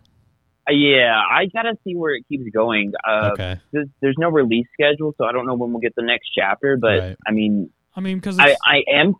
Uh, 0.70 0.74
Yeah, 0.74 1.20
I 1.30 1.48
gotta 1.48 1.76
see 1.84 1.96
where 1.96 2.14
it 2.16 2.24
keeps 2.30 2.50
going. 2.54 2.94
Uh, 3.08 3.32
okay. 3.34 3.58
there's, 3.72 3.88
there's 4.02 4.16
no 4.18 4.30
release 4.30 4.68
schedule, 4.74 5.14
so 5.18 5.26
I 5.26 5.32
don't 5.32 5.46
know 5.46 5.56
when 5.56 5.72
we'll 5.72 5.82
get 5.82 5.94
the 5.96 6.04
next 6.04 6.30
chapter. 6.38 6.78
But 6.78 7.00
Right. 7.00 7.18
I 7.28 7.32
mean, 7.32 7.70
I 7.96 8.00
mean, 8.02 8.18
because 8.18 8.40
I, 8.40 8.56
I 8.66 8.84
am, 8.94 9.16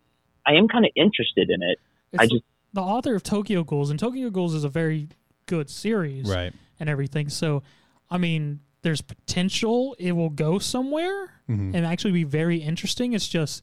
I 0.46 0.54
am 0.54 0.68
kind 0.68 0.84
of 0.86 0.90
interested 0.96 1.50
in 1.50 1.62
it. 1.62 1.78
I 2.18 2.26
just, 2.26 2.42
the 2.72 2.80
author 2.80 3.14
of 3.14 3.22
Tokyo 3.22 3.62
Ghouls, 3.62 3.90
and 3.90 3.98
Tokyo 3.98 4.30
Ghouls 4.30 4.54
is 4.54 4.64
a 4.64 4.68
very 4.68 5.08
good 5.46 5.70
series 5.70 6.28
Right. 6.28 6.52
and 6.80 6.88
everything. 6.88 7.28
So, 7.28 7.62
I 8.10 8.18
mean, 8.18 8.60
there's 8.82 9.00
potential 9.00 9.96
it 9.98 10.12
will 10.12 10.30
go 10.30 10.58
somewhere 10.58 11.30
Mhm. 11.48 11.74
and 11.74 11.86
actually 11.86 12.12
be 12.12 12.24
very 12.24 12.58
interesting. 12.58 13.12
It's 13.12 13.28
just 13.28 13.62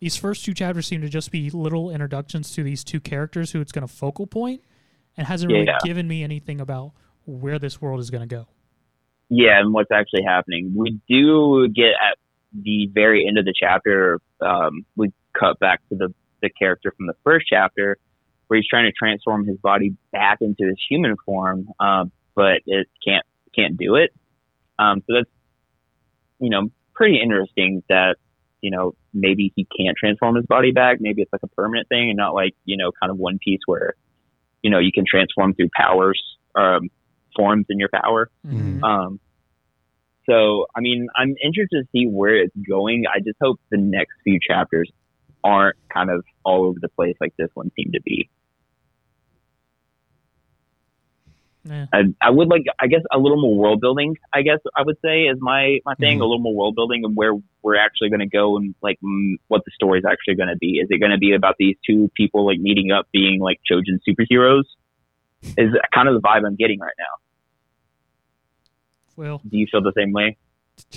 these 0.00 0.16
first 0.16 0.44
two 0.44 0.54
chapters 0.54 0.86
seem 0.86 1.00
to 1.02 1.08
just 1.08 1.30
be 1.30 1.50
little 1.50 1.90
introductions 1.90 2.52
to 2.54 2.62
these 2.62 2.84
two 2.84 3.00
characters 3.00 3.52
who 3.52 3.60
it's 3.60 3.72
going 3.72 3.86
to 3.86 3.92
focal 3.92 4.26
point 4.26 4.62
and 5.16 5.26
hasn't 5.26 5.52
really 5.52 5.66
Yeah. 5.66 5.78
given 5.84 6.06
me 6.08 6.22
anything 6.22 6.60
about 6.60 6.92
where 7.26 7.58
this 7.58 7.80
world 7.82 8.00
is 8.00 8.10
going 8.10 8.26
to 8.28 8.34
go. 8.34 8.46
yeah, 9.32 9.60
and 9.60 9.72
what's 9.72 9.92
actually 9.92 10.24
happening. 10.24 10.72
We 10.74 10.98
do 11.08 11.68
get 11.68 11.90
at 12.02 12.18
the 12.52 12.88
very 12.92 13.28
end 13.28 13.38
of 13.38 13.44
the 13.44 13.54
chapter. 13.56 14.18
Um, 14.40 14.84
we 14.96 15.12
cut 15.38 15.58
back 15.60 15.80
to 15.90 15.94
the 15.94 16.12
the 16.42 16.48
character 16.50 16.90
from 16.96 17.06
the 17.06 17.12
first 17.22 17.46
chapter, 17.48 17.96
where 18.50 18.58
he's 18.58 18.66
trying 18.66 18.86
to 18.86 18.92
transform 18.92 19.46
his 19.46 19.56
body 19.58 19.94
back 20.10 20.38
into 20.40 20.66
his 20.66 20.76
human 20.90 21.14
form, 21.24 21.68
um, 21.78 22.10
but 22.34 22.62
it 22.66 22.88
can't 23.06 23.24
can't 23.54 23.76
do 23.76 23.94
it. 23.94 24.10
Um, 24.76 25.04
so 25.06 25.18
that's 25.18 25.30
you 26.40 26.50
know 26.50 26.68
pretty 26.92 27.20
interesting 27.22 27.84
that 27.88 28.16
you 28.60 28.72
know 28.72 28.96
maybe 29.14 29.52
he 29.54 29.64
can't 29.78 29.96
transform 29.96 30.34
his 30.34 30.46
body 30.46 30.72
back. 30.72 30.96
Maybe 30.98 31.22
it's 31.22 31.32
like 31.32 31.44
a 31.44 31.48
permanent 31.48 31.88
thing, 31.88 32.08
and 32.10 32.16
not 32.16 32.34
like 32.34 32.56
you 32.64 32.76
know 32.76 32.90
kind 33.00 33.12
of 33.12 33.18
One 33.18 33.38
Piece 33.38 33.60
where 33.66 33.94
you 34.62 34.70
know 34.70 34.80
you 34.80 34.90
can 34.92 35.04
transform 35.08 35.54
through 35.54 35.68
powers, 35.72 36.20
um, 36.56 36.88
forms 37.36 37.66
in 37.68 37.78
your 37.78 37.90
power. 37.94 38.30
Mhm. 38.44 38.82
Um, 38.82 39.20
so, 40.28 40.66
I 40.76 40.80
mean, 40.80 41.06
I'm 41.16 41.34
interested 41.42 41.84
to 41.84 41.88
see 41.92 42.06
where 42.06 42.36
it's 42.36 42.54
going. 42.68 43.04
I 43.12 43.20
just 43.20 43.38
hope 43.40 43.60
the 43.70 43.78
next 43.78 44.14
few 44.22 44.38
chapters 44.40 44.90
aren't 45.42 45.76
kind 45.92 46.10
of 46.10 46.24
all 46.44 46.66
over 46.66 46.78
the 46.80 46.88
place 46.88 47.16
like 47.20 47.34
this 47.36 47.48
one 47.54 47.70
seemed 47.76 47.94
to 47.94 48.02
be. 48.02 48.28
Yeah. 51.70 51.86
I, 51.92 52.00
I 52.20 52.30
would 52.30 52.48
like, 52.48 52.64
I 52.80 52.88
guess, 52.88 53.02
a 53.12 53.18
little 53.18 53.40
more 53.40 53.54
world 53.54 53.80
building. 53.80 54.16
I 54.34 54.42
guess 54.42 54.58
I 54.76 54.82
would 54.82 54.96
say 55.04 55.22
is 55.22 55.38
my 55.40 55.78
my 55.86 55.94
thing. 55.94 56.18
Mhm. 56.18 56.22
A 56.22 56.24
little 56.24 56.40
more 56.40 56.54
world 56.54 56.74
building 56.74 57.04
and 57.04 57.16
where 57.16 57.32
we're 57.62 57.76
actually 57.76 58.10
going 58.10 58.20
to 58.20 58.26
go 58.26 58.56
and 58.56 58.74
like 58.82 58.98
mm, 59.04 59.34
what 59.46 59.64
the 59.64 59.70
story 59.72 60.00
is 60.00 60.04
actually 60.04 60.34
going 60.34 60.48
to 60.48 60.56
be. 60.56 60.78
Is 60.80 60.88
it 60.90 60.98
going 60.98 61.12
to 61.12 61.18
be 61.18 61.32
about 61.32 61.54
these 61.58 61.76
two 61.88 62.10
people 62.16 62.44
like 62.44 62.58
meeting 62.58 62.90
up, 62.90 63.06
being 63.12 63.38
like 63.40 63.60
chosen 63.64 64.00
superheroes? 64.06 64.64
Is 65.56 65.70
kind 65.94 66.08
of 66.08 66.14
the 66.14 66.20
vibe 66.20 66.44
I'm 66.44 66.56
getting 66.56 66.80
right 66.80 66.92
now. 66.98 67.04
Well, 69.16 69.40
Do 69.48 69.56
you 69.56 69.66
feel 69.70 69.82
the 69.82 69.92
same 69.96 70.12
way? 70.12 70.36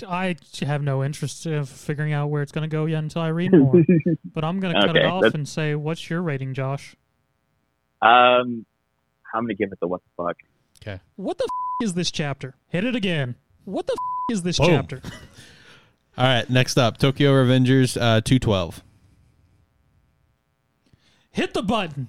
I 0.08 0.36
have 0.62 0.82
no 0.82 1.04
interest 1.04 1.46
in 1.46 1.64
figuring 1.66 2.12
out 2.12 2.28
where 2.28 2.42
it's 2.42 2.52
going 2.52 2.68
to 2.68 2.74
go 2.74 2.86
yet 2.86 3.02
until 3.02 3.22
I 3.22 3.28
read 3.28 3.52
more. 3.52 3.82
but 4.34 4.42
I'm 4.44 4.58
going 4.60 4.74
to 4.74 4.80
cut 4.86 4.96
it 4.96 5.04
off 5.04 5.22
that's- 5.22 5.34
and 5.34 5.46
say, 5.48 5.74
what's 5.74 6.08
your 6.10 6.20
rating, 6.22 6.54
Josh? 6.54 6.96
Um, 8.02 8.66
I'm 9.34 9.44
gonna 9.44 9.54
give 9.54 9.72
it 9.72 9.80
the 9.80 9.88
what 9.88 10.02
the 10.02 10.22
fuck. 10.22 10.36
What 11.16 11.38
the 11.38 11.44
f- 11.44 11.84
is 11.86 11.94
this 11.94 12.10
chapter? 12.10 12.54
Hit 12.68 12.84
it 12.84 12.94
again. 12.94 13.34
What 13.64 13.86
the 13.86 13.92
f- 13.94 14.34
is 14.34 14.42
this 14.42 14.58
Boom. 14.58 14.68
chapter? 14.68 15.00
All 16.18 16.24
right. 16.26 16.48
Next 16.48 16.78
up, 16.78 16.98
Tokyo 16.98 17.32
Revengers 17.32 17.96
uh, 17.96 18.20
212. 18.20 18.82
Hit 21.32 21.52
the 21.52 21.62
button. 21.62 22.08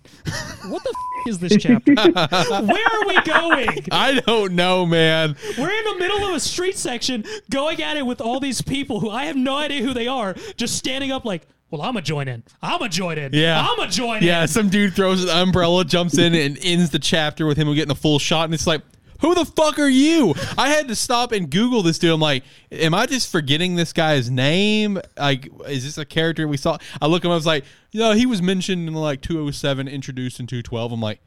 What 0.67 0.83
the 0.83 0.89
f- 0.89 1.27
is 1.27 1.39
this 1.39 1.55
chapter? 1.59 1.95
Where 1.95 2.85
are 2.85 3.07
we 3.07 3.21
going? 3.23 3.85
I 3.91 4.21
don't 4.25 4.53
know, 4.53 4.85
man. 4.85 5.35
We're 5.57 5.71
in 5.71 5.83
the 5.85 5.95
middle 5.97 6.23
of 6.29 6.35
a 6.35 6.39
street 6.39 6.77
section 6.77 7.23
going 7.49 7.81
at 7.81 7.97
it 7.97 8.05
with 8.05 8.21
all 8.21 8.39
these 8.39 8.61
people 8.61 8.99
who 8.99 9.09
I 9.09 9.25
have 9.25 9.35
no 9.35 9.55
idea 9.55 9.81
who 9.81 9.93
they 9.95 10.05
are, 10.07 10.35
just 10.57 10.77
standing 10.77 11.11
up 11.11 11.25
like, 11.25 11.47
well, 11.71 11.81
I'm 11.81 11.97
a 11.97 12.01
join 12.01 12.27
in. 12.27 12.43
I'm 12.61 12.81
a 12.81 12.89
join 12.89 13.17
in. 13.17 13.33
Yeah. 13.33 13.65
I'm 13.67 13.79
a 13.79 13.87
join 13.87 14.17
in. 14.17 14.23
Yeah, 14.23 14.45
some 14.45 14.69
dude 14.69 14.93
throws 14.93 15.23
an 15.23 15.29
umbrella, 15.29 15.83
jumps 15.83 16.17
in, 16.17 16.35
and 16.35 16.57
ends 16.61 16.89
the 16.91 16.99
chapter 16.99 17.45
with 17.45 17.57
him 17.57 17.73
getting 17.73 17.91
a 17.91 17.95
full 17.95 18.19
shot, 18.19 18.45
and 18.45 18.53
it's 18.53 18.67
like, 18.67 18.81
who 19.21 19.33
the 19.33 19.45
fuck 19.45 19.79
are 19.79 19.89
you? 19.89 20.35
I 20.57 20.69
had 20.69 20.89
to 20.89 20.95
stop 20.95 21.31
and 21.31 21.49
Google 21.49 21.81
this 21.81 21.97
dude. 21.97 22.11
I'm 22.11 22.19
like, 22.19 22.43
am 22.71 22.93
I 22.93 23.05
just 23.05 23.31
forgetting 23.31 23.75
this 23.75 23.93
guy's 23.93 24.29
name? 24.29 24.99
Like, 25.17 25.49
is 25.67 25.83
this 25.83 25.97
a 25.97 26.05
character 26.05 26.47
we 26.47 26.57
saw? 26.57 26.77
I 27.01 27.07
look 27.07 27.23
him. 27.23 27.31
I 27.31 27.35
was 27.35 27.45
like, 27.45 27.63
know, 27.93 28.11
he 28.11 28.25
was 28.25 28.41
mentioned 28.41 28.87
in 28.87 28.93
like 28.93 29.21
207, 29.21 29.87
introduced 29.87 30.39
in 30.39 30.47
212. 30.47 30.91
I'm 30.91 31.01
like, 31.01 31.21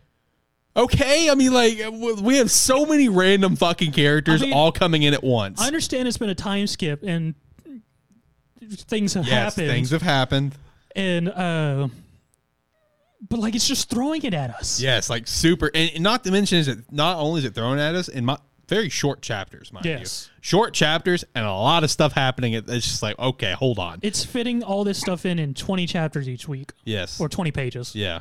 okay. 0.76 1.30
I 1.30 1.34
mean, 1.34 1.52
like, 1.52 1.78
we 2.22 2.36
have 2.36 2.50
so 2.50 2.84
many 2.84 3.08
random 3.08 3.56
fucking 3.56 3.92
characters 3.92 4.42
I 4.42 4.46
mean, 4.46 4.54
all 4.54 4.70
coming 4.70 5.02
in 5.02 5.14
at 5.14 5.24
once. 5.24 5.60
I 5.60 5.66
understand 5.66 6.06
it's 6.08 6.18
been 6.18 6.28
a 6.28 6.34
time 6.34 6.66
skip 6.66 7.02
and 7.02 7.34
things 8.70 9.14
have 9.14 9.26
yes, 9.26 9.54
happened. 9.54 9.68
things 9.68 9.90
have 9.90 10.02
happened. 10.02 10.54
and, 10.96 11.28
uh, 11.28 11.88
but 13.28 13.40
like, 13.40 13.54
it's 13.56 13.66
just 13.66 13.90
throwing 13.90 14.22
it 14.22 14.32
at 14.34 14.50
us. 14.50 14.80
Yes, 14.80 15.10
like 15.10 15.26
super, 15.26 15.70
and 15.74 16.00
not 16.00 16.22
to 16.24 16.30
mention 16.30 16.58
is 16.58 16.68
it 16.68 16.78
not 16.90 17.18
only 17.18 17.40
is 17.40 17.44
it 17.44 17.54
thrown 17.54 17.78
at 17.78 17.94
us 17.96 18.08
in 18.08 18.24
my 18.24 18.38
very 18.68 18.88
short 18.88 19.22
chapters, 19.22 19.72
mind 19.72 19.86
Yes. 19.86 20.28
you, 20.30 20.38
short 20.40 20.72
chapters 20.74 21.24
and 21.34 21.44
a 21.44 21.50
lot 21.52 21.82
of 21.84 21.90
stuff 21.90 22.12
happening. 22.12 22.52
It's 22.52 22.66
just 22.68 23.02
like 23.02 23.18
okay, 23.18 23.52
hold 23.52 23.78
on. 23.80 23.98
It's 24.02 24.24
fitting 24.24 24.62
all 24.62 24.84
this 24.84 24.98
stuff 25.00 25.26
in 25.26 25.38
in 25.40 25.54
20 25.54 25.86
chapters 25.86 26.28
each 26.28 26.46
week 26.46 26.72
yes, 26.84 27.18
or 27.20 27.28
20 27.28 27.50
pages. 27.50 27.94
yeah, 27.96 28.20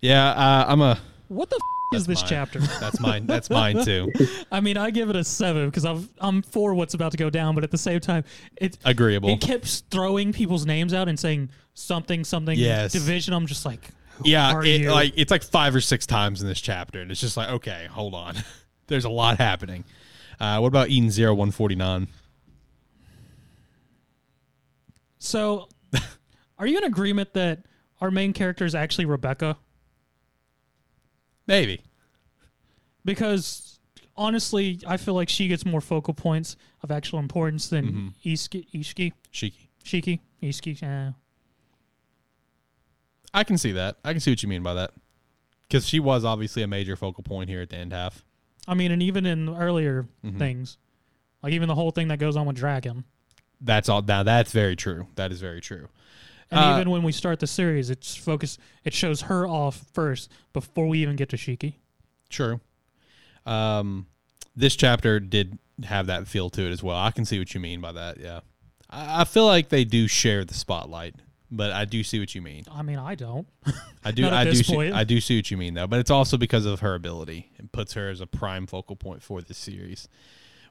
yeah. 0.00 0.30
Uh, 0.30 0.64
I'm 0.68 0.80
a. 0.80 0.98
What 1.28 1.50
the 1.50 1.56
f- 1.56 1.60
is 1.92 2.06
this 2.06 2.20
mine. 2.20 2.28
chapter? 2.28 2.58
That's 2.80 3.00
mine. 3.00 3.26
That's 3.26 3.50
mine 3.50 3.84
too. 3.84 4.12
I 4.52 4.60
mean, 4.60 4.76
I 4.76 4.90
give 4.90 5.10
it 5.10 5.16
a 5.16 5.24
seven 5.24 5.66
because 5.66 5.84
I'm 5.84 6.08
I'm 6.18 6.42
for 6.42 6.74
what's 6.74 6.94
about 6.94 7.12
to 7.12 7.18
go 7.18 7.30
down, 7.30 7.54
but 7.54 7.64
at 7.64 7.70
the 7.70 7.78
same 7.78 8.00
time, 8.00 8.24
it 8.56 8.78
Agreeable. 8.84 9.30
it 9.30 9.40
kept 9.40 9.84
throwing 9.90 10.32
people's 10.32 10.66
names 10.66 10.92
out 10.94 11.08
and 11.08 11.18
saying 11.18 11.50
something 11.74 12.24
something 12.24 12.58
Yes. 12.58 12.92
division. 12.92 13.32
I'm 13.34 13.46
just 13.46 13.64
like, 13.64 13.88
yeah, 14.24 14.60
it, 14.62 14.90
like 14.90 15.12
it's 15.16 15.30
like 15.30 15.42
five 15.42 15.74
or 15.74 15.80
six 15.80 16.06
times 16.06 16.42
in 16.42 16.48
this 16.48 16.60
chapter, 16.60 17.00
and 17.00 17.10
it's 17.10 17.20
just 17.20 17.36
like 17.36 17.48
okay, 17.50 17.86
hold 17.90 18.14
on. 18.14 18.34
There's 18.86 19.04
a 19.04 19.10
lot 19.10 19.38
happening. 19.38 19.84
Uh, 20.40 20.58
what 20.58 20.68
about 20.68 20.88
Eden 20.88 21.10
Zero 21.10 21.34
One 21.34 21.50
Forty 21.50 21.74
Nine? 21.74 22.08
so. 25.18 25.68
Are 26.60 26.66
you 26.66 26.76
in 26.76 26.82
agreement 26.82 27.34
that 27.34 27.60
our 28.00 28.10
main 28.10 28.32
character 28.32 28.64
is 28.64 28.74
actually 28.74 29.04
Rebecca? 29.04 29.56
Maybe. 31.48 31.80
Because 33.04 33.80
honestly, 34.16 34.80
I 34.86 34.96
feel 34.98 35.14
like 35.14 35.28
she 35.28 35.48
gets 35.48 35.64
more 35.66 35.80
focal 35.80 36.14
points 36.14 36.56
of 36.82 36.90
actual 36.90 37.18
importance 37.18 37.68
than 37.68 37.86
Mm-hmm. 37.86 38.28
Ishiki, 38.28 38.66
Ishiki, 38.72 39.12
Shiki. 39.32 39.68
Shiki, 39.84 40.20
Ishiki. 40.42 40.82
eh. 40.82 41.12
I 43.34 43.44
can 43.44 43.58
see 43.58 43.72
that. 43.72 43.96
I 44.04 44.12
can 44.12 44.20
see 44.20 44.30
what 44.30 44.42
you 44.42 44.48
mean 44.48 44.62
by 44.62 44.74
that. 44.74 44.92
Because 45.68 45.86
she 45.86 46.00
was 46.00 46.24
obviously 46.24 46.62
a 46.62 46.66
major 46.66 46.96
focal 46.96 47.22
point 47.22 47.50
here 47.50 47.60
at 47.60 47.70
the 47.70 47.76
end 47.76 47.92
half. 47.92 48.24
I 48.66 48.74
mean, 48.74 48.90
and 48.92 49.02
even 49.02 49.26
in 49.26 49.48
earlier 49.48 50.06
Mm-hmm. 50.24 50.38
things, 50.38 50.78
like 51.42 51.52
even 51.52 51.68
the 51.68 51.74
whole 51.74 51.90
thing 51.90 52.08
that 52.08 52.18
goes 52.18 52.36
on 52.36 52.46
with 52.46 52.56
Dragon, 52.56 53.04
That's 53.60 53.88
all. 53.88 54.02
Now 54.02 54.22
that's 54.22 54.52
very 54.52 54.76
true. 54.76 55.06
That 55.16 55.30
is 55.32 55.40
very 55.40 55.60
true. 55.60 55.88
And 56.50 56.60
Uh, 56.60 56.76
even 56.78 56.90
when 56.90 57.02
we 57.02 57.12
start 57.12 57.40
the 57.40 57.46
series, 57.46 57.90
it's 57.90 58.14
focused. 58.16 58.58
It 58.84 58.94
shows 58.94 59.22
her 59.22 59.46
off 59.46 59.84
first 59.92 60.30
before 60.52 60.86
we 60.88 61.00
even 61.00 61.16
get 61.16 61.28
to 61.30 61.36
Shiki. 61.36 61.74
True. 62.30 62.60
Um, 63.46 64.06
this 64.56 64.76
chapter 64.76 65.20
did 65.20 65.58
have 65.84 66.06
that 66.06 66.26
feel 66.26 66.50
to 66.50 66.66
it 66.66 66.70
as 66.70 66.82
well. 66.82 66.96
I 66.96 67.10
can 67.10 67.24
see 67.24 67.38
what 67.38 67.54
you 67.54 67.60
mean 67.60 67.80
by 67.80 67.92
that. 67.92 68.18
Yeah, 68.18 68.40
I, 68.90 69.22
I 69.22 69.24
feel 69.24 69.46
like 69.46 69.68
they 69.68 69.84
do 69.84 70.08
share 70.08 70.44
the 70.44 70.54
spotlight, 70.54 71.14
but 71.50 71.70
I 71.72 71.84
do 71.84 72.02
see 72.02 72.18
what 72.18 72.34
you 72.34 72.42
mean. 72.42 72.64
I 72.70 72.82
mean, 72.82 72.98
I 72.98 73.14
don't. 73.14 73.46
I 74.04 74.10
do. 74.10 74.26
I 74.28 74.44
do. 74.44 74.54
See. 74.54 74.90
I 74.92 75.04
do 75.04 75.20
see 75.20 75.36
what 75.36 75.50
you 75.50 75.56
mean 75.56 75.74
though. 75.74 75.86
But 75.86 76.00
it's 76.00 76.10
also 76.10 76.36
because 76.36 76.66
of 76.66 76.80
her 76.80 76.94
ability. 76.94 77.50
It 77.58 77.72
puts 77.72 77.92
her 77.94 78.08
as 78.10 78.20
a 78.20 78.26
prime 78.26 78.66
focal 78.66 78.96
point 78.96 79.22
for 79.22 79.40
this 79.40 79.58
series, 79.58 80.08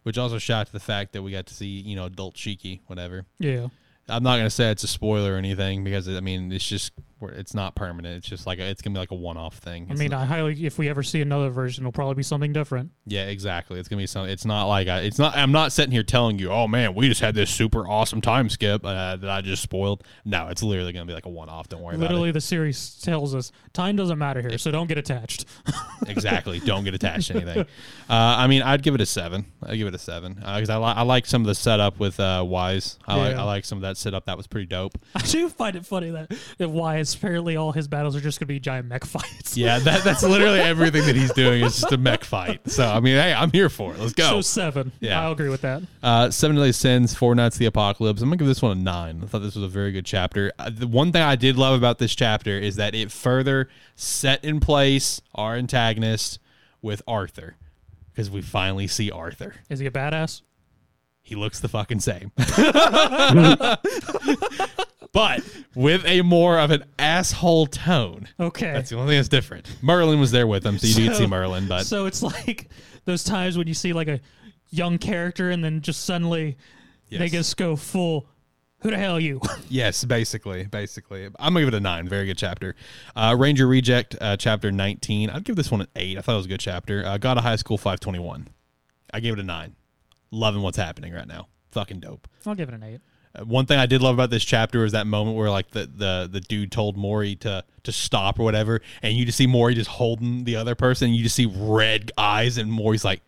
which 0.03 0.17
also 0.17 0.37
shout 0.37 0.67
to 0.67 0.73
the 0.73 0.79
fact 0.79 1.13
that 1.13 1.21
we 1.23 1.31
got 1.31 1.45
to 1.47 1.53
see 1.53 1.67
you 1.67 1.95
know 1.95 2.05
adult 2.05 2.35
Shiki, 2.35 2.81
whatever. 2.87 3.25
Yeah. 3.39 3.67
I'm 4.09 4.23
not 4.23 4.37
gonna 4.37 4.49
say 4.49 4.71
it's 4.71 4.83
a 4.83 4.87
spoiler 4.87 5.33
or 5.33 5.37
anything 5.37 5.83
because 5.83 6.07
I 6.07 6.19
mean 6.19 6.51
it's 6.51 6.67
just 6.67 6.93
where 7.19 7.31
it's 7.31 7.53
not 7.53 7.75
permanent. 7.75 8.17
It's 8.17 8.27
just 8.27 8.45
like 8.45 8.59
a, 8.59 8.63
it's 8.63 8.81
gonna 8.81 8.93
be 8.93 8.99
like 8.99 9.11
a 9.11 9.15
one-off 9.15 9.57
thing. 9.57 9.87
I 9.89 9.91
It's 9.91 9.99
mean, 9.99 10.11
not- 10.11 10.21
I 10.21 10.25
highly 10.25 10.65
if 10.65 10.77
we 10.77 10.87
ever 10.89 11.03
see 11.03 11.21
another 11.21 11.49
version, 11.49 11.83
it'll 11.83 11.91
probably 11.91 12.15
be 12.15 12.23
something 12.23 12.53
different. 12.53 12.91
yeah, 13.05 13.25
exactly. 13.25 13.79
It's 13.79 13.89
gonna 13.89 14.01
be 14.01 14.07
something. 14.07 14.31
It's 14.31 14.45
not 14.45 14.65
like 14.65 14.87
I, 14.87 14.99
it's 15.01 15.17
not. 15.19 15.35
I'm 15.35 15.51
not 15.51 15.71
sitting 15.71 15.91
here 15.91 16.03
telling 16.03 16.39
you, 16.39 16.51
oh 16.51 16.67
man, 16.67 16.93
we 16.95 17.07
just 17.09 17.21
had 17.21 17.35
this 17.35 17.49
super 17.49 17.87
awesome 17.87 18.21
time 18.21 18.49
skip 18.49 18.85
uh, 18.85 19.15
that 19.15 19.29
I 19.29 19.41
just 19.41 19.63
spoiled. 19.63 20.03
No, 20.25 20.47
it's 20.49 20.61
literally 20.63 20.93
gonna 20.93 21.05
be 21.05 21.13
like 21.13 21.25
a 21.25 21.29
one-off. 21.29 21.69
Don't 21.69 21.81
worry 21.81 21.97
Literally, 21.97 22.31
the 22.31 22.41
series 22.41 22.99
tells 23.01 23.33
us 23.35 23.51
time 23.73 23.95
doesn't 23.95 24.17
matter 24.17 24.41
here, 24.41 24.57
so 24.57 24.71
don't 24.71 24.87
get 24.87 24.97
attached. 24.97 25.45
about 25.67 25.83
it. 26.03 26.09
Exactly. 26.09 26.59
Don't 26.59 26.83
get 26.83 26.93
attached 26.93 27.27
to 27.29 27.35
anything. 27.41 27.61
Uh, 27.61 27.65
I 28.09 28.47
mean, 28.47 28.61
I'd 28.61 28.83
give 28.83 28.95
it 28.95 29.01
a 29.01 29.05
seven. 29.05 29.45
I'd 29.63 29.77
give 29.77 29.87
it 29.87 29.95
a 29.95 29.99
seven 29.99 30.33
because 30.35 30.69
I, 30.69 30.77
li- 30.77 30.83
I 30.95 31.01
like 31.03 31.25
some 31.25 31.41
of 31.41 31.47
the 31.47 31.55
setup 31.55 31.99
with 31.99 32.19
uh, 32.19 32.43
Weisz. 32.45 32.97
I 33.07 33.15
like 33.15 33.31
Yeah. 33.33 33.41
I 33.41 33.43
like 33.45 33.65
some 33.65 33.77
of 33.79 33.81
that 33.83 33.97
setup. 33.97 34.25
That 34.25 34.37
was 34.37 34.47
pretty 34.47 34.67
dope. 34.67 34.93
I 35.15 35.21
do 35.21 35.49
find 35.49 35.75
it 35.75 35.85
funny 35.85 36.11
that 36.11 36.31
that 36.57 36.69
why 36.69 36.97
it's 37.07 37.15
apparently 37.15 37.55
all 37.55 37.71
his 37.71 37.87
battles 37.87 38.17
are 38.17 38.19
just 38.19 38.37
going 38.37 38.47
to 38.47 38.53
be 38.53 38.59
giant 38.59 38.87
mech 38.87 39.05
fights. 39.05 39.55
Yeah, 39.55 39.79
that, 39.79 40.03
that's 40.03 40.23
literally 40.23 40.59
everything 40.59 41.05
that 41.05 41.15
he's 41.15 41.31
doing 41.31 41.63
is 41.63 41.79
just 41.79 41.93
a 41.93 41.97
mech 41.97 42.23
fight. 42.25 42.69
So 42.69 42.85
I 42.85 42.99
mean, 42.99 43.15
hey, 43.15 43.33
I'm 43.33 43.51
here 43.51 43.69
for 43.69 43.93
it. 43.93 43.99
Let's 43.99 44.13
go. 44.13 44.29
So 44.29 44.41
seven. 44.41 44.91
Yeah. 44.99 45.21
I'll 45.21 45.31
agree 45.31 45.47
with 45.49 45.61
that. 45.61 45.83
Uh, 46.03 46.29
Seven 46.29 46.57
Deadly 46.57 46.73
Sins, 46.73 47.15
Four 47.15 47.33
Knights 47.35 47.55
of 47.55 47.59
the 47.59 47.65
Apocalypse. 47.65 48.21
I'm 48.21 48.27
gonna 48.27 48.37
give 48.37 48.47
this 48.47 48.61
one 48.61 48.77
a 48.77 48.81
nine. 48.81 49.21
I 49.23 49.27
thought 49.27 49.39
this 49.39 49.55
was 49.55 49.63
a 49.63 49.69
very 49.69 49.91
good 49.93 50.05
chapter. 50.05 50.51
Uh, 50.59 50.69
the 50.69 50.87
one 50.87 51.11
thing 51.13 51.21
I 51.21 51.37
did 51.37 51.55
love 51.55 51.77
about 51.77 51.97
this 51.97 52.13
chapter 52.13 52.57
is 52.59 52.75
that 52.75 52.93
it 52.93 53.11
further 53.11 53.69
set 53.95 54.43
in 54.43 54.59
place 54.59 55.21
our 55.33 55.55
antagonist 55.55 56.39
with 56.81 57.01
Arthur, 57.07 57.55
because 58.11 58.29
we 58.29 58.41
finally 58.41 58.87
see 58.87 59.09
Arthur. 59.09 59.55
Is 59.69 59.79
he 59.79 59.85
a 59.85 59.91
badass? 59.91 60.41
He 61.27 61.35
looks 61.35 61.59
the 61.59 61.67
fucking 61.67 61.99
same, 61.99 62.31
but 65.11 65.43
with 65.75 66.05
a 66.05 66.21
more 66.21 66.57
of 66.57 66.71
an 66.71 66.85
asshole 66.97 67.67
tone. 67.67 68.29
Okay. 68.39 68.71
That's 68.71 68.89
the 68.91 68.95
only 68.97 69.11
thing 69.11 69.17
that's 69.19 69.27
different. 69.27 69.75
Merlin 69.81 70.21
was 70.21 70.31
there 70.31 70.47
with 70.47 70.65
him, 70.65 70.77
so 70.77 70.87
you 70.87 70.93
did 71.09 71.15
So- 71.17 71.23
see 71.23 71.27
Merlin, 71.27 71.67
but 71.67 71.85
so 71.85 72.05
it's 72.05 72.23
like 72.23 72.69
those 73.03 73.25
times 73.25 73.57
when 73.57 73.67
you 73.67 73.73
see 73.73 73.91
like 73.91 74.07
a 74.07 74.21
young 74.69 74.97
character 74.97 75.49
and 75.49 75.61
then 75.63 75.81
just 75.81 76.05
suddenly 76.05 76.55
they 77.09 77.17
Yes. 77.17 77.31
just 77.31 77.57
go 77.57 77.75
full. 77.75 78.27
Who 78.81 78.91
the 78.91 78.97
hell 78.97 79.15
are 79.17 79.19
you? 79.19 79.41
Yes, 79.69 80.05
basically, 80.05 80.63
basically. 80.65 81.25
I'm 81.25 81.53
gonna 81.53 81.59
give 81.65 81.73
it 81.73 81.73
a 81.73 81.79
nine. 81.81 82.07
Very 82.07 82.25
good 82.25 82.37
chapter. 82.37 82.73
Uh, 83.17 83.35
Ranger 83.37 83.67
Reject, 83.67 84.15
uh, 84.21 84.37
chapter 84.37 84.71
19. 84.71 85.29
I'd 85.29 85.43
give 85.43 85.57
this 85.57 85.69
one 85.71 85.81
an 85.81 85.87
eight. 85.97 86.17
I 86.17 86.21
thought 86.21 86.35
it 86.35 86.37
was 86.37 86.45
a 86.45 86.49
good 86.49 86.61
chapter. 86.61 87.05
Uh, 87.05 87.17
God 87.17 87.37
of 87.37 87.43
High 87.43 87.57
School 87.57 87.77
521. 87.77 88.47
I 89.13 89.19
gave 89.19 89.33
it 89.33 89.39
a 89.39 89.43
nine. 89.43 89.75
Loving 90.31 90.61
what's 90.61 90.77
happening 90.77 91.13
right 91.13 91.27
now. 91.27 91.47
Fucking 91.71 91.99
dope. 91.99 92.27
I'll 92.45 92.55
give 92.55 92.69
it 92.69 92.75
an 92.75 92.83
eight. 92.83 93.01
Uh, 93.35 93.45
one 93.45 93.65
thing 93.65 93.79
I 93.79 93.85
did 93.85 94.01
love 94.01 94.13
about 94.13 94.29
this 94.29 94.43
chapter 94.43 94.85
is 94.85 94.93
that 94.93 95.07
moment 95.07 95.37
where 95.37 95.49
like 95.49 95.71
the 95.71 95.85
the 95.85 96.29
the 96.31 96.39
dude 96.39 96.71
told 96.71 96.97
Mori 96.97 97.35
to 97.37 97.63
to 97.83 97.91
stop 97.91 98.39
or 98.39 98.43
whatever, 98.43 98.81
and 99.01 99.13
you 99.13 99.25
just 99.25 99.37
see 99.37 99.47
Mori 99.47 99.75
just 99.75 99.89
holding 99.89 100.43
the 100.43 100.55
other 100.55 100.75
person, 100.75 101.07
and 101.07 101.15
you 101.15 101.23
just 101.23 101.35
see 101.35 101.45
red 101.45 102.11
eyes, 102.17 102.57
and 102.57 102.71
Mori's 102.71 103.05
like. 103.05 103.21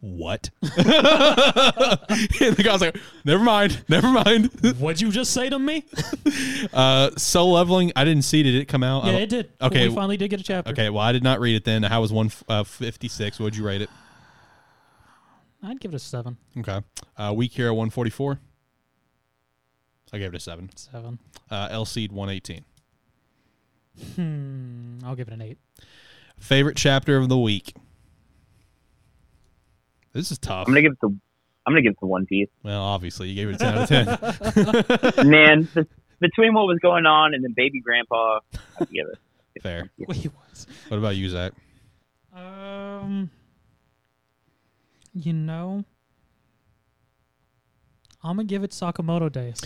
What? 0.00 0.50
and 0.62 0.70
the 0.70 2.62
guy's 2.62 2.82
like, 2.82 2.98
"Never 3.24 3.42
mind, 3.42 3.82
never 3.88 4.08
mind." 4.08 4.50
What'd 4.78 5.00
you 5.00 5.10
just 5.10 5.32
say 5.32 5.48
to 5.48 5.58
me? 5.58 5.84
Uh, 6.72 7.10
Solo 7.16 7.54
Leveling. 7.54 7.92
I 7.96 8.04
didn't 8.04 8.22
see. 8.22 8.42
Did 8.42 8.54
it 8.56 8.66
come 8.66 8.82
out? 8.82 9.06
Yeah, 9.06 9.12
it 9.12 9.30
did. 9.30 9.50
Okay. 9.60 9.88
we 9.88 9.94
finally 9.94 10.18
did 10.18 10.28
get 10.28 10.38
a 10.38 10.44
chapter. 10.44 10.70
Okay. 10.72 10.90
Well, 10.90 11.02
I 11.02 11.12
did 11.12 11.24
not 11.24 11.40
read 11.40 11.56
it 11.56 11.64
then. 11.64 11.82
How 11.82 12.02
was 12.02 12.12
one 12.12 12.30
uh, 12.46 12.62
fifty 12.62 13.08
six? 13.08 13.40
What'd 13.40 13.56
you 13.56 13.64
rate 13.64 13.80
it? 13.80 13.90
I'd 15.62 15.80
give 15.80 15.92
it 15.92 15.96
a 15.96 15.98
seven. 15.98 16.36
Okay. 16.58 16.80
Uh, 17.16 17.32
weak 17.36 17.52
hero 17.52 17.74
one 17.74 17.90
forty 17.90 18.10
four. 18.10 18.38
I 20.12 20.18
gave 20.18 20.32
it 20.32 20.36
a 20.36 20.40
seven. 20.40 20.70
Seven. 20.76 21.18
Uh, 21.50 21.68
Eleceed 21.68 22.12
one 22.12 22.28
eighteen. 22.30 22.64
Hmm. 24.14 24.98
I'll 25.04 25.16
give 25.16 25.28
it 25.28 25.34
an 25.34 25.42
eight. 25.42 25.58
Favorite 26.38 26.76
chapter 26.76 27.16
of 27.16 27.28
the 27.28 27.38
week. 27.38 27.74
This 30.12 30.30
is 30.30 30.38
tough. 30.38 30.66
I'm 30.68 30.72
gonna 30.74 30.82
give 30.82 30.92
it 30.92 31.00
to 31.00 31.08
I'm 31.66 31.72
gonna 31.72 31.82
give 31.82 31.92
it 31.92 31.98
to 32.00 32.06
One 32.06 32.26
Piece. 32.26 32.48
Well, 32.62 32.82
obviously 32.82 33.28
you 33.30 33.34
gave 33.34 33.48
it 33.48 33.56
a 33.56 33.86
ten 33.86 34.08
out 34.08 34.22
of 34.22 35.14
ten. 35.14 35.28
Man, 35.30 35.68
be- 35.74 35.86
between 36.20 36.54
what 36.54 36.66
was 36.66 36.78
going 36.80 37.06
on 37.06 37.34
and 37.34 37.42
then 37.42 37.52
Baby 37.56 37.80
Grandpa, 37.80 38.40
I'd 38.80 38.90
give 38.90 39.06
it. 39.08 39.62
Fair. 39.62 39.90
Wait, 39.98 40.24
what? 40.26 40.66
What 40.88 40.98
about 40.98 41.16
you, 41.16 41.28
Zach? 41.30 41.52
Um, 42.34 43.30
you 45.18 45.32
know, 45.32 45.84
I'm 48.22 48.36
gonna 48.36 48.44
give 48.44 48.62
it 48.64 48.70
Sakamoto 48.72 49.30
Days. 49.30 49.60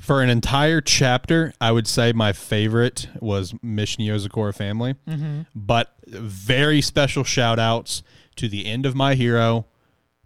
For 0.00 0.22
an 0.22 0.30
entire 0.30 0.80
chapter, 0.80 1.52
I 1.60 1.72
would 1.72 1.86
say 1.86 2.12
my 2.12 2.32
favorite 2.32 3.06
was 3.20 3.52
Mission 3.62 4.02
Yozakura 4.04 4.54
Family. 4.54 4.94
Mm-hmm. 5.06 5.42
but 5.54 5.94
very 6.06 6.80
special 6.80 7.22
shout 7.24 7.58
outs 7.58 8.02
to 8.36 8.48
the 8.48 8.66
end 8.66 8.86
of 8.86 8.94
My 8.94 9.14
Hero, 9.14 9.66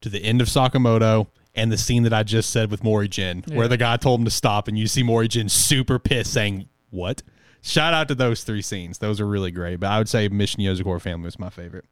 to 0.01 0.09
the 0.09 0.23
end 0.23 0.41
of 0.41 0.47
Sakamoto, 0.49 1.27
and 1.55 1.71
the 1.73 1.77
scene 1.79 2.05
that 2.05 2.13
I 2.13 2.23
just 2.23 2.51
said 2.51 2.71
with 2.71 2.83
Mori 2.85 3.09
Jin, 3.09 3.45
Yeah. 3.47 3.57
where 3.57 3.69
the 3.69 3.77
guy 3.77 3.97
told 3.97 4.21
him 4.21 4.25
to 4.25 4.31
stop, 4.31 4.69
and 4.69 4.79
you 4.79 4.87
see 4.87 5.03
Mori 5.03 5.29
Jin 5.29 5.49
super 5.49 5.99
pissed 5.99 6.33
saying, 6.33 6.69
What? 6.91 7.23
Shout 7.63 7.95
out 7.95 8.09
to 8.09 8.15
those 8.15 8.45
three 8.45 8.63
scenes. 8.63 8.99
Those 8.99 9.21
are 9.21 9.27
really 9.27 9.51
great. 9.51 9.81
But 9.81 9.89
I 9.91 9.99
would 9.99 10.09
say 10.09 10.29
Mission 10.29 10.61
Yozakura 10.63 11.01
Family 11.01 11.25
was 11.25 11.39
my 11.39 11.49
favorite. 11.51 11.87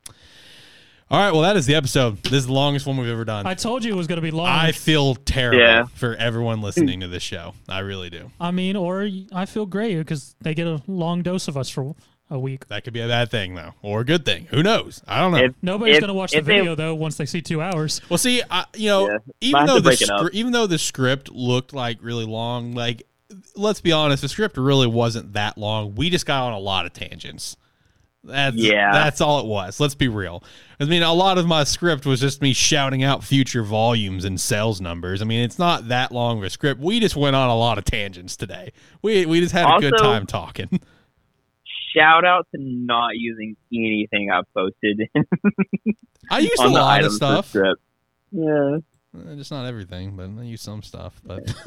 All 1.12 1.18
right, 1.18 1.30
well, 1.30 1.43
that 1.43 1.59
is 1.59 1.66
the 1.66 1.74
episode. 1.74 2.22
This 2.22 2.32
is 2.32 2.47
the 2.47 2.55
longest 2.55 2.86
one 2.86 2.97
we've 2.97 3.06
ever 3.10 3.26
done. 3.26 3.47
I 3.47 3.51
I, 3.51 3.55
told 3.55 3.84
you 3.84 3.93
it 3.93 3.97
was 3.97 4.06
gonna 4.06 4.22
be 4.22 4.30
long. 4.30 4.47
I 4.47 4.72
feel 4.72 5.14
terrible 5.14 5.59
Yeah. 5.60 5.84
for 5.94 6.14
everyone 6.16 6.62
listening 6.62 7.01
to 7.01 7.09
this 7.09 7.22
show. 7.22 7.52
I 7.68 7.80
really 7.80 8.09
do. 8.09 8.30
I 8.40 8.51
mean, 8.51 8.76
or 8.76 9.10
I 9.30 9.44
feel 9.44 9.66
great 9.66 9.98
because 9.98 10.34
they 10.40 10.55
get 10.55 10.66
a 10.66 10.80
long 10.86 11.20
dose 11.22 11.48
of 11.48 11.56
us 11.59 11.68
for 11.68 11.94
a 12.30 12.39
week. 12.39 12.66
That 12.68 12.84
could 12.84 12.94
be 12.94 13.01
a 13.02 13.09
bad 13.09 13.30
thing, 13.30 13.55
though, 13.56 13.74
or 13.82 14.01
a 14.01 14.05
good 14.06 14.24
thing. 14.24 14.47
Who 14.52 14.62
knows? 14.62 15.02
I 15.06 15.20
don't 15.20 15.32
know. 15.32 15.39
If- 15.44 15.55
Nobody's 15.60 16.01
gonna 16.01 16.14
watch 16.14 16.30
the 16.30 16.39
if 16.39 16.47
they- 16.47 16.55
video 16.56 16.74
though 16.74 16.94
once 16.94 17.18
they 17.18 17.26
see 17.26 17.43
two 17.43 17.60
hours. 17.60 18.01
Well, 18.09 18.16
see, 18.16 18.43
I, 18.51 18.64
you 18.74 18.89
know, 18.89 19.10
Yeah. 19.10 19.18
even 19.43 19.66
though 19.66 19.74
the 19.80 19.82
break 19.82 19.98
scr- 19.98 20.30
even 20.32 20.52
though 20.52 20.66
the 20.66 20.78
script 20.78 21.30
looked 21.30 21.74
like 21.74 21.98
really 22.01 22.24
long, 22.24 22.72
like 22.74 23.02
let's 23.55 23.82
be 23.82 23.93
honest, 23.93 24.22
the 24.22 24.30
script 24.30 24.56
really 24.56 24.86
wasn't 24.86 25.34
that 25.34 25.59
long. 25.59 25.94
We 25.94 26.09
just 26.09 26.24
got 26.24 26.44
on 26.44 26.55
a 26.55 26.59
lot 26.59 26.86
of 26.86 26.94
tangents. 26.94 27.59
That's 28.24 28.56
Yeah. 28.56 28.92
that's 28.92 29.20
all 29.20 29.40
it 29.40 29.46
was. 29.46 29.80
Let's 29.80 29.94
be 29.96 30.08
real. 30.08 30.44
I 30.78 30.84
mean, 30.84 31.02
a 31.02 31.12
lot 31.12 31.38
of 31.38 31.46
my 31.46 31.64
script 31.64 32.06
was 32.06 32.20
just 32.20 32.40
me 32.40 32.52
shouting 32.52 33.02
out 33.02 33.24
future 33.24 33.62
volumes 33.62 34.24
and 34.24 34.40
sales 34.40 34.80
numbers. 34.80 35.20
I 35.22 35.24
mean, 35.24 35.40
it's 35.40 35.58
not 35.58 35.88
that 35.88 36.12
long 36.12 36.38
of 36.38 36.44
a 36.44 36.50
script. 36.50 36.80
We 36.80 37.00
just 37.00 37.16
went 37.16 37.34
on 37.36 37.48
a 37.50 37.56
lot 37.56 37.78
of 37.78 37.84
tangents 37.84 38.36
today. 38.36 38.72
We 39.02 39.26
we 39.26 39.40
just 39.40 39.52
had 39.52 39.66
a 39.76 39.80
good 39.80 39.94
time 39.98 40.26
talking. 40.26 40.68
Shout 41.96 42.24
out 42.24 42.46
to 42.54 42.60
not 42.60 43.10
using 43.16 43.54
anything 43.72 44.30
I've 44.30 44.50
posted 44.54 45.02
I 46.30 46.38
used 46.38 46.58
a 46.62 46.68
lot 46.68 47.04
of 47.04 47.12
stuff. 47.12 47.54
Yeah. 48.30 48.78
Uh, 49.14 49.34
Just 49.34 49.50
not 49.50 49.66
everything, 49.66 50.16
but 50.16 50.30
I 50.40 50.44
use 50.44 50.62
some 50.62 50.82
stuff. 50.82 51.20
But 51.22 51.54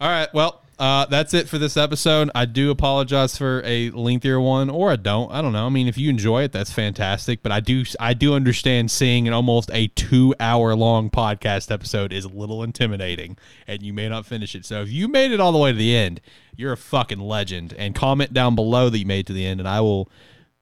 All 0.00 0.08
right. 0.08 0.28
Well, 0.32 0.62
uh, 0.78 1.06
that's 1.06 1.34
it 1.34 1.48
for 1.48 1.58
this 1.58 1.76
episode. 1.76 2.30
I 2.34 2.44
do 2.44 2.70
apologize 2.70 3.36
for 3.36 3.62
a 3.64 3.90
lengthier 3.90 4.40
one, 4.40 4.70
or 4.70 4.92
I 4.92 4.96
don't. 4.96 5.30
I 5.32 5.42
don't 5.42 5.52
know. 5.52 5.66
I 5.66 5.68
mean, 5.68 5.88
if 5.88 5.98
you 5.98 6.08
enjoy 6.08 6.44
it, 6.44 6.52
that's 6.52 6.72
fantastic. 6.72 7.42
But 7.42 7.50
I 7.50 7.60
do, 7.60 7.84
I 7.98 8.14
do 8.14 8.34
understand 8.34 8.90
seeing 8.90 9.26
an 9.26 9.34
almost 9.34 9.70
a 9.72 9.88
two-hour-long 9.88 11.10
podcast 11.10 11.72
episode 11.72 12.12
is 12.12 12.24
a 12.24 12.28
little 12.28 12.62
intimidating, 12.62 13.36
and 13.66 13.82
you 13.82 13.92
may 13.92 14.08
not 14.08 14.24
finish 14.24 14.54
it. 14.54 14.64
So 14.64 14.82
if 14.82 14.90
you 14.90 15.08
made 15.08 15.32
it 15.32 15.40
all 15.40 15.52
the 15.52 15.58
way 15.58 15.72
to 15.72 15.78
the 15.78 15.96
end, 15.96 16.20
you're 16.56 16.72
a 16.72 16.76
fucking 16.76 17.20
legend. 17.20 17.74
And 17.76 17.94
comment 17.94 18.32
down 18.32 18.54
below 18.54 18.88
that 18.88 18.98
you 18.98 19.06
made 19.06 19.26
to 19.26 19.32
the 19.32 19.46
end, 19.46 19.60
and 19.60 19.68
I 19.68 19.80
will 19.80 20.08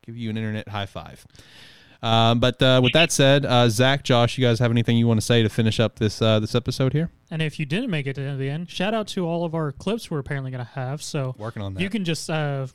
give 0.05 0.17
you 0.17 0.31
an 0.31 0.37
internet 0.37 0.69
high 0.69 0.87
five. 0.87 1.27
Um, 2.03 2.41
but 2.41 2.61
uh, 2.63 2.81
with 2.83 2.93
that 2.93 3.13
said, 3.13 3.45
uh, 3.47 3.69
Zach, 3.69 4.05
Josh, 4.05 4.39
you 4.39 4.47
guys 4.47 4.59
have 4.59 4.71
anything 4.71 4.97
you 4.97 5.07
want 5.07 5.21
to 5.21 5.27
say 5.27 5.43
to 5.43 5.49
finish 5.49 5.81
up 5.81 5.99
this 5.99 6.21
uh, 6.21 6.41
this 6.41 6.55
episode 6.55 6.93
here? 6.93 7.11
And 7.31 7.43
if 7.43 7.59
you 7.59 7.67
didn't 7.67 7.91
make 7.91 8.07
it 8.07 8.15
to 8.15 8.37
the 8.37 8.49
end, 8.51 8.71
shout 8.71 8.95
out 8.95 9.09
to 9.09 9.27
all 9.27 9.45
of 9.45 9.55
our 9.55 9.73
clips 9.73 10.11
we're 10.11 10.19
apparently 10.19 10.51
gonna 10.51 10.65
have. 10.65 11.03
So 11.03 11.35
Working 11.39 11.63
on 11.63 11.75
that. 11.75 11.81
you 11.81 11.91
can 11.91 12.05
just 12.05 12.31
uh, 12.31 12.67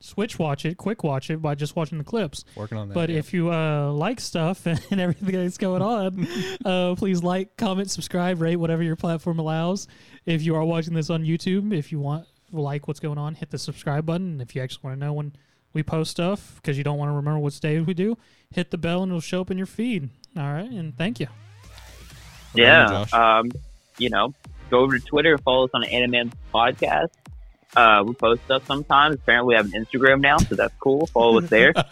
switch 0.00 0.38
watch 0.38 0.64
it, 0.64 0.76
quick 0.76 1.02
watch 1.02 1.30
it 1.30 1.42
by 1.42 1.54
just 1.54 1.76
watching 1.76 1.98
the 1.98 2.04
clips. 2.04 2.44
Working 2.54 2.78
on 2.78 2.88
that. 2.88 2.94
But 2.94 3.10
yeah. 3.10 3.18
if 3.18 3.34
you 3.34 3.52
uh, 3.52 3.90
like 3.92 4.20
stuff 4.20 4.66
and 4.66 5.00
everything 5.00 5.34
that's 5.34 5.58
going 5.58 5.82
on, 5.82 6.26
uh, 6.64 6.94
please 6.96 7.22
like, 7.22 7.56
comment, 7.56 7.90
subscribe, 7.90 8.40
rate 8.40 8.56
whatever 8.56 8.82
your 8.82 8.96
platform 8.96 9.38
allows. 9.38 9.88
If 10.24 10.42
you 10.42 10.54
are 10.54 10.64
watching 10.64 10.94
this 10.94 11.10
on 11.10 11.24
YouTube, 11.24 11.76
if 11.76 11.92
you 11.92 12.00
want 12.00 12.26
like 12.52 12.86
what's 12.88 13.00
going 13.00 13.18
on, 13.18 13.34
hit 13.34 13.50
the 13.50 13.58
subscribe 13.58 14.06
button. 14.06 14.40
If 14.40 14.54
you 14.54 14.62
actually 14.62 14.82
want 14.84 15.00
to 15.00 15.06
know 15.06 15.12
when 15.12 15.34
we 15.76 15.82
post 15.82 16.10
stuff 16.10 16.54
because 16.56 16.78
you 16.78 16.84
don't 16.84 16.96
want 16.96 17.10
to 17.10 17.12
remember 17.12 17.38
what 17.38 17.52
day 17.60 17.78
we 17.80 17.92
do, 17.92 18.16
hit 18.50 18.70
the 18.70 18.78
bell 18.78 19.02
and 19.02 19.12
it'll 19.12 19.20
show 19.20 19.42
up 19.42 19.50
in 19.50 19.58
your 19.58 19.66
feed. 19.66 20.08
All 20.34 20.50
right, 20.50 20.70
and 20.70 20.96
thank 20.96 21.20
you. 21.20 21.26
What 22.52 22.60
you, 22.60 22.64
yeah. 22.64 23.04
Um, 23.12 23.52
you 23.98 24.08
know, 24.08 24.32
go 24.70 24.78
over 24.78 24.98
to 24.98 25.04
Twitter, 25.04 25.36
follow 25.36 25.66
us 25.66 25.70
on 25.74 25.82
Animan 25.84 26.32
Podcast. 26.52 27.10
Uh, 27.76 28.02
we 28.06 28.14
post 28.14 28.42
stuff 28.46 28.66
sometimes. 28.66 29.16
Apparently, 29.16 29.48
we 29.48 29.54
have 29.54 29.66
an 29.66 29.84
Instagram 29.84 30.22
now, 30.22 30.38
so 30.38 30.54
that's 30.54 30.74
cool. 30.80 31.06
Follow 31.08 31.40
us 31.40 31.50
there. 31.50 31.74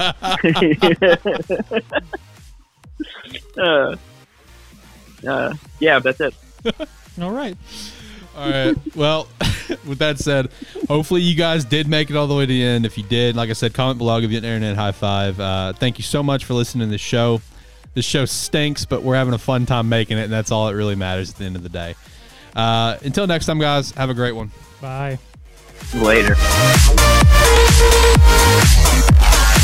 uh, 3.59 3.97
uh, 5.28 5.55
yeah, 5.78 5.98
that's 5.98 6.20
it. 6.23 6.35
All 7.20 7.32
right. 7.32 7.59
All 8.36 8.51
right. 8.51 8.97
Well, 8.97 9.28
with 9.86 9.98
that 9.98 10.19
said, 10.19 10.51
hopefully 10.89 11.23
you 11.23 11.35
guys 11.35 11.65
did 11.65 11.86
make 11.86 12.11
it 12.11 12.16
all 12.16 12.27
the 12.27 12.35
way 12.35 12.47
to 12.47 12.52
the 12.52 12.62
end. 12.62 12.85
If 12.85 12.98
you 12.98 13.05
did, 13.05 13.36
like 13.36 13.51
I 13.51 13.52
said, 13.52 13.74
comment 13.74 13.98
below, 13.98 14.20
give 14.20 14.32
you 14.32 14.39
an 14.39 14.44
internet 14.44 14.77
high 14.77 14.93
five. 14.93 15.39
Uh, 15.39 15.73
thank 15.73 15.98
you 15.98 16.05
so 16.05 16.23
much 16.23 16.44
for 16.44 16.55
listening 16.55 16.89
to 16.89 16.93
the 16.93 16.98
show. 16.98 17.40
This 17.94 18.05
show 18.05 18.24
stinks, 18.24 18.85
but 18.85 19.02
we're 19.02 19.15
having 19.15 19.35
a 19.35 19.39
fun 19.39 19.66
time 19.66 19.89
making 19.89 20.19
it, 20.19 20.24
and 20.24 20.32
that's 20.32 20.51
all 20.51 20.66
that 20.66 20.74
really 20.74 20.97
matters 20.97 21.31
at 21.31 21.36
the 21.36 21.44
end 21.44 21.55
of 21.55 21.62
the 21.62 21.69
day. 21.69 21.94
Uh, 22.56 22.97
until 23.02 23.27
next 23.27 23.47
time, 23.47 23.61
guys, 23.61 23.93
have 23.93 24.11
a 24.11 24.15
great 24.15 24.32
one. 24.32 24.51
Bye. 24.81 25.19
Later. 25.94 26.35